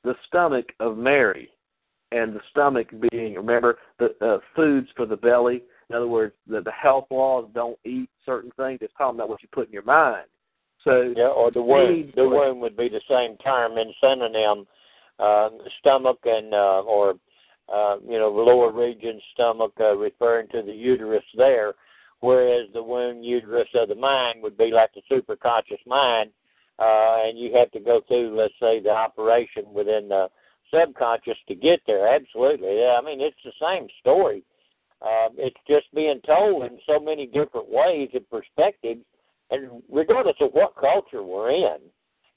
the 0.05 0.15
stomach 0.29 0.67
of 0.81 0.97
Mary, 0.97 1.49
and 2.13 2.35
the 2.35 2.41
stomach 2.51 2.89
being 3.11 3.35
remember 3.35 3.79
the 3.99 4.15
uh, 4.21 4.39
foods 4.55 4.89
for 4.97 5.07
the 5.07 5.17
belly. 5.17 5.63
In 5.91 5.97
other 5.97 6.07
words, 6.07 6.35
the, 6.47 6.61
the 6.61 6.73
health 6.73 7.07
laws 7.11 7.49
don't 7.55 7.79
eat 7.85 8.09
certain 8.25 8.51
things. 8.57 8.79
It's 8.81 8.93
talking 8.97 9.19
about 9.19 9.29
what 9.29 9.43
you 9.43 9.49
put 9.53 9.67
in 9.67 9.73
your 9.73 9.83
mind. 9.83 10.27
So 10.83 11.13
Yeah, 11.17 11.29
or 11.29 11.51
the 11.51 11.63
womb. 11.63 12.13
The 12.15 12.25
was- 12.29 12.49
womb 12.49 12.61
would 12.61 12.77
be 12.77 12.89
the 12.89 13.01
same 13.09 13.37
term 13.39 13.79
in 13.79 13.93
synonym. 14.01 14.67
Uh, 15.19 15.49
stomach 15.79 16.19
and 16.25 16.53
uh, 16.53 16.81
or 16.83 17.15
uh, 17.73 17.97
you 18.05 18.19
know 18.19 18.35
the 18.35 18.43
lower 18.43 18.73
region 18.73 19.21
stomach 19.33 19.73
uh, 19.79 19.97
referring 19.97 20.49
to 20.49 20.61
the 20.61 20.73
uterus 20.73 21.23
there, 21.37 21.75
whereas 22.19 22.67
the 22.75 22.83
womb 22.83 23.23
uterus 23.23 23.69
of 23.75 23.89
the 23.89 23.95
mind 23.95 24.43
would 24.43 24.59
be 24.59 24.73
like 24.73 24.91
the 24.93 25.03
superconscious 25.09 25.79
mind, 25.87 26.31
uh, 26.79 27.17
and 27.25 27.39
you 27.39 27.55
have 27.55 27.71
to 27.73 27.81
go 27.81 28.01
through 28.07 28.37
let's 28.37 28.55
say 28.61 28.81
the 28.81 28.91
operation 28.91 29.65
within 29.73 30.09
the 30.09 30.29
subconscious 30.73 31.39
to 31.49 31.55
get 31.55 31.81
there. 31.87 32.09
Absolutely, 32.09 32.81
yeah. 32.81 32.97
I 32.99 33.05
mean 33.05 33.21
it's 33.21 33.37
the 33.45 33.53
same 33.61 33.89
story. 34.01 34.43
Um, 35.03 35.35
it's 35.37 35.61
just 35.69 35.93
being 35.95 36.21
told 36.27 36.65
in 36.65 36.79
so 36.87 36.99
many 36.99 37.27
different 37.27 37.69
ways 37.69 38.09
and 38.15 38.29
perspectives 38.31 39.05
and 39.51 39.83
regardless 39.91 40.37
of 40.41 40.51
what 40.53 40.75
culture 40.77 41.23
we're 41.23 41.51
in, 41.51 41.79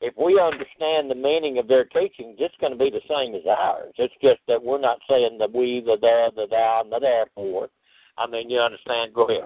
if 0.02 0.14
we 0.18 0.40
understand 0.40 1.10
the 1.10 1.16
meaning 1.16 1.58
of 1.58 1.68
their 1.68 1.86
teachings, 1.86 2.38
it's 2.40 2.56
going 2.62 2.72
to 2.72 2.78
be 2.78 2.92
the 2.92 3.02
same 3.10 3.34
as 3.34 3.42
ours. 3.48 3.94
It's 3.98 4.14
just 4.22 4.40
that 4.48 4.62
we're 4.62 4.80
not 4.80 5.00
saying 5.10 5.38
the 5.40 5.48
we, 5.48 5.82
the 5.84 5.98
there, 6.00 6.30
the 6.36 6.46
thou, 6.50 6.82
and 6.84 6.92
the 6.92 7.00
therefore. 7.00 7.70
I 8.18 8.28
mean, 8.28 8.50
you 8.50 8.60
understand? 8.60 9.14
Go 9.14 9.24
ahead. 9.24 9.44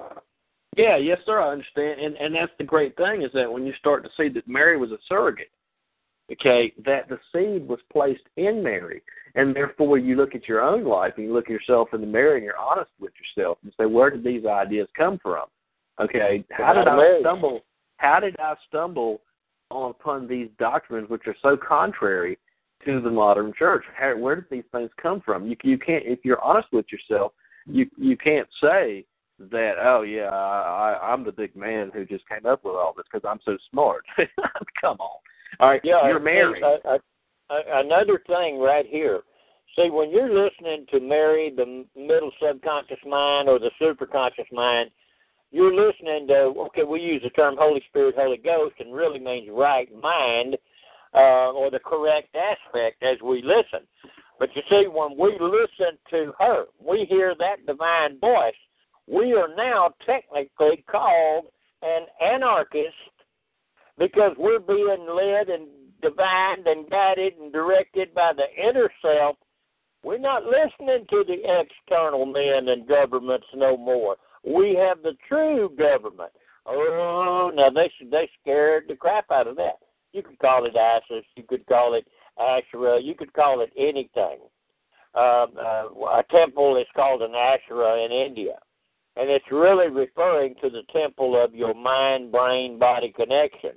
Yeah, 0.77 0.95
yes, 0.95 1.19
sir. 1.25 1.39
I 1.39 1.51
understand, 1.51 1.99
and 1.99 2.15
and 2.15 2.33
that's 2.33 2.51
the 2.57 2.63
great 2.63 2.95
thing 2.95 3.23
is 3.23 3.31
that 3.33 3.51
when 3.51 3.65
you 3.65 3.73
start 3.79 4.03
to 4.03 4.09
see 4.15 4.29
that 4.29 4.47
Mary 4.47 4.77
was 4.77 4.91
a 4.91 4.97
surrogate, 5.07 5.51
okay, 6.31 6.73
that 6.85 7.09
the 7.09 7.19
seed 7.33 7.67
was 7.67 7.79
placed 7.91 8.23
in 8.37 8.63
Mary, 8.63 9.01
and 9.35 9.53
therefore 9.53 9.97
you 9.97 10.15
look 10.15 10.33
at 10.33 10.47
your 10.47 10.61
own 10.61 10.85
life 10.85 11.13
and 11.17 11.25
you 11.25 11.33
look 11.33 11.45
at 11.45 11.51
yourself 11.51 11.89
in 11.93 11.99
the 11.99 12.07
mirror 12.07 12.35
and 12.35 12.43
you're 12.43 12.57
honest 12.57 12.91
with 12.99 13.11
yourself 13.19 13.57
and 13.63 13.73
say, 13.77 13.85
where 13.85 14.09
did 14.09 14.23
these 14.23 14.45
ideas 14.45 14.87
come 14.97 15.19
from? 15.21 15.45
Okay, 15.99 16.43
how 16.51 16.73
did 16.73 16.87
I 16.87 17.19
stumble? 17.19 17.61
How 17.97 18.19
did 18.21 18.35
I 18.39 18.55
stumble 18.67 19.21
upon 19.71 20.27
these 20.27 20.47
doctrines 20.57 21.09
which 21.09 21.27
are 21.27 21.35
so 21.41 21.57
contrary 21.57 22.37
to 22.85 23.01
the 23.01 23.11
modern 23.11 23.53
church? 23.57 23.83
How, 23.95 24.17
where 24.17 24.35
did 24.35 24.45
these 24.49 24.63
things 24.71 24.89
come 25.01 25.21
from? 25.21 25.45
You 25.45 25.57
you 25.63 25.77
can't 25.77 26.05
if 26.05 26.19
you're 26.23 26.41
honest 26.41 26.69
with 26.71 26.85
yourself, 26.91 27.33
you 27.65 27.87
you 27.97 28.15
can't 28.15 28.47
say 28.61 29.05
that 29.49 29.73
oh 29.81 30.01
yeah 30.01 30.29
I, 30.29 30.93
I 30.93 31.11
I'm 31.11 31.23
the 31.23 31.31
big 31.31 31.55
man 31.55 31.91
who 31.93 32.05
just 32.05 32.27
came 32.27 32.45
up 32.45 32.63
with 32.63 32.75
all 32.75 32.93
this 32.95 33.05
because 33.11 33.27
I'm 33.27 33.39
so 33.45 33.57
smart. 33.71 34.05
Come 34.81 34.97
on, 34.99 35.17
all 35.59 35.69
right, 35.69 35.81
Yeah, 35.83 36.07
you're 36.07 36.19
married. 36.19 36.63
I, 36.63 36.77
I, 36.85 36.97
I, 37.49 37.81
another 37.81 38.21
thing 38.27 38.59
right 38.59 38.85
here. 38.87 39.21
See, 39.75 39.89
when 39.89 40.11
you're 40.11 40.33
listening 40.33 40.85
to 40.91 40.99
Mary, 40.99 41.53
the 41.55 41.85
middle 41.95 42.31
subconscious 42.41 42.99
mind 43.07 43.47
or 43.47 43.57
the 43.57 43.71
superconscious 43.81 44.51
mind, 44.51 44.91
you're 45.51 45.73
listening 45.73 46.27
to. 46.27 46.53
Okay, 46.67 46.83
we 46.83 46.99
use 46.99 47.21
the 47.23 47.29
term 47.29 47.55
Holy 47.57 47.81
Spirit, 47.89 48.15
Holy 48.17 48.37
Ghost, 48.37 48.75
and 48.79 48.93
really 48.93 49.19
means 49.19 49.49
right 49.51 49.87
mind 50.01 50.57
uh, 51.13 51.51
or 51.51 51.71
the 51.71 51.79
correct 51.79 52.35
aspect 52.35 53.03
as 53.03 53.17
we 53.23 53.41
listen. 53.41 53.87
But 54.39 54.49
you 54.55 54.61
see, 54.69 54.87
when 54.87 55.17
we 55.17 55.37
listen 55.39 55.97
to 56.09 56.33
her, 56.39 56.65
we 56.83 57.05
hear 57.07 57.35
that 57.37 57.65
divine 57.65 58.19
voice. 58.19 58.53
We 59.07 59.33
are 59.33 59.53
now 59.55 59.93
technically 60.05 60.83
called 60.89 61.45
an 61.81 62.05
anarchist 62.21 62.95
because 63.97 64.33
we're 64.37 64.59
being 64.59 65.07
led 65.09 65.49
and 65.49 65.67
divined 66.01 66.67
and 66.67 66.89
guided 66.89 67.33
and 67.37 67.51
directed 67.51 68.13
by 68.13 68.33
the 68.33 68.45
inner 68.61 68.89
self. 69.01 69.37
We're 70.03 70.17
not 70.17 70.43
listening 70.45 71.05
to 71.09 71.23
the 71.27 71.61
external 71.61 72.25
men 72.25 72.69
and 72.69 72.87
governments 72.87 73.45
no 73.53 73.77
more. 73.77 74.15
We 74.43 74.75
have 74.75 75.03
the 75.03 75.15
true 75.27 75.69
government. 75.77 76.31
Oh, 76.65 77.51
now 77.53 77.69
they 77.69 77.91
they 78.09 78.29
scared 78.41 78.85
the 78.87 78.95
crap 78.95 79.29
out 79.31 79.47
of 79.47 79.55
that. 79.57 79.77
You 80.13 80.23
could 80.23 80.39
call 80.39 80.65
it 80.65 80.75
ISIS, 80.75 81.25
you 81.35 81.43
could 81.43 81.65
call 81.65 81.93
it 81.93 82.05
Asherah, 82.39 82.99
you 83.01 83.15
could 83.15 83.33
call 83.33 83.61
it 83.61 83.71
anything. 83.77 84.39
Uh, 85.13 85.45
uh, 85.59 85.87
a 86.13 86.23
temple 86.31 86.77
is 86.77 86.87
called 86.95 87.21
an 87.21 87.33
Asherah 87.35 88.03
in 88.03 88.11
India, 88.11 88.57
and 89.15 89.29
it's 89.29 89.45
really 89.51 89.87
referring 89.87 90.55
to 90.61 90.69
the 90.69 90.83
temple 90.93 91.41
of 91.41 91.53
your 91.53 91.73
mind, 91.73 92.31
brain, 92.31 92.79
body 92.79 93.13
connection. 93.15 93.71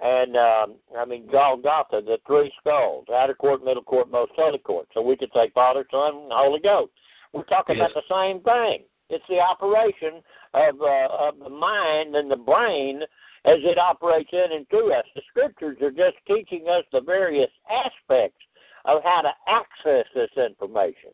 And 0.00 0.36
um, 0.36 0.74
I 0.96 1.04
mean 1.06 1.26
Golgotha, 1.30 2.02
the 2.04 2.18
three 2.26 2.52
skulls, 2.60 3.06
outer 3.14 3.34
court, 3.34 3.64
middle 3.64 3.82
court, 3.82 4.10
most 4.10 4.32
holy 4.36 4.58
court. 4.58 4.88
So 4.92 5.00
we 5.00 5.16
could 5.16 5.30
say 5.34 5.50
Father, 5.54 5.86
Son, 5.90 6.28
Holy 6.30 6.60
Ghost. 6.60 6.92
We're 7.32 7.44
talking 7.44 7.76
Yes. 7.76 7.90
about 7.90 8.04
the 8.08 8.14
same 8.14 8.40
thing. 8.42 8.84
It's 9.08 9.24
the 9.28 9.40
operation 9.40 10.22
of 10.54 10.80
uh, 10.80 11.08
of 11.10 11.38
the 11.38 11.48
mind 11.48 12.16
and 12.16 12.30
the 12.30 12.36
brain 12.36 13.02
as 13.44 13.58
it 13.62 13.78
operates 13.78 14.30
in 14.32 14.52
and 14.52 14.68
through 14.68 14.92
us. 14.92 15.04
The 15.14 15.22
scriptures 15.28 15.78
are 15.80 15.90
just 15.90 16.16
teaching 16.26 16.66
us 16.68 16.84
the 16.92 17.00
various 17.00 17.50
aspects 17.70 18.40
of 18.84 19.02
how 19.04 19.22
to 19.22 19.30
access 19.48 20.06
this 20.14 20.30
information. 20.36 21.10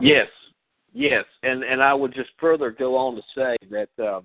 Yes, 0.00 0.28
yes, 0.92 1.24
and 1.42 1.62
and 1.62 1.82
I 1.82 1.94
would 1.94 2.14
just 2.14 2.30
further 2.38 2.70
go 2.70 2.96
on 2.96 3.16
to 3.16 3.22
say 3.34 3.56
that 3.70 4.04
um, 4.04 4.24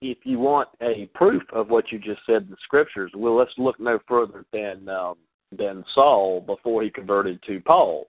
if 0.00 0.18
you 0.24 0.38
want 0.38 0.68
a 0.80 1.06
proof 1.14 1.42
of 1.52 1.70
what 1.70 1.90
you 1.90 1.98
just 1.98 2.20
said 2.26 2.42
in 2.42 2.50
the 2.50 2.56
scriptures, 2.62 3.12
well, 3.14 3.36
let's 3.36 3.52
look 3.58 3.78
no 3.80 3.98
further 4.06 4.44
than 4.52 4.88
um, 4.88 5.14
than 5.56 5.84
Saul 5.94 6.40
before 6.40 6.82
he 6.82 6.90
converted 6.90 7.40
to 7.46 7.60
Paul. 7.60 8.08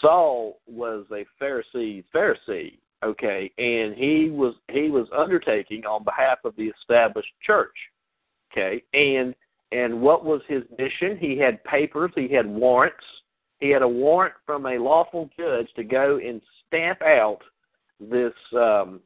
Saul 0.00 0.60
was 0.66 1.04
a 1.10 1.24
Pharisee 1.42 2.04
Pharisee, 2.14 2.78
okay, 3.04 3.50
and 3.58 3.94
he 3.94 4.30
was 4.30 4.54
he 4.70 4.90
was 4.90 5.06
undertaking 5.16 5.84
on 5.84 6.04
behalf 6.04 6.38
of 6.44 6.54
the 6.56 6.72
established 6.80 7.32
church, 7.44 7.76
okay, 8.52 8.82
and 8.94 9.34
and 9.72 10.00
what 10.00 10.24
was 10.24 10.42
his 10.48 10.62
mission? 10.78 11.16
He 11.18 11.38
had 11.38 11.62
papers, 11.64 12.12
he 12.14 12.28
had 12.28 12.46
warrants, 12.46 13.04
he 13.58 13.70
had 13.70 13.82
a 13.82 13.88
warrant 13.88 14.34
from 14.44 14.66
a 14.66 14.78
lawful 14.78 15.30
judge 15.38 15.68
to 15.76 15.84
go 15.84 16.18
and 16.18 16.40
stamp 16.72 17.02
out 17.02 17.40
this 18.00 18.32
um, 18.56 19.00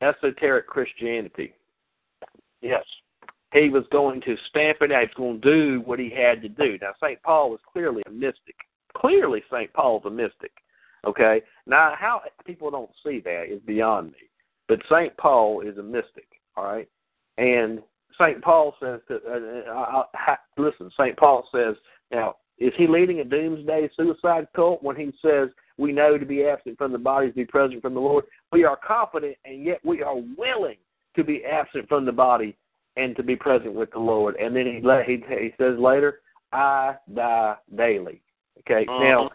esoteric 0.00 0.66
Christianity. 0.66 1.52
Yes, 2.62 2.84
he 3.52 3.70
was 3.70 3.84
going 3.90 4.20
to 4.22 4.36
stamp 4.48 4.78
it 4.80 4.92
out. 4.92 5.00
He 5.00 5.06
was 5.06 5.14
going 5.16 5.40
to 5.40 5.50
do 5.50 5.80
what 5.84 5.98
he 5.98 6.10
had 6.10 6.42
to 6.42 6.48
do. 6.48 6.78
Now, 6.80 6.92
St. 7.02 7.22
Paul 7.22 7.50
was 7.50 7.60
clearly 7.70 8.02
a 8.06 8.10
mystic. 8.10 8.56
Clearly, 8.96 9.42
St. 9.52 9.72
Paul's 9.72 10.04
a 10.06 10.10
mystic. 10.10 10.52
Okay? 11.06 11.42
Now, 11.66 11.94
how 11.98 12.22
people 12.44 12.70
don't 12.70 12.90
see 13.04 13.20
that 13.20 13.44
is 13.50 13.60
beyond 13.62 14.12
me. 14.12 14.18
But 14.66 14.80
St. 14.90 15.16
Paul 15.16 15.62
is 15.62 15.78
a 15.78 15.82
mystic. 15.82 16.28
All 16.56 16.64
right? 16.64 16.88
And 17.38 17.80
St. 18.20 18.42
Paul 18.42 18.74
says 18.80 19.00
that, 19.08 19.22
uh, 19.24 19.72
uh, 19.72 20.04
uh, 20.28 20.36
listen, 20.56 20.90
St. 20.98 21.16
Paul 21.16 21.48
says, 21.52 21.76
now, 22.10 22.36
is 22.58 22.72
he 22.76 22.88
leading 22.88 23.20
a 23.20 23.24
doomsday 23.24 23.88
suicide 23.96 24.48
cult 24.54 24.82
when 24.82 24.96
he 24.96 25.12
says, 25.22 25.48
we 25.78 25.92
know 25.92 26.18
to 26.18 26.26
be 26.26 26.44
absent 26.44 26.76
from 26.76 26.92
the 26.92 26.98
body 26.98 27.28
to 27.28 27.34
be 27.34 27.44
present 27.44 27.80
from 27.80 27.94
the 27.94 28.00
Lord? 28.00 28.24
We 28.52 28.64
are 28.64 28.76
confident, 28.76 29.36
and 29.44 29.64
yet 29.64 29.80
we 29.84 30.02
are 30.02 30.16
willing 30.36 30.76
to 31.16 31.24
be 31.24 31.44
absent 31.44 31.88
from 31.88 32.04
the 32.04 32.12
body 32.12 32.56
and 32.96 33.16
to 33.16 33.22
be 33.22 33.36
present 33.36 33.74
with 33.74 33.90
the 33.92 33.98
Lord. 33.98 34.36
And 34.36 34.54
then 34.54 34.66
he 34.66 34.80
he, 35.06 35.24
he 35.28 35.54
says 35.58 35.78
later, 35.78 36.20
I 36.52 36.96
die 37.14 37.56
daily. 37.76 38.20
Okay, 38.60 38.84
uh-huh. 38.88 39.04
now, 39.04 39.30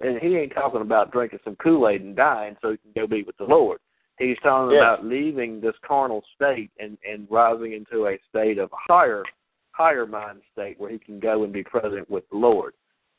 and 0.00 0.18
he 0.20 0.36
ain't 0.36 0.54
talking 0.54 0.80
about 0.80 1.12
drinking 1.12 1.40
some 1.44 1.56
Kool 1.56 1.88
Aid 1.88 2.02
and 2.02 2.16
dying 2.16 2.56
so 2.62 2.70
he 2.70 2.76
can 2.78 2.92
go 2.94 3.06
be 3.06 3.22
with 3.22 3.36
the 3.36 3.44
Lord. 3.44 3.80
He's 4.18 4.36
talking 4.42 4.74
yes. 4.74 4.80
about 4.80 5.04
leaving 5.04 5.60
this 5.60 5.74
carnal 5.86 6.22
state 6.34 6.70
and 6.78 6.96
and 7.08 7.26
rising 7.30 7.72
into 7.72 8.06
a 8.06 8.18
state 8.28 8.58
of 8.58 8.70
a 8.72 8.92
higher 8.92 9.24
higher 9.72 10.06
mind 10.06 10.42
state 10.52 10.78
where 10.78 10.90
he 10.90 10.98
can 10.98 11.18
go 11.18 11.42
and 11.42 11.52
be 11.52 11.62
present 11.64 12.08
with 12.10 12.28
the 12.30 12.36
Lord. 12.36 12.74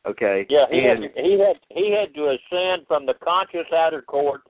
Okay. 0.06 0.45
Yeah, 0.49 0.65
he 0.72 0.80
and, 0.80 1.03
had 1.03 1.11
he 1.15 1.40
had 1.40 1.57
he 1.69 1.91
had 1.91 2.14
to 2.15 2.30
ascend 2.30 2.88
from 2.88 3.06
the 3.06 3.14
conscious 3.23 3.68
outer 3.73 4.02
court 4.02 4.41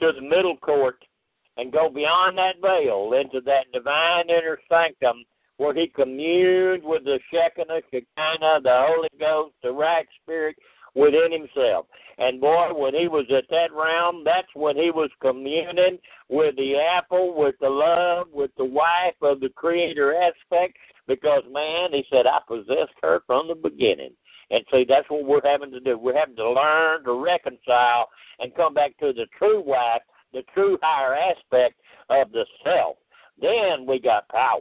to 0.00 0.12
the 0.12 0.20
middle 0.20 0.56
court 0.58 1.02
and 1.56 1.72
go 1.72 1.88
beyond 1.88 2.38
that 2.38 2.60
veil 2.60 3.12
into 3.14 3.40
that 3.46 3.66
divine 3.72 4.28
inner 4.28 4.58
sanctum 4.68 5.24
where 5.56 5.74
he 5.74 5.88
communed 5.88 6.84
with 6.84 7.04
the 7.04 7.18
Shekinah, 7.32 7.80
Shekinah, 7.90 8.60
the 8.62 8.86
Holy 8.86 9.08
Ghost, 9.18 9.54
the 9.62 9.72
right 9.72 10.06
spirit 10.22 10.56
within 10.94 11.32
himself. 11.32 11.86
And 12.18 12.40
boy, 12.40 12.68
when 12.74 12.94
he 12.94 13.08
was 13.08 13.26
at 13.36 13.44
that 13.50 13.72
realm, 13.72 14.22
that's 14.24 14.48
when 14.54 14.76
he 14.76 14.90
was 14.90 15.10
communing 15.20 15.98
with 16.28 16.56
the 16.56 16.76
apple, 16.76 17.34
with 17.36 17.56
the 17.60 17.68
love, 17.68 18.28
with 18.32 18.50
the 18.56 18.64
wife 18.64 19.14
of 19.20 19.40
the 19.40 19.50
creator 19.50 20.14
aspect, 20.14 20.76
because 21.06 21.42
man, 21.50 21.90
he 21.92 22.04
said, 22.10 22.26
I 22.26 22.38
possessed 22.46 22.94
her 23.02 23.22
from 23.26 23.48
the 23.48 23.54
beginning. 23.54 24.12
And 24.50 24.64
see, 24.72 24.86
that's 24.88 25.08
what 25.10 25.24
we're 25.24 25.40
having 25.44 25.70
to 25.72 25.80
do. 25.80 25.98
We're 25.98 26.18
having 26.18 26.36
to 26.36 26.50
learn 26.50 27.04
to 27.04 27.12
reconcile 27.12 28.08
and 28.40 28.54
come 28.54 28.72
back 28.72 28.96
to 28.98 29.12
the 29.12 29.26
true 29.38 29.62
wife 29.62 30.02
the 30.32 30.42
true 30.54 30.78
higher 30.82 31.14
aspect 31.14 31.80
of 32.10 32.30
the 32.32 32.44
self, 32.64 32.96
then 33.40 33.86
we 33.86 33.98
got 34.00 34.28
power. 34.28 34.60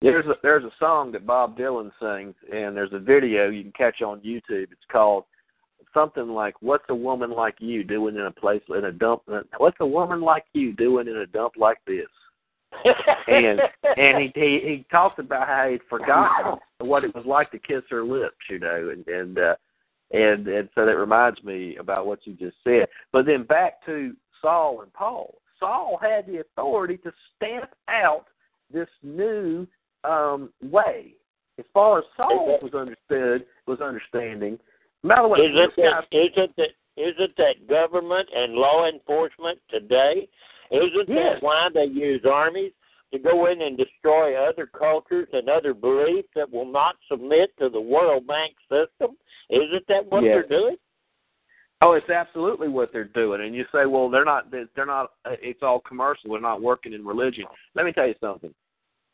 There's 0.00 0.26
a 0.26 0.34
there's 0.42 0.64
a 0.64 0.72
song 0.80 1.12
that 1.12 1.26
Bob 1.26 1.56
Dylan 1.56 1.92
sings, 2.00 2.34
and 2.52 2.76
there's 2.76 2.92
a 2.92 2.98
video 2.98 3.50
you 3.50 3.62
can 3.62 3.72
catch 3.72 4.02
on 4.02 4.20
YouTube. 4.20 4.72
It's 4.72 4.80
called 4.90 5.24
something 5.94 6.28
like 6.28 6.54
"What's 6.60 6.84
a 6.88 6.94
woman 6.94 7.30
like 7.30 7.54
you 7.60 7.84
doing 7.84 8.16
in 8.16 8.22
a 8.22 8.30
place 8.32 8.62
in 8.68 8.86
a 8.86 8.92
dump? 8.92 9.22
What's 9.58 9.76
a 9.80 9.86
woman 9.86 10.20
like 10.20 10.44
you 10.54 10.72
doing 10.72 11.06
in 11.06 11.18
a 11.18 11.26
dump 11.26 11.54
like 11.56 11.78
this?" 11.86 12.08
And 13.28 13.60
and 13.96 14.18
he, 14.18 14.32
he 14.34 14.60
he 14.64 14.86
talks 14.90 15.18
about 15.18 15.46
how 15.46 15.68
he'd 15.70 15.80
forgotten 15.88 16.58
what 16.78 17.04
it 17.04 17.14
was 17.14 17.24
like 17.26 17.50
to 17.50 17.58
kiss 17.58 17.82
her 17.90 18.04
lips, 18.04 18.36
you 18.50 18.58
know, 18.58 18.90
and 18.90 19.06
and 19.06 19.38
uh, 19.38 19.54
and 20.12 20.46
and 20.48 20.68
so 20.74 20.86
that 20.86 20.96
reminds 20.96 21.42
me 21.42 21.76
about 21.76 22.06
what 22.06 22.20
you 22.24 22.32
just 22.34 22.56
said. 22.64 22.86
But 23.12 23.26
then 23.26 23.44
back 23.44 23.84
to 23.86 24.14
Saul 24.40 24.82
and 24.82 24.92
Paul. 24.92 25.38
Saul 25.58 25.98
had 26.00 26.26
the 26.26 26.40
authority 26.40 26.96
to 26.98 27.12
stamp 27.36 27.70
out 27.88 28.26
this 28.72 28.88
new 29.02 29.66
um, 30.04 30.50
way. 30.60 31.14
As 31.58 31.64
far 31.72 31.98
as 31.98 32.04
Saul 32.16 32.58
was 32.62 32.74
understood, 32.74 33.46
was 33.66 33.80
understanding. 33.80 34.58
By 35.04 35.22
the 35.22 35.28
way, 35.28 35.40
is 35.40 35.52
it 35.54 35.70
that, 35.76 36.04
is 36.10 36.30
it 36.36 36.50
that 36.56 36.68
is 36.96 37.14
it 37.18 37.32
that 37.36 37.68
government 37.68 38.28
and 38.34 38.54
law 38.54 38.88
enforcement 38.88 39.58
today? 39.70 40.28
Isn't 40.72 41.08
yes. 41.08 41.34
that 41.34 41.42
why 41.42 41.68
they 41.72 41.84
use 41.84 42.22
armies 42.30 42.72
to 43.12 43.18
go 43.18 43.46
in 43.46 43.60
and 43.60 43.76
destroy 43.76 44.36
other 44.36 44.66
cultures 44.66 45.28
and 45.32 45.48
other 45.48 45.74
beliefs 45.74 46.28
that 46.34 46.50
will 46.50 46.70
not 46.70 46.96
submit 47.10 47.50
to 47.58 47.68
the 47.68 47.80
World 47.80 48.26
Bank 48.26 48.54
system? 48.62 49.16
Isn't 49.50 49.86
that 49.88 50.10
what 50.10 50.24
yes. 50.24 50.32
they're 50.34 50.58
doing? 50.58 50.76
Oh, 51.82 51.92
it's 51.92 52.08
absolutely 52.10 52.68
what 52.68 52.90
they're 52.92 53.04
doing. 53.04 53.42
And 53.42 53.54
you 53.54 53.64
say, 53.72 53.86
well, 53.86 54.08
they're 54.08 54.24
not. 54.24 54.50
They're 54.50 54.86
not. 54.86 55.10
Uh, 55.24 55.32
it's 55.42 55.62
all 55.62 55.80
commercial. 55.80 56.30
They're 56.30 56.40
not 56.40 56.62
working 56.62 56.92
in 56.92 57.04
religion. 57.04 57.44
Let 57.74 57.84
me 57.84 57.92
tell 57.92 58.06
you 58.06 58.14
something. 58.20 58.54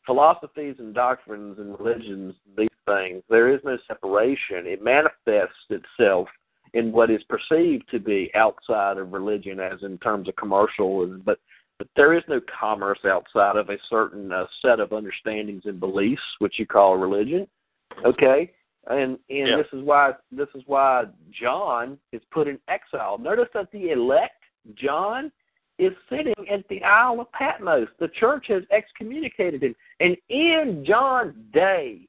Philosophies 0.05 0.75
and 0.79 0.93
doctrines 0.93 1.57
and 1.57 1.77
religions, 1.79 2.35
these 2.57 2.69
things, 2.85 3.23
there 3.29 3.53
is 3.53 3.59
no 3.63 3.77
separation. 3.87 4.65
It 4.65 4.83
manifests 4.83 5.69
itself 5.69 6.27
in 6.73 6.91
what 6.91 7.09
is 7.09 7.21
perceived 7.23 7.89
to 7.91 7.99
be 7.99 8.31
outside 8.35 8.97
of 8.97 9.13
religion, 9.13 9.59
as 9.59 9.81
in 9.83 9.97
terms 9.99 10.27
of 10.27 10.35
commercial. 10.35 11.19
But 11.25 11.39
but 11.77 11.87
there 11.95 12.13
is 12.13 12.23
no 12.27 12.41
commerce 12.59 12.99
outside 13.05 13.55
of 13.55 13.69
a 13.69 13.77
certain 13.89 14.31
uh, 14.31 14.45
set 14.61 14.81
of 14.81 14.91
understandings 14.91 15.63
and 15.65 15.79
beliefs, 15.79 16.21
which 16.39 16.59
you 16.59 16.67
call 16.67 16.97
religion. 16.97 17.47
Okay, 18.05 18.51
and 18.87 19.17
and 19.29 19.47
yeah. 19.47 19.57
this 19.57 19.67
is 19.73 19.83
why 19.83 20.11
this 20.31 20.49
is 20.55 20.63
why 20.65 21.05
John 21.31 21.97
is 22.11 22.21
put 22.31 22.47
in 22.47 22.59
exile. 22.67 23.17
Notice 23.17 23.47
that 23.53 23.71
the 23.71 23.91
elect 23.91 24.43
John 24.75 25.31
is 25.77 25.93
sitting 26.09 26.33
at 26.51 26.67
the 26.67 26.83
Isle 26.83 27.21
of 27.21 27.31
Patmos. 27.31 27.87
The 27.99 28.09
church 28.19 28.47
has 28.49 28.63
excommunicated 28.71 29.63
him, 29.63 29.75
and 30.01 30.17
in 30.29 30.83
John's 30.85 31.35
day, 31.53 32.01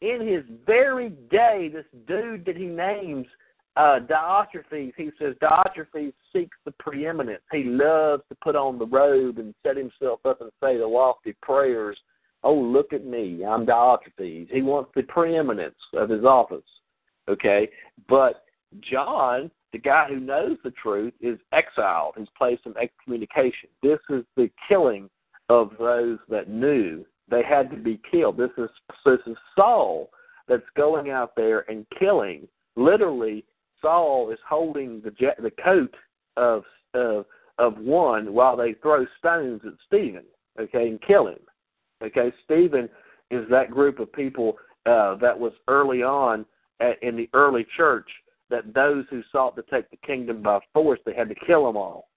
in 0.00 0.26
his 0.26 0.44
very 0.64 1.10
day, 1.30 1.70
this 1.72 1.84
dude 2.06 2.44
that 2.44 2.56
he 2.56 2.66
names 2.66 3.26
uh, 3.78 4.00
Diotrephes, 4.00 4.92
he 4.96 5.10
says 5.18 5.34
Diotrephes 5.40 6.12
seeks 6.32 6.56
the 6.64 6.72
preeminence. 6.78 7.42
He 7.52 7.64
loves 7.64 8.22
to 8.28 8.36
put 8.42 8.56
on 8.56 8.78
the 8.78 8.86
robe 8.86 9.38
and 9.38 9.54
set 9.64 9.76
himself 9.76 10.20
up 10.24 10.40
and 10.40 10.50
say 10.62 10.76
the 10.76 10.86
lofty 10.86 11.34
prayers 11.42 11.96
oh, 12.44 12.54
look 12.54 12.92
at 12.92 13.04
me, 13.04 13.44
I'm 13.44 13.66
Diotrephes. 13.66 14.48
He 14.50 14.62
wants 14.62 14.90
the 14.94 15.02
preeminence 15.02 15.74
of 15.94 16.08
his 16.08 16.24
office. 16.24 16.62
Okay? 17.28 17.68
But 18.08 18.44
John, 18.90 19.50
the 19.72 19.78
guy 19.78 20.06
who 20.08 20.20
knows 20.20 20.56
the 20.64 20.70
truth, 20.70 21.14
is 21.20 21.38
exiled. 21.52 22.14
He's 22.16 22.28
placed 22.36 22.66
in 22.66 22.74
excommunication. 22.76 23.68
This 23.82 23.98
is 24.10 24.24
the 24.36 24.50
killing 24.68 25.08
of 25.48 25.72
those 25.78 26.18
that 26.28 26.48
knew 26.48 27.04
they 27.30 27.42
had 27.42 27.70
to 27.70 27.76
be 27.76 28.00
killed. 28.10 28.36
This 28.36 28.50
is 28.56 28.70
this 29.04 29.18
is 29.26 29.36
Saul 29.54 30.10
that's 30.46 30.62
going 30.76 31.10
out 31.10 31.32
there 31.36 31.70
and 31.70 31.86
killing. 31.98 32.48
Literally, 32.76 33.44
Saul 33.80 34.30
is 34.30 34.38
holding 34.48 35.00
the 35.02 35.12
the 35.40 35.52
coat 35.62 35.94
of 36.36 36.64
of 36.94 37.26
of 37.58 37.76
one 37.78 38.32
while 38.32 38.56
they 38.56 38.74
throw 38.74 39.06
stones 39.18 39.60
at 39.66 39.72
Stephen, 39.86 40.24
okay, 40.60 40.88
and 40.88 41.00
kill 41.02 41.26
him. 41.28 41.38
Okay, 42.02 42.32
Stephen 42.44 42.88
is 43.30 43.44
that 43.50 43.70
group 43.70 43.98
of 43.98 44.12
people 44.12 44.56
uh, 44.86 45.16
that 45.16 45.38
was 45.38 45.52
early 45.66 46.02
on 46.02 46.46
at, 46.80 47.02
in 47.02 47.16
the 47.16 47.28
early 47.34 47.66
church 47.76 48.08
that 48.50 48.72
those 48.72 49.04
who 49.10 49.22
sought 49.30 49.56
to 49.56 49.62
take 49.70 49.90
the 49.90 49.96
kingdom 49.98 50.42
by 50.42 50.60
force, 50.72 51.00
they 51.04 51.14
had 51.14 51.28
to 51.28 51.34
kill 51.34 51.66
them 51.66 51.76
all. 51.76 52.08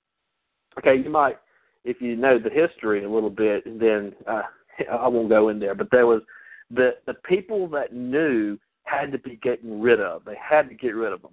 Okay, 0.77 0.95
you 0.95 1.09
might, 1.09 1.37
if 1.83 1.99
you 2.01 2.15
know 2.15 2.39
the 2.39 2.49
history 2.49 3.03
a 3.03 3.09
little 3.09 3.29
bit, 3.29 3.63
then 3.79 4.13
uh, 4.27 4.43
I 4.91 5.07
won't 5.07 5.29
go 5.29 5.49
in 5.49 5.59
there. 5.59 5.75
But 5.75 5.89
there 5.91 6.07
was 6.07 6.21
the 6.69 6.91
the 7.05 7.15
people 7.25 7.67
that 7.69 7.93
knew 7.93 8.57
had 8.83 9.11
to 9.11 9.17
be 9.17 9.37
getting 9.37 9.81
rid 9.81 9.99
of. 9.99 10.23
They 10.23 10.37
had 10.41 10.69
to 10.69 10.75
get 10.75 10.95
rid 10.95 11.13
of 11.13 11.21
them 11.21 11.31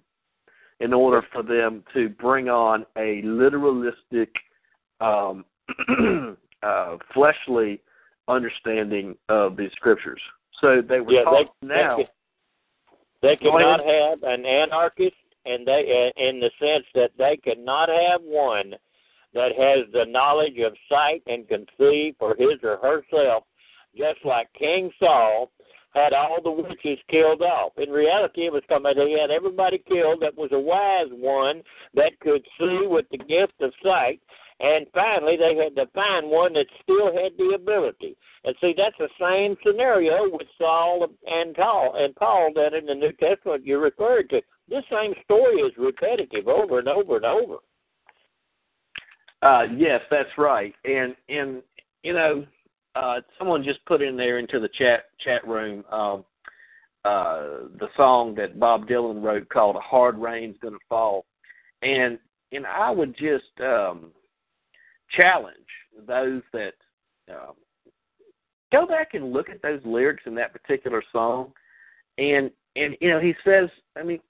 in 0.81 0.93
order 0.93 1.23
for 1.33 1.43
them 1.43 1.83
to 1.95 2.09
bring 2.09 2.49
on 2.49 2.87
a 2.97 3.23
literalistic 3.23 4.29
um, 5.01 5.45
uh, 6.63 6.97
fleshly 7.13 7.81
understanding 8.29 9.17
of 9.29 9.57
these 9.57 9.73
scriptures. 9.73 10.21
So 10.61 10.81
they 10.87 11.01
were 11.01 11.13
Yeah, 11.13 11.25
taught 11.25 11.55
they- 11.61 11.67
now. 11.69 11.97
they 11.97 12.03
could- 12.05 12.13
They 13.21 13.37
could 13.37 13.59
not 13.59 13.85
have 13.85 14.23
an 14.23 14.47
anarchist, 14.47 15.17
and 15.45 15.67
they, 15.67 16.13
uh, 16.17 16.21
in 16.23 16.39
the 16.41 16.51
sense 16.61 16.87
that 16.95 17.11
they 17.17 17.37
could 17.37 17.59
not 17.59 17.89
have 17.89 18.23
one 18.23 18.77
that 19.33 19.53
has 19.57 19.91
the 19.93 20.07
knowledge 20.07 20.59
of 20.59 20.77
sight 20.89 21.23
and 21.27 21.49
can 21.49 21.67
see 21.79 22.13
for 22.19 22.35
his 22.37 22.63
or 22.63 22.77
herself, 22.77 23.45
just 23.97 24.25
like 24.25 24.53
King 24.53 24.93
Saul 24.99 25.51
had 25.95 26.13
all 26.13 26.39
the 26.43 26.51
witches 26.51 26.99
killed 27.11 27.43
off. 27.43 27.73
In 27.79 27.91
reality, 27.91 28.47
it 28.47 28.53
was 28.53 28.63
coming. 28.69 28.95
He 28.97 29.19
had 29.19 29.31
everybody 29.31 29.83
killed 29.89 30.21
that 30.23 30.37
was 30.37 30.51
a 30.53 30.59
wise 30.59 31.09
one 31.11 31.63
that 31.95 32.19
could 32.21 32.45
see 32.59 32.87
with 32.87 33.07
the 33.11 33.19
gift 33.19 33.55
of 33.61 33.73
sight. 33.83 34.21
And 34.61 34.87
finally, 34.93 35.37
they 35.37 35.55
had 35.55 35.77
to 35.77 35.87
find 35.95 36.29
one 36.29 36.53
that 36.55 36.67
still 36.83 37.07
had 37.07 37.33
the 37.39 37.53
ability. 37.55 38.17
And 38.45 38.57
see, 38.61 38.75
that's 38.77 38.97
the 38.99 39.09
same 39.21 39.57
scenario 39.65 40.29
with 40.31 40.49
Saul 40.59 41.07
and 41.27 41.55
Paul, 41.55 41.95
and 41.97 42.15
Paul 42.17 42.51
that 42.55 42.75
in 42.75 42.87
the 42.87 42.95
New 42.95 43.13
Testament 43.13 43.65
you 43.65 43.79
referred 43.79 44.31
to. 44.31 44.41
This 44.69 44.85
same 44.91 45.15
story 45.25 45.61
is 45.61 45.73
repetitive 45.79 46.49
over 46.49 46.81
and 46.81 46.89
over 46.89 47.17
and 47.17 47.25
over. 47.25 47.57
Uh, 49.43 49.65
yes, 49.77 50.01
that's 50.11 50.29
right. 50.37 50.75
And 50.85 51.15
and 51.29 51.63
you 52.03 52.13
know, 52.13 52.45
uh, 52.99 53.21
someone 53.39 53.63
just 53.63 53.85
put 53.87 54.03
in 54.03 54.17
there 54.17 54.39
into 54.39 54.59
the 54.59 54.69
chat 54.77 55.05
chat 55.25 55.47
room 55.47 55.85
um, 55.93 56.25
uh, 57.05 57.69
the 57.79 57.89
song 57.97 58.35
that 58.35 58.59
Bob 58.59 58.89
Dylan 58.89 59.23
wrote 59.23 59.49
called 59.49 59.77
"A 59.77 59.81
Hard 59.81 60.19
Rain's 60.19 60.57
Gonna 60.61 60.79
Fall," 60.89 61.25
and 61.83 62.19
and 62.53 62.67
I 62.67 62.91
would 62.91 63.17
just 63.17 63.61
um, 63.61 64.11
challenge 65.11 65.55
those 66.07 66.43
that 66.53 66.75
um, 67.31 67.55
go 68.73 68.87
back 68.87 69.15
and 69.15 69.33
look 69.33 69.49
at 69.49 69.63
those 69.63 69.81
lyrics 69.85 70.25
in 70.27 70.35
that 70.35 70.53
particular 70.53 71.03
song, 71.13 71.53
and 72.19 72.51
and 72.75 72.97
you 73.01 73.11
know 73.11 73.21
he 73.21 73.35
says, 73.45 73.69
I 73.97 74.03
mean 74.03 74.21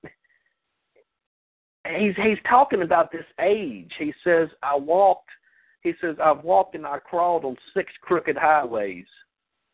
he's 1.97 2.15
he's 2.17 2.39
talking 2.49 2.83
about 2.83 3.11
this 3.11 3.25
age. 3.41 3.93
He 3.99 4.13
says, 4.25 4.49
I 4.63 4.77
walked 4.77 5.31
he 5.89 6.07
says, 6.07 6.17
I've 6.23 6.45
walked 6.45 6.75
and 6.75 6.87
I 6.87 6.99
crawled 6.99 7.45
on 7.45 7.57
six 7.75 7.93
crooked 8.03 8.37
highways. 8.37 9.07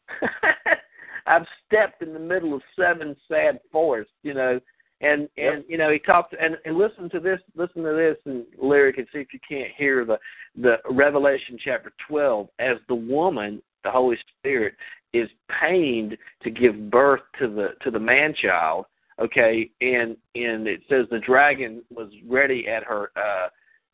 I've 1.27 1.47
stepped 1.67 2.03
in 2.03 2.13
the 2.13 2.19
middle 2.19 2.55
of 2.55 2.63
seven 2.79 3.17
sad 3.29 3.61
forests, 3.73 4.13
you 4.23 4.35
know. 4.35 4.61
And 5.01 5.29
and 5.37 5.65
you 5.69 5.77
know, 5.77 5.91
he 5.91 5.99
talked 5.99 6.35
and, 6.39 6.57
and 6.65 6.77
listen 6.77 7.11
to 7.11 7.21
this 7.21 7.41
listen 7.57 7.83
to 7.83 7.95
this 7.95 8.17
and 8.27 8.45
lyric 8.63 8.99
and 8.99 9.07
see 9.13 9.19
if 9.19 9.33
you 9.33 9.41
can't 9.47 9.73
hear 9.77 10.05
the 10.05 10.19
the 10.57 10.77
Revelation 10.91 11.59
chapter 11.63 11.93
twelve 12.07 12.49
as 12.59 12.77
the 12.89 12.95
woman, 12.95 13.61
the 13.83 13.91
Holy 13.91 14.17
Spirit, 14.39 14.75
is 15.13 15.29
pained 15.61 16.17
to 16.43 16.51
give 16.51 16.91
birth 16.91 17.23
to 17.41 17.49
the 17.49 17.69
to 17.83 17.91
the 17.91 17.99
man 17.99 18.35
child 18.41 18.87
okay 19.21 19.71
and 19.81 20.17
and 20.35 20.67
it 20.67 20.81
says 20.89 21.07
the 21.11 21.21
dragon 21.21 21.83
was 21.95 22.09
ready 22.29 22.67
at 22.69 22.83
her 22.83 23.11
uh 23.17 23.49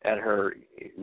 at 0.05 0.19
her 0.19 0.57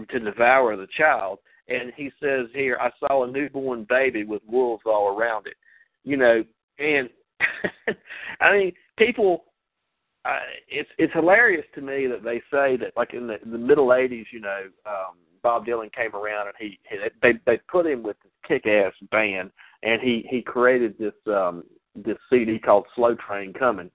to 0.10 0.20
devour 0.20 0.76
the 0.76 0.88
child 0.98 1.40
and 1.68 1.92
he 1.96 2.12
says 2.22 2.48
here 2.54 2.78
i 2.82 2.90
saw 3.00 3.24
a 3.24 3.32
newborn 3.32 3.86
baby 3.90 4.24
with 4.24 4.42
wolves 4.48 4.84
all 4.86 5.18
around 5.18 5.48
it. 5.48 5.56
You 6.04 6.18
know 6.18 6.44
and 6.80 7.10
i 8.42 8.52
mean 8.52 8.72
people 8.98 9.46
uh, 10.26 10.40
it's 10.68 10.90
it's 10.98 11.14
hilarious 11.14 11.66
to 11.74 11.82
me 11.82 12.08
that 12.08 12.24
they 12.24 12.40
say 12.52 12.76
that 12.76 12.92
like 12.98 13.14
in 13.14 13.28
the, 13.28 13.38
the 13.46 13.58
middle 13.58 13.94
eighties 13.94 14.26
you 14.32 14.42
know 14.42 14.64
um 14.86 15.16
bob 15.44 15.66
dylan 15.66 15.94
came 15.94 16.16
around 16.16 16.48
and 16.48 16.56
he, 16.60 16.80
he 16.90 16.98
they 17.22 17.34
they 17.46 17.58
put 17.70 17.86
him 17.86 18.04
with 18.04 18.18
this 18.24 18.32
kick 18.48 18.66
ass 18.66 18.94
band 19.12 19.52
and 19.84 20.02
he 20.02 20.26
he 20.30 20.42
created 20.42 20.96
this 20.98 21.14
um 21.28 21.64
this 22.06 22.18
cd 22.30 22.60
called 22.60 22.86
slow 22.96 23.16
train 23.16 23.54
coming. 23.54 23.90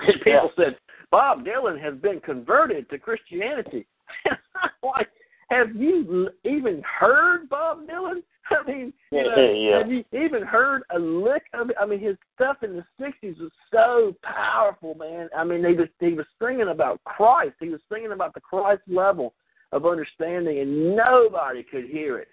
And 0.00 0.20
people 0.22 0.50
said, 0.56 0.76
Bob 1.10 1.44
Dylan 1.44 1.80
has 1.82 1.94
been 1.94 2.20
converted 2.20 2.88
to 2.90 2.98
Christianity. 2.98 3.86
like, 4.82 5.08
have 5.50 5.74
you 5.74 6.26
l- 6.26 6.50
even 6.52 6.82
heard 6.82 7.48
Bob 7.48 7.86
Dylan? 7.86 8.22
I 8.50 8.66
mean, 8.66 8.92
you 9.10 9.22
know, 9.24 9.52
Yeah. 9.52 9.78
have 9.78 9.90
you 9.90 10.04
even 10.12 10.42
heard 10.42 10.82
a 10.94 10.98
lick 10.98 11.44
of 11.52 11.70
it? 11.70 11.76
I 11.80 11.84
mean, 11.84 12.00
his 12.00 12.16
stuff 12.34 12.62
in 12.62 12.76
the 12.76 12.84
'60s 13.00 13.38
was 13.40 13.52
so 13.72 14.14
powerful, 14.22 14.94
man. 14.94 15.28
I 15.36 15.44
mean, 15.44 15.64
he 15.64 15.74
was 15.74 15.88
he 16.00 16.14
was 16.14 16.26
singing 16.42 16.68
about 16.68 17.02
Christ. 17.04 17.54
He 17.60 17.68
was 17.68 17.80
singing 17.92 18.12
about 18.12 18.34
the 18.34 18.40
Christ 18.40 18.82
level 18.88 19.34
of 19.72 19.84
understanding, 19.84 20.60
and 20.60 20.96
nobody 20.96 21.62
could 21.62 21.84
hear 21.84 22.18
it. 22.18 22.28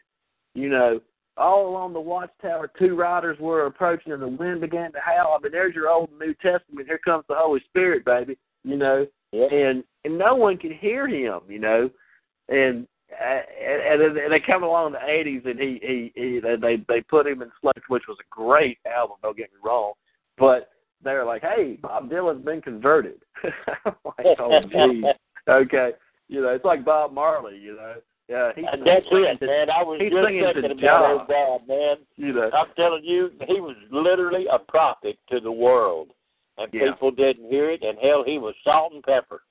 You 0.54 0.70
know, 0.70 1.02
all 1.36 1.68
along 1.68 1.92
the 1.92 2.00
watchtower, 2.00 2.72
two 2.80 2.96
riders 2.96 3.38
were 3.40 3.66
approaching, 3.66 4.14
and 4.14 4.22
the 4.22 4.28
wind 4.28 4.62
began 4.62 4.94
to 4.94 5.00
howl. 5.02 5.36
I 5.38 5.44
mean, 5.44 5.52
there's 5.52 5.76
your 5.76 5.90
Old 5.90 6.10
and 6.12 6.20
New 6.20 6.34
Testament. 6.36 6.88
Here 6.88 7.00
comes 7.04 7.26
the 7.28 7.36
Holy 7.36 7.60
Spirit, 7.68 8.06
baby. 8.06 8.38
You 8.64 8.78
know, 8.78 9.06
And 9.44 9.84
and 10.04 10.18
no 10.18 10.36
one 10.36 10.58
could 10.58 10.72
hear 10.74 11.08
him. 11.08 11.42
You 11.48 11.60
know, 11.60 11.90
and 12.50 12.88
uh, 13.12 13.42
and, 13.62 14.02
and 14.02 14.18
and 14.18 14.34
they 14.34 14.40
come 14.40 14.64
along 14.64 14.88
in 14.88 14.94
the 14.94 15.00
'80s, 15.00 15.50
and 15.50 15.60
he 15.60 15.80
he, 15.82 16.12
he 16.16 16.40
they 16.40 16.56
they 16.56 16.84
they 16.88 17.02
put 17.02 17.28
him 17.28 17.42
in 17.42 17.52
Slush, 17.62 17.84
which 17.88 18.04
was 18.08 18.18
a 18.20 18.28
great 18.30 18.78
album. 18.86 19.18
Don't 19.22 19.38
get 19.38 19.52
me 19.52 19.60
wrong, 19.64 19.94
but 20.38 20.70
they're 21.04 21.26
like, 21.26 21.42
hey, 21.42 21.78
Bob 21.82 22.10
Dylan's 22.10 22.44
been 22.44 22.62
converted. 22.62 23.22
I'm 23.86 23.94
like, 24.06 24.38
oh, 24.40 24.62
geez. 24.62 25.04
Okay, 25.48 25.92
you 26.28 26.42
know, 26.42 26.50
it's 26.50 26.66
like 26.66 26.84
Bob 26.84 27.14
Marley. 27.14 27.56
You 27.56 27.76
know, 27.76 27.94
yeah, 28.28 28.52
he's 28.56 28.66
And 28.72 28.82
that's 28.82 29.06
it, 29.12 29.40
to- 29.40 29.46
man. 29.46 29.70
I 29.70 29.84
was 29.84 30.02
he's 30.02 30.12
just 30.12 30.26
thinking 30.26 30.80
about 30.80 31.12
old 31.12 31.28
Bob, 31.28 31.68
man. 31.68 31.98
You 32.16 32.34
know, 32.34 32.50
I'm 32.52 32.74
telling 32.76 33.04
you, 33.04 33.30
he 33.48 33.62
was 33.62 33.76
literally 33.92 34.48
a 34.52 34.58
prophet 34.58 35.20
to 35.30 35.40
the 35.40 35.52
world, 35.52 36.08
and 36.58 36.74
Yeah. 36.74 36.92
people 36.92 37.12
didn't 37.12 37.50
hear 37.50 37.70
it. 37.72 37.84
And 37.84 37.98
hell, 38.00 38.24
he 38.24 38.38
was 38.38 38.56
salt 38.64 38.94
and 38.94 39.04
pepper. 39.04 39.42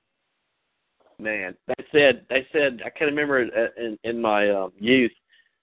man. 1.19 1.55
They 1.67 1.85
said 1.91 2.25
they 2.29 2.45
said 2.51 2.81
I 2.85 2.89
can't 2.89 3.09
remember 3.11 3.39
it 3.39 3.53
uh, 3.55 3.81
in 3.81 3.97
in 4.03 4.21
my 4.21 4.49
um, 4.49 4.73
youth. 4.77 5.13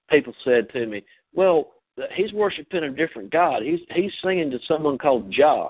People 0.09 0.35
said 0.45 0.71
to 0.71 0.87
me, 0.87 1.03
"Well, 1.35 1.73
he's 2.15 2.33
worshiping 2.33 2.85
a 2.85 2.91
different 2.91 3.31
God. 3.31 3.63
He's 3.63 3.81
he's 3.91 4.13
singing 4.23 4.51
to 4.51 4.59
someone 4.67 4.99
called 4.99 5.31
Jah." 5.31 5.69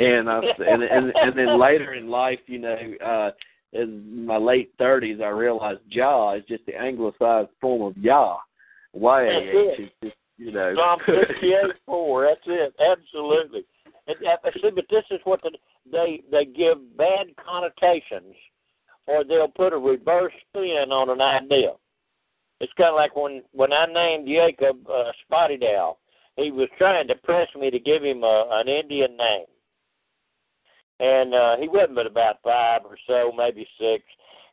And 0.00 0.28
I 0.28 0.38
and 0.58 0.82
and 0.82 1.12
and 1.14 1.38
then 1.38 1.58
later 1.58 1.94
in 1.94 2.08
life, 2.08 2.40
you 2.46 2.58
know, 2.58 2.76
uh 3.04 3.30
in 3.72 4.26
my 4.26 4.36
late 4.36 4.72
thirties, 4.78 5.20
I 5.22 5.28
realized 5.28 5.80
Jah 5.90 6.34
is 6.38 6.44
just 6.46 6.66
the 6.66 6.76
anglicized 6.76 7.48
form 7.60 7.82
of 7.82 7.96
Yah. 7.96 8.36
Y 8.92 9.22
A 9.22 9.38
H. 9.38 9.78
It's 9.78 9.92
just 10.02 10.16
you 10.36 10.52
know. 10.52 10.74
Psalm 10.76 10.98
68 11.06 11.54
4. 11.86 12.24
That's 12.26 12.40
it. 12.46 12.74
Absolutely. 12.80 13.64
See, 14.08 14.70
but 14.74 14.84
this 14.90 15.04
is 15.10 15.20
what 15.24 15.40
the, 15.42 15.50
they 15.90 16.22
they 16.30 16.44
give 16.44 16.96
bad 16.96 17.26
connotations, 17.36 18.34
or 19.06 19.24
they'll 19.24 19.48
put 19.48 19.72
a 19.72 19.78
reverse 19.78 20.32
spin 20.48 20.90
on 20.90 21.10
an 21.10 21.20
idea. 21.20 21.72
It's 22.60 22.72
kind 22.74 22.90
of 22.90 22.96
like 22.96 23.14
when 23.14 23.42
when 23.52 23.72
I 23.72 23.86
named 23.86 24.26
Jacob 24.26 24.78
uh, 24.88 25.12
Spotted 25.24 25.64
Owl. 25.64 25.98
He 26.36 26.50
was 26.50 26.68
trying 26.78 27.08
to 27.08 27.14
press 27.16 27.48
me 27.54 27.70
to 27.70 27.78
give 27.78 28.02
him 28.02 28.24
a, 28.24 28.48
an 28.52 28.66
Indian 28.66 29.16
name, 29.16 29.44
and 30.98 31.34
uh, 31.34 31.56
he 31.58 31.68
wasn't 31.68 31.94
but 31.94 32.06
about 32.06 32.36
five 32.42 32.82
or 32.84 32.96
so, 33.06 33.32
maybe 33.36 33.68
six. 33.78 34.02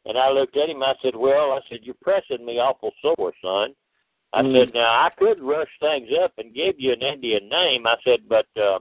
And 0.05 0.17
I 0.17 0.29
looked 0.29 0.57
at 0.57 0.69
him. 0.69 0.83
I 0.83 0.93
said, 1.01 1.15
"Well, 1.15 1.53
I 1.53 1.61
said 1.69 1.79
you're 1.83 1.95
pressing 2.01 2.45
me 2.45 2.59
awful 2.59 2.91
sore, 3.01 3.33
son." 3.41 3.73
I 4.33 4.43
Mm. 4.43 4.53
said, 4.53 4.73
now 4.75 4.91
I 4.91 5.09
could 5.17 5.41
rush 5.41 5.69
things 5.79 6.09
up 6.23 6.33
and 6.37 6.53
give 6.53 6.79
you 6.79 6.93
an 6.93 7.01
Indian 7.01 7.49
name. 7.49 7.87
I 7.87 7.95
said, 8.03 8.29
but 8.29 8.45
uh, 8.61 8.79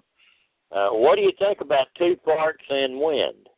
uh, 0.73 0.91
what 0.91 1.17
do 1.17 1.23
you 1.23 1.33
think 1.39 1.61
about 1.61 1.87
two 1.97 2.17
parts 2.25 2.63
and 2.69 2.99
wind? 2.99 3.49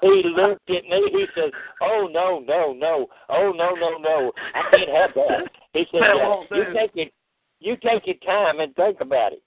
He 0.00 0.22
looked 0.24 0.70
at 0.70 0.84
me. 0.84 1.08
He 1.12 1.26
says, 1.34 1.50
"Oh 1.80 2.08
no, 2.10 2.40
no, 2.40 2.72
no! 2.72 3.06
Oh 3.28 3.52
no, 3.54 3.74
no, 3.74 3.98
no! 3.98 4.32
I 4.54 4.76
can't 4.76 4.90
have 4.90 5.10
that." 5.14 5.50
He 5.72 5.86
said, 5.90 6.02
uh, 6.02 6.40
"You 6.50 6.64
take 6.74 6.92
it, 6.94 7.12
you 7.60 7.76
take 7.76 8.06
your 8.06 8.16
time 8.24 8.60
and 8.60 8.74
think 8.76 9.00
about 9.00 9.32
it." 9.32 9.42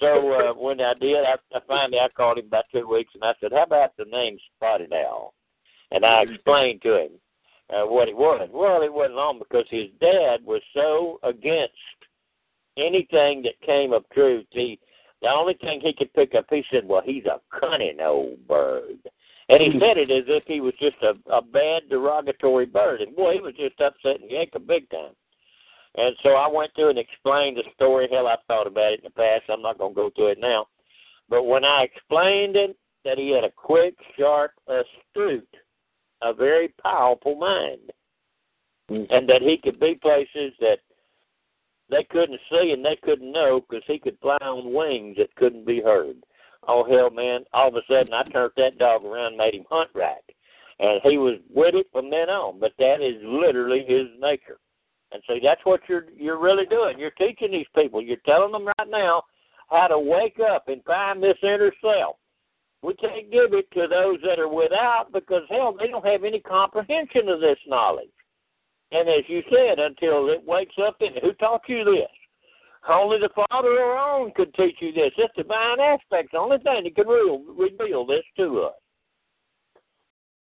So 0.00 0.32
uh, 0.32 0.52
when 0.56 0.80
I 0.80 0.94
did, 0.94 1.24
I, 1.24 1.34
I 1.54 1.60
finally 1.66 1.98
I 1.98 2.08
called 2.08 2.38
him 2.38 2.46
about 2.46 2.64
two 2.72 2.86
weeks, 2.88 3.12
and 3.14 3.24
I 3.24 3.34
said, 3.40 3.52
"How 3.52 3.64
about 3.64 3.96
the 3.96 4.04
name 4.06 4.38
Spotted 4.56 4.92
Owl?" 4.92 5.34
And 5.90 6.06
I 6.06 6.22
explained 6.22 6.80
to 6.82 7.04
him 7.04 7.10
uh, 7.70 7.86
what 7.86 8.08
it 8.08 8.16
was. 8.16 8.48
Well, 8.52 8.82
it 8.82 8.92
wasn't 8.92 9.16
long 9.16 9.38
because 9.38 9.66
his 9.70 9.88
dad 10.00 10.44
was 10.44 10.62
so 10.74 11.18
against 11.22 11.74
anything 12.76 13.42
that 13.42 13.60
came 13.64 13.92
of 13.92 14.04
truth. 14.10 14.46
He 14.50 14.78
the 15.22 15.30
only 15.30 15.54
thing 15.54 15.80
he 15.80 15.92
could 15.92 16.12
pick 16.12 16.34
up, 16.34 16.46
he 16.50 16.64
said, 16.70 16.86
"Well, 16.86 17.02
he's 17.04 17.24
a 17.26 17.40
cunning 17.58 18.00
old 18.00 18.46
bird," 18.46 18.98
and 19.48 19.62
he 19.62 19.68
mm-hmm. 19.68 19.78
said 19.80 19.98
it 19.98 20.10
as 20.10 20.24
if 20.26 20.44
he 20.46 20.60
was 20.60 20.74
just 20.80 20.96
a, 21.02 21.14
a 21.32 21.40
bad 21.40 21.88
derogatory 21.88 22.66
bird. 22.66 23.00
And 23.00 23.16
boy, 23.16 23.34
he 23.34 23.40
was 23.40 23.54
just 23.54 23.80
upsetting 23.80 24.28
Jacob 24.28 24.66
big 24.66 24.88
time. 24.90 25.14
And 25.94 26.16
so 26.22 26.30
I 26.30 26.48
went 26.48 26.74
through 26.74 26.90
and 26.90 26.98
explained 26.98 27.58
the 27.58 27.64
story. 27.74 28.08
Hell, 28.10 28.26
I've 28.26 28.38
thought 28.48 28.66
about 28.66 28.92
it 28.92 29.00
in 29.00 29.04
the 29.04 29.10
past. 29.10 29.44
I'm 29.48 29.62
not 29.62 29.78
going 29.78 29.92
to 29.92 30.00
go 30.00 30.10
through 30.14 30.28
it 30.28 30.38
now. 30.40 30.66
But 31.28 31.44
when 31.44 31.64
I 31.64 31.82
explained 31.82 32.56
it, 32.56 32.76
that 33.04 33.18
he 33.18 33.30
had 33.30 33.44
a 33.44 33.50
quick, 33.50 33.94
sharp, 34.18 34.52
astute, 34.68 35.56
a 36.22 36.32
very 36.32 36.72
powerful 36.82 37.34
mind. 37.34 37.92
Mm-hmm. 38.92 39.14
and 39.14 39.28
that 39.28 39.42
he 39.42 39.56
could 39.56 39.78
be 39.78 39.94
places 39.94 40.52
that 40.60 40.80
they 41.92 42.04
couldn't 42.10 42.40
see 42.50 42.72
and 42.72 42.84
they 42.84 42.98
couldn't 43.04 43.30
know 43.30 43.60
because 43.60 43.84
he 43.86 43.98
could 43.98 44.18
fly 44.20 44.38
on 44.40 44.72
wings 44.72 45.16
that 45.18 45.34
couldn't 45.36 45.66
be 45.66 45.80
heard. 45.80 46.16
Oh 46.66 46.84
hell, 46.84 47.10
man! 47.10 47.44
All 47.52 47.68
of 47.68 47.74
a 47.74 47.82
sudden, 47.88 48.14
I 48.14 48.22
turned 48.24 48.52
that 48.56 48.78
dog 48.78 49.04
around, 49.04 49.28
and 49.28 49.36
made 49.36 49.54
him 49.54 49.64
hunt 49.68 49.90
right, 49.94 50.22
and 50.78 51.00
he 51.02 51.18
was 51.18 51.38
with 51.52 51.74
it 51.74 51.86
from 51.92 52.08
then 52.08 52.30
on. 52.30 52.60
But 52.60 52.72
that 52.78 53.00
is 53.00 53.20
literally 53.22 53.84
his 53.86 54.06
nature. 54.20 54.58
And 55.12 55.22
see, 55.28 55.40
that's 55.42 55.60
what 55.64 55.80
you're 55.88 56.06
you're 56.16 56.40
really 56.40 56.66
doing. 56.66 56.98
You're 56.98 57.10
teaching 57.10 57.52
these 57.52 57.66
people. 57.74 58.00
You're 58.00 58.16
telling 58.24 58.52
them 58.52 58.66
right 58.66 58.88
now 58.88 59.24
how 59.70 59.88
to 59.88 59.98
wake 59.98 60.38
up 60.40 60.68
and 60.68 60.84
find 60.84 61.22
this 61.22 61.38
inner 61.42 61.72
self. 61.82 62.16
We 62.82 62.94
can't 62.94 63.30
give 63.30 63.52
it 63.54 63.70
to 63.72 63.86
those 63.88 64.18
that 64.24 64.38
are 64.38 64.48
without 64.48 65.12
because 65.12 65.42
hell, 65.50 65.76
they 65.78 65.88
don't 65.88 66.06
have 66.06 66.24
any 66.24 66.40
comprehension 66.40 67.28
of 67.28 67.40
this 67.40 67.58
knowledge. 67.66 68.08
And 68.92 69.08
as 69.08 69.24
you 69.26 69.42
said, 69.50 69.78
until 69.78 70.28
it 70.28 70.42
wakes 70.46 70.74
up 70.86 70.96
in 71.00 71.14
who 71.22 71.32
taught 71.34 71.62
you 71.66 71.84
this? 71.84 72.08
Only 72.88 73.18
the 73.18 73.30
Father 73.48 73.68
alone 73.68 74.32
could 74.34 74.52
teach 74.54 74.76
you 74.80 74.92
this. 74.92 75.12
This 75.16 75.30
divine 75.36 75.80
aspect, 75.80 76.32
the 76.32 76.38
only 76.38 76.58
thing 76.58 76.84
that 76.84 76.94
can 76.94 77.06
reveal, 77.06 77.42
reveal 77.56 78.06
this 78.06 78.24
to 78.36 78.62
us. 78.62 78.74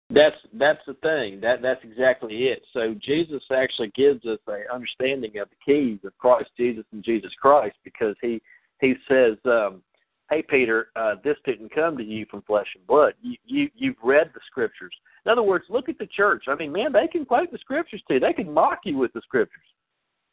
That's 0.10 0.36
that's 0.54 0.80
the 0.86 0.94
thing. 0.96 1.42
That 1.42 1.62
that's 1.62 1.84
exactly 1.84 2.48
it. 2.48 2.64
So 2.72 2.96
Jesus 3.02 3.44
actually 3.52 3.92
gives 3.96 4.26
us 4.26 4.40
a 4.48 4.74
understanding 4.74 5.38
of 5.38 5.50
the 5.50 5.56
keys 5.66 6.00
of 6.06 6.18
Christ 6.18 6.50
Jesus 6.56 6.86
and 6.92 7.04
Jesus 7.04 7.32
Christ 7.42 7.76
because 7.84 8.16
he 8.22 8.42
he 8.80 8.96
says, 9.08 9.38
um, 9.46 9.82
"Hey 10.30 10.42
Peter, 10.42 10.90
uh, 10.96 11.16
this 11.24 11.38
didn't 11.46 11.74
come 11.74 11.98
to 11.98 12.04
you 12.04 12.26
from 12.26 12.42
flesh 12.44 12.68
and 12.76 12.86
blood. 12.88 13.14
You, 13.22 13.38
you 13.46 13.70
you've 13.76 14.02
read 14.04 14.32
the 14.34 14.42
scriptures. 14.48 14.94
In 15.26 15.32
other 15.32 15.44
words, 15.44 15.66
look 15.70 15.90
at 15.90 15.98
the 15.98 16.08
church. 16.08 16.46
I 16.48 16.56
mean, 16.56 16.72
man, 16.72 16.92
they 16.92 17.08
can 17.08 17.26
quote 17.26 17.52
the 17.52 17.58
scriptures 17.60 18.02
too. 18.08 18.20
They 18.20 18.34
can 18.34 18.52
mock 18.52 18.80
you 18.86 18.98
with 18.98 19.14
the 19.14 19.22
scriptures. 19.22 19.64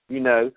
You 0.08 0.20
know, 0.20 0.50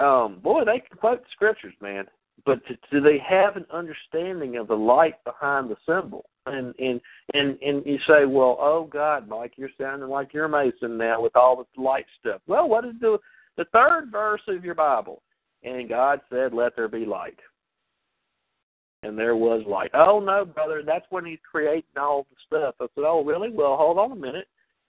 um, 0.00 0.40
boy, 0.40 0.64
they 0.64 0.80
can 0.80 0.96
quote 0.98 1.22
the 1.22 1.30
scriptures, 1.32 1.74
man. 1.80 2.06
But 2.46 2.64
to, 2.66 2.76
do 2.90 3.00
they 3.00 3.18
have 3.18 3.56
an 3.56 3.66
understanding 3.72 4.56
of 4.56 4.68
the 4.68 4.76
light 4.76 5.22
behind 5.24 5.70
the 5.70 5.76
symbol? 5.86 6.26
And 6.46 6.74
and 6.78 7.00
and 7.34 7.58
and 7.60 7.84
you 7.84 7.98
say, 8.06 8.24
well, 8.24 8.56
oh 8.60 8.88
God, 8.90 9.28
Mike, 9.28 9.52
you're 9.56 9.70
sounding 9.78 10.08
like 10.08 10.32
you're 10.32 10.46
a 10.46 10.48
Mason 10.48 10.96
now 10.96 11.20
with 11.20 11.36
all 11.36 11.56
the 11.56 11.82
light 11.82 12.06
stuff. 12.20 12.40
Well, 12.46 12.68
what 12.68 12.84
is 12.84 12.94
the 13.00 13.18
the 13.56 13.66
third 13.66 14.10
verse 14.10 14.40
of 14.48 14.64
your 14.64 14.74
Bible? 14.74 15.22
And 15.64 15.88
God 15.88 16.20
said, 16.30 16.54
"Let 16.54 16.76
there 16.76 16.88
be 16.88 17.04
light." 17.04 17.38
And 19.02 19.16
there 19.16 19.36
was 19.36 19.62
light. 19.66 19.90
Oh 19.94 20.20
no, 20.20 20.44
brother, 20.44 20.82
that's 20.84 21.06
when 21.10 21.24
He's 21.24 21.38
creating 21.48 21.84
all 21.96 22.26
the 22.30 22.36
stuff. 22.46 22.74
I 22.80 22.86
said, 22.94 23.04
oh 23.06 23.22
really? 23.24 23.50
Well, 23.50 23.76
hold 23.76 23.98
on 23.98 24.12
a 24.12 24.16
minute. 24.16 24.48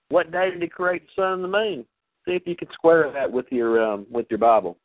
What 0.10 0.32
day 0.32 0.50
did 0.52 0.62
He 0.62 0.68
create 0.68 1.04
the 1.16 1.22
sun 1.22 1.34
and 1.34 1.44
the 1.44 1.48
moon? 1.48 1.86
See 2.26 2.34
if 2.34 2.44
you 2.46 2.56
can 2.56 2.70
square 2.74 3.12
that 3.14 3.32
with 3.32 3.46
your 3.52 3.84
um 3.84 4.08
with 4.10 4.26
your 4.30 4.40
Bible. 4.40 4.78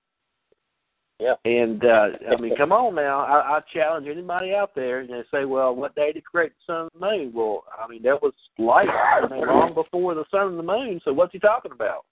Yeah. 1.19 1.35
And 1.45 1.85
uh 1.85 2.09
I 2.31 2.41
mean, 2.41 2.55
come 2.57 2.73
on 2.73 2.95
now. 2.97 3.21
I, 3.21 3.57
I 3.57 3.61
challenge 3.73 4.09
anybody 4.11 4.53
out 4.53 4.75
there 4.75 5.01
and 5.01 5.09
they 5.09 5.23
say, 5.33 5.47
Well, 5.47 5.75
what 5.75 5.95
day 5.95 6.13
did 6.13 6.25
create 6.25 6.53
the 6.67 6.73
sun 6.73 6.89
and 6.93 7.03
the 7.03 7.07
moon? 7.07 7.33
Well, 7.35 7.65
I 7.83 7.89
mean 7.89 8.03
there 8.03 8.17
was 8.17 8.35
light 8.59 8.89
I 8.89 9.27
mean, 9.29 9.47
long 9.47 9.73
before 9.73 10.15
the 10.15 10.25
sun 10.31 10.49
and 10.49 10.59
the 10.59 10.63
moon, 10.63 11.01
so 11.05 11.13
what's 11.13 11.33
he 11.33 11.39
talking 11.39 11.73
about? 11.73 12.05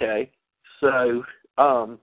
Okay. 0.00 0.30
So, 0.80 1.24
um, 1.56 1.98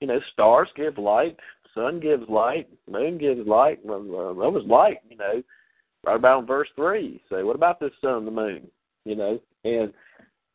you 0.00 0.06
know, 0.06 0.20
stars 0.32 0.68
give 0.76 0.98
light, 0.98 1.38
sun 1.74 2.00
gives 2.00 2.28
light, 2.28 2.68
moon 2.90 3.18
gives 3.18 3.46
light. 3.46 3.84
Well, 3.84 4.02
that 4.02 4.50
was 4.50 4.64
light, 4.66 4.98
you 5.08 5.16
know, 5.16 5.42
right 6.04 6.16
about 6.16 6.40
in 6.40 6.46
verse 6.46 6.68
three. 6.76 7.20
So 7.28 7.44
what 7.44 7.56
about 7.56 7.80
this 7.80 7.92
sun 8.00 8.18
and 8.18 8.26
the 8.26 8.30
moon? 8.30 8.68
You 9.04 9.16
know, 9.16 9.40
and 9.64 9.92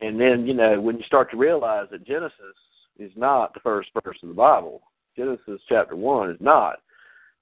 and 0.01 0.19
then, 0.19 0.47
you 0.47 0.53
know, 0.53 0.79
when 0.79 0.97
you 0.97 1.03
start 1.03 1.29
to 1.31 1.37
realize 1.37 1.87
that 1.91 2.07
Genesis 2.07 2.55
is 2.97 3.11
not 3.15 3.53
the 3.53 3.59
first 3.61 3.89
verse 4.03 4.17
of 4.21 4.29
the 4.29 4.35
Bible. 4.35 4.81
Genesis 5.17 5.61
chapter 5.67 5.95
1 5.95 6.31
is 6.31 6.37
not. 6.39 6.77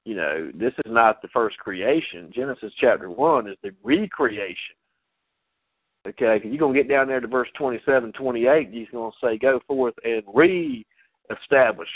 You 0.05 0.15
know, 0.15 0.51
this 0.55 0.73
is 0.85 0.91
not 0.91 1.21
the 1.21 1.27
first 1.29 1.57
creation. 1.57 2.31
Genesis 2.33 2.71
chapter 2.79 3.09
1 3.09 3.49
is 3.49 3.57
the 3.61 3.71
recreation. 3.83 4.75
Okay, 6.07 6.39
you're 6.45 6.57
to 6.73 6.79
get 6.79 6.87
down 6.87 7.07
there 7.07 7.19
to 7.19 7.27
verse 7.27 7.49
27, 7.57 8.13
28, 8.13 8.69
he's 8.71 8.87
to 9.11 9.11
say, 9.21 9.37
go 9.37 9.59
forth 9.67 9.93
and 10.05 10.23
re-establish, 10.33 11.89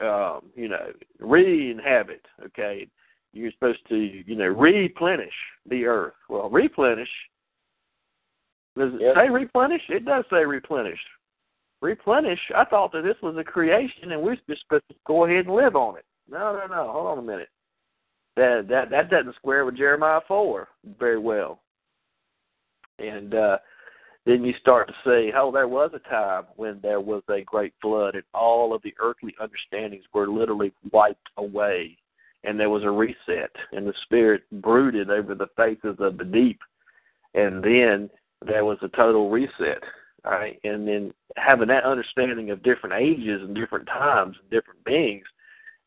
um, 0.00 0.50
you 0.54 0.68
know, 0.68 0.92
re-inhabit, 1.18 2.24
okay? 2.44 2.88
You're 3.32 3.52
supposed 3.52 3.86
to, 3.88 3.96
you 3.96 4.36
know, 4.36 4.46
replenish 4.46 5.34
the 5.68 5.84
earth. 5.84 6.14
Well, 6.28 6.50
replenish, 6.50 7.08
does 8.76 8.94
it 8.94 9.00
Yep. 9.00 9.14
say 9.16 9.30
replenish? 9.30 9.82
It 9.88 10.04
does 10.04 10.24
say 10.30 10.44
replenish 10.44 11.00
replenish. 11.80 12.40
I 12.54 12.64
thought 12.64 12.92
that 12.92 13.02
this 13.02 13.16
was 13.22 13.36
a 13.36 13.44
creation 13.44 14.12
and 14.12 14.22
we're 14.22 14.36
just 14.48 14.62
supposed 14.62 14.88
to 14.88 14.94
go 15.06 15.24
ahead 15.24 15.46
and 15.46 15.54
live 15.54 15.76
on 15.76 15.96
it. 15.96 16.04
No, 16.28 16.52
no, 16.52 16.66
no. 16.66 16.90
Hold 16.90 17.06
on 17.06 17.18
a 17.18 17.22
minute. 17.22 17.48
That 18.36 18.66
that 18.68 18.90
that 18.90 19.10
doesn't 19.10 19.36
square 19.36 19.64
with 19.64 19.76
Jeremiah 19.76 20.20
four 20.26 20.68
very 20.98 21.18
well. 21.18 21.60
And 22.98 23.34
uh 23.34 23.58
then 24.26 24.44
you 24.44 24.52
start 24.60 24.88
to 24.88 24.94
see, 25.04 25.32
oh, 25.34 25.52
there 25.52 25.68
was 25.68 25.92
a 25.94 26.10
time 26.10 26.44
when 26.56 26.80
there 26.82 27.00
was 27.00 27.22
a 27.28 27.42
great 27.42 27.72
flood 27.80 28.16
and 28.16 28.24
all 28.34 28.74
of 28.74 28.82
the 28.82 28.92
earthly 28.98 29.34
understandings 29.40 30.04
were 30.12 30.26
literally 30.26 30.72
wiped 30.92 31.28
away. 31.38 31.96
And 32.44 32.60
there 32.60 32.70
was 32.70 32.84
a 32.84 32.90
reset, 32.90 33.50
and 33.72 33.86
the 33.86 33.94
Spirit 34.02 34.42
brooded 34.60 35.10
over 35.10 35.34
the 35.34 35.48
faces 35.56 35.96
of 35.98 36.18
the 36.18 36.24
deep. 36.24 36.60
And 37.34 37.62
then 37.62 38.10
there 38.44 38.64
was 38.64 38.78
a 38.82 38.88
total 38.88 39.30
reset 39.30 39.82
Right? 40.24 40.58
and 40.64 40.88
then 40.88 41.14
having 41.36 41.68
that 41.68 41.84
understanding 41.84 42.50
of 42.50 42.62
different 42.64 42.96
ages 43.00 43.42
and 43.42 43.54
different 43.54 43.86
times 43.86 44.36
and 44.40 44.50
different 44.50 44.82
beings 44.84 45.24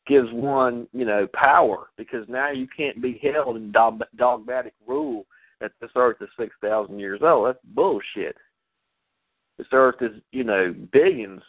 gives 0.08 0.32
one, 0.32 0.88
you 0.94 1.04
know, 1.04 1.28
power 1.34 1.90
because 1.98 2.26
now 2.30 2.50
you 2.50 2.66
can't 2.66 3.02
be 3.02 3.20
held 3.22 3.58
in 3.58 3.74
dog- 3.74 4.02
dogmatic 4.16 4.74
rule 4.88 5.26
that 5.60 5.72
this 5.82 5.92
earth 5.96 6.18
is 6.22 6.30
six 6.38 6.56
thousand 6.62 7.00
years 7.00 7.22
old. 7.24 7.48
That's 7.48 7.60
bullshit. 7.76 8.38
This 9.58 9.68
earth 9.74 10.02
is, 10.02 10.22
you 10.32 10.44
know, 10.44 10.74
billions, 10.92 11.42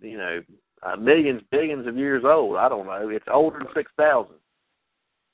you 0.00 0.16
know, 0.16 0.40
uh, 0.82 0.96
millions, 0.96 1.42
billions 1.50 1.86
of 1.86 1.96
years 1.96 2.22
old. 2.24 2.56
I 2.56 2.68
don't 2.68 2.86
know. 2.86 3.08
It's 3.08 3.26
older 3.30 3.58
than 3.58 3.68
six 3.74 3.90
thousand, 3.96 4.36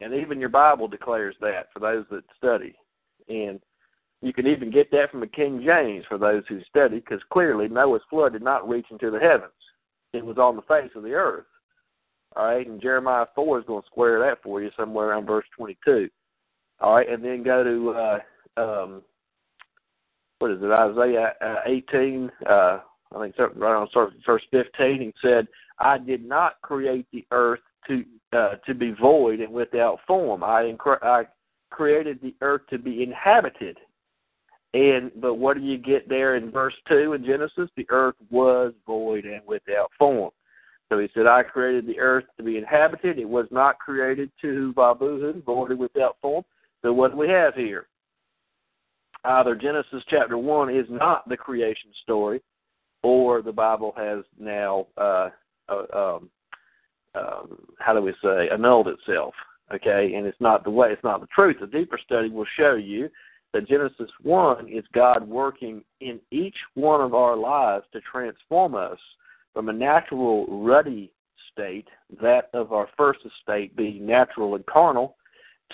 and 0.00 0.14
even 0.14 0.40
your 0.40 0.48
Bible 0.48 0.88
declares 0.88 1.36
that 1.40 1.68
for 1.72 1.80
those 1.80 2.04
that 2.10 2.24
study. 2.36 2.74
And 3.28 3.60
you 4.22 4.32
can 4.32 4.46
even 4.46 4.70
get 4.70 4.90
that 4.92 5.10
from 5.10 5.20
the 5.20 5.26
King 5.26 5.62
James 5.64 6.04
for 6.08 6.16
those 6.16 6.44
who 6.48 6.60
study, 6.68 6.96
because 6.96 7.20
clearly 7.32 7.68
Noah's 7.68 8.02
flood 8.08 8.32
did 8.32 8.42
not 8.42 8.68
reach 8.68 8.86
into 8.90 9.10
the 9.10 9.18
heavens. 9.18 9.52
It 10.12 10.24
was 10.24 10.38
on 10.38 10.56
the 10.56 10.62
face 10.62 10.90
of 10.94 11.02
the 11.02 11.12
earth. 11.12 11.46
All 12.36 12.46
right, 12.46 12.66
and 12.66 12.80
Jeremiah 12.80 13.26
4 13.34 13.58
is 13.58 13.64
going 13.66 13.82
to 13.82 13.86
square 13.88 14.18
that 14.20 14.42
for 14.42 14.62
you 14.62 14.70
somewhere 14.76 15.08
around 15.08 15.26
verse 15.26 15.44
22. 15.56 16.08
All 16.80 16.96
right, 16.96 17.08
and 17.08 17.24
then 17.24 17.42
go 17.42 17.62
to, 17.62 17.90
uh, 17.90 18.18
um, 18.60 19.02
what 20.38 20.50
is 20.50 20.62
it, 20.62 20.70
Isaiah 20.70 21.34
uh, 21.40 21.60
18, 21.66 22.30
uh, 22.48 22.52
I 23.14 23.20
think 23.20 23.36
right 23.38 23.76
on 23.76 23.88
verse 24.26 24.42
15. 24.50 25.00
He 25.00 25.12
said, 25.22 25.46
I 25.78 25.98
did 25.98 26.24
not 26.24 26.60
create 26.62 27.06
the 27.12 27.24
earth 27.30 27.60
to 27.88 28.04
uh, 28.32 28.54
to 28.64 28.74
be 28.74 28.92
void 28.92 29.40
and 29.40 29.52
without 29.52 29.98
form. 30.06 30.42
I, 30.42 30.72
I 31.02 31.24
created 31.70 32.20
the 32.22 32.34
earth 32.40 32.62
to 32.70 32.78
be 32.78 33.02
inhabited 33.02 33.76
and 34.74 35.10
but 35.20 35.34
what 35.34 35.56
do 35.56 35.62
you 35.62 35.76
get 35.76 36.08
there 36.08 36.36
in 36.36 36.50
verse 36.50 36.74
two 36.88 37.12
in 37.12 37.24
Genesis? 37.24 37.68
The 37.76 37.86
earth 37.90 38.14
was 38.30 38.72
void 38.86 39.24
and 39.24 39.42
without 39.46 39.90
form. 39.98 40.30
So 40.90 40.98
he 40.98 41.08
said, 41.14 41.26
I 41.26 41.42
created 41.42 41.86
the 41.86 41.98
earth 41.98 42.24
to 42.36 42.42
be 42.42 42.58
inhabited. 42.58 43.18
It 43.18 43.28
was 43.28 43.46
not 43.50 43.78
created 43.78 44.30
to 44.42 44.74
babuhu, 44.76 45.42
void 45.44 45.70
and 45.70 45.80
without 45.80 46.16
form. 46.20 46.44
So 46.82 46.92
what 46.92 47.16
we 47.16 47.28
have 47.28 47.54
here? 47.54 47.86
Either 49.24 49.54
Genesis 49.54 50.02
chapter 50.08 50.36
one 50.36 50.74
is 50.74 50.86
not 50.90 51.28
the 51.28 51.36
creation 51.36 51.90
story, 52.02 52.42
or 53.02 53.40
the 53.40 53.52
Bible 53.52 53.94
has 53.96 54.24
now 54.38 54.86
uh, 54.96 55.30
uh, 55.68 55.84
um, 55.94 56.30
um, 57.14 57.58
how 57.78 57.94
do 57.94 58.00
we 58.00 58.12
say 58.22 58.48
annulled 58.52 58.88
itself. 58.88 59.34
Okay, 59.72 60.14
and 60.14 60.26
it's 60.26 60.40
not 60.40 60.64
the 60.64 60.70
way. 60.70 60.88
It's 60.90 61.04
not 61.04 61.20
the 61.20 61.28
truth. 61.34 61.56
A 61.62 61.66
deeper 61.66 61.98
study 62.04 62.28
will 62.28 62.46
show 62.58 62.74
you 62.74 63.08
that 63.52 63.68
Genesis 63.68 64.10
1 64.22 64.68
is 64.68 64.84
God 64.92 65.26
working 65.26 65.82
in 66.00 66.20
each 66.30 66.56
one 66.74 67.00
of 67.00 67.14
our 67.14 67.36
lives 67.36 67.84
to 67.92 68.00
transform 68.00 68.74
us 68.74 68.98
from 69.54 69.68
a 69.68 69.72
natural, 69.72 70.46
ruddy 70.46 71.10
state, 71.52 71.88
that 72.20 72.50
of 72.54 72.72
our 72.72 72.88
first 72.96 73.20
estate 73.24 73.74
being 73.76 74.04
natural 74.06 74.54
and 74.56 74.66
carnal, 74.66 75.16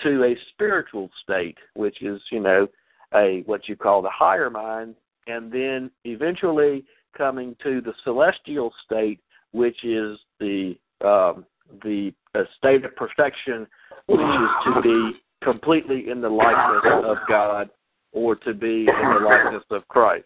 to 0.03 0.23
a 0.23 0.35
spiritual 0.51 1.09
state, 1.23 1.57
which 1.75 2.01
is, 2.01 2.21
you 2.31 2.39
know, 2.39 2.67
a 3.13 3.43
what 3.45 3.67
you 3.67 3.75
call 3.75 4.01
the 4.01 4.09
higher 4.09 4.49
mind, 4.49 4.95
and 5.27 5.51
then 5.51 5.89
eventually 6.05 6.85
coming 7.17 7.55
to 7.63 7.81
the 7.81 7.93
celestial 8.03 8.71
state, 8.85 9.19
which 9.51 9.83
is 9.83 10.17
the 10.39 10.75
um, 11.01 11.45
the 11.83 12.13
uh, 12.35 12.43
state 12.57 12.85
of 12.85 12.95
perfection, 12.95 13.67
which 14.07 14.19
is 14.19 14.73
to 14.73 14.81
be 14.81 15.19
completely 15.43 16.09
in 16.09 16.21
the 16.21 16.29
likeness 16.29 16.83
of 17.05 17.17
God 17.27 17.69
or 18.11 18.35
to 18.35 18.53
be 18.53 18.87
in 18.87 19.13
the 19.13 19.19
likeness 19.23 19.63
of 19.69 19.87
Christ. 19.87 20.25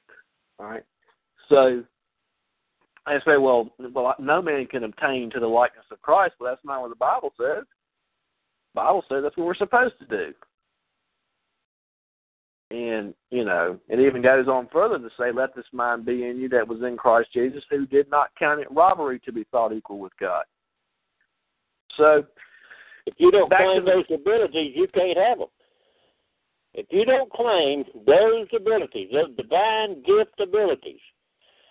All 0.60 0.68
right. 0.68 0.84
So 1.50 1.84
I 3.06 3.18
say, 3.20 3.38
well, 3.38 3.74
well, 3.94 4.16
no 4.20 4.42
man 4.42 4.66
can 4.66 4.86
obtain 4.86 5.30
to 5.32 5.40
the 5.40 5.48
likeness 5.48 5.86
of 5.92 6.02
Christ. 6.02 6.36
Well, 6.40 6.52
that's 6.52 6.64
not 6.66 6.82
what 6.82 6.90
the 6.90 6.96
Bible 6.96 7.34
says. 7.38 7.66
Bible 8.74 9.04
says 9.10 9.24
that's 9.24 9.38
what 9.38 9.46
we're 9.46 9.56
supposed 9.56 9.96
to 10.00 10.06
do. 10.06 10.34
And, 12.72 13.14
you 13.30 13.46
know, 13.46 13.80
it 13.88 14.00
even 14.00 14.24
goes 14.24 14.48
on 14.48 14.68
further 14.74 14.98
to 14.98 15.10
say, 15.18 15.32
Let 15.32 15.56
this 15.56 15.66
mind 15.72 16.06
be 16.06 16.26
in 16.26 16.38
you 16.38 16.50
that 16.50 16.68
was 16.68 16.82
in 16.82 16.98
Christ 16.98 17.30
Jesus, 17.32 17.64
who 17.70 17.86
did 17.86 18.10
not 18.10 18.32
count 18.38 18.62
it 18.62 18.68
robbery 18.72 19.20
to 19.20 19.32
be 19.32 19.46
thought 19.52 19.74
equal 19.74 20.00
with 20.00 20.14
God. 20.20 20.44
So, 21.98 22.24
if 23.06 23.14
you 23.18 23.30
don't 23.30 23.52
claim 23.52 23.86
those 23.86 24.06
abilities, 24.12 24.74
you 24.76 24.88
can't 24.88 25.18
have 25.18 25.38
them. 25.38 25.50
If 26.74 26.88
you 26.90 27.06
don't 27.06 27.32
claim 27.32 27.84
those 28.08 28.48
abilities, 28.56 29.10
those 29.14 29.36
divine 29.38 30.02
gift 30.02 30.40
abilities, 30.40 31.02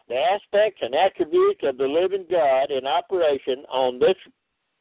the 0.09 0.15
aspects 0.15 0.81
and 0.83 0.95
attributes 0.95 1.61
of 1.65 1.79
the 1.79 1.87
living 1.87 2.27
God 2.31 2.71
in 2.71 2.87
operation 2.87 3.65
on 3.69 3.99
this 3.99 4.15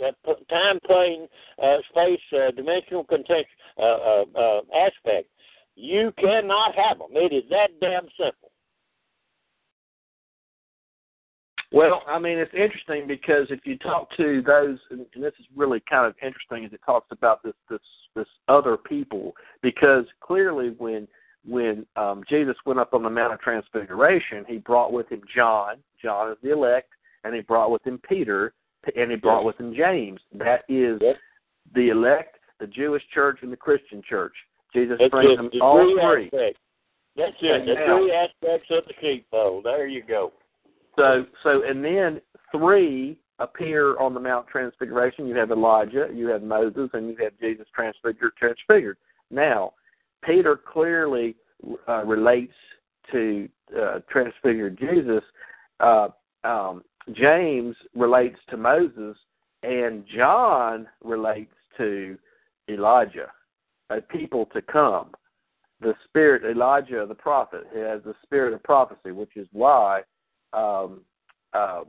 uh, 0.01 0.33
time 0.49 0.79
plane 0.85 1.27
uh, 1.61 1.77
space 1.89 2.19
uh, 2.33 2.51
dimensional 2.51 3.03
context 3.03 3.51
uh, 3.77 3.81
uh, 3.81 4.25
uh, 4.35 4.61
aspect, 4.75 5.29
you 5.75 6.13
cannot 6.17 6.75
have 6.75 6.99
them. 6.99 7.09
It 7.11 7.33
is 7.33 7.43
that 7.49 7.79
damn 7.79 8.07
simple. 8.17 8.51
Well, 11.73 12.03
I 12.05 12.19
mean, 12.19 12.37
it's 12.37 12.53
interesting 12.53 13.07
because 13.07 13.47
if 13.49 13.61
you 13.63 13.77
talk 13.77 14.09
to 14.17 14.41
those, 14.45 14.77
and 14.89 15.05
this 15.15 15.33
is 15.39 15.45
really 15.55 15.81
kind 15.89 16.05
of 16.05 16.15
interesting, 16.21 16.65
as 16.65 16.73
it 16.73 16.81
talks 16.85 17.07
about 17.11 17.43
this 17.43 17.53
this 17.69 17.79
this 18.13 18.27
other 18.49 18.75
people, 18.75 19.33
because 19.61 20.03
clearly 20.19 20.75
when 20.77 21.07
when 21.47 21.85
um, 21.95 22.23
Jesus 22.29 22.55
went 22.65 22.79
up 22.79 22.93
on 22.93 23.03
the 23.03 23.09
Mount 23.09 23.33
of 23.33 23.39
Transfiguration, 23.39 24.45
he 24.47 24.57
brought 24.57 24.91
with 24.91 25.09
him 25.09 25.21
John. 25.33 25.77
John 26.01 26.31
is 26.31 26.37
the 26.43 26.51
elect, 26.51 26.89
and 27.23 27.33
he 27.33 27.41
brought 27.41 27.71
with 27.71 27.85
him 27.85 27.99
Peter, 28.07 28.53
and 28.95 29.11
he 29.11 29.17
brought 29.17 29.45
with 29.45 29.57
him 29.59 29.73
James. 29.75 30.19
That 30.33 30.63
is 30.69 30.99
the 31.75 31.89
elect, 31.89 32.37
the 32.59 32.67
Jewish 32.67 33.03
church, 33.13 33.39
and 33.41 33.51
the 33.51 33.57
Christian 33.57 34.01
church. 34.07 34.33
Jesus 34.73 34.97
That's 34.99 35.11
brings 35.11 35.33
it. 35.33 35.37
them 35.37 35.49
the 35.51 35.61
all 35.61 35.97
three. 36.01 36.29
That's 36.31 37.35
it. 37.41 37.65
The 37.65 37.75
three 37.85 38.13
aspects 38.13 38.67
of 38.71 38.85
the 38.85 38.93
sheepfold. 39.01 39.65
There 39.65 39.87
you 39.87 40.03
go. 40.03 40.31
So, 40.97 41.25
so, 41.43 41.63
and 41.63 41.83
then 41.83 42.21
three 42.51 43.17
appear 43.39 43.97
on 43.97 44.13
the 44.13 44.19
Mount 44.19 44.47
Transfiguration. 44.47 45.27
You 45.27 45.35
have 45.35 45.51
Elijah, 45.51 46.07
you 46.13 46.27
have 46.27 46.43
Moses, 46.43 46.89
and 46.93 47.09
you 47.09 47.17
have 47.21 47.33
Jesus 47.39 47.65
transfigured. 47.73 48.33
Transfigured. 48.37 48.97
Now, 49.29 49.73
Peter 50.23 50.55
clearly 50.55 51.35
uh, 51.87 52.03
relates 52.05 52.53
to 53.11 53.49
uh, 53.79 53.99
transfigured 54.09 54.77
Jesus. 54.77 55.23
Uh, 55.79 56.09
um, 56.43 56.83
James 57.13 57.75
relates 57.95 58.37
to 58.49 58.57
Moses, 58.57 59.17
and 59.63 60.03
John 60.15 60.87
relates 61.03 61.53
to 61.77 62.17
Elijah, 62.69 63.31
a 63.89 64.01
people 64.01 64.45
to 64.53 64.61
come. 64.61 65.11
The 65.81 65.93
spirit, 66.05 66.43
Elijah, 66.43 67.05
the 67.07 67.15
prophet, 67.15 67.63
has 67.73 68.01
the 68.03 68.15
spirit 68.23 68.53
of 68.53 68.61
prophecy, 68.63 69.11
which 69.11 69.35
is 69.35 69.47
why 69.51 70.01
um, 70.53 71.01
um, 71.53 71.85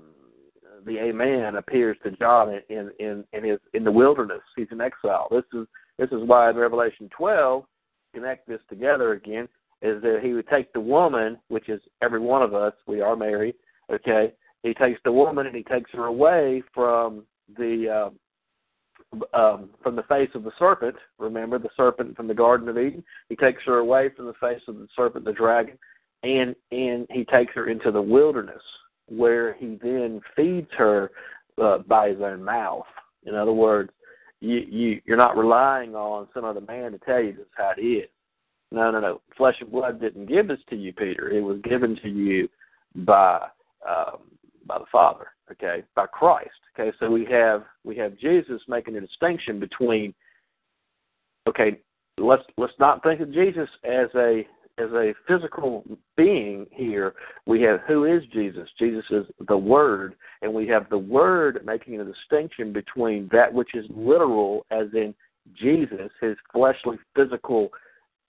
the 0.86 0.98
Amen 0.98 1.56
appears 1.56 1.96
to 2.02 2.10
John 2.12 2.58
in 2.70 2.90
in 2.98 3.24
in 3.32 3.44
his 3.44 3.58
in 3.74 3.84
the 3.84 3.92
wilderness. 3.92 4.40
He's 4.56 4.68
in 4.70 4.80
exile. 4.80 5.28
This 5.30 5.44
is 5.52 5.66
this 5.98 6.10
is 6.10 6.26
why 6.26 6.48
in 6.48 6.56
Revelation 6.56 7.10
12 7.16 7.64
connect 8.14 8.48
this 8.48 8.60
together 8.68 9.12
again 9.12 9.48
is 9.82 10.00
that 10.02 10.20
he 10.22 10.32
would 10.32 10.48
take 10.48 10.72
the 10.72 10.80
woman, 10.80 11.38
which 11.48 11.68
is 11.68 11.80
every 12.02 12.20
one 12.20 12.42
of 12.42 12.54
us, 12.54 12.72
we 12.86 13.00
are 13.00 13.16
married, 13.16 13.54
okay? 13.92 14.32
He 14.62 14.74
takes 14.74 15.00
the 15.04 15.12
woman 15.12 15.46
and 15.46 15.56
he 15.56 15.64
takes 15.64 15.90
her 15.92 16.06
away 16.06 16.62
from 16.72 17.24
the 17.56 18.10
uh, 18.10 18.10
um, 19.34 19.70
from 19.82 19.96
the 19.96 20.04
face 20.04 20.30
of 20.34 20.44
the 20.44 20.52
serpent. 20.58 20.96
Remember 21.18 21.58
the 21.58 21.68
serpent 21.76 22.16
from 22.16 22.28
the 22.28 22.34
Garden 22.34 22.68
of 22.68 22.78
Eden. 22.78 23.04
He 23.28 23.36
takes 23.36 23.62
her 23.66 23.78
away 23.78 24.10
from 24.16 24.26
the 24.26 24.34
face 24.34 24.62
of 24.68 24.76
the 24.76 24.88
serpent, 24.94 25.24
the 25.24 25.32
dragon, 25.32 25.78
and 26.22 26.54
and 26.70 27.06
he 27.10 27.24
takes 27.24 27.54
her 27.54 27.68
into 27.68 27.90
the 27.90 28.02
wilderness 28.02 28.62
where 29.08 29.54
he 29.54 29.78
then 29.82 30.20
feeds 30.36 30.70
her 30.78 31.10
uh, 31.60 31.78
by 31.78 32.08
his 32.10 32.20
own 32.20 32.42
mouth. 32.42 32.86
In 33.26 33.34
other 33.34 33.52
words, 33.52 33.90
you 34.40 34.58
you 34.68 35.00
you're 35.04 35.16
not 35.16 35.36
relying 35.36 35.94
on 35.94 36.28
some 36.32 36.44
other 36.44 36.60
man 36.60 36.92
to 36.92 36.98
tell 36.98 37.22
you 37.22 37.32
this 37.32 37.46
how 37.56 37.72
it 37.76 37.80
is. 37.80 38.08
No, 38.70 38.90
no, 38.90 39.00
no. 39.00 39.20
Flesh 39.36 39.56
and 39.60 39.70
blood 39.70 40.00
didn't 40.00 40.26
give 40.26 40.48
this 40.48 40.60
to 40.70 40.76
you, 40.76 40.94
Peter. 40.94 41.28
It 41.30 41.42
was 41.42 41.60
given 41.62 41.96
to 42.02 42.08
you 42.08 42.48
by 42.94 43.46
um, 43.86 44.20
by 44.66 44.78
the 44.78 44.86
Father. 44.90 45.28
Okay, 45.50 45.82
by 45.94 46.06
Christ. 46.06 46.50
Okay, 46.78 46.96
so 46.98 47.10
we 47.10 47.24
have 47.26 47.64
we 47.84 47.96
have 47.96 48.18
Jesus 48.18 48.60
making 48.68 48.96
a 48.96 49.00
distinction 49.00 49.60
between. 49.60 50.14
Okay, 51.48 51.80
let's 52.18 52.44
let's 52.56 52.72
not 52.78 53.02
think 53.02 53.20
of 53.20 53.32
Jesus 53.32 53.68
as 53.84 54.08
a 54.14 54.46
as 54.78 54.90
a 54.92 55.14
physical 55.28 55.84
being 56.16 56.66
here. 56.70 57.14
We 57.46 57.60
have 57.62 57.80
who 57.86 58.04
is 58.04 58.22
Jesus? 58.32 58.68
Jesus 58.78 59.04
is 59.10 59.26
the 59.48 59.56
Word, 59.56 60.14
and 60.40 60.52
we 60.52 60.66
have 60.68 60.88
the 60.88 60.98
Word 60.98 61.60
making 61.64 62.00
a 62.00 62.04
distinction 62.04 62.72
between 62.72 63.28
that 63.32 63.52
which 63.52 63.74
is 63.74 63.84
literal, 63.90 64.64
as 64.70 64.86
in 64.94 65.14
Jesus, 65.54 66.10
his 66.20 66.36
fleshly, 66.52 66.96
physical 67.14 67.70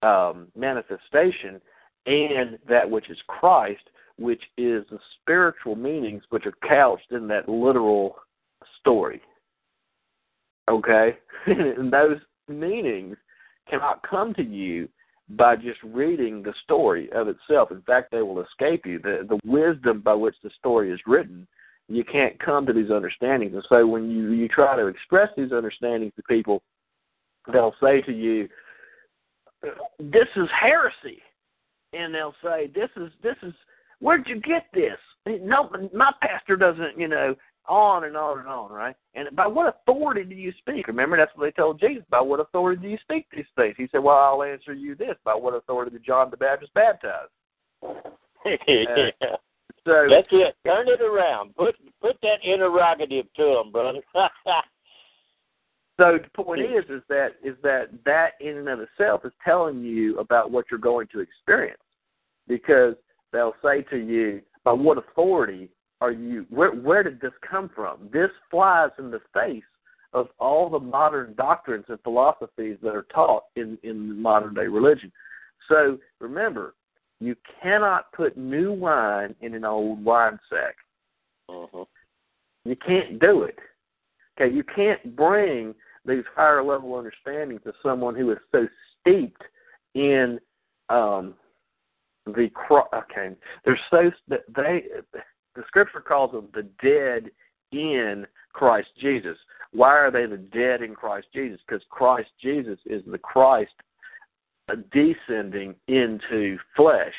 um, 0.01 0.47
manifestation, 0.55 1.61
and 2.05 2.57
that 2.67 2.89
which 2.89 3.09
is 3.09 3.17
Christ, 3.27 3.89
which 4.17 4.41
is 4.57 4.83
the 4.89 4.99
spiritual 5.21 5.75
meanings 5.75 6.23
which 6.29 6.45
are 6.45 6.67
couched 6.67 7.11
in 7.11 7.27
that 7.27 7.49
literal 7.49 8.15
story. 8.79 9.21
Okay? 10.69 11.17
and 11.45 11.91
those 11.91 12.17
meanings 12.47 13.17
cannot 13.69 14.07
come 14.07 14.33
to 14.35 14.43
you 14.43 14.87
by 15.29 15.55
just 15.55 15.79
reading 15.83 16.43
the 16.43 16.53
story 16.63 17.11
of 17.13 17.27
itself. 17.27 17.71
In 17.71 17.81
fact, 17.81 18.11
they 18.11 18.21
will 18.21 18.41
escape 18.41 18.85
you. 18.85 18.99
The 18.99 19.25
the 19.27 19.39
wisdom 19.45 20.01
by 20.01 20.13
which 20.13 20.35
the 20.43 20.51
story 20.59 20.91
is 20.91 20.99
written, 21.07 21.47
you 21.87 22.03
can't 22.03 22.37
come 22.39 22.65
to 22.65 22.73
these 22.73 22.91
understandings. 22.91 23.53
And 23.53 23.65
so 23.69 23.85
when 23.87 24.09
you, 24.09 24.31
you 24.31 24.47
try 24.47 24.75
to 24.75 24.87
express 24.87 25.29
these 25.35 25.51
understandings 25.51 26.13
to 26.15 26.23
people, 26.23 26.61
they'll 27.51 27.75
say 27.81 28.01
to 28.01 28.11
you, 28.11 28.47
This 29.99 30.27
is 30.35 30.47
heresy. 30.59 31.21
And 31.93 32.13
they'll 32.13 32.35
say, 32.43 32.69
This 32.73 32.89
is 32.95 33.11
this 33.21 33.35
is 33.43 33.53
where'd 34.03 34.27
you 34.27 34.39
get 34.41 34.65
this? 34.73 34.97
No 35.25 35.69
my 35.93 36.11
pastor 36.21 36.57
doesn't, 36.57 36.99
you 36.99 37.07
know, 37.07 37.35
on 37.67 38.03
and 38.03 38.17
on 38.17 38.39
and 38.39 38.47
on, 38.47 38.71
right? 38.71 38.95
And 39.15 39.33
by 39.35 39.47
what 39.47 39.73
authority 39.73 40.25
do 40.25 40.35
you 40.35 40.51
speak? 40.59 40.87
Remember, 40.87 41.15
that's 41.15 41.31
what 41.35 41.45
they 41.45 41.51
told 41.51 41.79
Jesus. 41.79 42.03
By 42.09 42.19
what 42.19 42.41
authority 42.41 42.81
do 42.81 42.89
you 42.89 42.97
speak 43.01 43.25
these 43.31 43.45
things? 43.55 43.75
He 43.77 43.87
said, 43.91 44.03
Well, 44.03 44.17
I'll 44.17 44.43
answer 44.43 44.73
you 44.73 44.95
this. 44.95 45.15
By 45.23 45.35
what 45.35 45.53
authority 45.53 45.91
did 45.91 46.05
John 46.05 46.29
the 46.29 46.37
Baptist 46.37 46.73
baptize? 46.73 47.29
yeah. 48.67 49.09
Uh, 49.21 49.37
so 49.85 50.07
that's 50.09 50.27
it. 50.31 50.55
Turn 50.65 50.87
it 50.87 51.01
around. 51.01 51.55
Put 51.55 51.75
put 52.01 52.17
that 52.21 52.43
interrogative 52.43 53.25
to 53.35 53.43
them, 53.43 53.71
brother. 53.71 53.99
so 55.97 56.17
the 56.17 56.29
point 56.43 56.61
is, 56.61 56.83
is 56.89 57.01
that 57.07 57.31
is 57.43 57.55
that 57.63 57.87
that 58.05 58.31
in 58.41 58.57
and 58.57 58.67
of 58.67 58.79
itself 58.81 59.21
is 59.23 59.33
telling 59.43 59.79
you 59.79 60.19
about 60.19 60.51
what 60.51 60.65
you're 60.69 60.79
going 60.79 61.07
to 61.13 61.19
experience, 61.19 61.81
because 62.47 62.95
they'll 63.33 63.55
say 63.61 63.81
to 63.89 63.97
you, 63.97 64.41
by 64.63 64.71
what 64.71 64.97
authority 64.97 65.67
are 65.99 66.11
you 66.11 66.45
where 66.49 66.71
where 66.71 67.03
did 67.03 67.19
this 67.19 67.33
come 67.49 67.69
from? 67.75 68.09
This 68.13 68.29
flies 68.49 68.91
in 68.99 69.11
the 69.11 69.21
face 69.33 69.63
of 70.13 70.27
all 70.39 70.69
the 70.69 70.79
modern 70.79 71.33
doctrines 71.35 71.85
and 71.89 71.99
philosophies 72.03 72.77
that 72.83 72.95
are 72.95 73.07
taught 73.13 73.43
in, 73.55 73.77
in 73.83 74.21
modern 74.21 74.53
day 74.53 74.67
religion. 74.67 75.11
So 75.67 75.97
remember, 76.19 76.75
you 77.19 77.35
cannot 77.61 78.11
put 78.13 78.37
new 78.37 78.71
wine 78.71 79.35
in 79.41 79.55
an 79.55 79.65
old 79.65 80.03
wine 80.03 80.39
sack. 80.49 80.75
Uh-huh. 81.49 81.85
You 82.65 82.75
can't 82.75 83.19
do 83.19 83.43
it. 83.43 83.57
Okay, 84.39 84.53
you 84.53 84.63
can't 84.63 85.15
bring 85.15 85.73
these 86.05 86.23
higher 86.35 86.63
level 86.63 86.95
understandings 86.95 87.61
to 87.63 87.73
someone 87.81 88.15
who 88.15 88.31
is 88.31 88.37
so 88.51 88.67
steeped 88.99 89.41
in 89.95 90.39
um 90.89 91.33
the 92.25 92.49
cross. 92.53 92.87
okay 92.93 93.35
they're 93.65 93.79
so 93.89 94.11
they 94.27 94.83
the 95.55 95.63
scripture 95.67 95.99
calls 95.99 96.31
them 96.31 96.47
the 96.53 96.67
dead 96.81 97.29
in 97.71 98.25
Christ 98.53 98.89
Jesus. 98.99 99.37
Why 99.71 99.89
are 99.89 100.11
they 100.11 100.25
the 100.25 100.37
dead 100.37 100.81
in 100.81 100.93
Christ 100.95 101.27
Jesus? 101.33 101.59
Because 101.67 101.83
Christ 101.89 102.29
Jesus 102.41 102.79
is 102.85 103.01
the 103.05 103.17
Christ 103.17 103.73
descending 104.91 105.75
into 105.87 106.57
flesh. 106.75 107.13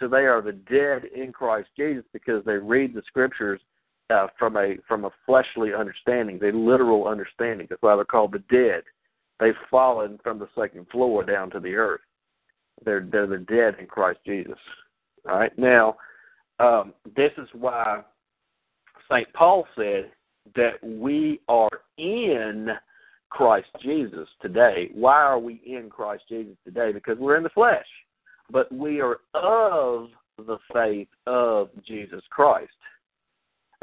So 0.00 0.08
they 0.08 0.26
are 0.26 0.42
the 0.42 0.52
dead 0.52 1.04
in 1.14 1.32
Christ 1.32 1.68
Jesus 1.76 2.04
because 2.12 2.44
they 2.44 2.52
read 2.52 2.94
the 2.94 3.02
scriptures 3.06 3.60
uh, 4.10 4.28
from 4.38 4.56
a 4.56 4.76
from 4.86 5.04
a 5.04 5.10
fleshly 5.24 5.74
understanding, 5.74 6.38
a 6.42 6.56
literal 6.56 7.08
understanding. 7.08 7.66
That's 7.68 7.82
why 7.82 7.96
they're 7.96 8.04
called 8.04 8.32
the 8.32 8.44
dead. 8.50 8.82
They've 9.40 9.54
fallen 9.70 10.18
from 10.22 10.38
the 10.38 10.48
second 10.58 10.86
floor 10.90 11.24
down 11.24 11.50
to 11.50 11.60
the 11.60 11.74
earth. 11.74 12.00
They're 12.84 13.06
they're 13.10 13.26
the 13.26 13.38
dead 13.38 13.76
in 13.80 13.86
Christ 13.86 14.20
Jesus. 14.24 14.58
All 15.28 15.38
right 15.38 15.56
now 15.58 15.96
um, 16.58 16.94
this 17.16 17.32
is 17.38 17.48
why 17.52 18.02
St. 19.10 19.30
Paul 19.34 19.66
said 19.76 20.10
that 20.54 20.82
we 20.82 21.40
are 21.48 21.68
in 21.98 22.68
Christ 23.30 23.68
Jesus 23.82 24.28
today. 24.40 24.90
Why 24.94 25.20
are 25.20 25.38
we 25.38 25.60
in 25.66 25.90
Christ 25.90 26.24
Jesus 26.28 26.56
today? 26.64 26.92
Because 26.92 27.18
we're 27.18 27.36
in 27.36 27.42
the 27.42 27.50
flesh, 27.50 27.86
but 28.50 28.70
we 28.72 29.00
are 29.00 29.18
of 29.34 30.08
the 30.38 30.58
faith 30.72 31.08
of 31.26 31.68
Jesus 31.86 32.22
Christ. 32.30 32.70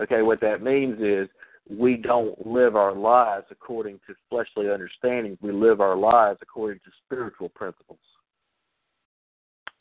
Okay, 0.02 0.22
what 0.22 0.42
that 0.42 0.64
means 0.64 1.00
is 1.00 1.28
we 1.70 1.98
don't 1.98 2.46
live 2.46 2.76
our 2.76 2.94
lives 2.94 3.46
according 3.52 4.00
to 4.08 4.16
fleshly 4.30 4.70
understandings. 4.72 5.38
We 5.42 5.52
live 5.52 5.82
our 5.82 5.96
lives 5.96 6.40
according 6.42 6.80
to 6.80 6.92
spiritual 7.06 7.50
principles. 7.50 8.00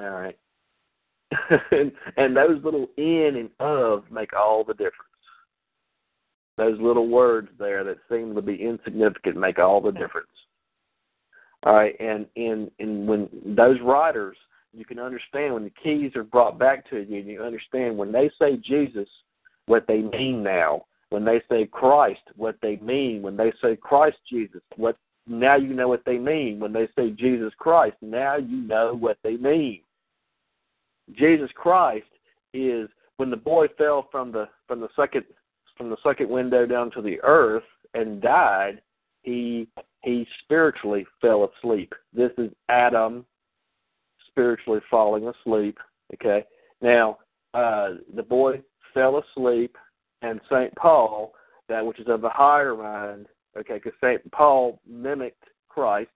All 0.02 0.10
right. 0.10 0.36
and, 1.70 1.92
and 2.16 2.36
those 2.36 2.62
little 2.62 2.88
in 2.96 3.36
and 3.36 3.50
of 3.60 4.04
make 4.10 4.32
all 4.34 4.64
the 4.64 4.74
difference. 4.74 4.96
Those 6.58 6.78
little 6.80 7.08
words 7.08 7.48
there 7.58 7.84
that 7.84 7.98
seem 8.10 8.34
to 8.34 8.42
be 8.42 8.56
insignificant 8.56 9.36
make 9.36 9.58
all 9.58 9.80
the 9.80 9.92
difference. 9.92 10.28
All 11.64 11.74
right, 11.74 11.94
and 12.00 12.26
in 12.34 12.70
in 12.78 13.06
when 13.06 13.28
those 13.56 13.80
writers, 13.80 14.36
you 14.72 14.84
can 14.84 14.98
understand 14.98 15.54
when 15.54 15.64
the 15.64 15.72
keys 15.82 16.14
are 16.16 16.24
brought 16.24 16.58
back 16.58 16.88
to 16.90 17.00
you, 17.00 17.18
and 17.20 17.28
you 17.28 17.42
understand 17.42 17.96
when 17.96 18.10
they 18.10 18.30
say 18.38 18.56
Jesus, 18.56 19.08
what 19.66 19.86
they 19.86 20.02
mean 20.02 20.42
now. 20.42 20.84
When 21.10 21.24
they 21.24 21.40
say 21.48 21.66
Christ, 21.66 22.22
what 22.36 22.56
they 22.62 22.76
mean. 22.76 23.22
When 23.22 23.36
they 23.36 23.52
say 23.62 23.76
Christ 23.76 24.16
Jesus, 24.28 24.62
what 24.76 24.96
now 25.26 25.56
you 25.56 25.72
know 25.72 25.88
what 25.88 26.04
they 26.04 26.18
mean. 26.18 26.58
When 26.58 26.72
they 26.72 26.88
say 26.96 27.10
Jesus 27.10 27.52
Christ, 27.58 27.96
now 28.00 28.36
you 28.36 28.62
know 28.62 28.94
what 28.94 29.18
they 29.22 29.36
mean. 29.36 29.82
Jesus 31.16 31.50
Christ 31.54 32.06
is 32.52 32.88
when 33.16 33.30
the 33.30 33.36
boy 33.36 33.66
fell 33.78 34.08
from 34.10 34.32
the 34.32 34.48
from 34.66 34.80
the 34.80 34.88
second 34.96 35.24
from 35.76 35.90
the 35.90 35.96
second 36.02 36.28
window 36.28 36.66
down 36.66 36.90
to 36.92 37.02
the 37.02 37.20
earth 37.22 37.64
and 37.94 38.20
died, 38.20 38.80
he 39.22 39.68
he 40.02 40.26
spiritually 40.42 41.06
fell 41.20 41.50
asleep. 41.56 41.92
This 42.12 42.32
is 42.38 42.50
Adam 42.68 43.24
spiritually 44.28 44.80
falling 44.90 45.28
asleep. 45.28 45.78
Okay. 46.14 46.44
Now, 46.80 47.18
uh, 47.54 47.94
the 48.14 48.22
boy 48.22 48.62
fell 48.92 49.22
asleep, 49.22 49.76
and 50.22 50.40
Saint 50.50 50.74
Paul, 50.74 51.32
that 51.68 51.84
which 51.84 52.00
is 52.00 52.08
of 52.08 52.22
the 52.22 52.28
higher 52.28 52.74
mind, 52.74 53.26
okay, 53.56 53.74
because 53.74 53.92
Saint 54.02 54.30
Paul 54.32 54.80
mimicked 54.88 55.44
Christ. 55.68 56.10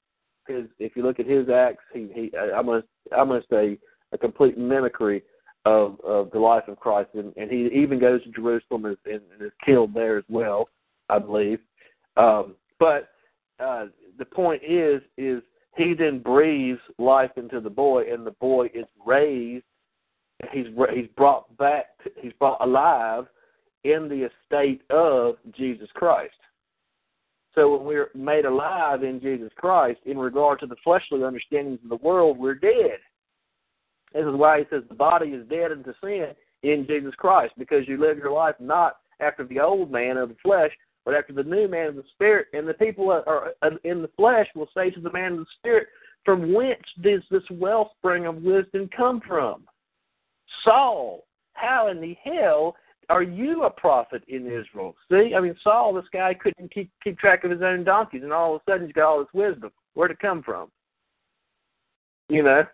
His, 0.48 0.64
if 0.78 0.96
you 0.96 1.02
look 1.02 1.18
at 1.18 1.26
his 1.26 1.48
acts, 1.48 1.82
he, 1.92 2.08
he 2.12 2.30
I'm 2.36 2.66
gonna 2.66 2.84
I'm 3.16 3.28
gonna 3.28 3.42
say 3.50 3.78
a 4.12 4.18
complete 4.18 4.56
mimicry 4.56 5.22
of 5.64 6.00
of 6.00 6.30
the 6.30 6.38
life 6.38 6.68
of 6.68 6.78
Christ, 6.78 7.10
and, 7.14 7.32
and 7.36 7.50
he 7.50 7.68
even 7.74 7.98
goes 7.98 8.22
to 8.24 8.30
Jerusalem 8.30 8.84
and, 8.84 8.96
and, 9.04 9.20
and 9.32 9.42
is 9.42 9.52
killed 9.64 9.94
there 9.94 10.16
as 10.16 10.24
well, 10.28 10.68
I 11.08 11.18
believe. 11.18 11.58
Um, 12.16 12.54
but 12.78 13.10
uh, 13.58 13.86
the 14.18 14.24
point 14.24 14.62
is, 14.62 15.02
is 15.16 15.42
he 15.76 15.94
then 15.94 16.20
breathes 16.20 16.80
life 16.98 17.32
into 17.36 17.60
the 17.60 17.70
boy, 17.70 18.04
and 18.12 18.26
the 18.26 18.32
boy 18.32 18.66
is 18.74 18.86
raised. 19.04 19.64
He's 20.52 20.66
he's 20.94 21.08
brought 21.16 21.54
back. 21.56 21.86
He's 22.20 22.32
brought 22.34 22.58
alive 22.60 23.26
in 23.84 24.08
the 24.08 24.28
estate 24.28 24.82
of 24.90 25.36
Jesus 25.56 25.88
Christ. 25.94 26.34
So 27.54 27.74
when 27.74 27.86
we're 27.86 28.10
made 28.14 28.44
alive 28.44 29.02
in 29.02 29.20
Jesus 29.20 29.50
Christ, 29.56 30.00
in 30.04 30.18
regard 30.18 30.60
to 30.60 30.66
the 30.66 30.76
fleshly 30.84 31.24
understandings 31.24 31.78
of 31.82 31.88
the 31.88 32.04
world, 32.04 32.36
we're 32.38 32.54
dead. 32.54 32.98
This 34.16 34.24
is 34.24 34.34
why 34.34 34.60
he 34.60 34.64
says 34.70 34.82
the 34.88 34.94
body 34.94 35.28
is 35.28 35.46
dead 35.48 35.72
unto 35.72 35.92
sin 36.02 36.28
in 36.62 36.86
Jesus 36.86 37.14
Christ, 37.16 37.52
because 37.58 37.86
you 37.86 38.00
live 38.00 38.16
your 38.16 38.32
life 38.32 38.54
not 38.58 38.96
after 39.20 39.44
the 39.44 39.60
old 39.60 39.92
man 39.92 40.16
of 40.16 40.30
the 40.30 40.36
flesh, 40.42 40.70
but 41.04 41.14
after 41.14 41.34
the 41.34 41.42
new 41.42 41.68
man 41.68 41.88
of 41.88 41.96
the 41.96 42.04
spirit. 42.14 42.46
And 42.54 42.66
the 42.66 42.74
people 42.74 43.08
that 43.08 43.24
are 43.26 43.52
uh, 43.60 43.76
in 43.84 44.00
the 44.00 44.10
flesh 44.16 44.46
will 44.54 44.68
say 44.74 44.90
to 44.90 45.00
the 45.00 45.12
man 45.12 45.32
of 45.32 45.38
the 45.40 45.46
spirit, 45.58 45.88
From 46.24 46.54
whence 46.54 46.82
does 47.02 47.20
this 47.30 47.42
wellspring 47.50 48.24
of 48.26 48.36
wisdom 48.36 48.88
come 48.96 49.20
from? 49.20 49.64
Saul, 50.64 51.26
how 51.52 51.88
in 51.88 52.00
the 52.00 52.16
hell 52.24 52.74
are 53.10 53.22
you 53.22 53.64
a 53.64 53.70
prophet 53.70 54.22
in 54.28 54.46
Israel? 54.46 54.96
See, 55.10 55.34
I 55.36 55.40
mean, 55.40 55.56
Saul, 55.62 55.92
this 55.92 56.04
guy 56.10 56.32
couldn't 56.32 56.72
keep 56.72 56.90
keep 57.04 57.18
track 57.18 57.44
of 57.44 57.50
his 57.50 57.62
own 57.62 57.84
donkeys, 57.84 58.22
and 58.22 58.32
all 58.32 58.56
of 58.56 58.62
a 58.66 58.70
sudden 58.70 58.86
he's 58.86 58.94
got 58.94 59.10
all 59.10 59.18
this 59.18 59.28
wisdom. 59.34 59.70
Where'd 59.92 60.10
it 60.10 60.18
come 60.20 60.42
from? 60.42 60.70
You 62.28 62.42
know, 62.42 62.64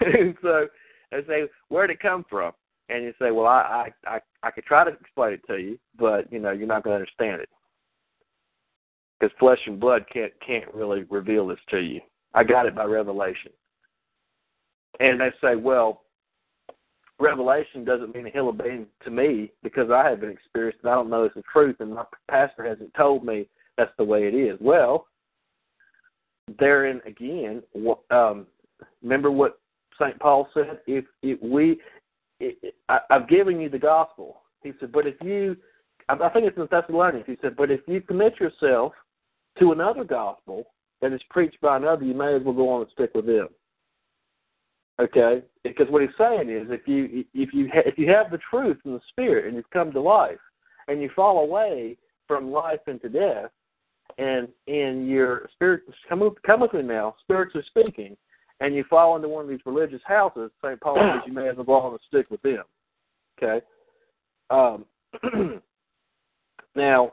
so 0.42 0.66
they 1.10 1.22
say, 1.26 1.48
where'd 1.68 1.90
it 1.90 2.00
come 2.00 2.24
from? 2.28 2.52
And 2.88 3.04
you 3.04 3.12
say, 3.20 3.30
well, 3.30 3.46
I, 3.46 3.92
I, 4.06 4.16
I, 4.16 4.20
I 4.42 4.50
could 4.50 4.64
try 4.64 4.84
to 4.84 4.90
explain 4.90 5.34
it 5.34 5.42
to 5.46 5.58
you, 5.58 5.78
but 5.98 6.32
you 6.32 6.40
know, 6.40 6.50
you're 6.50 6.66
not 6.66 6.82
going 6.82 6.94
to 6.94 7.00
understand 7.00 7.40
it 7.40 7.48
because 9.20 9.34
flesh 9.38 9.60
and 9.66 9.78
blood 9.78 10.04
can't 10.12 10.32
can't 10.44 10.72
really 10.74 11.04
reveal 11.10 11.46
this 11.46 11.58
to 11.70 11.78
you. 11.78 12.00
I 12.34 12.44
got 12.44 12.66
it 12.66 12.74
by 12.74 12.84
revelation. 12.84 13.52
And 14.98 15.20
they 15.20 15.30
say, 15.40 15.56
well, 15.56 16.02
revelation 17.18 17.84
doesn't 17.84 18.14
mean 18.14 18.26
a 18.26 18.30
hill 18.30 18.48
of 18.48 18.58
beans 18.58 18.86
to 19.04 19.10
me 19.10 19.52
because 19.62 19.90
I 19.90 20.08
haven't 20.08 20.30
experienced 20.30 20.80
it. 20.84 20.88
I 20.88 20.94
don't 20.94 21.10
know 21.10 21.24
it's 21.24 21.34
the 21.34 21.42
truth, 21.52 21.76
and 21.80 21.94
my 21.94 22.04
pastor 22.28 22.66
hasn't 22.66 22.92
told 22.94 23.24
me 23.24 23.48
that's 23.76 23.92
the 23.98 24.04
way 24.04 24.26
it 24.26 24.34
is. 24.34 24.58
Well, 24.60 25.06
therein 26.58 27.00
again, 27.06 27.62
um, 28.10 28.46
remember 29.02 29.30
what 29.30 29.59
St. 30.00 30.18
Paul 30.18 30.48
said, 30.54 30.80
if, 30.86 31.04
if 31.22 31.40
we, 31.42 31.78
it, 32.38 32.74
I, 32.88 33.00
I've 33.10 33.28
given 33.28 33.60
you 33.60 33.68
the 33.68 33.78
gospel. 33.78 34.42
He 34.62 34.72
said, 34.80 34.92
but 34.92 35.06
if 35.06 35.14
you, 35.22 35.56
I 36.08 36.28
think 36.30 36.46
it's 36.46 36.56
in 36.56 36.68
Thessalonians, 36.70 37.26
he 37.26 37.36
said, 37.40 37.56
but 37.56 37.70
if 37.70 37.80
you 37.86 38.00
commit 38.00 38.40
yourself 38.40 38.92
to 39.58 39.72
another 39.72 40.04
gospel 40.04 40.64
that 41.00 41.12
is 41.12 41.20
preached 41.30 41.60
by 41.60 41.76
another, 41.76 42.04
you 42.04 42.14
may 42.14 42.34
as 42.34 42.42
well 42.42 42.54
go 42.54 42.68
on 42.68 42.82
and 42.82 42.90
stick 42.92 43.10
with 43.14 43.26
them. 43.26 43.48
Okay, 45.00 45.42
because 45.64 45.86
what 45.88 46.02
he's 46.02 46.10
saying 46.18 46.50
is, 46.50 46.66
if 46.70 46.86
you 46.86 47.24
if 47.32 47.54
you 47.54 47.70
ha- 47.72 47.86
if 47.86 47.96
you 47.96 48.06
have 48.10 48.30
the 48.30 48.38
truth 48.50 48.76
in 48.84 48.92
the 48.92 49.00
spirit 49.08 49.46
and 49.46 49.56
you've 49.56 49.70
come 49.70 49.90
to 49.92 50.00
life, 50.00 50.38
and 50.88 51.00
you 51.00 51.08
fall 51.16 51.42
away 51.42 51.96
from 52.28 52.52
life 52.52 52.80
into 52.86 53.08
death, 53.08 53.50
and 54.18 54.46
in 54.66 55.08
your 55.08 55.48
spirit 55.54 55.84
come 56.06 56.30
come 56.44 56.60
with 56.60 56.74
me 56.74 56.82
now, 56.82 57.14
spiritually 57.22 57.64
speaking, 57.68 58.14
and 58.60 58.74
you 58.74 58.84
fall 58.88 59.16
into 59.16 59.28
one 59.28 59.44
of 59.44 59.48
these 59.48 59.64
religious 59.64 60.02
houses, 60.04 60.50
St. 60.62 60.80
Paul 60.80 60.96
says 60.96 61.22
you 61.26 61.32
may 61.32 61.48
as 61.48 61.56
well 61.56 61.64
go 61.64 61.74
on 61.74 61.92
and 61.92 62.00
stick 62.08 62.30
with 62.30 62.42
them. 62.42 62.64
Okay? 63.42 63.64
Um, 64.50 64.84
now, 66.74 67.12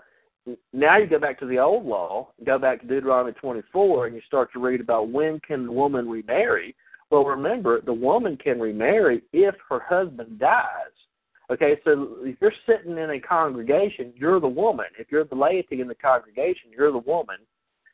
now 0.74 0.98
you 0.98 1.08
go 1.08 1.20
back 1.20 1.40
to 1.40 1.46
the 1.46 1.60
old 1.60 1.86
law, 1.86 2.30
go 2.46 2.60
back 2.60 2.82
to 2.82 2.88
Deuteronomy 2.88 3.34
24, 3.34 4.08
and 4.08 4.16
you 4.16 4.22
start 4.28 4.52
to 4.54 4.60
read 4.60 4.82
about 4.82 5.10
when 5.10 5.40
can 5.40 5.66
the 5.66 5.72
woman 5.72 6.10
remarry. 6.10 6.76
Well, 7.10 7.24
remember, 7.24 7.80
the 7.82 7.94
woman 7.94 8.38
can 8.38 8.60
remarry 8.60 9.22
if 9.32 9.56
her 9.70 9.80
husband 9.80 10.40
dies. 10.40 10.66
Okay, 11.50 11.78
so 11.86 12.18
if 12.22 12.36
you're 12.42 12.52
sitting 12.66 12.98
in 12.98 13.12
a 13.12 13.20
congregation, 13.22 14.14
you're 14.18 14.42
the 14.42 14.48
woman. 14.48 14.88
If 15.00 15.08
you're 15.10 15.24
the 15.24 15.36
laity 15.36 15.80
in 15.80 15.88
the 15.88 15.96
congregation, 15.96 16.72
you're 16.78 16.92
the 16.92 16.98
woman. 16.98 17.38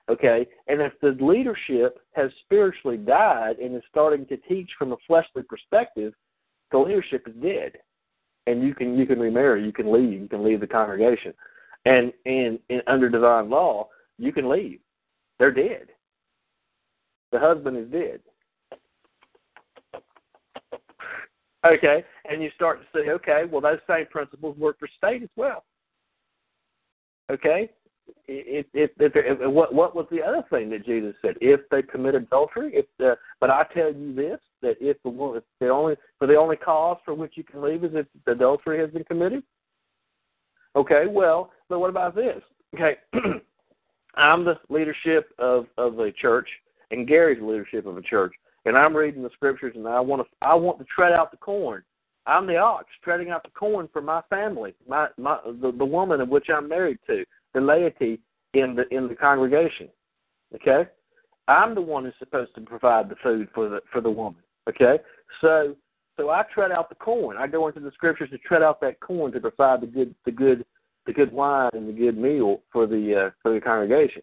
Okay, 0.09 0.45
and 0.67 0.81
if 0.81 0.91
the 1.01 1.17
leadership 1.23 1.99
has 2.11 2.29
spiritually 2.43 2.97
died 2.97 3.59
and 3.59 3.73
is 3.75 3.81
starting 3.89 4.25
to 4.25 4.35
teach 4.35 4.69
from 4.77 4.91
a 4.91 4.97
fleshly 5.07 5.43
perspective, 5.43 6.13
the 6.71 6.77
leadership 6.77 7.25
is 7.25 7.33
dead, 7.41 7.71
and 8.45 8.61
you 8.61 8.75
can 8.75 8.97
you 8.97 9.05
can 9.05 9.17
remarry, 9.17 9.63
you 9.63 9.71
can 9.71 9.93
leave, 9.93 10.19
you 10.19 10.27
can 10.27 10.43
leave 10.43 10.59
the 10.59 10.67
congregation, 10.67 11.33
and 11.85 12.11
and, 12.25 12.59
and 12.69 12.83
under 12.87 13.09
divine 13.09 13.49
law, 13.49 13.87
you 14.17 14.33
can 14.33 14.49
leave. 14.49 14.79
They're 15.39 15.51
dead. 15.51 15.87
The 17.31 17.39
husband 17.39 17.77
is 17.77 17.89
dead. 17.89 18.19
Okay, 21.65 22.03
and 22.29 22.43
you 22.43 22.49
start 22.55 22.81
to 22.81 22.87
say, 22.93 23.09
okay, 23.09 23.43
well, 23.49 23.61
those 23.61 23.79
same 23.87 24.05
principles 24.07 24.57
work 24.57 24.77
for 24.79 24.89
state 24.97 25.23
as 25.23 25.29
well. 25.37 25.63
Okay, 27.31 27.69
if, 28.27 28.65
if, 28.73 28.91
if, 28.99 29.11
if 29.15 29.51
what 29.51 29.73
what 29.73 29.95
was 29.95 30.05
the 30.11 30.21
other 30.21 30.43
thing 30.49 30.69
that 30.69 30.85
Jesus 30.85 31.15
said? 31.21 31.35
If 31.41 31.61
they 31.69 31.81
commit 31.81 32.15
adultery, 32.15 32.71
if 32.73 32.85
the 32.97 33.17
but 33.39 33.49
I 33.49 33.65
tell 33.73 33.93
you 33.93 34.13
this 34.13 34.39
that 34.61 34.77
if 34.79 35.01
the 35.03 35.09
woman 35.09 35.37
if 35.37 35.43
the 35.59 35.69
only 35.69 35.95
for 36.19 36.27
the 36.27 36.35
only 36.35 36.55
cause 36.55 36.97
for 37.05 37.13
which 37.13 37.33
you 37.35 37.43
can 37.43 37.61
leave 37.61 37.83
is 37.83 37.91
if 37.93 38.05
adultery 38.27 38.79
has 38.79 38.89
been 38.91 39.03
committed. 39.03 39.43
Okay, 40.75 41.05
well, 41.07 41.51
but 41.69 41.79
what 41.79 41.89
about 41.89 42.15
this? 42.15 42.41
Okay, 42.73 42.95
I'm 44.15 44.43
the 44.43 44.57
leadership 44.69 45.29
of 45.37 45.67
of 45.77 45.99
a 45.99 46.11
church, 46.11 46.49
and 46.91 47.07
Gary's 47.07 47.39
the 47.39 47.45
leadership 47.45 47.85
of 47.85 47.97
a 47.97 48.01
church, 48.01 48.33
and 48.65 48.77
I'm 48.77 48.95
reading 48.95 49.23
the 49.23 49.29
scriptures, 49.33 49.73
and 49.75 49.87
I 49.87 49.99
want 49.99 50.21
to 50.21 50.27
I 50.41 50.55
want 50.55 50.79
to 50.79 50.85
tread 50.85 51.11
out 51.11 51.31
the 51.31 51.37
corn. 51.37 51.83
I'm 52.25 52.47
the 52.47 52.55
ox 52.55 52.85
treading 53.03 53.31
out 53.31 53.43
the 53.43 53.49
corn 53.49 53.89
for 53.91 54.01
my 54.01 54.21
family, 54.29 54.73
my 54.87 55.09
my 55.17 55.39
the, 55.45 55.73
the 55.77 55.85
woman 55.85 56.21
of 56.21 56.29
which 56.29 56.47
I'm 56.49 56.69
married 56.69 56.99
to 57.07 57.25
the 57.53 57.61
laity 57.61 58.19
in 58.53 58.75
the 58.75 58.87
in 58.95 59.07
the 59.07 59.15
congregation. 59.15 59.89
Okay, 60.55 60.89
I'm 61.47 61.75
the 61.75 61.81
one 61.81 62.05
who's 62.05 62.13
supposed 62.19 62.53
to 62.55 62.61
provide 62.61 63.09
the 63.09 63.15
food 63.23 63.47
for 63.53 63.69
the 63.69 63.81
for 63.91 64.01
the 64.01 64.11
woman. 64.11 64.41
Okay, 64.69 64.99
so 65.41 65.75
So 66.17 66.29
I 66.29 66.43
tread 66.53 66.71
out 66.71 66.89
the 66.89 66.95
corn. 66.95 67.37
I 67.37 67.47
go 67.47 67.67
into 67.67 67.79
the 67.79 67.91
scriptures 67.91 68.29
to 68.29 68.37
tread 68.39 68.61
out 68.61 68.79
that 68.81 68.99
corn 68.99 69.31
to 69.31 69.39
provide 69.39 69.81
the 69.81 69.87
good, 69.87 70.13
the 70.25 70.31
good, 70.31 70.65
the 71.05 71.13
good 71.13 71.31
wine 71.31 71.71
and 71.73 71.87
the 71.87 71.93
good 71.93 72.17
meal 72.17 72.61
for 72.71 72.85
the 72.85 73.27
uh, 73.27 73.29
for 73.41 73.53
the 73.53 73.59
congregation. 73.59 74.21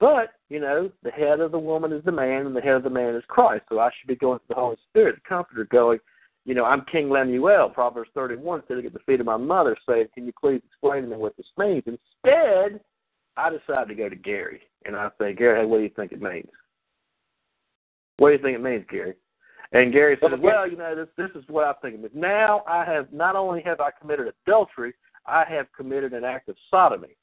But 0.00 0.34
you 0.48 0.60
know, 0.60 0.90
the 1.02 1.10
head 1.10 1.40
of 1.40 1.52
the 1.52 1.58
woman 1.58 1.92
is 1.92 2.04
the 2.04 2.12
man, 2.12 2.46
and 2.46 2.56
the 2.56 2.60
head 2.60 2.74
of 2.74 2.82
the 2.82 2.90
man 2.90 3.14
is 3.14 3.24
Christ. 3.28 3.64
So 3.68 3.78
I 3.78 3.90
should 3.90 4.08
be 4.08 4.16
going 4.16 4.38
to 4.38 4.44
the 4.48 4.54
Holy 4.54 4.76
Spirit, 4.90 5.16
the 5.16 5.28
Comforter, 5.28 5.64
going, 5.64 5.98
you 6.44 6.54
know, 6.54 6.64
I'm 6.64 6.84
King 6.90 7.10
Lemuel. 7.10 7.70
Proverbs 7.70 8.10
31, 8.14 8.62
sitting 8.68 8.86
at 8.86 8.92
the 8.92 8.98
feet 9.00 9.20
of 9.20 9.26
my 9.26 9.36
mother, 9.36 9.76
saying, 9.88 10.08
"Can 10.14 10.26
you 10.26 10.32
please 10.40 10.62
explain 10.66 11.02
to 11.02 11.08
me 11.08 11.16
what 11.16 11.36
this 11.36 11.46
means?" 11.58 11.82
Instead, 11.86 12.80
I 13.36 13.50
decided 13.50 13.88
to 13.88 13.94
go 13.94 14.08
to 14.08 14.16
Gary, 14.16 14.62
and 14.84 14.96
I 14.96 15.10
say, 15.18 15.32
Gary, 15.32 15.60
hey, 15.60 15.64
what 15.64 15.78
do 15.78 15.84
you 15.84 15.90
think 15.90 16.12
it 16.12 16.20
means? 16.20 16.48
What 18.16 18.30
do 18.30 18.32
you 18.36 18.42
think 18.42 18.56
it 18.56 18.62
means, 18.62 18.84
Gary? 18.90 19.14
And 19.72 19.92
Gary 19.92 20.18
says, 20.20 20.38
Well, 20.40 20.68
you 20.68 20.76
know, 20.76 20.94
this 20.96 21.08
this 21.16 21.30
is 21.40 21.46
what 21.48 21.64
I 21.64 21.72
think 21.74 21.94
it 21.94 22.00
means. 22.00 22.12
Now 22.14 22.62
I 22.66 22.84
have 22.84 23.12
not 23.12 23.36
only 23.36 23.62
have 23.62 23.80
I 23.80 23.90
committed 23.90 24.32
adultery, 24.46 24.94
I 25.26 25.44
have 25.48 25.66
committed 25.76 26.14
an 26.14 26.24
act 26.24 26.48
of 26.48 26.56
sodomy 26.70 27.16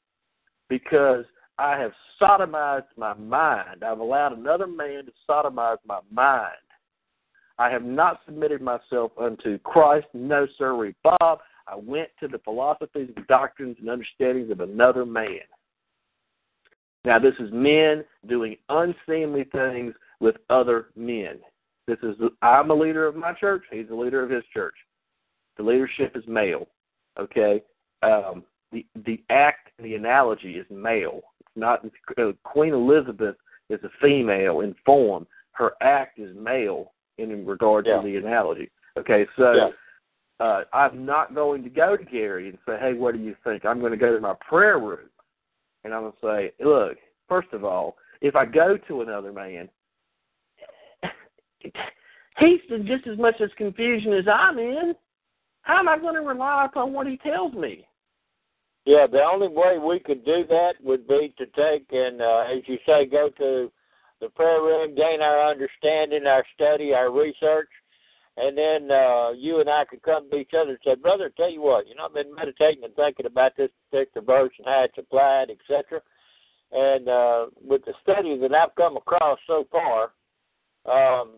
because 0.68 1.24
I 1.58 1.76
have 1.76 1.92
sodomized 2.20 2.84
my 2.96 3.14
mind. 3.14 3.82
I've 3.82 3.98
allowed 3.98 4.38
another 4.38 4.66
man 4.66 5.06
to 5.06 5.12
sodomize 5.28 5.78
my 5.86 5.98
mind. 6.10 6.54
I 7.58 7.70
have 7.70 7.84
not 7.84 8.20
submitted 8.26 8.60
myself 8.60 9.12
unto 9.18 9.58
Christ, 9.60 10.06
no 10.12 10.46
sir, 10.58 10.92
Bob. 11.02 11.40
I 11.66 11.74
went 11.74 12.08
to 12.20 12.28
the 12.28 12.38
philosophies, 12.38 13.10
doctrines, 13.28 13.76
and 13.80 13.88
understandings 13.88 14.50
of 14.50 14.60
another 14.60 15.04
man. 15.04 15.40
Now, 17.04 17.18
this 17.18 17.34
is 17.38 17.50
men 17.52 18.04
doing 18.28 18.56
unseemly 18.68 19.44
things 19.44 19.94
with 20.20 20.36
other 20.50 20.88
men. 20.96 21.38
This 21.86 21.98
is 22.02 22.16
I'm 22.42 22.70
a 22.70 22.74
leader 22.74 23.06
of 23.06 23.14
my 23.14 23.32
church. 23.32 23.62
He's 23.70 23.88
the 23.88 23.94
leader 23.94 24.22
of 24.22 24.30
his 24.30 24.42
church. 24.52 24.74
The 25.56 25.62
leadership 25.62 26.16
is 26.16 26.24
male. 26.26 26.66
Okay. 27.18 27.62
Um, 28.02 28.42
the 28.72 28.84
the 29.06 29.22
act, 29.30 29.70
the 29.80 29.94
analogy 29.94 30.54
is 30.54 30.66
male. 30.68 31.22
It's 31.40 31.56
not 31.56 31.84
uh, 32.18 32.32
Queen 32.42 32.74
Elizabeth 32.74 33.36
is 33.70 33.80
a 33.84 33.90
female 34.02 34.60
in 34.60 34.74
form. 34.84 35.26
Her 35.52 35.72
act 35.80 36.18
is 36.18 36.36
male 36.36 36.92
in 37.18 37.46
regard 37.46 37.86
yeah. 37.86 37.96
to 37.96 38.02
the 38.02 38.16
analogy. 38.16 38.70
Okay, 38.98 39.26
so 39.36 39.52
yeah. 39.52 40.44
uh, 40.44 40.64
I'm 40.72 41.04
not 41.04 41.34
going 41.34 41.62
to 41.62 41.70
go 41.70 41.96
to 41.96 42.04
Gary 42.04 42.48
and 42.48 42.58
say, 42.66 42.76
"Hey, 42.80 42.94
what 42.94 43.14
do 43.14 43.20
you 43.20 43.34
think?" 43.44 43.64
I'm 43.64 43.80
going 43.80 43.92
to 43.92 43.98
go 43.98 44.14
to 44.14 44.20
my 44.20 44.34
prayer 44.48 44.78
room, 44.78 45.08
and 45.84 45.94
I'm 45.94 46.02
going 46.02 46.12
to 46.12 46.18
say, 46.22 46.52
"Look, 46.64 46.98
first 47.28 47.48
of 47.52 47.64
all, 47.64 47.96
if 48.20 48.34
I 48.34 48.46
go 48.46 48.78
to 48.88 49.02
another 49.02 49.32
man, 49.32 49.68
he's 52.38 52.60
in 52.70 52.86
just 52.86 53.06
as 53.06 53.18
much 53.18 53.40
as 53.40 53.50
confusion 53.56 54.12
as 54.12 54.24
I'm 54.32 54.58
in. 54.58 54.94
How 55.62 55.78
am 55.78 55.88
I 55.88 55.98
going 55.98 56.14
to 56.14 56.20
rely 56.20 56.64
upon 56.66 56.92
what 56.92 57.06
he 57.06 57.16
tells 57.18 57.52
me?" 57.54 57.86
Yeah, 58.86 59.08
the 59.08 59.20
only 59.20 59.48
way 59.48 59.78
we 59.78 59.98
could 59.98 60.24
do 60.24 60.44
that 60.48 60.74
would 60.80 61.08
be 61.08 61.34
to 61.38 61.46
take 61.46 61.86
and, 61.90 62.22
uh, 62.22 62.44
as 62.48 62.62
you 62.66 62.78
say, 62.86 63.04
go 63.04 63.28
to 63.36 63.70
the 64.20 64.28
prayer 64.30 64.62
room, 64.62 64.94
gain 64.94 65.20
our 65.20 65.50
understanding, 65.50 66.26
our 66.26 66.44
study, 66.54 66.92
our 66.92 67.10
research, 67.10 67.68
and 68.36 68.56
then 68.56 68.90
uh, 68.90 69.30
you 69.32 69.60
and 69.60 69.70
I 69.70 69.84
could 69.88 70.02
come 70.02 70.30
to 70.30 70.36
each 70.36 70.52
other 70.58 70.70
and 70.70 70.78
say, 70.84 70.94
Brother, 70.94 71.32
tell 71.36 71.50
you 71.50 71.62
what, 71.62 71.88
you 71.88 71.94
know, 71.94 72.04
I've 72.04 72.14
been 72.14 72.34
meditating 72.34 72.84
and 72.84 72.94
thinking 72.94 73.26
about 73.26 73.52
this 73.56 73.70
particular 73.90 74.24
verse 74.24 74.52
and 74.58 74.66
how 74.66 74.84
it's 74.84 74.98
applied, 74.98 75.46
etc. 75.50 76.02
And 76.72 77.08
uh, 77.08 77.46
with 77.62 77.84
the 77.84 77.94
study 78.02 78.38
that 78.38 78.52
I've 78.52 78.74
come 78.74 78.96
across 78.96 79.38
so 79.46 79.66
far, 79.70 80.12
um, 80.84 81.36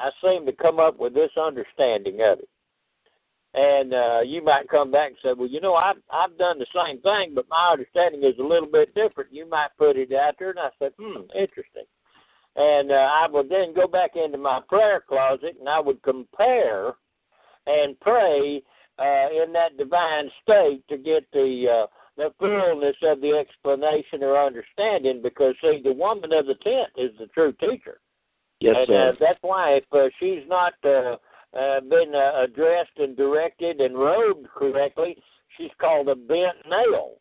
I 0.00 0.10
seem 0.22 0.46
to 0.46 0.52
come 0.52 0.80
up 0.80 0.98
with 0.98 1.14
this 1.14 1.30
understanding 1.36 2.20
of 2.22 2.38
it. 2.38 2.48
And 3.52 3.94
uh, 3.94 4.20
you 4.24 4.42
might 4.42 4.68
come 4.68 4.90
back 4.90 5.10
and 5.10 5.18
say, 5.22 5.32
well, 5.36 5.48
you 5.48 5.60
know, 5.60 5.74
I've 5.74 6.02
I've 6.10 6.36
done 6.38 6.58
the 6.58 6.66
same 6.74 7.00
thing, 7.02 7.34
but 7.36 7.48
my 7.48 7.70
understanding 7.70 8.24
is 8.24 8.36
a 8.40 8.42
little 8.42 8.68
bit 8.68 8.92
different. 8.96 9.32
You 9.32 9.48
might 9.48 9.68
put 9.78 9.96
it 9.96 10.12
out 10.12 10.34
there, 10.40 10.50
and 10.50 10.58
I 10.58 10.70
said, 10.80 10.90
hmm, 10.98 11.22
interesting. 11.38 11.84
And 12.56 12.92
uh, 12.92 12.94
I 12.94 13.26
would 13.30 13.48
then 13.48 13.74
go 13.74 13.88
back 13.88 14.12
into 14.16 14.38
my 14.38 14.60
prayer 14.68 15.02
closet, 15.06 15.56
and 15.58 15.68
I 15.68 15.80
would 15.80 16.02
compare 16.02 16.92
and 17.66 17.98
pray 18.00 18.62
uh, 18.98 19.42
in 19.42 19.52
that 19.52 19.76
divine 19.76 20.30
state 20.42 20.82
to 20.88 20.96
get 20.96 21.24
the 21.32 21.84
uh, 21.84 21.86
the 22.16 22.32
fullness 22.38 22.96
of 23.02 23.20
the 23.20 23.32
explanation 23.32 24.22
or 24.22 24.38
understanding. 24.38 25.20
Because 25.20 25.54
see, 25.60 25.80
the 25.82 25.92
woman 25.92 26.32
of 26.32 26.46
the 26.46 26.54
tent 26.54 26.90
is 26.96 27.10
the 27.18 27.26
true 27.28 27.52
teacher. 27.54 27.98
Yes, 28.60 28.76
and, 28.78 28.86
sir. 28.86 29.08
Uh, 29.08 29.12
that's 29.18 29.38
why 29.42 29.72
if 29.72 29.84
uh, 29.92 30.08
she's 30.20 30.48
not 30.48 30.74
uh, 30.84 31.16
uh, 31.58 31.80
been 31.80 32.14
uh, 32.14 32.44
addressed 32.44 32.96
and 32.98 33.16
directed 33.16 33.80
and 33.80 33.96
robed 33.96 34.46
correctly, 34.54 35.16
she's 35.56 35.70
called 35.80 36.08
a 36.08 36.14
bent 36.14 36.56
nail. 36.68 37.14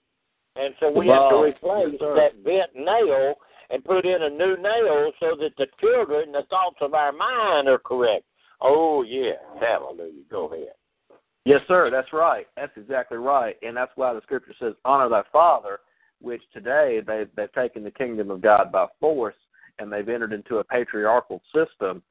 And 0.56 0.76
so 0.80 0.92
we 0.92 1.08
have 1.08 1.32
to 1.32 1.38
replace 1.38 1.98
Yes, 2.00 2.16
that 2.16 2.44
bent 2.44 2.76
nail 2.76 3.36
and 3.74 3.84
put 3.84 4.06
in 4.06 4.22
a 4.22 4.30
new 4.30 4.56
nail 4.58 5.12
so 5.20 5.36
that 5.40 5.50
the 5.58 5.66
children, 5.82 6.32
the 6.32 6.44
thoughts 6.50 6.78
of 6.80 6.94
our 6.94 7.12
mind 7.12 7.68
are 7.68 7.80
correct. 7.80 8.24
Oh, 8.62 9.02
yeah. 9.02 9.34
Hallelujah. 9.60 10.22
Go 10.30 10.46
ahead. 10.46 10.74
Yes, 11.44 11.62
sir. 11.68 11.90
That's 11.90 12.14
right. 12.14 12.48
That's 12.56 12.72
exactly 12.78 13.18
right, 13.18 13.58
and 13.64 13.76
that's 13.76 13.92
why 13.96 14.14
the 14.14 14.22
scripture 14.22 14.54
says, 14.60 14.76
"Honor 14.86 15.10
thy 15.10 15.24
father," 15.34 15.80
which 16.22 16.42
today 16.54 17.02
they 17.06 17.26
they've 17.36 17.52
taken 17.52 17.84
the 17.84 17.92
kingdom 17.92 18.32
of 18.32 18.40
God 18.40 18.72
by 18.72 18.88
force, 19.02 19.36
and 19.78 19.92
they've 19.92 20.08
entered 20.08 20.32
into 20.32 20.60
a 20.60 20.64
patriarchal 20.64 21.42
system, 21.54 22.02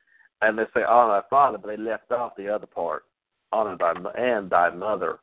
and 0.43 0.59
they 0.59 0.65
say, 0.75 0.83
"Honor 0.83 1.23
thy 1.23 1.29
father," 1.31 1.57
but 1.57 1.69
they 1.69 1.79
left 1.79 2.13
off 2.13 2.37
the 2.37 2.47
other 2.47 2.67
part, 2.67 3.05
"Honor 3.53 3.79
thy 3.79 3.95
and 4.17 4.51
thy 4.51 4.69
mother." 4.69 5.21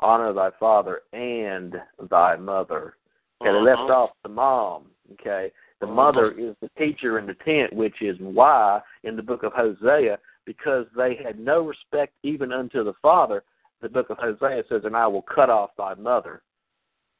Honor 0.00 0.34
thy 0.34 0.50
father 0.60 1.00
and 1.14 1.80
thy 2.10 2.36
mother. 2.36 2.96
Okay, 3.40 3.50
they 3.50 3.58
left 3.58 3.80
Uh-huh. 3.80 4.02
off 4.02 4.10
the 4.22 4.28
mom. 4.28 4.90
Okay, 5.14 5.50
the 5.80 5.86
mother 5.86 6.32
is 6.32 6.54
the 6.62 6.70
teacher 6.78 7.18
in 7.18 7.26
the 7.26 7.34
tent, 7.44 7.72
which 7.72 8.00
is 8.00 8.16
why 8.18 8.80
in 9.04 9.16
the 9.16 9.22
book 9.22 9.42
of 9.42 9.52
Hosea 9.52 10.18
because 10.46 10.86
they 10.96 11.18
had 11.22 11.38
no 11.38 11.60
respect 11.60 12.14
even 12.22 12.52
unto 12.52 12.84
the 12.84 12.94
father. 13.02 13.42
The 13.82 13.88
book 13.88 14.08
of 14.10 14.18
Hosea 14.18 14.64
says, 14.68 14.84
"And 14.84 14.96
I 14.96 15.06
will 15.06 15.22
cut 15.22 15.50
off 15.50 15.76
thy 15.76 15.94
mother." 15.94 16.42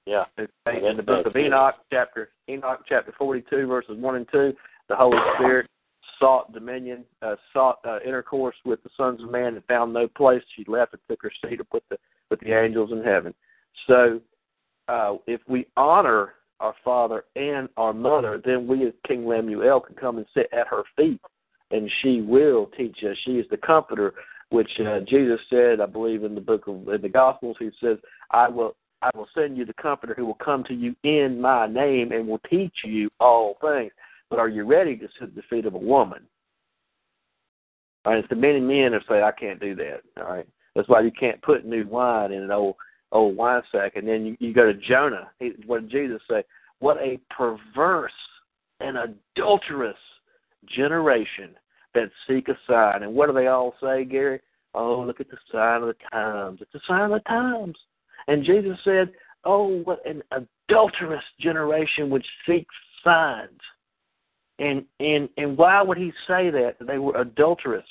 Yeah. 0.06 0.24
Okay, 0.38 0.86
In 0.86 0.96
the 0.96 1.02
book 1.02 1.26
of 1.26 1.36
Enoch, 1.36 1.74
chapter 1.90 2.30
Enoch, 2.48 2.84
chapter 2.88 3.12
forty-two, 3.12 3.66
verses 3.66 3.98
one 3.98 4.14
and 4.14 4.28
two, 4.30 4.56
the 4.88 4.96
Holy 4.96 5.18
Spirit 5.34 5.68
sought 6.18 6.52
dominion, 6.52 7.04
uh, 7.20 7.36
sought 7.52 7.80
uh, 7.84 7.98
intercourse 8.06 8.56
with 8.64 8.82
the 8.84 8.90
sons 8.96 9.22
of 9.22 9.30
man, 9.30 9.54
and 9.54 9.64
found 9.64 9.92
no 9.92 10.08
place. 10.08 10.42
She 10.54 10.64
left 10.66 10.94
and 10.94 11.02
took 11.08 11.20
her 11.22 11.32
seat 11.42 11.60
with 11.72 11.82
the 11.90 11.98
with 12.30 12.40
the 12.40 12.52
angels 12.52 12.92
in 12.92 13.02
heaven. 13.02 13.34
So, 13.86 14.20
uh, 14.88 15.16
if 15.26 15.40
we 15.46 15.66
honor 15.76 16.34
our 16.60 16.74
father 16.84 17.24
and 17.36 17.68
our 17.76 17.92
mother, 17.92 18.40
then 18.44 18.66
we 18.66 18.86
as 18.86 18.92
King 19.06 19.26
Lemuel 19.26 19.80
can 19.80 19.94
come 19.94 20.18
and 20.18 20.26
sit 20.34 20.48
at 20.52 20.68
her 20.68 20.82
feet, 20.96 21.20
and 21.70 21.90
she 22.02 22.20
will 22.20 22.70
teach 22.76 22.98
us. 23.04 23.16
She 23.24 23.32
is 23.32 23.46
the 23.50 23.56
comforter, 23.56 24.14
which 24.50 24.70
uh, 24.80 25.00
Jesus 25.00 25.40
said, 25.50 25.80
I 25.80 25.86
believe, 25.86 26.24
in 26.24 26.34
the 26.34 26.40
book 26.40 26.66
of 26.66 26.88
in 26.88 27.02
the 27.02 27.08
Gospels. 27.08 27.56
He 27.58 27.70
says, 27.80 27.98
"I 28.30 28.48
will." 28.48 28.76
I 29.02 29.10
will 29.14 29.28
send 29.34 29.58
you 29.58 29.66
the 29.66 29.74
comforter 29.74 30.14
who 30.14 30.24
will 30.24 30.34
come 30.34 30.64
to 30.64 30.74
you 30.74 30.96
in 31.04 31.38
my 31.38 31.66
name 31.66 32.12
and 32.12 32.26
will 32.26 32.40
teach 32.50 32.72
you 32.82 33.10
all 33.20 33.58
things. 33.60 33.92
But 34.30 34.38
are 34.38 34.48
you 34.48 34.64
ready 34.64 34.96
to 34.96 35.06
sit 35.18 35.28
at 35.28 35.34
the 35.34 35.42
feet 35.50 35.66
of 35.66 35.74
a 35.74 35.78
woman? 35.78 36.22
All 38.04 38.12
right, 38.12 38.20
it's 38.20 38.28
the 38.28 38.36
many 38.36 38.58
men 38.58 38.92
who 38.92 38.98
say, 39.06 39.22
I 39.22 39.32
can't 39.32 39.60
do 39.60 39.74
that. 39.74 40.00
All 40.16 40.28
right. 40.28 40.46
That's 40.74 40.88
why 40.88 41.00
you 41.00 41.10
can't 41.10 41.40
put 41.42 41.66
new 41.66 41.86
wine 41.86 42.32
in 42.32 42.42
an 42.42 42.50
old 42.50 42.76
Oh, 43.12 43.20
old 43.20 43.36
wine 43.36 43.62
sack. 43.72 43.96
And 43.96 44.06
then 44.06 44.26
you, 44.26 44.36
you 44.40 44.52
go 44.52 44.66
to 44.66 44.74
Jonah. 44.74 45.30
He, 45.38 45.52
what 45.66 45.82
did 45.82 45.90
Jesus 45.90 46.20
say? 46.28 46.42
What 46.80 46.98
a 46.98 47.18
perverse 47.30 48.12
and 48.80 48.96
adulterous 48.98 49.96
generation 50.68 51.54
that 51.94 52.10
seek 52.28 52.48
a 52.48 52.58
sign. 52.68 53.02
And 53.02 53.14
what 53.14 53.28
do 53.28 53.32
they 53.32 53.46
all 53.46 53.74
say, 53.82 54.04
Gary? 54.04 54.40
Oh, 54.74 55.00
look 55.00 55.20
at 55.20 55.30
the 55.30 55.38
sign 55.50 55.82
of 55.82 55.88
the 55.88 55.96
times. 56.12 56.60
It's 56.60 56.74
a 56.74 56.86
sign 56.86 57.10
of 57.10 57.10
the 57.10 57.20
times. 57.20 57.76
And 58.28 58.44
Jesus 58.44 58.76
said, 58.84 59.12
Oh, 59.44 59.80
what 59.84 60.04
an 60.04 60.22
adulterous 60.68 61.22
generation 61.40 62.10
which 62.10 62.26
seeks 62.46 62.74
signs. 63.02 63.60
And 64.58 64.84
and 65.00 65.28
and 65.36 65.56
why 65.56 65.82
would 65.82 65.98
he 65.98 66.12
say 66.26 66.50
that 66.50 66.76
They 66.80 66.98
were 66.98 67.16
adulterous 67.20 67.86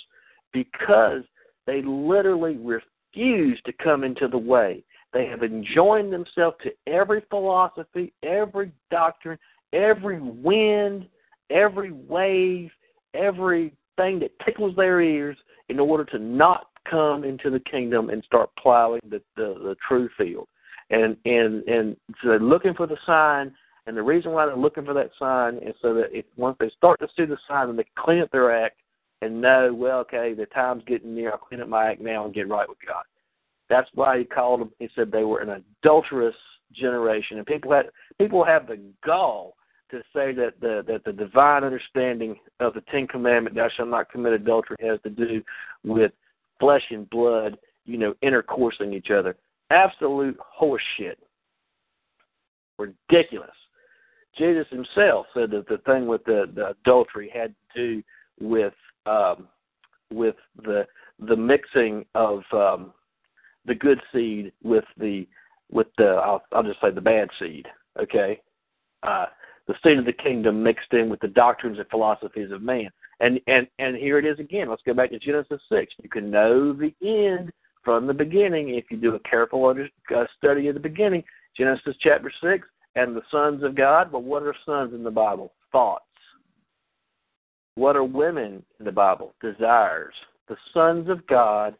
because 0.51 1.23
they 1.65 1.81
literally 1.81 2.57
refused 2.57 3.65
to 3.65 3.73
come 3.83 4.03
into 4.03 4.27
the 4.27 4.37
way. 4.37 4.83
They 5.15 5.27
have 5.27 5.43
enjoined 5.43 6.11
themselves 6.11 6.57
to 6.63 6.71
every 6.85 7.23
philosophy, 7.29 8.11
every 8.21 8.73
doctrine, 8.91 9.39
every 9.71 10.19
wind, 10.19 11.07
every 11.49 11.93
wave, 11.93 12.69
everything 13.13 14.19
that 14.19 14.37
tickles 14.45 14.75
their 14.75 14.99
ears 14.99 15.37
in 15.69 15.79
order 15.79 16.03
to 16.03 16.19
not 16.19 16.67
come 16.89 17.23
into 17.23 17.49
the 17.49 17.61
kingdom 17.61 18.09
and 18.09 18.25
start 18.25 18.49
plowing 18.61 18.99
the, 19.09 19.21
the, 19.37 19.55
the 19.63 19.75
true 19.87 20.09
field. 20.17 20.49
And 20.89 21.15
and 21.23 21.63
and 21.63 21.95
so 22.21 22.27
they're 22.27 22.39
looking 22.39 22.73
for 22.73 22.85
the 22.85 22.97
sign 23.05 23.55
and 23.87 23.95
the 23.95 24.03
reason 24.03 24.31
why 24.31 24.45
they're 24.45 24.57
looking 24.57 24.83
for 24.83 24.93
that 24.95 25.11
sign 25.17 25.57
is 25.57 25.75
so 25.81 25.93
that 25.93 26.11
if 26.11 26.25
once 26.35 26.57
they 26.59 26.69
start 26.77 26.99
to 26.99 27.07
see 27.15 27.23
the 27.23 27.37
sign, 27.47 27.67
then 27.67 27.77
they 27.77 27.85
clean 27.97 28.21
up 28.21 28.31
their 28.31 28.65
act 28.65 28.81
and 29.21 29.39
know, 29.39 29.73
well, 29.73 29.99
okay, 29.99 30.33
the 30.33 30.45
time's 30.47 30.83
getting 30.85 31.15
near. 31.15 31.31
I'll 31.31 31.37
clean 31.37 31.61
up 31.61 31.69
my 31.69 31.91
act 31.91 32.01
now 32.01 32.25
and 32.25 32.33
get 32.33 32.49
right 32.49 32.67
with 32.67 32.79
God. 32.85 33.05
That's 33.69 33.89
why 33.95 34.19
he 34.19 34.25
called 34.25 34.61
them. 34.61 34.71
He 34.79 34.89
said 34.95 35.11
they 35.11 35.23
were 35.23 35.39
an 35.39 35.63
adulterous 35.81 36.35
generation, 36.73 37.37
and 37.37 37.45
people 37.45 37.71
had 37.71 37.87
people 38.19 38.43
have 38.43 38.67
the 38.67 38.79
gall 39.05 39.55
to 39.91 39.99
say 40.13 40.33
that 40.33 40.59
the 40.61 40.83
that 40.87 41.03
the 41.05 41.13
divine 41.13 41.63
understanding 41.63 42.35
of 42.59 42.73
the 42.73 42.81
Ten 42.81 43.07
Commandment, 43.07 43.55
"Thou 43.55 43.69
shalt 43.69 43.89
not 43.89 44.11
commit 44.11 44.33
adultery," 44.33 44.77
has 44.81 44.99
to 45.03 45.09
do 45.09 45.43
with 45.83 46.11
flesh 46.59 46.83
and 46.91 47.09
blood, 47.09 47.57
you 47.85 47.97
know, 47.97 48.13
intercoursing 48.23 48.93
each 48.93 49.11
other. 49.11 49.35
Absolute 49.69 50.37
horseshit. 50.59 51.17
Ridiculous. 52.77 53.55
Jesus 54.37 54.67
himself 54.69 55.27
said 55.33 55.49
that 55.51 55.67
the 55.67 55.77
thing 55.85 56.07
with 56.07 56.23
the, 56.25 56.49
the 56.53 56.69
adultery 56.69 57.29
had 57.33 57.55
to 57.73 58.01
do 58.01 58.03
with 58.39 58.73
um, 59.05 59.47
with 60.11 60.35
the 60.63 60.85
the 61.19 61.35
mixing 61.35 62.05
of 62.15 62.43
um, 62.51 62.93
the 63.65 63.75
good 63.75 63.99
seed 64.13 64.51
with 64.63 64.85
the 64.97 65.27
with 65.71 65.87
the 65.97 66.05
I'll, 66.05 66.43
I'll 66.51 66.63
just 66.63 66.81
say 66.81 66.91
the 66.91 67.01
bad 67.01 67.29
seed. 67.39 67.67
Okay, 67.99 68.41
uh, 69.03 69.25
the 69.67 69.75
seed 69.83 69.97
of 69.97 70.05
the 70.05 70.13
kingdom 70.13 70.61
mixed 70.61 70.93
in 70.93 71.09
with 71.09 71.19
the 71.19 71.27
doctrines 71.27 71.79
and 71.79 71.89
philosophies 71.89 72.51
of 72.51 72.61
man. 72.61 72.89
And 73.19 73.39
and 73.47 73.67
and 73.79 73.95
here 73.95 74.19
it 74.19 74.25
is 74.25 74.39
again. 74.39 74.69
Let's 74.69 74.83
go 74.85 74.93
back 74.93 75.11
to 75.11 75.19
Genesis 75.19 75.61
six. 75.69 75.93
You 76.01 76.09
can 76.09 76.29
know 76.29 76.73
the 76.73 76.93
end 77.01 77.51
from 77.83 78.07
the 78.07 78.13
beginning 78.13 78.69
if 78.69 78.85
you 78.89 78.97
do 78.97 79.15
a 79.15 79.19
careful 79.19 79.65
under, 79.65 79.87
uh, 80.15 80.25
study 80.37 80.67
of 80.67 80.73
the 80.73 80.79
beginning. 80.79 81.23
Genesis 81.55 81.95
chapter 82.01 82.31
six 82.41 82.67
and 82.95 83.15
the 83.15 83.21
sons 83.31 83.63
of 83.63 83.75
God. 83.75 84.11
But 84.11 84.23
what 84.23 84.43
are 84.43 84.55
sons 84.65 84.93
in 84.93 85.03
the 85.03 85.11
Bible? 85.11 85.53
Thoughts. 85.71 86.03
What 87.75 87.95
are 87.95 88.03
women 88.03 88.63
in 88.79 88.85
the 88.85 88.91
Bible? 88.91 89.33
Desires. 89.41 90.13
The 90.47 90.57
sons 90.73 91.09
of 91.09 91.25
God 91.27 91.75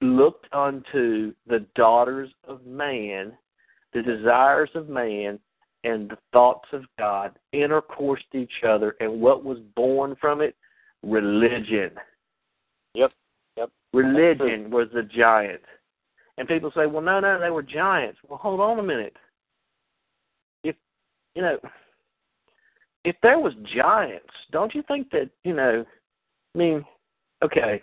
looked 0.00 0.46
unto 0.52 1.34
the 1.46 1.66
daughters 1.74 2.30
of 2.46 2.64
man, 2.66 3.32
the 3.92 4.02
desires 4.02 4.70
of 4.74 4.88
man, 4.88 5.38
and 5.84 6.10
the 6.10 6.18
thoughts 6.32 6.68
of 6.72 6.84
God, 6.98 7.38
intercoursed 7.54 8.34
each 8.34 8.64
other, 8.66 8.96
and 9.00 9.20
what 9.20 9.44
was 9.44 9.58
born 9.76 10.16
from 10.20 10.40
it? 10.40 10.54
Religion. 11.02 11.90
Yep. 12.94 13.12
Yep. 13.56 13.70
Religion 13.92 14.70
was 14.70 14.88
the 14.92 15.02
giant. 15.02 15.62
And 16.36 16.48
people 16.48 16.70
say, 16.74 16.86
well, 16.86 17.02
no, 17.02 17.20
no, 17.20 17.40
they 17.40 17.50
were 17.50 17.62
giants. 17.62 18.18
Well, 18.28 18.38
hold 18.38 18.60
on 18.60 18.78
a 18.78 18.82
minute. 18.82 19.16
If, 20.64 20.76
you 21.34 21.42
know, 21.42 21.58
if 23.04 23.16
there 23.22 23.38
was 23.38 23.54
giants, 23.74 24.32
don't 24.50 24.74
you 24.74 24.82
think 24.86 25.10
that, 25.10 25.30
you 25.44 25.54
know, 25.54 25.84
I 26.54 26.58
mean, 26.58 26.84
okay, 27.42 27.82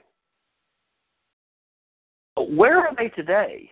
where 2.44 2.80
are 2.80 2.96
they 2.96 3.10
today? 3.10 3.70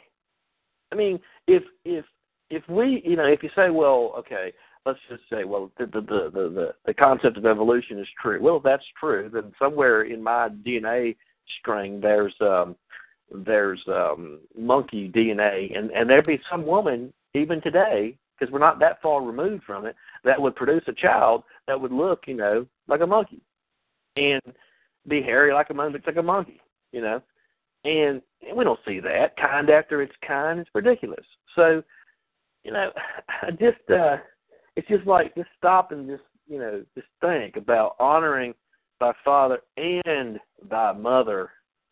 I 0.91 0.95
mean, 0.95 1.19
if 1.47 1.63
if 1.83 2.05
if 2.49 2.67
we, 2.69 3.01
you 3.05 3.15
know, 3.15 3.25
if 3.25 3.43
you 3.43 3.49
say, 3.55 3.69
well, 3.69 4.13
okay, 4.17 4.53
let's 4.85 4.99
just 5.09 5.23
say, 5.29 5.43
well, 5.43 5.71
the 5.77 5.85
the 5.87 6.01
the 6.01 6.29
the, 6.33 6.73
the 6.85 6.93
concept 6.93 7.37
of 7.37 7.45
evolution 7.45 7.99
is 7.99 8.07
true. 8.21 8.39
Well, 8.41 8.57
if 8.57 8.63
that's 8.63 8.85
true, 8.99 9.29
then 9.33 9.51
somewhere 9.59 10.03
in 10.03 10.21
my 10.21 10.49
DNA 10.49 11.15
string 11.59 11.99
there's 11.99 12.33
um 12.41 12.75
there's 13.31 13.81
um 13.87 14.39
monkey 14.57 15.09
DNA, 15.09 15.77
and 15.77 15.91
and 15.91 16.09
there'd 16.09 16.25
be 16.25 16.39
some 16.49 16.65
woman 16.65 17.11
even 17.33 17.61
today 17.61 18.17
because 18.37 18.51
we're 18.51 18.59
not 18.59 18.79
that 18.79 19.01
far 19.01 19.21
removed 19.21 19.63
from 19.63 19.85
it 19.85 19.95
that 20.23 20.41
would 20.41 20.55
produce 20.55 20.83
a 20.87 20.93
child 20.93 21.43
that 21.67 21.79
would 21.79 21.91
look, 21.91 22.23
you 22.27 22.35
know, 22.35 22.65
like 22.87 23.01
a 23.01 23.07
monkey, 23.07 23.41
and 24.17 24.41
be 25.07 25.21
hairy 25.21 25.53
like 25.53 25.69
a 25.69 25.73
monkey, 25.73 25.99
like 26.05 26.15
a 26.17 26.23
monkey, 26.23 26.61
you 26.91 27.01
know, 27.01 27.21
and 27.85 28.21
we 28.53 28.63
don't 28.63 28.79
see 28.87 28.99
that 28.99 29.35
kind 29.37 29.69
after 29.69 30.01
its 30.01 30.13
kind. 30.25 30.59
It's 30.59 30.69
ridiculous. 30.73 31.25
So, 31.55 31.83
you 32.63 32.71
know, 32.71 32.91
I 33.41 33.51
just 33.51 33.89
uh 33.89 34.17
it's 34.75 34.87
just 34.87 35.07
like 35.07 35.35
just 35.35 35.49
stop 35.57 35.91
and 35.91 36.07
just 36.07 36.23
you 36.47 36.59
know 36.59 36.83
just 36.95 37.07
think 37.21 37.57
about 37.57 37.95
honoring 37.99 38.53
thy 38.99 39.13
father 39.23 39.59
and 39.77 40.39
thy 40.69 40.91
mother, 40.93 41.49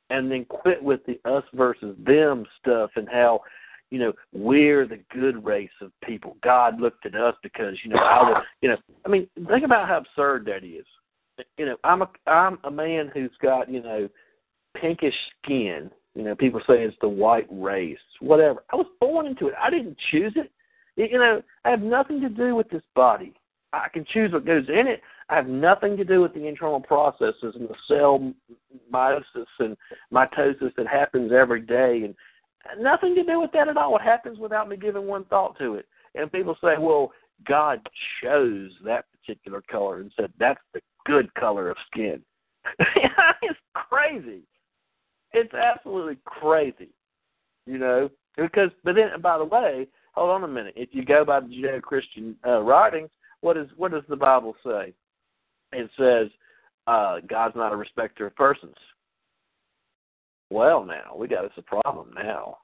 and 0.09 0.31
then 0.31 0.45
quit 0.45 0.81
with 0.81 1.01
the 1.05 1.19
us 1.29 1.43
versus 1.53 1.95
them 2.05 2.45
stuff 2.59 2.91
and 2.95 3.07
how 3.09 3.41
you 3.89 3.99
know 3.99 4.13
we're 4.33 4.87
the 4.87 4.99
good 5.11 5.43
race 5.43 5.69
of 5.81 5.91
people. 6.03 6.37
God 6.43 6.79
looked 6.79 7.05
at 7.05 7.15
us 7.15 7.35
because 7.43 7.75
you 7.83 7.91
know 7.91 7.97
I 7.97 8.21
was 8.23 8.43
you 8.61 8.69
know 8.69 8.77
I 9.05 9.09
mean 9.09 9.27
think 9.47 9.65
about 9.65 9.87
how 9.87 9.97
absurd 9.97 10.45
that 10.45 10.63
is. 10.63 10.85
You 11.57 11.65
know 11.65 11.77
I'm 11.83 12.01
a 12.01 12.09
I'm 12.27 12.59
a 12.63 12.71
man 12.71 13.11
who's 13.13 13.31
got 13.41 13.71
you 13.71 13.81
know 13.81 14.09
pinkish 14.75 15.15
skin 15.43 15.89
you 16.15 16.23
know, 16.23 16.35
people 16.35 16.61
say 16.67 16.83
it's 16.83 16.95
the 17.01 17.07
white 17.07 17.47
race, 17.49 17.97
whatever. 18.19 18.63
I 18.71 18.75
was 18.75 18.85
born 18.99 19.25
into 19.25 19.47
it. 19.47 19.55
I 19.61 19.69
didn't 19.69 19.97
choose 20.11 20.33
it. 20.35 20.51
You 20.95 21.17
know, 21.17 21.41
I 21.65 21.69
have 21.69 21.81
nothing 21.81 22.21
to 22.21 22.29
do 22.29 22.55
with 22.55 22.69
this 22.69 22.83
body. 22.95 23.33
I 23.73 23.87
can 23.91 24.05
choose 24.13 24.31
what 24.31 24.45
goes 24.45 24.69
in 24.69 24.87
it. 24.87 25.01
I 25.29 25.35
have 25.35 25.47
nothing 25.47 25.97
to 25.97 26.03
do 26.03 26.21
with 26.21 26.33
the 26.35 26.47
internal 26.47 26.79
processes 26.79 27.55
and 27.55 27.67
the 27.67 27.75
cell 27.87 28.33
meiosis 28.93 29.47
and 29.57 29.75
mitosis 30.13 30.75
that 30.75 30.87
happens 30.87 31.31
every 31.31 31.61
day, 31.61 32.03
and 32.03 32.83
nothing 32.83 33.15
to 33.15 33.23
do 33.23 33.39
with 33.39 33.51
that 33.53 33.67
at 33.67 33.77
all. 33.77 33.95
It 33.95 34.03
happens 34.03 34.37
without 34.37 34.69
me 34.69 34.77
giving 34.77 35.07
one 35.07 35.25
thought 35.25 35.57
to 35.57 35.75
it. 35.75 35.87
And 36.13 36.31
people 36.31 36.55
say, 36.61 36.75
"Well, 36.77 37.11
God 37.45 37.81
chose 38.21 38.71
that 38.85 39.05
particular 39.11 39.61
color 39.61 40.01
and 40.01 40.11
said 40.15 40.31
that's 40.37 40.61
the 40.73 40.81
good 41.05 41.33
color 41.33 41.71
of 41.71 41.77
skin." 41.87 42.23
it's 42.79 43.59
crazy. 43.73 44.43
It's 45.33 45.53
absolutely 45.53 46.17
crazy, 46.25 46.89
you 47.65 47.77
know. 47.77 48.09
Because, 48.37 48.69
but 48.83 48.95
then, 48.95 49.09
by 49.21 49.37
the 49.37 49.45
way, 49.45 49.87
hold 50.13 50.31
on 50.31 50.43
a 50.43 50.47
minute. 50.47 50.73
If 50.75 50.89
you 50.91 51.05
go 51.05 51.23
by 51.25 51.39
the 51.39 51.47
Judeo-Christian 51.47 52.35
uh, 52.45 52.61
writings, 52.61 53.09
what 53.41 53.57
is 53.57 53.67
what 53.75 53.91
does 53.91 54.03
the 54.09 54.15
Bible 54.15 54.55
say? 54.65 54.93
It 55.71 55.89
says 55.97 56.29
uh, 56.87 57.17
God's 57.27 57.55
not 57.55 57.73
a 57.73 57.75
respecter 57.75 58.27
of 58.27 58.35
persons. 58.35 58.75
Well, 60.49 60.85
now 60.85 61.15
we 61.17 61.27
got 61.27 61.45
us 61.45 61.51
a 61.57 61.61
problem 61.61 62.11
now 62.15 62.57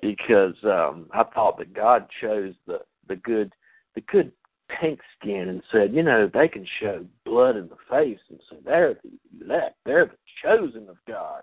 because 0.00 0.54
um, 0.64 1.08
I 1.12 1.24
thought 1.24 1.58
that 1.58 1.74
God 1.74 2.06
chose 2.20 2.54
the 2.66 2.80
the 3.08 3.16
good 3.16 3.52
the 3.94 4.02
good 4.02 4.32
pink 4.80 5.00
skin 5.18 5.48
and 5.48 5.62
said, 5.70 5.94
you 5.94 6.02
know, 6.02 6.30
they 6.32 6.48
can 6.48 6.66
show 6.80 7.04
blood 7.24 7.56
in 7.56 7.68
the 7.68 7.76
face 7.90 8.18
and 8.30 8.40
say 8.50 8.56
they're 8.64 8.94
the 8.94 9.44
elect, 9.44 9.76
they're 9.84 10.06
the 10.06 10.16
chosen 10.42 10.88
of 10.88 10.96
God. 11.06 11.42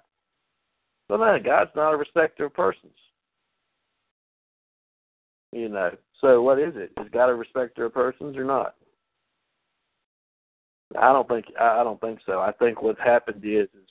But 1.07 1.17
no, 1.17 1.39
God's 1.43 1.71
not 1.75 1.93
a 1.93 1.97
respecter 1.97 2.45
of 2.45 2.53
persons. 2.53 2.93
You 5.51 5.69
know, 5.69 5.91
so 6.21 6.41
what 6.43 6.59
is 6.59 6.73
it? 6.75 6.91
Is 7.01 7.07
God 7.11 7.29
a 7.29 7.33
respecter 7.33 7.85
of 7.85 7.93
persons 7.93 8.37
or 8.37 8.43
not? 8.43 8.75
I 10.99 11.11
don't 11.11 11.27
think 11.27 11.45
I 11.59 11.83
don't 11.83 12.01
think 12.01 12.19
so. 12.25 12.39
I 12.39 12.51
think 12.53 12.81
what's 12.81 12.99
happened 12.99 13.43
is 13.43 13.67
is 13.73 13.89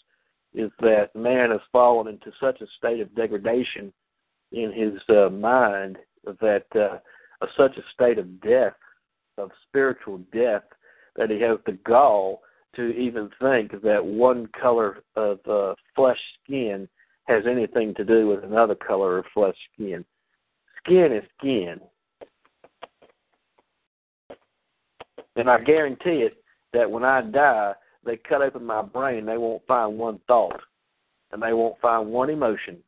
is 0.54 0.70
that 0.80 1.14
man 1.14 1.50
has 1.50 1.60
fallen 1.70 2.08
into 2.08 2.32
such 2.40 2.60
a 2.60 2.66
state 2.78 3.00
of 3.00 3.14
degradation 3.14 3.92
in 4.52 4.72
his 4.72 5.00
uh, 5.14 5.28
mind 5.28 5.98
that 6.40 6.64
uh, 6.74 6.98
such 7.56 7.76
a 7.76 7.82
state 7.92 8.18
of 8.18 8.40
death 8.40 8.74
of 9.38 9.50
spiritual 9.68 10.18
death 10.32 10.62
that 11.16 11.30
he 11.30 11.40
has 11.40 11.58
the 11.66 11.72
gall 11.86 12.42
to 12.76 12.90
even 12.90 13.30
think 13.40 13.82
that 13.82 14.04
one 14.04 14.48
color 14.60 15.02
of 15.16 15.38
uh, 15.48 15.74
flesh 15.94 16.20
skin 16.42 16.88
has 17.24 17.44
anything 17.48 17.94
to 17.94 18.04
do 18.04 18.28
with 18.28 18.44
another 18.44 18.74
color 18.74 19.18
of 19.18 19.24
flesh 19.34 19.56
skin. 19.74 20.04
Skin 20.84 21.12
is 21.12 21.24
skin. 21.38 21.80
And 25.36 25.48
I 25.48 25.60
guarantee 25.60 26.22
it 26.26 26.42
that 26.72 26.90
when 26.90 27.04
I 27.04 27.22
die, 27.22 27.72
they 28.04 28.16
cut 28.16 28.42
open 28.42 28.64
my 28.64 28.82
brain, 28.82 29.26
they 29.26 29.36
won't 29.36 29.66
find 29.66 29.98
one 29.98 30.20
thought 30.26 30.60
and 31.32 31.42
they 31.42 31.52
won't 31.52 31.80
find 31.80 32.08
one 32.08 32.30
emotion. 32.30 32.78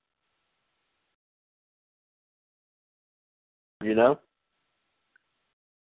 You 3.83 3.95
know? 3.95 4.19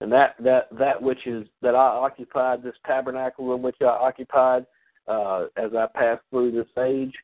And 0.04 0.12
that 0.12 0.34
that 0.38 0.68
that 0.78 1.00
which 1.00 1.26
is 1.26 1.46
that 1.62 1.74
I 1.74 1.78
occupied 1.78 2.62
this 2.62 2.74
tabernacle 2.86 3.54
in 3.54 3.62
which 3.62 3.76
I 3.80 3.86
occupied 3.86 4.66
uh, 5.08 5.46
as 5.56 5.70
I 5.74 5.86
pass 5.94 6.18
through 6.28 6.52
this 6.52 6.66
age, 6.78 7.14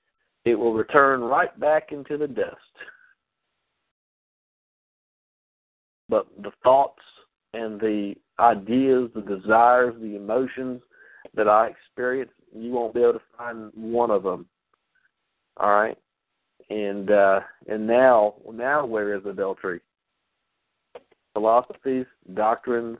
it 0.47 0.55
will 0.55 0.73
return 0.73 1.21
right 1.21 1.61
back 1.61 1.93
into 1.93 2.17
the 2.17 2.27
dust. 2.27 2.57
But 6.09 6.27
the 6.43 6.53
thoughts 6.65 7.03
and 7.53 7.79
the 7.79 8.15
ideas, 8.39 9.11
the 9.15 9.21
desires, 9.21 9.95
the 10.01 10.17
emotions 10.17 10.81
that 11.35 11.49
I 11.49 11.69
experience, 11.69 12.33
you 12.57 12.71
won't 12.71 12.95
be 12.95 13.03
able 13.03 13.13
to 13.13 13.21
find 13.37 13.71
one 13.75 14.11
of 14.11 14.23
them. 14.23 14.47
All 15.59 15.71
right, 15.71 15.99
and 16.71 17.11
uh, 17.11 17.41
and 17.69 17.87
now 17.87 18.37
now 18.51 18.87
where 18.87 19.15
is 19.15 19.27
adultery? 19.27 19.83
Philosophies, 21.33 22.07
doctrines, 22.35 22.99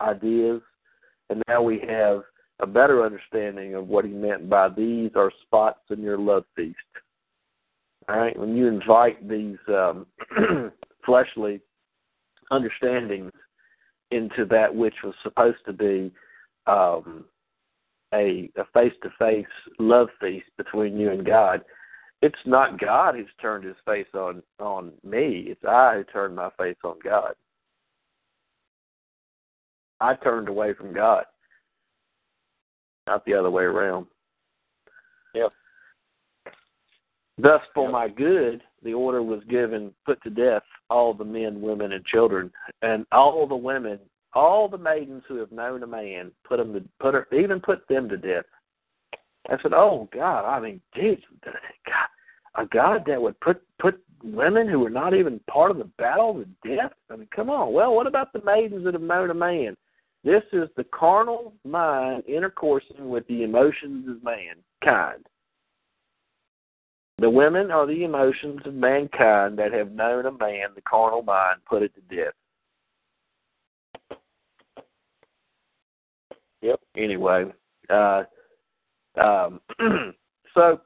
ideas, 0.00 0.60
and 1.30 1.42
now 1.48 1.62
we 1.62 1.80
have 1.88 2.22
a 2.60 2.66
better 2.66 3.04
understanding 3.04 3.74
of 3.74 3.88
what 3.88 4.04
he 4.04 4.10
meant 4.10 4.48
by 4.48 4.68
these 4.68 5.10
are 5.14 5.30
spots 5.42 5.80
in 5.90 6.00
your 6.02 6.18
love 6.18 6.44
feast. 6.56 6.76
All 8.08 8.18
right, 8.18 8.38
when 8.38 8.56
you 8.56 8.66
invite 8.66 9.28
these 9.28 9.58
um, 9.68 10.06
fleshly 11.04 11.60
understandings 12.50 13.32
into 14.10 14.46
that 14.46 14.74
which 14.74 14.94
was 15.04 15.14
supposed 15.22 15.58
to 15.66 15.72
be 15.72 16.10
um, 16.66 17.24
a 18.14 18.50
face 18.72 18.94
to 19.02 19.10
face 19.18 19.46
love 19.78 20.08
feast 20.20 20.46
between 20.56 20.98
you 20.98 21.10
and 21.10 21.26
God, 21.26 21.62
it's 22.22 22.38
not 22.46 22.80
God 22.80 23.14
who's 23.14 23.26
turned 23.40 23.64
his 23.64 23.76
face 23.84 24.06
on 24.14 24.42
on 24.58 24.92
me. 25.04 25.46
It's 25.48 25.64
I 25.64 25.96
who 25.96 26.04
turned 26.04 26.34
my 26.34 26.50
face 26.58 26.78
on 26.82 26.96
God. 27.04 27.34
I 30.00 30.14
turned 30.14 30.48
away 30.48 30.74
from 30.74 30.92
God, 30.92 31.24
not 33.06 33.24
the 33.24 33.34
other 33.34 33.50
way 33.50 33.64
around. 33.64 34.06
Yep. 35.34 35.52
Thus, 37.36 37.62
for 37.74 37.84
Yep. 37.84 37.92
my 37.92 38.08
good, 38.08 38.62
the 38.82 38.94
order 38.94 39.22
was 39.22 39.42
given: 39.44 39.94
put 40.04 40.22
to 40.22 40.30
death 40.30 40.64
all 40.90 41.14
the 41.14 41.24
men, 41.24 41.60
women, 41.60 41.92
and 41.92 42.04
children, 42.06 42.52
and 42.82 43.06
all 43.12 43.46
the 43.46 43.56
women, 43.56 43.98
all 44.34 44.68
the 44.68 44.78
maidens 44.78 45.24
who 45.26 45.36
have 45.36 45.52
known 45.52 45.82
a 45.82 45.86
man. 45.86 46.32
Put 46.44 46.58
them 46.58 46.72
to 46.74 46.84
put 47.00 47.14
her, 47.14 47.26
even 47.32 47.60
put 47.60 47.86
them 47.88 48.08
to 48.08 48.16
death. 48.16 48.44
I 49.48 49.60
said, 49.62 49.72
"Oh 49.72 50.08
God! 50.12 50.44
I 50.44 50.60
mean, 50.60 50.80
dude, 50.94 51.24
God, 51.44 52.08
a 52.54 52.66
God 52.66 53.04
that 53.06 53.20
would 53.20 53.38
put 53.40 53.62
put 53.78 54.02
women 54.22 54.68
who 54.68 54.80
were 54.80 54.90
not 54.90 55.14
even 55.14 55.40
part 55.50 55.70
of 55.70 55.78
the 55.78 55.90
battle 55.96 56.34
to 56.34 56.76
death? 56.76 56.92
I 57.10 57.16
mean, 57.16 57.28
come 57.34 57.50
on. 57.50 57.72
Well, 57.72 57.94
what 57.94 58.06
about 58.06 58.32
the 58.32 58.42
maidens 58.44 58.84
that 58.84 58.94
have 58.94 59.02
known 59.02 59.30
a 59.30 59.34
man? 59.34 59.76
This 60.24 60.42
is 60.52 60.68
the 60.76 60.84
carnal 60.84 61.54
mind 61.64 62.24
intercoursing 62.28 63.00
with 63.00 63.26
the 63.28 63.44
emotions 63.44 64.08
of 64.08 64.22
mankind. 64.22 65.26
The 67.18 67.30
women 67.30 67.70
are 67.70 67.86
the 67.86 68.04
emotions 68.04 68.60
of 68.64 68.74
mankind 68.74 69.58
that 69.58 69.72
have 69.72 69.92
known 69.92 70.26
a 70.26 70.32
man, 70.32 70.68
the 70.74 70.82
carnal 70.82 71.22
mind, 71.22 71.60
put 71.68 71.82
it 71.82 71.92
to 71.94 72.16
death. 72.16 72.34
Yep. 76.62 76.80
Anyway, 76.96 77.46
uh, 77.90 78.24
um, 79.20 79.60
so 80.54 80.80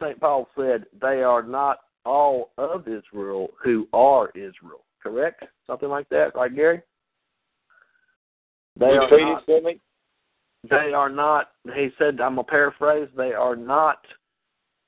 St. 0.00 0.20
Paul 0.20 0.48
said 0.56 0.86
they 1.00 1.22
are 1.22 1.42
not 1.42 1.78
all 2.04 2.52
of 2.56 2.86
Israel 2.86 3.48
who 3.62 3.88
are 3.92 4.30
Israel. 4.30 4.84
Correct? 5.02 5.44
Something 5.66 5.88
like 5.88 6.08
that, 6.08 6.34
right, 6.34 6.54
Gary? 6.54 6.82
They 8.78 8.86
are 8.86 9.08
not, 9.10 9.46
to 9.46 9.60
me. 9.62 9.80
they 10.68 10.92
are 10.92 11.08
not. 11.08 11.50
He 11.74 11.90
said, 11.98 12.20
I'm 12.20 12.36
gonna 12.36 12.44
paraphrase. 12.44 13.08
They 13.16 13.32
are 13.32 13.56
not 13.56 13.98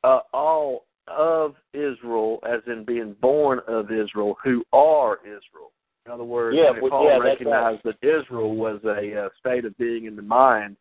uh, 0.04 0.20
all 0.32 0.84
of 1.06 1.54
Israel, 1.72 2.38
as 2.46 2.60
in 2.66 2.84
being 2.84 3.14
born 3.20 3.60
of 3.66 3.90
Israel, 3.90 4.36
who 4.44 4.62
are 4.72 5.18
Israel. 5.24 5.72
In 6.06 6.12
other 6.12 6.24
words, 6.24 6.56
Yeah, 6.58 6.72
well, 6.80 6.90
Paul 6.90 7.04
yeah, 7.04 7.18
recognized 7.18 7.82
that 7.84 7.96
Israel 8.02 8.54
was 8.56 8.80
a 8.84 9.24
uh, 9.24 9.28
state 9.38 9.64
of 9.64 9.76
being 9.76 10.06
in 10.06 10.16
the 10.16 10.22
mind, 10.22 10.76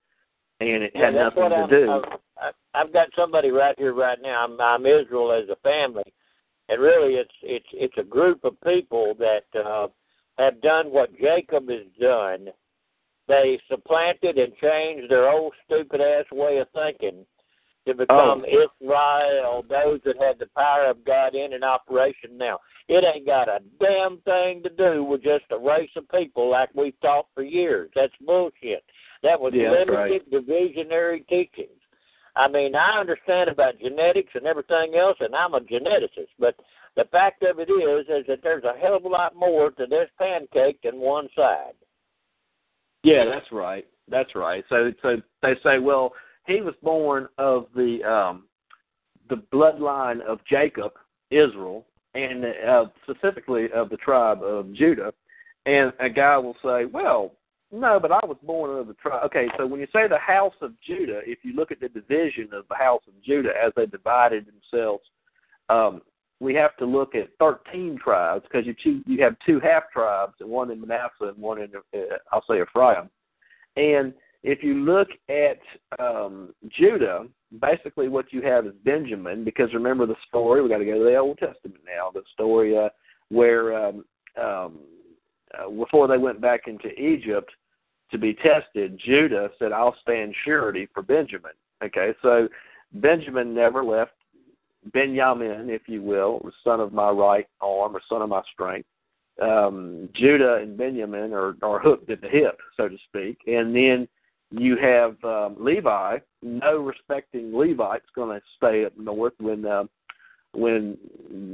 and 0.59 0.83
it 0.83 0.95
had 0.95 1.15
that's 1.15 1.35
nothing 1.35 1.49
to 1.49 1.55
I'm, 1.55 1.69
do. 1.69 1.91
I'm, 1.91 2.53
I've 2.73 2.93
got 2.93 3.09
somebody 3.15 3.51
right 3.51 3.75
here, 3.77 3.93
right 3.93 4.19
now. 4.21 4.45
I'm, 4.45 4.59
I'm 4.59 4.85
Israel 4.85 5.31
as 5.31 5.49
a 5.49 5.57
family, 5.57 6.13
and 6.69 6.81
really, 6.81 7.15
it's 7.15 7.33
it's 7.41 7.67
it's 7.73 7.97
a 7.97 8.03
group 8.03 8.43
of 8.43 8.59
people 8.61 9.15
that 9.19 9.45
uh, 9.59 9.87
have 10.37 10.61
done 10.61 10.91
what 10.91 11.17
Jacob 11.19 11.69
has 11.69 11.87
done. 11.99 12.47
They 13.27 13.59
supplanted 13.69 14.37
and 14.37 14.55
changed 14.55 15.11
their 15.11 15.29
old 15.29 15.53
stupid 15.65 16.01
ass 16.01 16.25
way 16.31 16.57
of 16.57 16.67
thinking 16.73 17.25
to 17.85 17.91
oh. 17.91 17.95
become 17.95 18.45
Israel, 18.45 19.65
those 19.69 19.99
that 20.05 20.21
had 20.21 20.39
the 20.39 20.49
power 20.55 20.85
of 20.85 21.03
God 21.05 21.35
in 21.35 21.63
operation 21.63 22.37
now. 22.37 22.59
It 22.87 23.03
ain't 23.03 23.25
got 23.25 23.49
a 23.49 23.59
damn 23.81 24.19
thing 24.21 24.63
to 24.63 24.69
do 24.69 25.03
with 25.03 25.23
just 25.23 25.45
a 25.51 25.57
race 25.57 25.89
of 25.95 26.09
people 26.09 26.49
like 26.49 26.69
we've 26.73 26.99
taught 27.01 27.27
for 27.33 27.43
years. 27.43 27.89
That's 27.95 28.13
bullshit. 28.25 28.83
That 29.23 29.39
was 29.39 29.53
Yeah, 29.53 29.71
limited 29.71 30.31
divisionary 30.31 31.27
teachings. 31.27 31.71
I 32.35 32.47
mean, 32.47 32.75
I 32.75 32.99
understand 32.99 33.49
about 33.49 33.79
genetics 33.79 34.31
and 34.35 34.45
everything 34.45 34.95
else, 34.95 35.17
and 35.19 35.35
I'm 35.35 35.55
a 35.55 35.59
geneticist, 35.59 36.29
but 36.37 36.55
the 36.95 37.05
fact 37.05 37.43
of 37.43 37.59
it 37.59 37.69
is, 37.69 38.05
is 38.07 38.27
that 38.27 38.41
there's 38.43 38.63
a 38.63 38.77
hell 38.79 38.95
of 38.95 39.05
a 39.05 39.07
lot 39.07 39.35
more 39.35 39.71
to 39.71 39.85
this 39.87 40.09
pancake 40.19 40.81
than 40.83 40.97
one 40.97 41.27
side. 41.35 41.73
Yeah, 43.03 43.25
that's 43.25 43.51
right. 43.51 43.85
That's 44.09 44.35
right. 44.35 44.63
So 44.69 44.91
so 45.01 45.17
they 45.41 45.53
say, 45.63 45.79
well, 45.79 46.13
he 46.45 46.61
was 46.61 46.75
born 46.81 47.27
of 47.37 47.67
the 47.75 48.03
um 48.03 48.43
the 49.29 49.43
bloodline 49.53 50.21
of 50.21 50.39
Jacob, 50.49 50.93
Israel, 51.31 51.85
and 52.13 52.45
uh, 52.45 52.85
specifically 53.03 53.67
of 53.75 53.89
the 53.89 53.97
tribe 53.97 54.41
of 54.41 54.73
Judah. 54.73 55.13
And 55.65 55.91
a 55.99 56.09
guy 56.09 56.37
will 56.37 56.55
say, 56.63 56.85
well, 56.85 57.33
no, 57.71 57.99
but 57.99 58.11
I 58.11 58.25
was 58.25 58.37
born 58.43 58.79
of 58.79 58.87
the 58.87 58.93
tribe. 58.93 59.25
Okay, 59.25 59.47
so 59.57 59.67
when 59.67 59.81
you 59.81 59.87
say 59.93 60.07
the 60.07 60.17
house 60.17 60.53
of 60.61 60.71
Judah, 60.81 61.19
if 61.25 61.39
you 61.43 61.53
look 61.53 61.71
at 61.71 61.81
the 61.81 61.89
division 61.89 62.49
of 62.53 62.65
the 62.69 62.75
house 62.75 63.01
of 63.07 63.21
Judah 63.21 63.51
as 63.61 63.73
they 63.75 63.85
divided 63.85 64.45
themselves, 64.45 65.03
um, 65.69 66.01
we 66.39 66.53
have 66.53 66.75
to 66.77 66.85
look 66.85 67.15
at 67.15 67.29
13 67.39 67.99
tribes 68.03 68.43
because 68.49 68.65
you 68.65 68.75
choose, 68.77 69.03
you 69.07 69.23
have 69.23 69.35
two 69.45 69.59
half 69.59 69.89
tribes, 69.91 70.33
one 70.39 70.71
in 70.71 70.79
Manasseh 70.79 71.29
and 71.33 71.37
one 71.37 71.61
in 71.61 71.69
uh, 71.75 72.15
I'll 72.31 72.43
say 72.49 72.61
Ephraim. 72.61 73.09
And 73.75 74.13
if 74.43 74.63
you 74.63 74.75
look 74.75 75.09
at 75.29 75.59
um, 75.99 76.53
Judah, 76.69 77.25
basically 77.59 78.07
what 78.07 78.31
you 78.31 78.41
have 78.43 78.65
is 78.65 78.73
Benjamin, 78.83 79.43
because 79.43 79.73
remember 79.73 80.05
the 80.05 80.15
story. 80.27 80.61
We 80.61 80.69
got 80.69 80.77
to 80.77 80.85
go 80.85 80.99
to 80.99 81.03
the 81.03 81.15
Old 81.15 81.37
Testament 81.37 81.81
now. 81.85 82.11
The 82.13 82.23
story 82.33 82.77
uh, 82.77 82.89
where 83.29 83.87
um, 83.87 84.05
um, 84.41 84.79
uh, 85.57 85.69
before 85.69 86.07
they 86.07 86.17
went 86.17 86.41
back 86.41 86.61
into 86.67 86.89
Egypt 86.99 87.51
to 88.11 88.17
be 88.17 88.35
tested, 88.35 88.99
Judah 89.03 89.49
said, 89.59 89.71
"I'll 89.71 89.95
stand 90.01 90.35
surety 90.45 90.87
for 90.93 91.01
Benjamin." 91.01 91.51
Okay, 91.83 92.13
so 92.21 92.47
Benjamin 92.93 93.53
never 93.53 93.83
left 93.83 94.13
Benjamin, 94.93 95.69
if 95.69 95.83
you 95.87 96.01
will, 96.01 96.39
the 96.43 96.51
son 96.63 96.79
of 96.79 96.93
my 96.93 97.09
right 97.09 97.47
arm 97.61 97.95
or 97.95 98.01
son 98.07 98.21
of 98.21 98.29
my 98.29 98.41
strength. 98.53 98.87
Um, 99.41 100.09
Judah 100.13 100.55
and 100.55 100.77
Benjamin 100.77 101.33
are, 101.33 101.55
are 101.61 101.79
hooked 101.79 102.09
at 102.09 102.21
the 102.21 102.29
hip, 102.29 102.57
so 102.75 102.87
to 102.87 102.97
speak. 103.07 103.39
And 103.45 103.75
then 103.75 104.07
you 104.51 104.77
have 104.77 105.15
um, 105.23 105.57
Levi, 105.59 106.17
no 106.41 106.77
respecting 106.77 107.55
Levite's 107.55 108.09
going 108.15 108.39
to 108.39 108.45
stay 108.55 108.85
up 108.85 108.97
north 108.97 109.33
when 109.39 109.65
uh, 109.65 109.83
when 110.53 110.97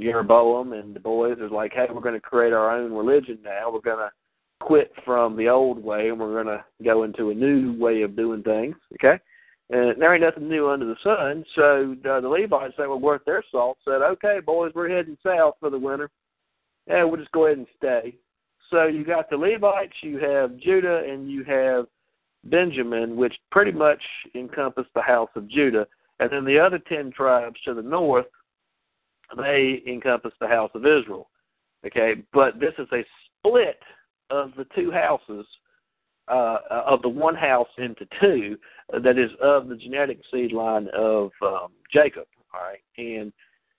Jeroboam 0.01 0.73
and 0.73 0.95
the 0.95 0.99
boys 0.99 1.37
are 1.39 1.49
like, 1.49 1.73
hey, 1.73 1.87
we're 1.93 2.01
going 2.01 2.13
to 2.13 2.21
create 2.21 2.53
our 2.53 2.71
own 2.71 2.93
religion 2.93 3.39
now. 3.43 3.69
We're 3.71 3.81
going 3.81 3.97
to 3.97 4.11
quit 4.61 4.93
from 5.03 5.35
the 5.35 5.49
old 5.49 5.83
way 5.83 6.09
and 6.09 6.19
we're 6.19 6.41
going 6.41 6.57
to 6.57 6.63
go 6.83 7.03
into 7.03 7.31
a 7.31 7.33
new 7.33 7.77
way 7.77 8.03
of 8.03 8.15
doing 8.15 8.43
things. 8.43 8.75
Okay. 8.93 9.21
And 9.69 9.99
there 9.99 10.14
ain't 10.14 10.23
nothing 10.23 10.49
new 10.49 10.69
under 10.69 10.85
the 10.85 10.95
sun. 11.03 11.45
So 11.56 11.95
uh, 12.10 12.19
the 12.19 12.27
Levites, 12.27 12.76
they 12.77 12.88
were 12.88 12.98
worth 12.98 13.23
their 13.26 13.44
salt, 13.52 13.77
said, 13.85 14.02
okay, 14.02 14.40
boys, 14.45 14.72
we're 14.76 14.90
heading 14.90 15.18
south 15.26 15.56
for 15.60 15.69
the 15.69 15.80
winter. 15.80 16.10
Yeah, 16.88 17.06
we'll 17.06 17.19
just 17.19 17.31
go 17.31 17.45
ahead 17.45 17.60
and 17.60 17.68
stay. 17.77 18.15
So 18.69 18.88
you 18.88 19.06
got 19.06 19.30
the 19.30 19.38
Levites, 19.38 19.94
you 20.02 20.18
have 20.19 20.57
Judah, 20.57 21.03
and 21.07 21.30
you 21.30 21.44
have 21.45 21.85
Benjamin, 22.45 23.15
which 23.15 23.34
pretty 23.52 23.72
much 23.72 24.02
encompass 24.35 24.85
the 24.94 25.02
house 25.02 25.30
of 25.35 25.49
Judah. 25.49 25.88
And 26.19 26.31
then 26.31 26.45
the 26.45 26.60
other 26.60 26.80
10 26.80 27.11
tribes 27.11 27.60
to 27.65 27.73
the 27.73 27.81
north, 27.81 28.26
they 29.38 29.81
encompass 29.88 30.34
the 30.40 30.48
house 30.48 30.72
of 30.73 30.85
Israel. 30.85 31.30
Okay, 31.85 32.15
but 32.34 32.60
this 32.60 32.73
is 32.77 32.88
a 32.94 33.03
split 33.38 33.80
of 34.30 34.52
the 34.57 34.65
two 34.76 34.91
houses, 34.91 35.45
uh, 36.27 36.57
of 36.69 37.01
the 37.01 37.09
one 37.09 37.35
house 37.35 37.67
into 37.77 38.07
two, 38.21 38.57
uh, 38.93 38.99
that 38.99 39.17
is 39.17 39.31
of 39.41 39.67
the 39.67 39.75
genetic 39.75 40.19
seed 40.31 40.51
line 40.51 40.87
of 40.95 41.31
um, 41.41 41.67
Jacob. 41.91 42.25
All 42.53 42.61
right, 42.61 42.81
and 42.97 43.33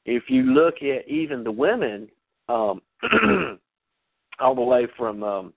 if 0.04 0.24
you 0.28 0.42
look 0.42 0.76
at 0.82 1.08
even 1.08 1.44
the 1.44 1.52
women, 1.52 2.08
um, 2.48 2.82
all 4.40 4.54
the 4.54 4.60
way 4.60 4.86
from 4.96 5.22
um, 5.22 5.52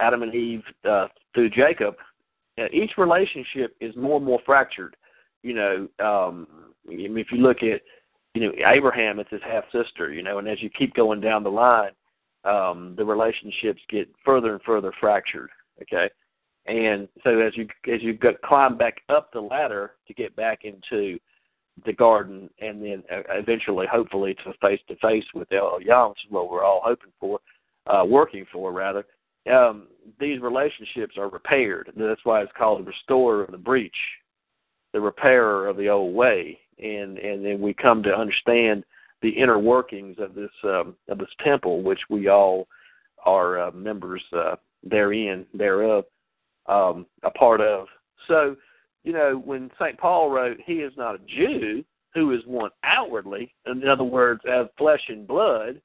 Adam 0.00 0.22
and 0.22 0.34
Eve 0.34 0.62
uh, 0.88 1.08
through 1.34 1.50
Jacob, 1.50 1.94
uh, 2.58 2.66
each 2.72 2.92
relationship 2.98 3.76
is 3.80 3.94
more 3.96 4.16
and 4.16 4.26
more 4.26 4.40
fractured. 4.44 4.96
You 5.42 5.54
know, 5.54 5.88
um, 6.04 6.46
if 6.86 7.32
you 7.32 7.38
look 7.38 7.58
at, 7.62 7.80
you 8.34 8.42
know, 8.42 8.52
Abraham, 8.66 9.18
it's 9.18 9.30
his 9.30 9.42
half 9.44 9.64
sister. 9.72 10.12
You 10.12 10.22
know, 10.22 10.38
and 10.38 10.48
as 10.48 10.62
you 10.62 10.70
keep 10.70 10.94
going 10.94 11.20
down 11.20 11.42
the 11.42 11.50
line, 11.50 11.92
um, 12.44 12.94
the 12.96 13.04
relationships 13.04 13.80
get 13.88 14.08
further 14.24 14.52
and 14.52 14.62
further 14.62 14.92
fractured. 15.00 15.50
Okay, 15.80 16.08
and 16.66 17.08
so 17.24 17.40
as 17.40 17.56
you 17.56 17.66
as 17.92 18.02
you 18.02 18.16
climb 18.44 18.76
back 18.76 18.98
up 19.08 19.32
the 19.32 19.40
ladder 19.40 19.92
to 20.06 20.14
get 20.14 20.34
back 20.36 20.60
into 20.64 21.18
the 21.86 21.92
garden, 21.92 22.50
and 22.60 22.82
then 22.82 23.02
uh, 23.10 23.22
eventually, 23.30 23.86
hopefully, 23.90 24.34
to 24.44 24.52
face 24.60 24.80
to 24.88 24.96
face 24.96 25.24
with 25.34 25.50
El 25.52 25.78
which 25.78 26.18
is 26.24 26.30
what 26.30 26.50
we're 26.50 26.64
all 26.64 26.82
hoping 26.84 27.12
for, 27.18 27.40
uh, 27.86 28.04
working 28.04 28.44
for 28.52 28.72
rather. 28.72 29.04
um, 29.50 29.88
these 30.20 30.40
relationships 30.40 31.16
are 31.18 31.28
repaired. 31.28 31.90
That's 31.96 32.24
why 32.24 32.42
it's 32.42 32.52
called 32.56 32.80
the 32.80 32.90
restorer 32.90 33.42
of 33.42 33.50
the 33.50 33.58
breach, 33.58 33.96
the 34.92 35.00
repairer 35.00 35.66
of 35.68 35.76
the 35.76 35.88
old 35.88 36.14
way, 36.14 36.58
and 36.78 37.18
and 37.18 37.44
then 37.44 37.60
we 37.60 37.74
come 37.74 38.02
to 38.04 38.14
understand 38.14 38.84
the 39.22 39.30
inner 39.30 39.58
workings 39.58 40.16
of 40.18 40.34
this 40.34 40.50
um, 40.64 40.94
of 41.08 41.18
this 41.18 41.34
temple, 41.44 41.82
which 41.82 42.00
we 42.10 42.28
all 42.28 42.68
are 43.24 43.60
uh, 43.60 43.70
members 43.72 44.22
uh, 44.36 44.56
therein, 44.84 45.46
thereof, 45.54 46.04
um, 46.66 47.06
a 47.22 47.30
part 47.30 47.60
of. 47.60 47.86
So, 48.28 48.56
you 49.04 49.12
know, 49.12 49.42
when 49.44 49.70
St. 49.80 49.98
Paul 49.98 50.30
wrote, 50.30 50.58
He 50.64 50.74
is 50.74 50.92
not 50.96 51.16
a 51.16 51.20
Jew 51.26 51.84
who 52.14 52.32
is 52.32 52.40
one 52.46 52.70
outwardly, 52.84 53.54
in 53.66 53.86
other 53.88 54.04
words, 54.04 54.42
of 54.46 54.68
flesh 54.76 55.02
and 55.08 55.26
blood, 55.26 55.80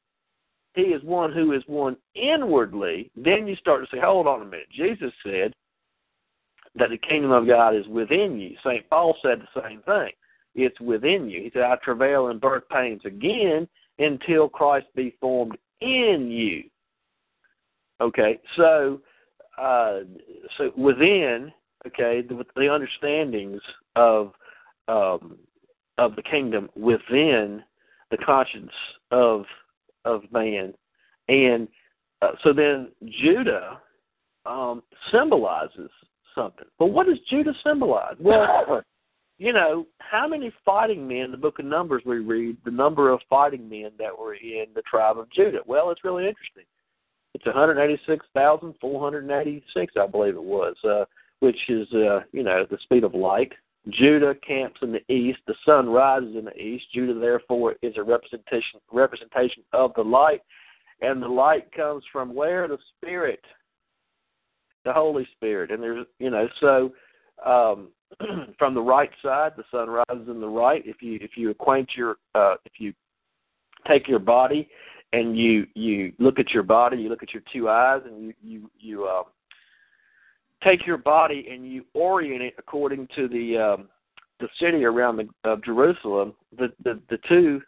He 0.76 0.82
is 0.84 1.04
one 1.04 1.32
who 1.32 1.54
is 1.54 1.64
one 1.68 1.98
inwardly, 2.16 3.10
then 3.16 3.48
you 3.48 3.56
start 3.56 3.82
to 3.82 3.96
say, 3.96 4.02
hold 4.02 4.28
on 4.28 4.42
a 4.42 4.46
minute. 4.46 4.68
Jesus 4.76 5.12
said 5.24 5.54
that 6.76 6.90
the 6.90 6.98
kingdom 6.98 7.32
of 7.32 7.48
God 7.48 7.76
is 7.76 7.88
within 7.88 8.40
you. 8.40 8.56
St. 8.64 8.88
Paul 8.90 9.16
said 9.22 9.42
the 9.42 9.62
same 9.62 9.82
thing. 9.84 10.12
It's 10.54 10.80
within 10.82 11.30
you. 11.30 11.44
He 11.44 11.52
said, 11.54 11.64
I 11.64 11.76
travail 11.78 12.30
in 12.30 12.40
birth 12.40 12.64
pains 12.70 13.02
again 13.06 13.68
until 14.00 14.50
Christ 14.50 14.88
be 14.96 15.16
formed 15.22 15.58
in 15.82 16.30
you. 16.30 16.64
Okay, 18.02 18.40
so 18.56 19.02
uh, 19.58 20.00
so 20.58 20.72
within 20.78 21.52
okay 21.86 22.22
the, 22.22 22.44
the 22.56 22.72
understandings 22.72 23.62
of 23.96 24.34
um, 24.88 25.38
of 25.98 26.16
the 26.16 26.24
kingdom 26.24 26.70
within 26.76 27.64
the 28.12 28.18
conscience 28.18 28.72
of 29.12 29.46
of 30.06 30.22
man, 30.32 30.74
and 31.28 31.68
uh, 32.22 32.32
so 32.44 32.54
then 32.54 32.90
Judah 33.22 33.82
um, 34.46 34.82
symbolizes 35.12 35.90
something. 36.34 36.68
But 36.80 36.88
what 36.88 37.08
does 37.08 37.18
Judah 37.30 37.54
symbolize? 37.64 38.16
Well, 38.20 38.82
you 39.38 39.54
know, 39.54 39.86
how 40.00 40.28
many 40.28 40.52
fighting 40.66 41.08
men 41.08 41.32
the 41.32 41.38
book 41.38 41.60
of 41.60 41.66
Numbers 41.66 42.04
we 42.06 42.20
read, 42.20 42.58
the 42.64 42.72
number 42.72 43.10
of 43.12 43.20
fighting 43.30 43.68
men 43.70 43.92
that 44.00 44.18
were 44.18 44.36
in 44.36 44.66
the 44.74 44.82
tribe 44.84 45.18
of 45.18 45.30
Judah? 45.32 45.60
Well, 45.66 45.92
it's 45.92 46.04
really 46.04 46.28
interesting. 46.28 46.64
It's 47.38 47.46
186,486, 47.46 49.94
I 49.96 50.08
believe 50.08 50.36
it 50.36 50.44
was, 50.44 50.76
uh, 50.84 51.06
which 51.40 51.70
is, 51.70 51.88
uh, 51.94 52.22
you 52.32 52.42
know, 52.42 52.66
the 52.68 52.80
speed 52.82 53.04
of 53.04 53.14
light. 53.14 53.54
Judah 53.90 54.34
camps 54.46 54.80
in 54.82 54.92
the 54.92 55.04
east. 55.14 55.38
The 55.46 55.54
sun 55.64 55.88
rises 55.88 56.36
in 56.36 56.46
the 56.46 56.58
east. 56.58 56.86
Judah, 56.92 57.14
therefore, 57.14 57.76
is 57.84 57.94
a 57.96 58.02
representation 58.02 58.80
representation 58.92 59.62
of 59.72 59.94
the 59.96 60.02
light, 60.02 60.42
and 61.02 61.22
the 61.22 61.28
light 61.28 61.72
comes 61.74 62.04
from 62.12 62.34
where 62.34 62.68
the 62.68 62.80
Spirit, 62.98 63.46
the 64.84 64.92
Holy 64.92 65.28
Spirit, 65.36 65.70
and 65.70 65.84
there's, 65.84 66.08
you 66.18 66.32
know, 66.32 66.50
so 66.60 66.92
um, 67.46 67.90
from 68.58 68.74
the 68.74 68.82
right 68.82 69.12
side, 69.22 69.52
the 69.58 69.64
sun 69.70 69.92
rises 69.92 70.28
in 70.28 70.42
the 70.42 70.50
right. 70.50 70.82
If 70.88 71.04
you 71.04 71.20
if 71.22 71.38
you 71.38 71.52
acquaint 71.52 71.92
your 71.96 72.18
uh, 72.34 72.56
if 72.66 72.80
you 72.80 72.94
take 73.88 74.08
your 74.08 74.18
body 74.18 74.68
and 75.14 75.38
you 75.38 75.66
you 75.74 76.14
look 76.20 76.40
at 76.40 76.52
your 76.52 76.64
body, 76.64 76.98
you 76.98 77.10
look 77.10 77.24
at 77.24 77.34
your 77.34 77.44
two 77.52 77.70
eyes, 77.70 78.02
and 78.06 78.22
you 78.22 78.34
you 78.42 78.72
you 78.80 79.06
uh, 79.06 79.24
take 80.64 80.86
your 80.86 80.98
body 80.98 81.48
and 81.52 81.70
you 81.70 81.86
orient 81.94 82.42
it 82.42 82.54
according 82.58 83.08
to 83.16 83.28
the 83.28 83.58
um, 83.58 83.90
the 84.40 84.48
city 84.60 84.84
around 84.84 85.18
the 85.18 85.50
of 85.50 85.64
Jerusalem. 85.64 86.34
The, 86.58 86.72
the 86.84 87.00
the 87.10 87.20
two 87.28 87.62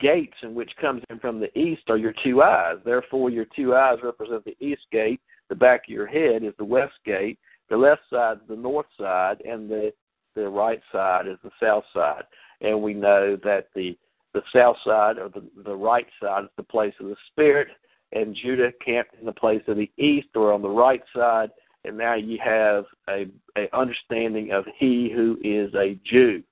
gates 0.00 0.36
in 0.42 0.54
which 0.54 0.70
comes 0.80 1.02
in 1.10 1.18
from 1.20 1.38
the 1.38 1.56
east 1.58 1.82
are 1.88 1.98
your 1.98 2.14
two 2.24 2.42
eyes. 2.42 2.76
Therefore, 2.84 3.30
your 3.30 3.46
two 3.56 3.74
eyes 3.74 3.98
represent 4.02 4.44
the 4.44 4.56
east 4.60 4.82
gate. 4.90 5.20
The 5.48 5.54
back 5.54 5.84
of 5.86 5.94
your 5.94 6.06
head 6.06 6.42
is 6.42 6.54
the 6.58 6.64
west 6.64 6.94
gate. 7.04 7.38
The 7.70 7.76
left 7.76 8.02
side 8.10 8.38
is 8.38 8.48
the 8.48 8.56
north 8.56 8.86
side, 8.98 9.42
and 9.42 9.70
the 9.70 9.92
the 10.34 10.48
right 10.48 10.80
side 10.92 11.26
is 11.26 11.38
the 11.42 11.50
south 11.60 11.84
side. 11.94 12.24
And 12.60 12.82
we 12.82 12.94
know 12.94 13.36
that 13.44 13.68
the 13.74 13.96
the 14.36 14.42
south 14.54 14.76
side 14.84 15.18
or 15.18 15.30
the, 15.30 15.42
the 15.64 15.74
right 15.74 16.06
side 16.22 16.44
is 16.44 16.50
the 16.56 16.62
place 16.62 16.92
of 17.00 17.06
the 17.06 17.16
spirit, 17.30 17.68
and 18.12 18.36
Judah 18.36 18.70
camped 18.84 19.14
in 19.18 19.24
the 19.24 19.32
place 19.32 19.62
of 19.66 19.78
the 19.78 19.90
east 19.96 20.28
or 20.34 20.52
on 20.52 20.60
the 20.60 20.68
right 20.68 21.02
side, 21.14 21.48
and 21.84 21.96
now 21.96 22.14
you 22.14 22.38
have 22.44 22.84
a, 23.08 23.26
a 23.56 23.74
understanding 23.74 24.52
of 24.52 24.66
he 24.76 25.10
who 25.10 25.38
is 25.42 25.72
a 25.74 25.98
Jew 26.04 26.42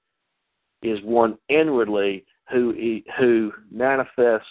is 0.83 0.99
one 1.03 1.37
inwardly 1.49 2.25
who 2.51 3.01
who 3.19 3.53
manifests 3.71 4.47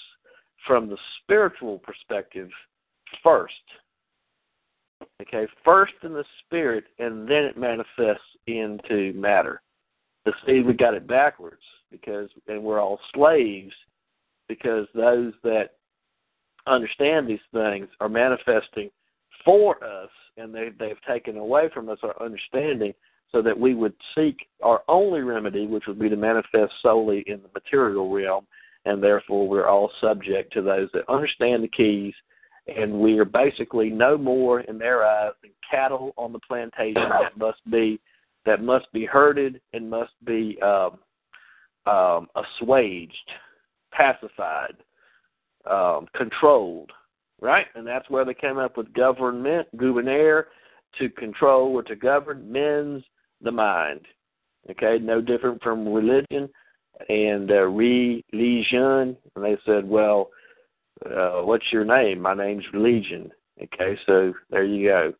from 0.67 0.89
the 0.89 0.97
spiritual 1.21 1.79
perspective 1.79 2.49
first. 3.23 3.53
Okay, 5.21 5.47
first 5.65 5.93
in 6.03 6.13
the 6.13 6.23
spirit, 6.45 6.85
and 6.99 7.27
then 7.27 7.43
it 7.43 7.57
manifests 7.57 8.23
into 8.47 9.13
matter. 9.15 9.61
The 10.25 10.33
see, 10.45 10.61
we 10.61 10.73
got 10.73 10.93
it 10.93 11.07
backwards 11.07 11.61
because 11.91 12.29
and 12.47 12.63
we're 12.63 12.81
all 12.81 12.99
slaves 13.13 13.73
because 14.47 14.87
those 14.95 15.33
that 15.43 15.71
understand 16.65 17.27
these 17.27 17.39
things 17.53 17.87
are 17.99 18.09
manifesting 18.09 18.89
for 19.43 19.83
us 19.83 20.09
and 20.37 20.53
they 20.53 20.69
they've 20.79 21.01
taken 21.07 21.37
away 21.37 21.69
from 21.73 21.89
us 21.89 21.99
our 22.03 22.21
understanding 22.23 22.93
so 23.31 23.41
that 23.41 23.57
we 23.57 23.73
would 23.73 23.93
seek 24.15 24.47
our 24.61 24.83
only 24.87 25.21
remedy 25.21 25.67
which 25.67 25.87
would 25.87 25.99
be 25.99 26.09
to 26.09 26.15
manifest 26.15 26.71
solely 26.81 27.23
in 27.27 27.41
the 27.41 27.49
material 27.53 28.09
realm. 28.13 28.45
And 28.85 29.01
therefore 29.01 29.47
we're 29.47 29.67
all 29.67 29.91
subject 30.01 30.51
to 30.53 30.61
those 30.61 30.89
that 30.93 31.09
understand 31.09 31.63
the 31.63 31.69
keys 31.69 32.13
and 32.67 32.93
we 32.93 33.19
are 33.19 33.25
basically 33.25 33.89
no 33.89 34.17
more 34.17 34.61
in 34.61 34.77
their 34.77 35.05
eyes 35.05 35.33
than 35.41 35.51
cattle 35.69 36.13
on 36.17 36.31
the 36.31 36.39
plantation 36.39 37.09
that 37.09 37.37
must 37.37 37.59
be 37.69 37.99
that 38.45 38.61
must 38.61 38.91
be 38.91 39.05
herded 39.05 39.61
and 39.73 39.89
must 39.89 40.13
be 40.25 40.57
um, 40.61 40.99
um, 41.85 42.27
assuaged, 42.35 43.31
pacified, 43.91 44.75
um, 45.69 46.07
controlled, 46.15 46.91
right? 47.41 47.67
And 47.75 47.85
that's 47.85 48.09
where 48.09 48.25
they 48.25 48.33
came 48.33 48.57
up 48.57 48.77
with 48.77 48.93
government, 48.93 49.67
gouvernaire, 49.77 50.47
to 50.99 51.09
control 51.09 51.73
or 51.73 51.83
to 51.83 51.95
govern 51.95 52.51
men's 52.51 53.03
the 53.41 53.51
mind. 53.51 54.01
Okay, 54.69 54.97
no 55.01 55.21
different 55.21 55.61
from 55.61 55.87
religion 55.87 56.49
and 57.09 57.51
uh, 57.51 57.63
religion. 57.63 59.17
And 59.35 59.43
they 59.43 59.57
said, 59.65 59.87
well, 59.87 60.29
uh, 61.05 61.41
what's 61.41 61.65
your 61.71 61.83
name? 61.83 62.21
My 62.21 62.33
name's 62.33 62.63
Legion. 62.73 63.31
Okay, 63.61 63.97
so 64.05 64.33
there 64.49 64.63
you 64.63 64.87
go, 64.87 65.13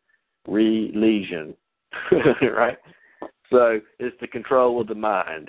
religion, 0.48 1.54
right? 2.42 2.78
So 3.54 3.80
it's 4.00 4.16
the 4.20 4.26
control 4.26 4.80
of 4.80 4.88
the 4.88 4.96
mind. 4.96 5.48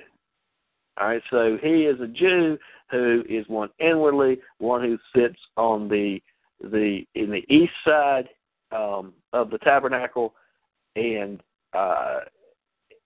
All 1.02 1.08
right, 1.08 1.24
so 1.32 1.58
he 1.60 1.86
is 1.86 2.00
a 2.00 2.08
Jew 2.08 2.56
who 2.92 3.24
is 3.28 3.48
one 3.48 3.70
inwardly, 3.80 4.38
one 4.60 4.84
who 4.84 5.00
sits 5.16 5.40
on 5.58 5.90
the 5.90 6.22
the 6.62 7.04
in 7.16 7.32
the 7.32 7.44
east 7.50 7.74
side 7.84 8.30
um, 8.72 9.12
of 9.34 9.50
the 9.50 9.58
tabernacle, 9.58 10.36
and 10.96 11.42
uh, 11.74 12.20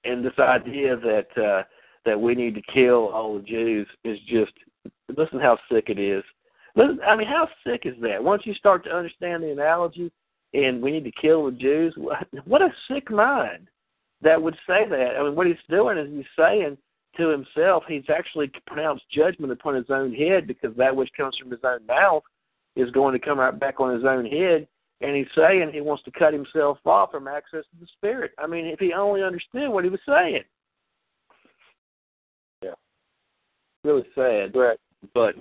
and 0.03 0.23
this 0.23 0.37
idea 0.37 0.97
that 0.97 1.41
uh, 1.41 1.63
that 2.05 2.19
we 2.19 2.35
need 2.35 2.55
to 2.55 2.61
kill 2.73 3.07
all 3.07 3.37
the 3.37 3.43
Jews 3.43 3.87
is 4.03 4.19
just 4.27 4.51
listen 5.15 5.39
how 5.39 5.57
sick 5.71 5.85
it 5.87 5.97
is. 5.97 6.25
Listen, 6.75 6.99
I 7.07 7.15
mean, 7.15 7.27
how 7.27 7.47
sick 7.65 7.83
is 7.85 7.95
that? 8.01 8.21
Once 8.21 8.41
you 8.45 8.53
start 8.53 8.83
to 8.83 8.93
understand 8.93 9.43
the 9.43 9.51
analogy, 9.51 10.11
and 10.53 10.81
we 10.81 10.91
need 10.91 11.05
to 11.05 11.21
kill 11.21 11.45
the 11.45 11.51
Jews, 11.53 11.95
what 12.43 12.61
a 12.61 12.69
sick 12.89 13.09
mind 13.09 13.69
that 14.21 14.41
would 14.41 14.55
say 14.67 14.87
that. 14.89 15.15
I 15.17 15.23
mean, 15.23 15.35
what 15.35 15.47
he's 15.47 15.55
doing 15.69 15.97
is 15.97 16.09
he's 16.11 16.25
saying 16.37 16.77
to 17.17 17.29
himself, 17.29 17.83
he's 17.87 18.09
actually 18.09 18.51
pronounced 18.67 19.03
judgment 19.11 19.51
upon 19.51 19.75
his 19.75 19.89
own 19.89 20.13
head 20.13 20.47
because 20.47 20.75
that 20.77 20.95
which 20.95 21.09
comes 21.15 21.37
from 21.37 21.51
his 21.51 21.59
own 21.63 21.85
mouth 21.85 22.23
is 22.75 22.91
going 22.91 23.13
to 23.13 23.25
come 23.25 23.39
right 23.39 23.57
back 23.57 23.79
on 23.79 23.93
his 23.93 24.05
own 24.05 24.25
head. 24.25 24.67
And 25.01 25.15
he's 25.15 25.27
saying 25.35 25.71
he 25.73 25.81
wants 25.81 26.03
to 26.03 26.11
cut 26.11 26.33
himself 26.33 26.77
off 26.85 27.11
from 27.11 27.27
access 27.27 27.63
to 27.63 27.79
the 27.79 27.87
Spirit. 27.97 28.31
I 28.37 28.47
mean, 28.47 28.65
if 28.65 28.79
he 28.79 28.91
only 28.93 29.23
understood 29.23 29.69
what 29.69 29.85
he 29.85 29.89
was 29.89 30.01
saying. 30.05 30.43
Yeah. 32.61 32.73
Really 33.85 34.05
sad. 34.13 34.53
Right. 34.53 34.77
But 35.13 35.35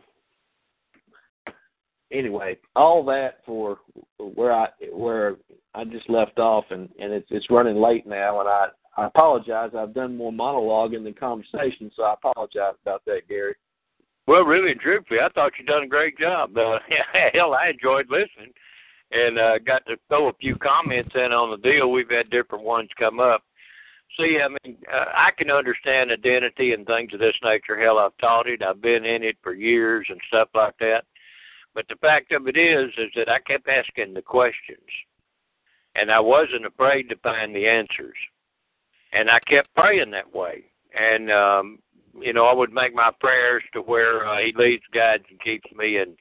anyway, 2.13 2.59
all 2.77 3.05
that 3.07 3.39
for 3.45 3.79
where 4.19 4.53
I 4.53 4.69
where 4.93 5.37
I 5.75 5.85
just 5.85 6.09
left 6.09 6.39
off, 6.39 6.65
and 6.71 6.89
and 7.01 7.13
it's 7.13 7.29
it's 7.31 7.51
running 7.51 7.77
late 7.77 8.07
now, 8.07 8.41
and 8.41 8.49
I 8.49 8.67
I 8.97 9.07
apologize. 9.07 9.71
I've 9.77 9.95
done 9.95 10.17
more 10.17 10.33
monologuing 10.33 11.05
than 11.05 11.15
conversation, 11.15 11.91
so 11.95 12.03
I 12.03 12.15
apologize 12.15 12.75
about 12.83 13.05
that, 13.07 13.29
Gary. 13.29 13.55
Well, 14.27 14.43
really 14.43 14.73
and 14.73 14.81
truthfully, 14.81 15.21
I 15.21 15.29
thought 15.31 15.53
you'd 15.59 15.69
done 15.69 15.85
a 15.85 15.89
great 15.89 16.19
job. 16.19 16.57
Uh, 16.57 16.79
hell, 17.33 17.55
I 17.55 17.71
enjoyed 17.71 18.11
listening, 18.11 18.53
and 19.11 19.39
uh, 19.39 19.59
got 19.59 19.87
to 19.87 19.97
throw 20.09 20.29
a 20.29 20.35
few 20.35 20.57
comments 20.57 21.11
in 21.15 21.33
on 21.33 21.51
the 21.51 21.57
deal. 21.57 21.91
We've 21.91 22.11
had 22.11 22.29
different 22.31 22.65
ones 22.65 22.91
come 22.99 23.21
up. 23.21 23.43
See, 24.19 24.39
I 24.43 24.49
mean, 24.49 24.77
uh, 24.93 25.05
I 25.15 25.31
can 25.37 25.51
understand 25.51 26.11
identity 26.11 26.73
and 26.73 26.87
things 26.87 27.13
of 27.13 27.21
this 27.21 27.37
nature. 27.43 27.81
Hell, 27.81 27.99
I've 27.99 28.17
taught 28.19 28.49
it. 28.49 28.63
I've 28.63 28.83
been 28.83 29.05
in 29.05 29.23
it 29.23 29.37
for 29.43 29.55
years 29.55 30.07
and 30.11 30.21
stuff 30.29 30.49
like 30.55 30.75
that. 30.81 31.05
But 31.79 31.87
the 31.89 31.95
fact 32.01 32.33
of 32.33 32.49
it 32.49 32.57
is, 32.57 32.91
is 32.99 33.13
that 33.15 33.29
I 33.29 33.39
kept 33.39 33.69
asking 33.69 34.13
the 34.13 34.21
questions. 34.21 34.91
and 35.95 36.11
I 36.11 36.19
wasn't 36.19 36.67
afraid 36.67 37.09
to 37.09 37.17
find 37.19 37.55
the 37.55 37.69
answers. 37.69 38.17
And 39.13 39.31
I 39.31 39.39
kept 39.47 39.73
praying 39.77 40.11
that 40.11 40.35
way. 40.35 40.65
And 40.93 41.31
um, 41.31 41.79
you 42.21 42.33
know, 42.33 42.47
I 42.47 42.53
would 42.53 42.73
make 42.73 42.97
my 42.97 43.13
prayers 43.21 43.63
to 43.75 43.81
where 43.81 44.27
uh, 44.27 44.39
He 44.39 44.53
leads, 44.57 44.83
guides, 44.93 45.23
and 45.31 45.41
keeps 45.41 45.71
me, 45.77 45.99
and 45.99 46.17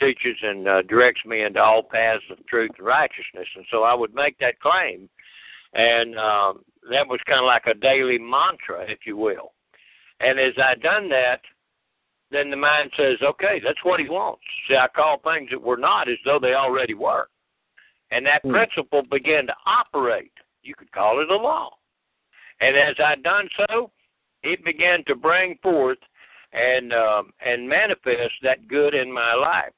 teaches 0.00 0.36
and 0.42 0.66
uh, 0.66 0.82
directs 0.82 1.24
me 1.24 1.42
into 1.42 1.62
all 1.62 1.84
paths 1.84 2.24
of 2.28 2.44
truth 2.48 2.72
and 2.76 2.84
righteousness. 2.84 3.46
And 3.54 3.64
so 3.70 3.84
I 3.84 3.94
would 3.94 4.12
make 4.12 4.36
that 4.40 4.58
claim, 4.58 5.08
and 5.72 6.18
um, 6.18 6.64
that 6.90 7.06
was 7.06 7.20
kind 7.28 7.38
of 7.38 7.46
like 7.46 7.66
a 7.66 7.78
daily 7.78 8.18
mantra, 8.18 8.90
if 8.90 9.06
you 9.06 9.16
will. 9.16 9.52
And 10.18 10.40
as 10.40 10.54
I 10.58 10.74
done 10.74 11.08
that, 11.10 11.42
then 12.30 12.50
the 12.50 12.56
mind 12.56 12.90
says, 12.96 13.18
"Okay, 13.22 13.60
that's 13.60 13.82
what 13.84 14.00
He 14.00 14.08
wants." 14.08 14.42
See, 14.68 14.76
I 14.76 14.88
call 14.88 15.18
things 15.18 15.50
that 15.50 15.60
were 15.60 15.76
not 15.76 16.08
as 16.08 16.18
though 16.24 16.38
they 16.38 16.54
already 16.54 16.94
were, 16.94 17.28
and 18.10 18.26
that 18.26 18.42
Hmm. 18.42 18.52
principle 18.52 19.02
began 19.02 19.46
to 19.46 19.56
operate. 19.64 20.32
You 20.62 20.74
could 20.74 20.90
call 20.92 21.20
it 21.20 21.30
a 21.30 21.36
law. 21.36 21.76
And 22.60 22.76
as 22.76 22.98
I 22.98 23.16
done 23.16 23.48
so, 23.68 23.90
it 24.42 24.64
began 24.64 25.04
to 25.04 25.14
bring 25.14 25.56
forth 25.58 25.98
and 26.52 26.92
um, 26.92 27.32
and 27.44 27.68
manifest 27.68 28.34
that 28.42 28.66
good 28.68 28.94
in 28.94 29.12
my 29.12 29.34
life. 29.34 29.74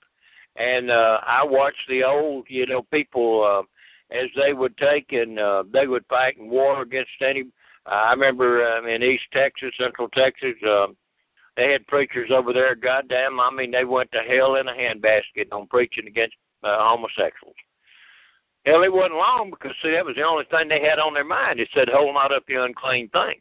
And 0.56 0.90
uh, 0.90 1.20
I 1.26 1.44
watched 1.44 1.86
the 1.88 2.04
old, 2.04 2.46
you 2.48 2.66
know, 2.66 2.82
people 2.82 3.44
uh, 3.44 4.16
as 4.16 4.28
they 4.36 4.52
would 4.52 4.76
take 4.76 5.12
and 5.12 5.38
uh, 5.38 5.64
they 5.72 5.86
would 5.86 6.04
fight 6.08 6.36
in 6.36 6.48
war 6.48 6.82
against 6.82 7.10
any. 7.20 7.44
I 7.86 8.10
remember 8.10 8.66
um, 8.66 8.86
in 8.86 9.02
East 9.02 9.24
Texas, 9.32 9.72
Central 9.78 10.08
Texas, 10.08 10.54
um, 10.66 10.96
they 11.58 11.72
had 11.72 11.86
preachers 11.88 12.30
over 12.32 12.52
there. 12.52 12.76
Goddamn, 12.76 13.40
I 13.40 13.50
mean, 13.50 13.72
they 13.72 13.84
went 13.84 14.12
to 14.12 14.18
hell 14.18 14.54
in 14.54 14.68
a 14.68 14.72
handbasket 14.72 15.50
on 15.50 15.66
preaching 15.66 16.06
against 16.06 16.36
uh, 16.62 16.78
homosexuals. 16.78 17.56
Hell, 18.64 18.84
it 18.84 18.92
wasn't 18.92 19.14
long 19.14 19.50
because 19.50 19.72
see, 19.82 19.90
that 19.90 20.04
was 20.04 20.14
the 20.14 20.22
only 20.22 20.44
thing 20.52 20.68
they 20.68 20.80
had 20.80 21.00
on 21.00 21.14
their 21.14 21.24
mind. 21.24 21.58
It 21.58 21.68
said, 21.74 21.88
"Hold 21.92 22.14
not 22.14 22.32
up 22.32 22.44
the 22.46 22.62
unclean 22.62 23.08
thing." 23.08 23.40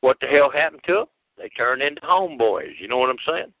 What 0.00 0.16
the 0.20 0.26
hell 0.26 0.50
happened 0.50 0.82
to 0.86 0.94
them? 0.94 1.06
They 1.38 1.48
turned 1.50 1.80
into 1.80 2.00
homeboys. 2.00 2.74
You 2.80 2.88
know 2.88 2.98
what 2.98 3.10
I'm 3.10 3.16
saying? 3.26 3.52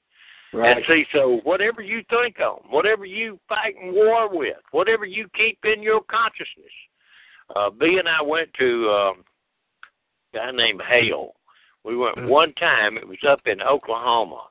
Right. 0.52 0.76
And 0.76 0.84
see, 0.88 1.04
so 1.12 1.40
whatever 1.44 1.82
you 1.82 2.02
think 2.10 2.40
on, 2.40 2.60
whatever 2.68 3.04
you 3.04 3.38
fight 3.48 3.74
in 3.80 3.94
war 3.94 4.28
with, 4.28 4.56
whatever 4.72 5.04
you 5.04 5.28
keep 5.36 5.58
in 5.64 5.82
your 5.82 6.00
consciousness. 6.10 6.72
Uh, 7.54 7.70
B 7.70 7.98
and 7.98 8.08
I 8.08 8.22
went 8.22 8.48
to 8.58 8.90
um, 8.90 9.24
a 10.32 10.36
guy 10.36 10.50
named 10.50 10.82
Hale. 10.88 11.34
We 11.84 11.96
went 11.96 12.28
one 12.28 12.52
time. 12.54 12.96
It 12.96 13.08
was 13.08 13.18
up 13.28 13.40
in 13.46 13.62
Oklahoma. 13.62 14.42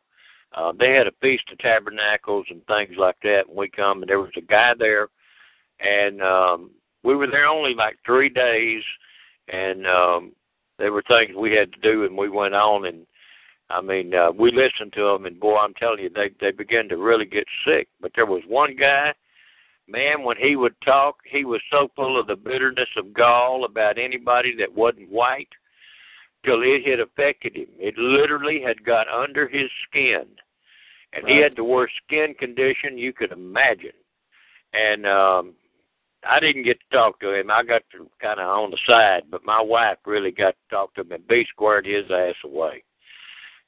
Uh, 0.54 0.74
they 0.78 0.94
had 0.94 1.08
a 1.08 1.12
feast 1.22 1.44
of 1.52 1.60
tabernacles 1.60 2.48
and 2.50 2.66
things 2.66 2.98
like 2.98 3.18
that. 3.24 3.48
And 3.48 3.56
we 3.56 3.70
come, 3.70 4.02
and 4.02 4.10
there 4.10 4.20
was 4.20 4.32
a 4.36 4.42
guy 4.42 4.74
there, 4.78 5.10
and 5.80 6.22
um, 6.22 6.72
we 7.04 7.16
were 7.16 7.28
there 7.28 7.46
only 7.46 7.76
like 7.76 7.98
three 8.06 8.30
days, 8.30 8.82
and 9.48 9.86
um, 9.86 10.32
there 10.80 10.92
were 10.92 11.04
things 11.08 11.36
we 11.38 11.54
had 11.54 11.72
to 11.74 11.80
do, 11.82 12.06
and 12.06 12.18
we 12.18 12.30
went 12.30 12.56
on 12.56 12.86
and 12.86 13.06
I 13.70 13.82
mean, 13.82 14.16
uh, 14.16 14.32
we 14.32 14.52
listened 14.52 14.94
to 14.94 15.04
them, 15.04 15.26
and 15.26 15.40
boy, 15.40 15.58
I'm 15.58 15.76
telling 15.76 16.00
you, 16.00 16.10
they 16.10 16.32
they 16.42 16.52
began 16.52 16.90
to 16.90 16.98
really 16.98 17.26
get 17.26 17.46
sick. 17.66 17.88
But 18.02 18.12
there 18.16 18.26
was 18.26 18.42
one 18.48 18.76
guy, 18.76 19.14
man, 19.88 20.24
when 20.24 20.38
he 20.38 20.56
would 20.56 20.76
talk, 20.84 21.18
he 21.30 21.46
was 21.46 21.62
so 21.72 21.90
full 21.96 22.20
of 22.20 22.28
the 22.28 22.36
bitterness 22.36 22.90
of 22.98 23.14
gall 23.14 23.66
about 23.66 24.00
anybody 24.00 24.56
that 24.58 24.74
wasn't 24.74 25.12
white, 25.12 25.50
till 26.46 26.62
it 26.62 26.86
had 26.86 27.00
affected 27.00 27.56
him. 27.56 27.68
It 27.78 27.98
literally 27.98 28.62
had 28.62 28.84
got 28.84 29.08
under 29.08 29.48
his 29.48 29.70
skin, 29.88 30.26
and 31.14 31.28
he 31.28 31.38
had 31.38 31.56
the 31.56 31.64
worst 31.64 31.94
skin 32.06 32.34
condition 32.38 32.98
you 32.98 33.14
could 33.14 33.32
imagine. 33.32 33.98
And 34.74 35.06
um 35.06 35.54
I 36.28 36.40
didn't 36.40 36.64
get 36.64 36.80
to 36.80 36.98
talk 36.98 37.20
to 37.22 37.34
him. 37.34 37.50
I 37.50 37.64
got 37.64 37.84
to 37.92 38.10
kind 38.22 38.40
of 38.40 38.48
on 38.48 38.72
the 38.72 38.78
side, 38.86 39.24
but 39.32 39.46
my 39.46 39.62
wife 39.62 39.98
really 40.06 40.32
got 40.32 40.52
to 40.52 40.76
talk 40.76 40.94
to 40.96 41.02
him, 41.02 41.12
and 41.14 41.28
B 41.28 41.46
squared 41.50 41.86
his 41.86 42.06
ass 42.12 42.36
away. 42.44 42.84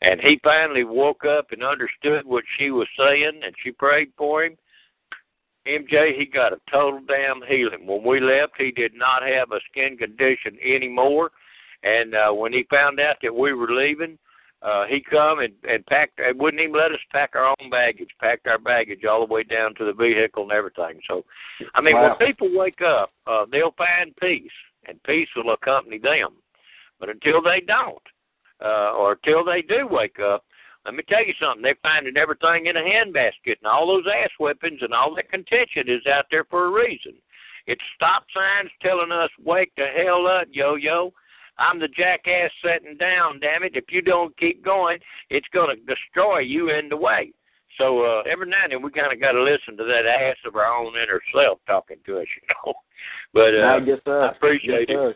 And 0.02 0.19
he 0.19 0.39
finally 0.43 0.84
woke 0.84 1.23
up 1.26 1.52
and 1.52 1.64
understood 1.64 2.26
what 2.26 2.43
she 2.57 2.72
was 2.72 2.88
saying, 2.98 3.41
and 3.43 3.56
she 3.64 3.72
prayed 3.72 4.11
for 4.18 4.43
him. 4.43 4.57
MJ, 5.68 6.18
he 6.18 6.26
got 6.26 6.53
a 6.53 6.61
total 6.72 7.02
damn 7.07 7.41
healing. 7.48 7.85
When 7.85 8.03
we 8.03 8.19
left, 8.19 8.53
he 8.57 8.72
did 8.72 8.95
not 8.95 9.22
have 9.22 9.52
a 9.52 9.60
skin 9.69 9.95
condition 9.95 10.57
anymore. 10.64 11.31
And 11.84 12.14
uh, 12.14 12.32
when 12.32 12.53
he 12.53 12.64
found 12.70 12.99
out 12.99 13.18
that 13.22 13.34
we 13.34 13.53
were 13.53 13.72
leaving, 13.72 14.18
uh, 14.62 14.86
he 14.86 15.02
come 15.02 15.40
and, 15.40 15.53
and 15.68 15.86
packed. 15.88 16.20
And 16.20 16.40
wouldn't 16.40 16.62
even 16.62 16.76
let 16.76 16.91
us 16.91 16.99
pack 17.12 17.32
our 17.36 17.48
own 17.48 17.70
baggage. 17.70 18.10
Packed 18.20 18.48
our 18.48 18.60
baggage 18.60 19.06
all 19.06 19.26
the 19.26 19.34
way 19.34 19.44
down 19.44 19.74
to 19.76 19.86
the 19.86 19.94
vehicle 19.94 20.44
and 20.44 20.52
everything. 20.52 20.99
So, 21.08 21.26
I 21.74 21.82
mean, 21.82 21.95
Wow. 21.95 22.16
when 22.20 22.28
people 22.28 22.49
wake 22.53 22.82
up, 22.82 23.12
uh, 23.26 23.45
they'll 23.52 23.74
find 23.78 24.16
peace, 24.18 24.52
and 24.88 25.02
peace 25.03 25.30
will 25.36 25.53
accompany 25.53 25.98
them. 25.98 26.36
But 26.99 27.10
until 27.10 27.41
they 27.41 27.62
don't, 27.62 28.02
uh, 28.64 28.94
or 28.94 29.16
till 29.16 29.44
they 29.44 29.64
do 29.64 29.88
wake 29.88 30.20
up, 30.20 30.45
let 30.86 30.95
me 30.95 31.03
tell 31.08 31.26
you 31.26 31.34
something. 31.40 31.64
They're 31.64 31.76
finding 31.82 32.18
everything 32.18 32.68
in 32.68 32.78
a 32.78 32.82
handbasket, 32.82 33.58
and 33.58 33.66
all 33.66 33.88
those 33.88 34.06
ass 34.08 34.30
whippings 34.40 34.82
and 34.82 34.94
all 34.94 35.14
that 35.16 35.30
contention 35.30 35.90
is 35.90 36.06
out 36.08 36.26
there 36.30 36.44
for 36.45 36.66
a 36.66 36.72
reason. 36.72 37.14
It's 37.68 37.82
stop 37.95 38.26
signs 38.34 38.72
telling 38.82 39.12
us, 39.12 39.30
"Wake 39.44 39.72
the 39.76 39.88
hell 39.88 40.26
up, 40.28 40.48
yo-yo." 40.52 41.14
I'm 41.62 41.80
the 41.80 41.88
jackass 41.88 42.52
sitting 42.64 42.98
down. 42.98 43.40
Damn 43.40 43.64
it! 43.64 43.76
If 43.76 43.86
you 43.90 44.02
don't 44.02 44.36
keep 44.38 44.64
going, 44.64 45.00
it's 45.30 45.48
going 45.54 45.76
to 45.76 45.82
destroy 45.84 46.40
you 46.40 46.70
in 46.70 46.90
the 46.90 46.98
way. 46.98 47.32
So 47.78 48.04
uh, 48.04 48.24
every 48.30 48.50
now 48.50 48.64
and 48.64 48.74
then 48.74 48.82
we 48.82 48.92
kind 48.92 49.14
of 49.14 49.20
got 49.20 49.32
to 49.32 49.44
listen 49.44 49.78
to 49.78 49.84
that 49.86 50.06
ass 50.06 50.38
of 50.46 50.56
our 50.56 50.66
own 50.66 50.94
inner 50.96 51.22
self 51.34 51.60
talking 51.68 51.98
to 52.06 52.20
us, 52.20 52.28
you 52.36 52.56
know. 52.66 52.74
But 53.34 53.56
uh, 53.56 53.76
I 53.76 53.80
guess 53.80 54.00
sir. 54.04 54.24
I 54.24 54.32
appreciate 54.32 54.90
yes, 54.90 54.98
it. 54.98 55.16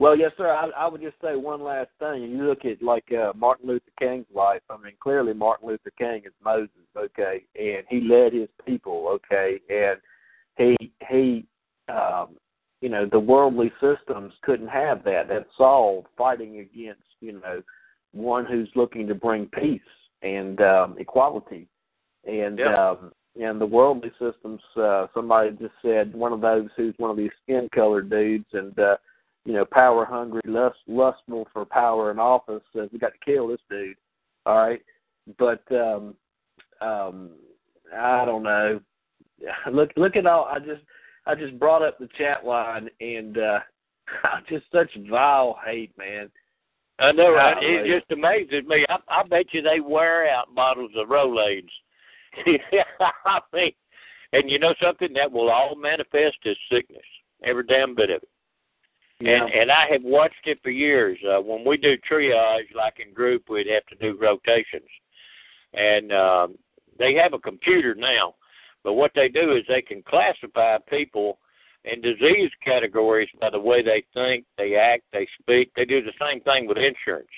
Well, 0.00 0.18
yes, 0.18 0.32
sir. 0.36 0.50
I, 0.50 0.68
I 0.76 0.88
would 0.88 1.00
just 1.00 1.16
say 1.22 1.36
one 1.36 1.62
last 1.62 1.90
thing. 2.00 2.22
You 2.22 2.44
look 2.44 2.64
at 2.64 2.82
like 2.82 3.04
uh, 3.12 3.32
Martin 3.36 3.68
Luther 3.68 3.92
King's 3.98 4.26
life. 4.34 4.62
I 4.68 4.76
mean, 4.76 4.94
clearly 5.00 5.32
Martin 5.32 5.68
Luther 5.68 5.92
King 5.96 6.22
is 6.26 6.32
Moses, 6.44 6.70
okay, 6.96 7.44
and 7.54 7.84
he 7.88 8.00
led 8.00 8.32
his 8.32 8.48
people, 8.66 9.06
okay, 9.08 9.60
and 9.70 10.00
he 10.56 10.92
he, 11.08 11.46
um, 11.88 12.36
you 12.84 12.90
know, 12.90 13.06
the 13.10 13.18
worldly 13.32 13.72
systems 13.80 14.32
couldn't 14.42 14.68
have 14.68 15.02
that. 15.04 15.28
That 15.28 15.46
Saul 15.56 16.06
fighting 16.18 16.58
against, 16.58 17.08
you 17.20 17.32
know, 17.40 17.62
one 18.12 18.44
who's 18.44 18.68
looking 18.74 19.06
to 19.08 19.14
bring 19.14 19.46
peace 19.46 19.80
and 20.22 20.60
um, 20.60 20.96
equality, 20.98 21.66
and 22.26 22.58
Yeah. 22.58 22.90
um, 22.90 23.12
and 23.40 23.60
the 23.60 23.66
worldly 23.66 24.12
systems. 24.24 24.60
Uh, 24.76 25.06
somebody 25.14 25.50
just 25.52 25.74
said 25.82 26.14
one 26.14 26.32
of 26.32 26.40
those 26.40 26.68
who's 26.76 26.94
one 26.98 27.10
of 27.10 27.16
these 27.16 27.36
skin 27.42 27.68
colored 27.74 28.08
dudes 28.10 28.50
and. 28.52 28.78
uh 28.78 28.96
you 29.46 29.52
know, 29.52 29.66
power 29.66 30.06
hungry, 30.06 30.40
lust, 30.46 30.78
lustful 30.86 31.46
for 31.52 31.66
power 31.66 32.10
and 32.10 32.18
office, 32.18 32.62
says 32.74 32.88
we 32.92 32.98
got 32.98 33.12
to 33.12 33.18
kill 33.30 33.48
this 33.48 33.60
dude. 33.68 33.94
All 34.46 34.56
right, 34.56 34.80
but 35.38 35.62
um, 35.70 36.14
um, 36.80 37.30
I 37.94 38.24
don't 38.24 38.42
know. 38.42 38.80
Look, 39.70 39.90
look 39.96 40.16
at 40.16 40.24
all. 40.24 40.46
I 40.46 40.58
just, 40.60 40.80
I 41.26 41.34
just 41.34 41.58
brought 41.58 41.82
up 41.82 41.98
the 41.98 42.08
chat 42.18 42.44
line, 42.44 42.88
and 43.00 43.38
uh, 43.38 43.60
just 44.48 44.64
such 44.72 44.90
vile 45.08 45.58
hate, 45.64 45.96
man. 45.96 46.30
I 46.98 47.12
know, 47.12 47.32
right? 47.32 47.56
It 47.60 47.98
just 47.98 48.10
amazes 48.12 48.64
me. 48.66 48.84
I, 48.88 48.98
I 49.08 49.22
bet 49.24 49.46
you 49.52 49.62
they 49.62 49.80
wear 49.80 50.28
out 50.30 50.54
bottles 50.54 50.92
of 50.96 51.08
Rolaids. 51.08 51.68
I 53.24 53.40
mean, 53.52 53.72
and 54.32 54.50
you 54.50 54.58
know 54.58 54.74
something 54.82 55.12
that 55.14 55.30
will 55.30 55.50
all 55.50 55.74
manifest 55.76 56.38
as 56.46 56.56
sickness, 56.70 57.02
every 57.44 57.64
damn 57.64 57.94
bit 57.94 58.10
of 58.10 58.22
it. 58.22 58.28
Yeah. 59.20 59.44
And 59.44 59.52
and 59.52 59.70
I 59.70 59.86
have 59.90 60.02
watched 60.02 60.46
it 60.46 60.58
for 60.62 60.70
years. 60.70 61.18
Uh, 61.26 61.40
when 61.40 61.64
we 61.64 61.76
do 61.76 61.96
triage, 62.10 62.74
like 62.74 62.94
in 63.04 63.14
group, 63.14 63.48
we'd 63.48 63.68
have 63.68 63.86
to 63.86 63.96
do 63.96 64.18
rotations, 64.20 64.88
and 65.72 66.12
um, 66.12 66.58
they 66.98 67.14
have 67.14 67.32
a 67.32 67.38
computer 67.38 67.94
now. 67.94 68.34
But 68.84 68.92
what 68.92 69.12
they 69.14 69.28
do 69.28 69.56
is 69.56 69.64
they 69.66 69.82
can 69.82 70.02
classify 70.02 70.76
people 70.88 71.38
in 71.84 72.00
disease 72.00 72.50
categories 72.64 73.28
by 73.40 73.50
the 73.50 73.58
way 73.58 73.82
they 73.82 74.04
think, 74.14 74.44
they 74.56 74.76
act, 74.76 75.02
they 75.12 75.26
speak. 75.40 75.72
They 75.74 75.84
do 75.84 76.02
the 76.02 76.12
same 76.20 76.40
thing 76.42 76.66
with 76.66 76.78
insurance. 76.78 77.28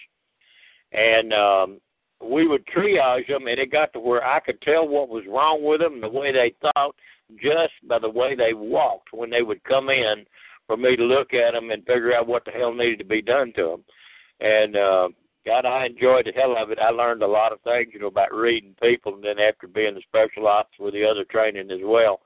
And 0.92 1.32
um, 1.32 1.80
we 2.22 2.46
would 2.46 2.64
triage 2.66 3.28
them, 3.28 3.46
and 3.46 3.58
it 3.58 3.72
got 3.72 3.92
to 3.92 4.00
where 4.00 4.24
I 4.24 4.40
could 4.40 4.60
tell 4.62 4.86
what 4.86 5.08
was 5.08 5.24
wrong 5.28 5.64
with 5.64 5.80
them, 5.80 6.00
the 6.00 6.08
way 6.08 6.32
they 6.32 6.54
thought, 6.60 6.94
just 7.42 7.72
by 7.88 7.98
the 7.98 8.08
way 8.08 8.34
they 8.34 8.54
walked 8.54 9.12
when 9.12 9.30
they 9.30 9.42
would 9.42 9.62
come 9.64 9.88
in 9.88 10.24
for 10.66 10.76
me 10.76 10.96
to 10.96 11.02
look 11.02 11.34
at 11.34 11.52
them 11.52 11.70
and 11.70 11.84
figure 11.84 12.14
out 12.14 12.26
what 12.26 12.44
the 12.44 12.50
hell 12.50 12.72
needed 12.72 12.98
to 12.98 13.04
be 13.04 13.22
done 13.22 13.52
to 13.56 13.62
them. 13.62 13.84
And 14.40 14.76
uh, 14.76 15.08
God, 15.46 15.64
I 15.64 15.86
enjoyed 15.86 16.26
the 16.26 16.32
hell 16.32 16.56
of 16.58 16.70
it. 16.70 16.78
I 16.80 16.90
learned 16.90 17.22
a 17.22 17.26
lot 17.26 17.52
of 17.52 17.60
things, 17.60 17.90
you 17.92 18.00
know, 18.00 18.08
about 18.08 18.34
reading 18.34 18.74
people, 18.82 19.14
and 19.14 19.22
then 19.22 19.38
after 19.38 19.68
being 19.68 19.94
the 19.94 20.02
special 20.02 20.48
ops 20.48 20.76
with 20.78 20.92
the 20.92 21.04
other 21.04 21.24
training 21.24 21.70
as 21.70 21.80
well. 21.84 22.20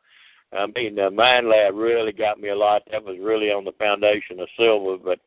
I 0.52 0.66
mean, 0.74 0.96
the 0.96 1.10
Mind 1.10 1.48
Lab 1.48 1.74
really 1.74 2.12
got 2.12 2.40
me 2.40 2.48
a 2.48 2.56
lot. 2.56 2.82
That 2.90 3.04
was 3.04 3.18
really 3.20 3.48
on 3.48 3.64
the 3.64 3.72
foundation 3.72 4.40
of 4.40 4.48
silver. 4.56 4.96
But 4.96 5.20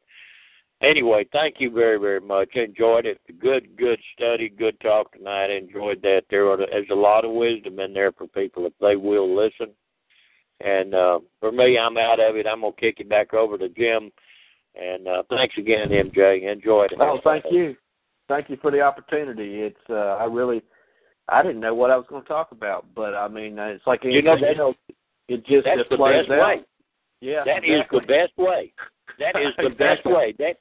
anyway, 0.81 1.25
thank 1.31 1.55
you 1.59 1.71
very, 1.71 1.99
very 1.99 2.19
much. 2.19 2.55
Enjoyed 2.55 3.05
it. 3.05 3.21
Good, 3.39 3.77
good 3.77 3.99
study, 4.15 4.49
good 4.49 4.77
talk 4.81 5.13
tonight. 5.13 5.51
Enjoyed 5.51 6.01
that. 6.01 6.23
There 6.29 6.49
are, 6.49 6.57
there's 6.57 6.89
a 6.91 6.95
lot 6.95 7.25
of 7.25 7.31
wisdom 7.31 7.79
in 7.79 7.93
there 7.93 8.11
for 8.11 8.27
people 8.27 8.65
if 8.65 8.73
they 8.81 8.95
will 8.95 9.33
listen. 9.33 9.67
And 10.59 10.93
uh, 10.93 11.19
for 11.39 11.51
me, 11.51 11.77
I'm 11.77 11.97
out 11.97 12.19
of 12.19 12.35
it. 12.35 12.47
I'm 12.47 12.61
gonna 12.61 12.73
kick 12.73 12.99
it 12.99 13.09
back 13.09 13.33
over 13.33 13.57
to 13.57 13.69
Jim. 13.69 14.11
And 14.75 15.07
uh, 15.07 15.23
thanks 15.29 15.55
again, 15.57 15.89
MJ. 15.89 16.51
Enjoyed 16.51 16.91
it. 16.91 16.97
Oh, 16.99 17.19
thank 17.23 17.45
you, 17.51 17.75
thank 18.27 18.49
you 18.49 18.57
for 18.61 18.71
the 18.71 18.81
opportunity. 18.81 19.61
It's 19.61 19.77
uh, 19.89 20.17
I 20.19 20.25
really 20.25 20.61
I 21.29 21.41
didn't 21.41 21.61
know 21.61 21.73
what 21.73 21.91
I 21.91 21.97
was 21.97 22.05
going 22.09 22.23
to 22.23 22.27
talk 22.27 22.51
about, 22.51 22.85
but 22.95 23.13
I 23.13 23.27
mean 23.27 23.59
uh, 23.59 23.65
it's 23.67 23.87
like 23.87 24.03
You 24.03 24.21
know, 24.21 24.33
else, 24.33 24.75
it 25.27 25.45
just 25.45 25.65
That's 25.65 25.89
the 25.89 25.97
best 25.97 26.29
out. 26.31 26.39
way. 26.39 26.61
Yeah, 27.21 27.43
That 27.45 27.63
is 27.63 27.79
exactly. 27.81 27.99
the 28.01 28.07
best 28.07 28.37
way. 28.37 28.73
That 29.19 29.35
is 29.39 29.53
the 29.57 29.69
best 29.77 30.05
way. 30.05 30.33
That 30.39 30.57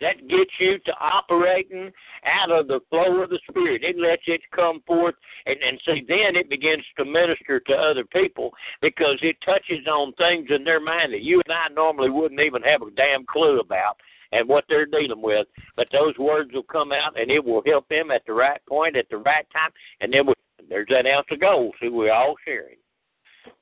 that 0.00 0.28
gets 0.28 0.50
you 0.60 0.78
to 0.84 0.92
operating 1.00 1.90
out 2.26 2.50
of 2.50 2.68
the 2.68 2.80
flow 2.90 3.22
of 3.22 3.30
the 3.30 3.38
spirit. 3.48 3.82
It 3.82 3.96
lets 3.98 4.22
it 4.26 4.42
come 4.54 4.82
forth 4.86 5.14
and, 5.46 5.56
and 5.66 5.80
see 5.86 6.04
then 6.06 6.36
it 6.36 6.50
begins 6.50 6.84
to 6.98 7.04
minister 7.04 7.60
to 7.60 7.72
other 7.72 8.04
people 8.04 8.50
because 8.82 9.18
it 9.22 9.36
touches 9.44 9.86
on 9.86 10.12
things 10.14 10.48
in 10.54 10.64
their 10.64 10.80
mind 10.80 11.14
that 11.14 11.22
you 11.22 11.40
and 11.46 11.54
I 11.54 11.72
normally 11.72 12.10
wouldn't 12.10 12.40
even 12.40 12.62
have 12.62 12.82
a 12.82 12.90
damn 12.90 13.24
clue 13.24 13.60
about 13.60 13.96
and 14.32 14.48
what 14.48 14.64
they're 14.68 14.86
dealing 14.86 15.22
with. 15.22 15.46
But 15.76 15.88
those 15.92 16.16
words 16.18 16.52
will 16.52 16.62
come 16.64 16.92
out 16.92 17.18
and 17.18 17.30
it 17.30 17.44
will 17.44 17.62
help 17.66 17.88
them 17.88 18.10
at 18.10 18.22
the 18.26 18.32
right 18.32 18.60
point 18.68 18.96
at 18.96 19.08
the 19.10 19.18
right 19.18 19.46
time 19.52 19.70
and 20.00 20.12
then 20.12 20.26
we, 20.26 20.34
there's 20.68 20.88
that 20.90 21.06
ounce 21.06 21.26
of 21.30 21.40
gold. 21.40 21.74
See 21.80 21.88
we're 21.88 22.12
all 22.12 22.34
sharing. 22.44 22.76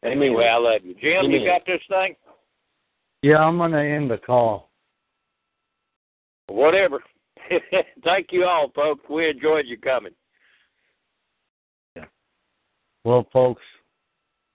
Anyway, 0.03 0.45
I 0.47 0.57
love 0.57 0.81
you. 0.85 0.95
Jim, 0.95 1.31
you 1.31 1.47
got 1.47 1.67
this 1.67 1.81
thing? 1.89 2.15
Yeah, 3.23 3.39
I'm 3.39 3.57
going 3.57 3.73
to 3.73 3.79
end 3.79 4.11
the 4.11 4.19
call. 4.19 4.71
Whatever. 6.49 7.03
Thank 8.05 8.29
you 8.31 8.45
all, 8.45 8.71
folks. 8.75 9.05
We 9.09 9.29
enjoyed 9.29 9.67
you 9.67 9.79
coming. 9.79 10.13
Yeah. 11.97 12.05
Well, 13.05 13.27
folks, 13.33 13.63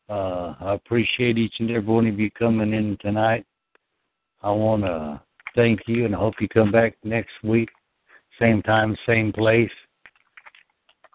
uh, 0.10 0.54
I 0.60 0.74
appreciate 0.74 1.38
each 1.38 1.56
and 1.60 1.72
every 1.72 1.92
one 1.92 2.08
of 2.08 2.20
you 2.20 2.30
coming 2.32 2.74
in 2.74 2.98
tonight. 3.02 3.46
I 4.42 4.52
want 4.52 4.84
to 4.84 5.22
thank 5.56 5.82
you 5.88 6.06
and 6.06 6.16
I 6.16 6.20
hope 6.20 6.36
you 6.40 6.48
come 6.48 6.72
back 6.72 6.96
next 7.04 7.32
week, 7.44 7.70
same 8.40 8.62
time, 8.62 8.96
same 9.08 9.32
place. 9.32 9.72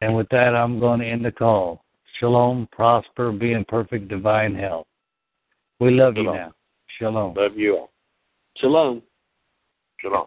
And 0.00 0.14
with 0.14 0.28
that, 0.30 0.54
I'm 0.54 0.78
going 0.78 1.00
to 1.00 1.06
end 1.06 1.24
the 1.24 1.32
call. 1.32 1.84
Shalom, 2.20 2.68
prosper, 2.72 3.32
be 3.32 3.52
in 3.52 3.64
perfect 3.64 4.08
divine 4.08 4.54
health. 4.54 4.86
We 5.80 5.90
love 5.90 6.16
you 6.16 6.24
Shalom. 6.24 6.36
now. 6.36 6.52
Shalom. 6.98 7.34
Love 7.34 7.56
you 7.56 7.76
all. 7.76 7.90
Shalom. 8.56 9.02
Shalom. 10.00 10.26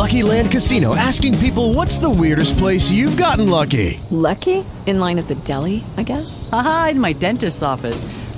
Lucky 0.00 0.22
Land 0.22 0.50
Casino 0.50 0.96
asking 0.96 1.36
people 1.38 1.74
what's 1.74 1.98
the 1.98 2.08
weirdest 2.08 2.56
place 2.56 2.90
you've 2.90 3.18
gotten 3.18 3.50
lucky? 3.50 4.00
Lucky? 4.10 4.64
In 4.86 4.98
line 4.98 5.18
at 5.18 5.28
the 5.28 5.34
deli, 5.34 5.84
I 5.96 6.04
guess? 6.04 6.48
Aha, 6.52 6.88
in 6.92 7.00
my 7.00 7.12
dentist's 7.12 7.62
office. 7.62 8.04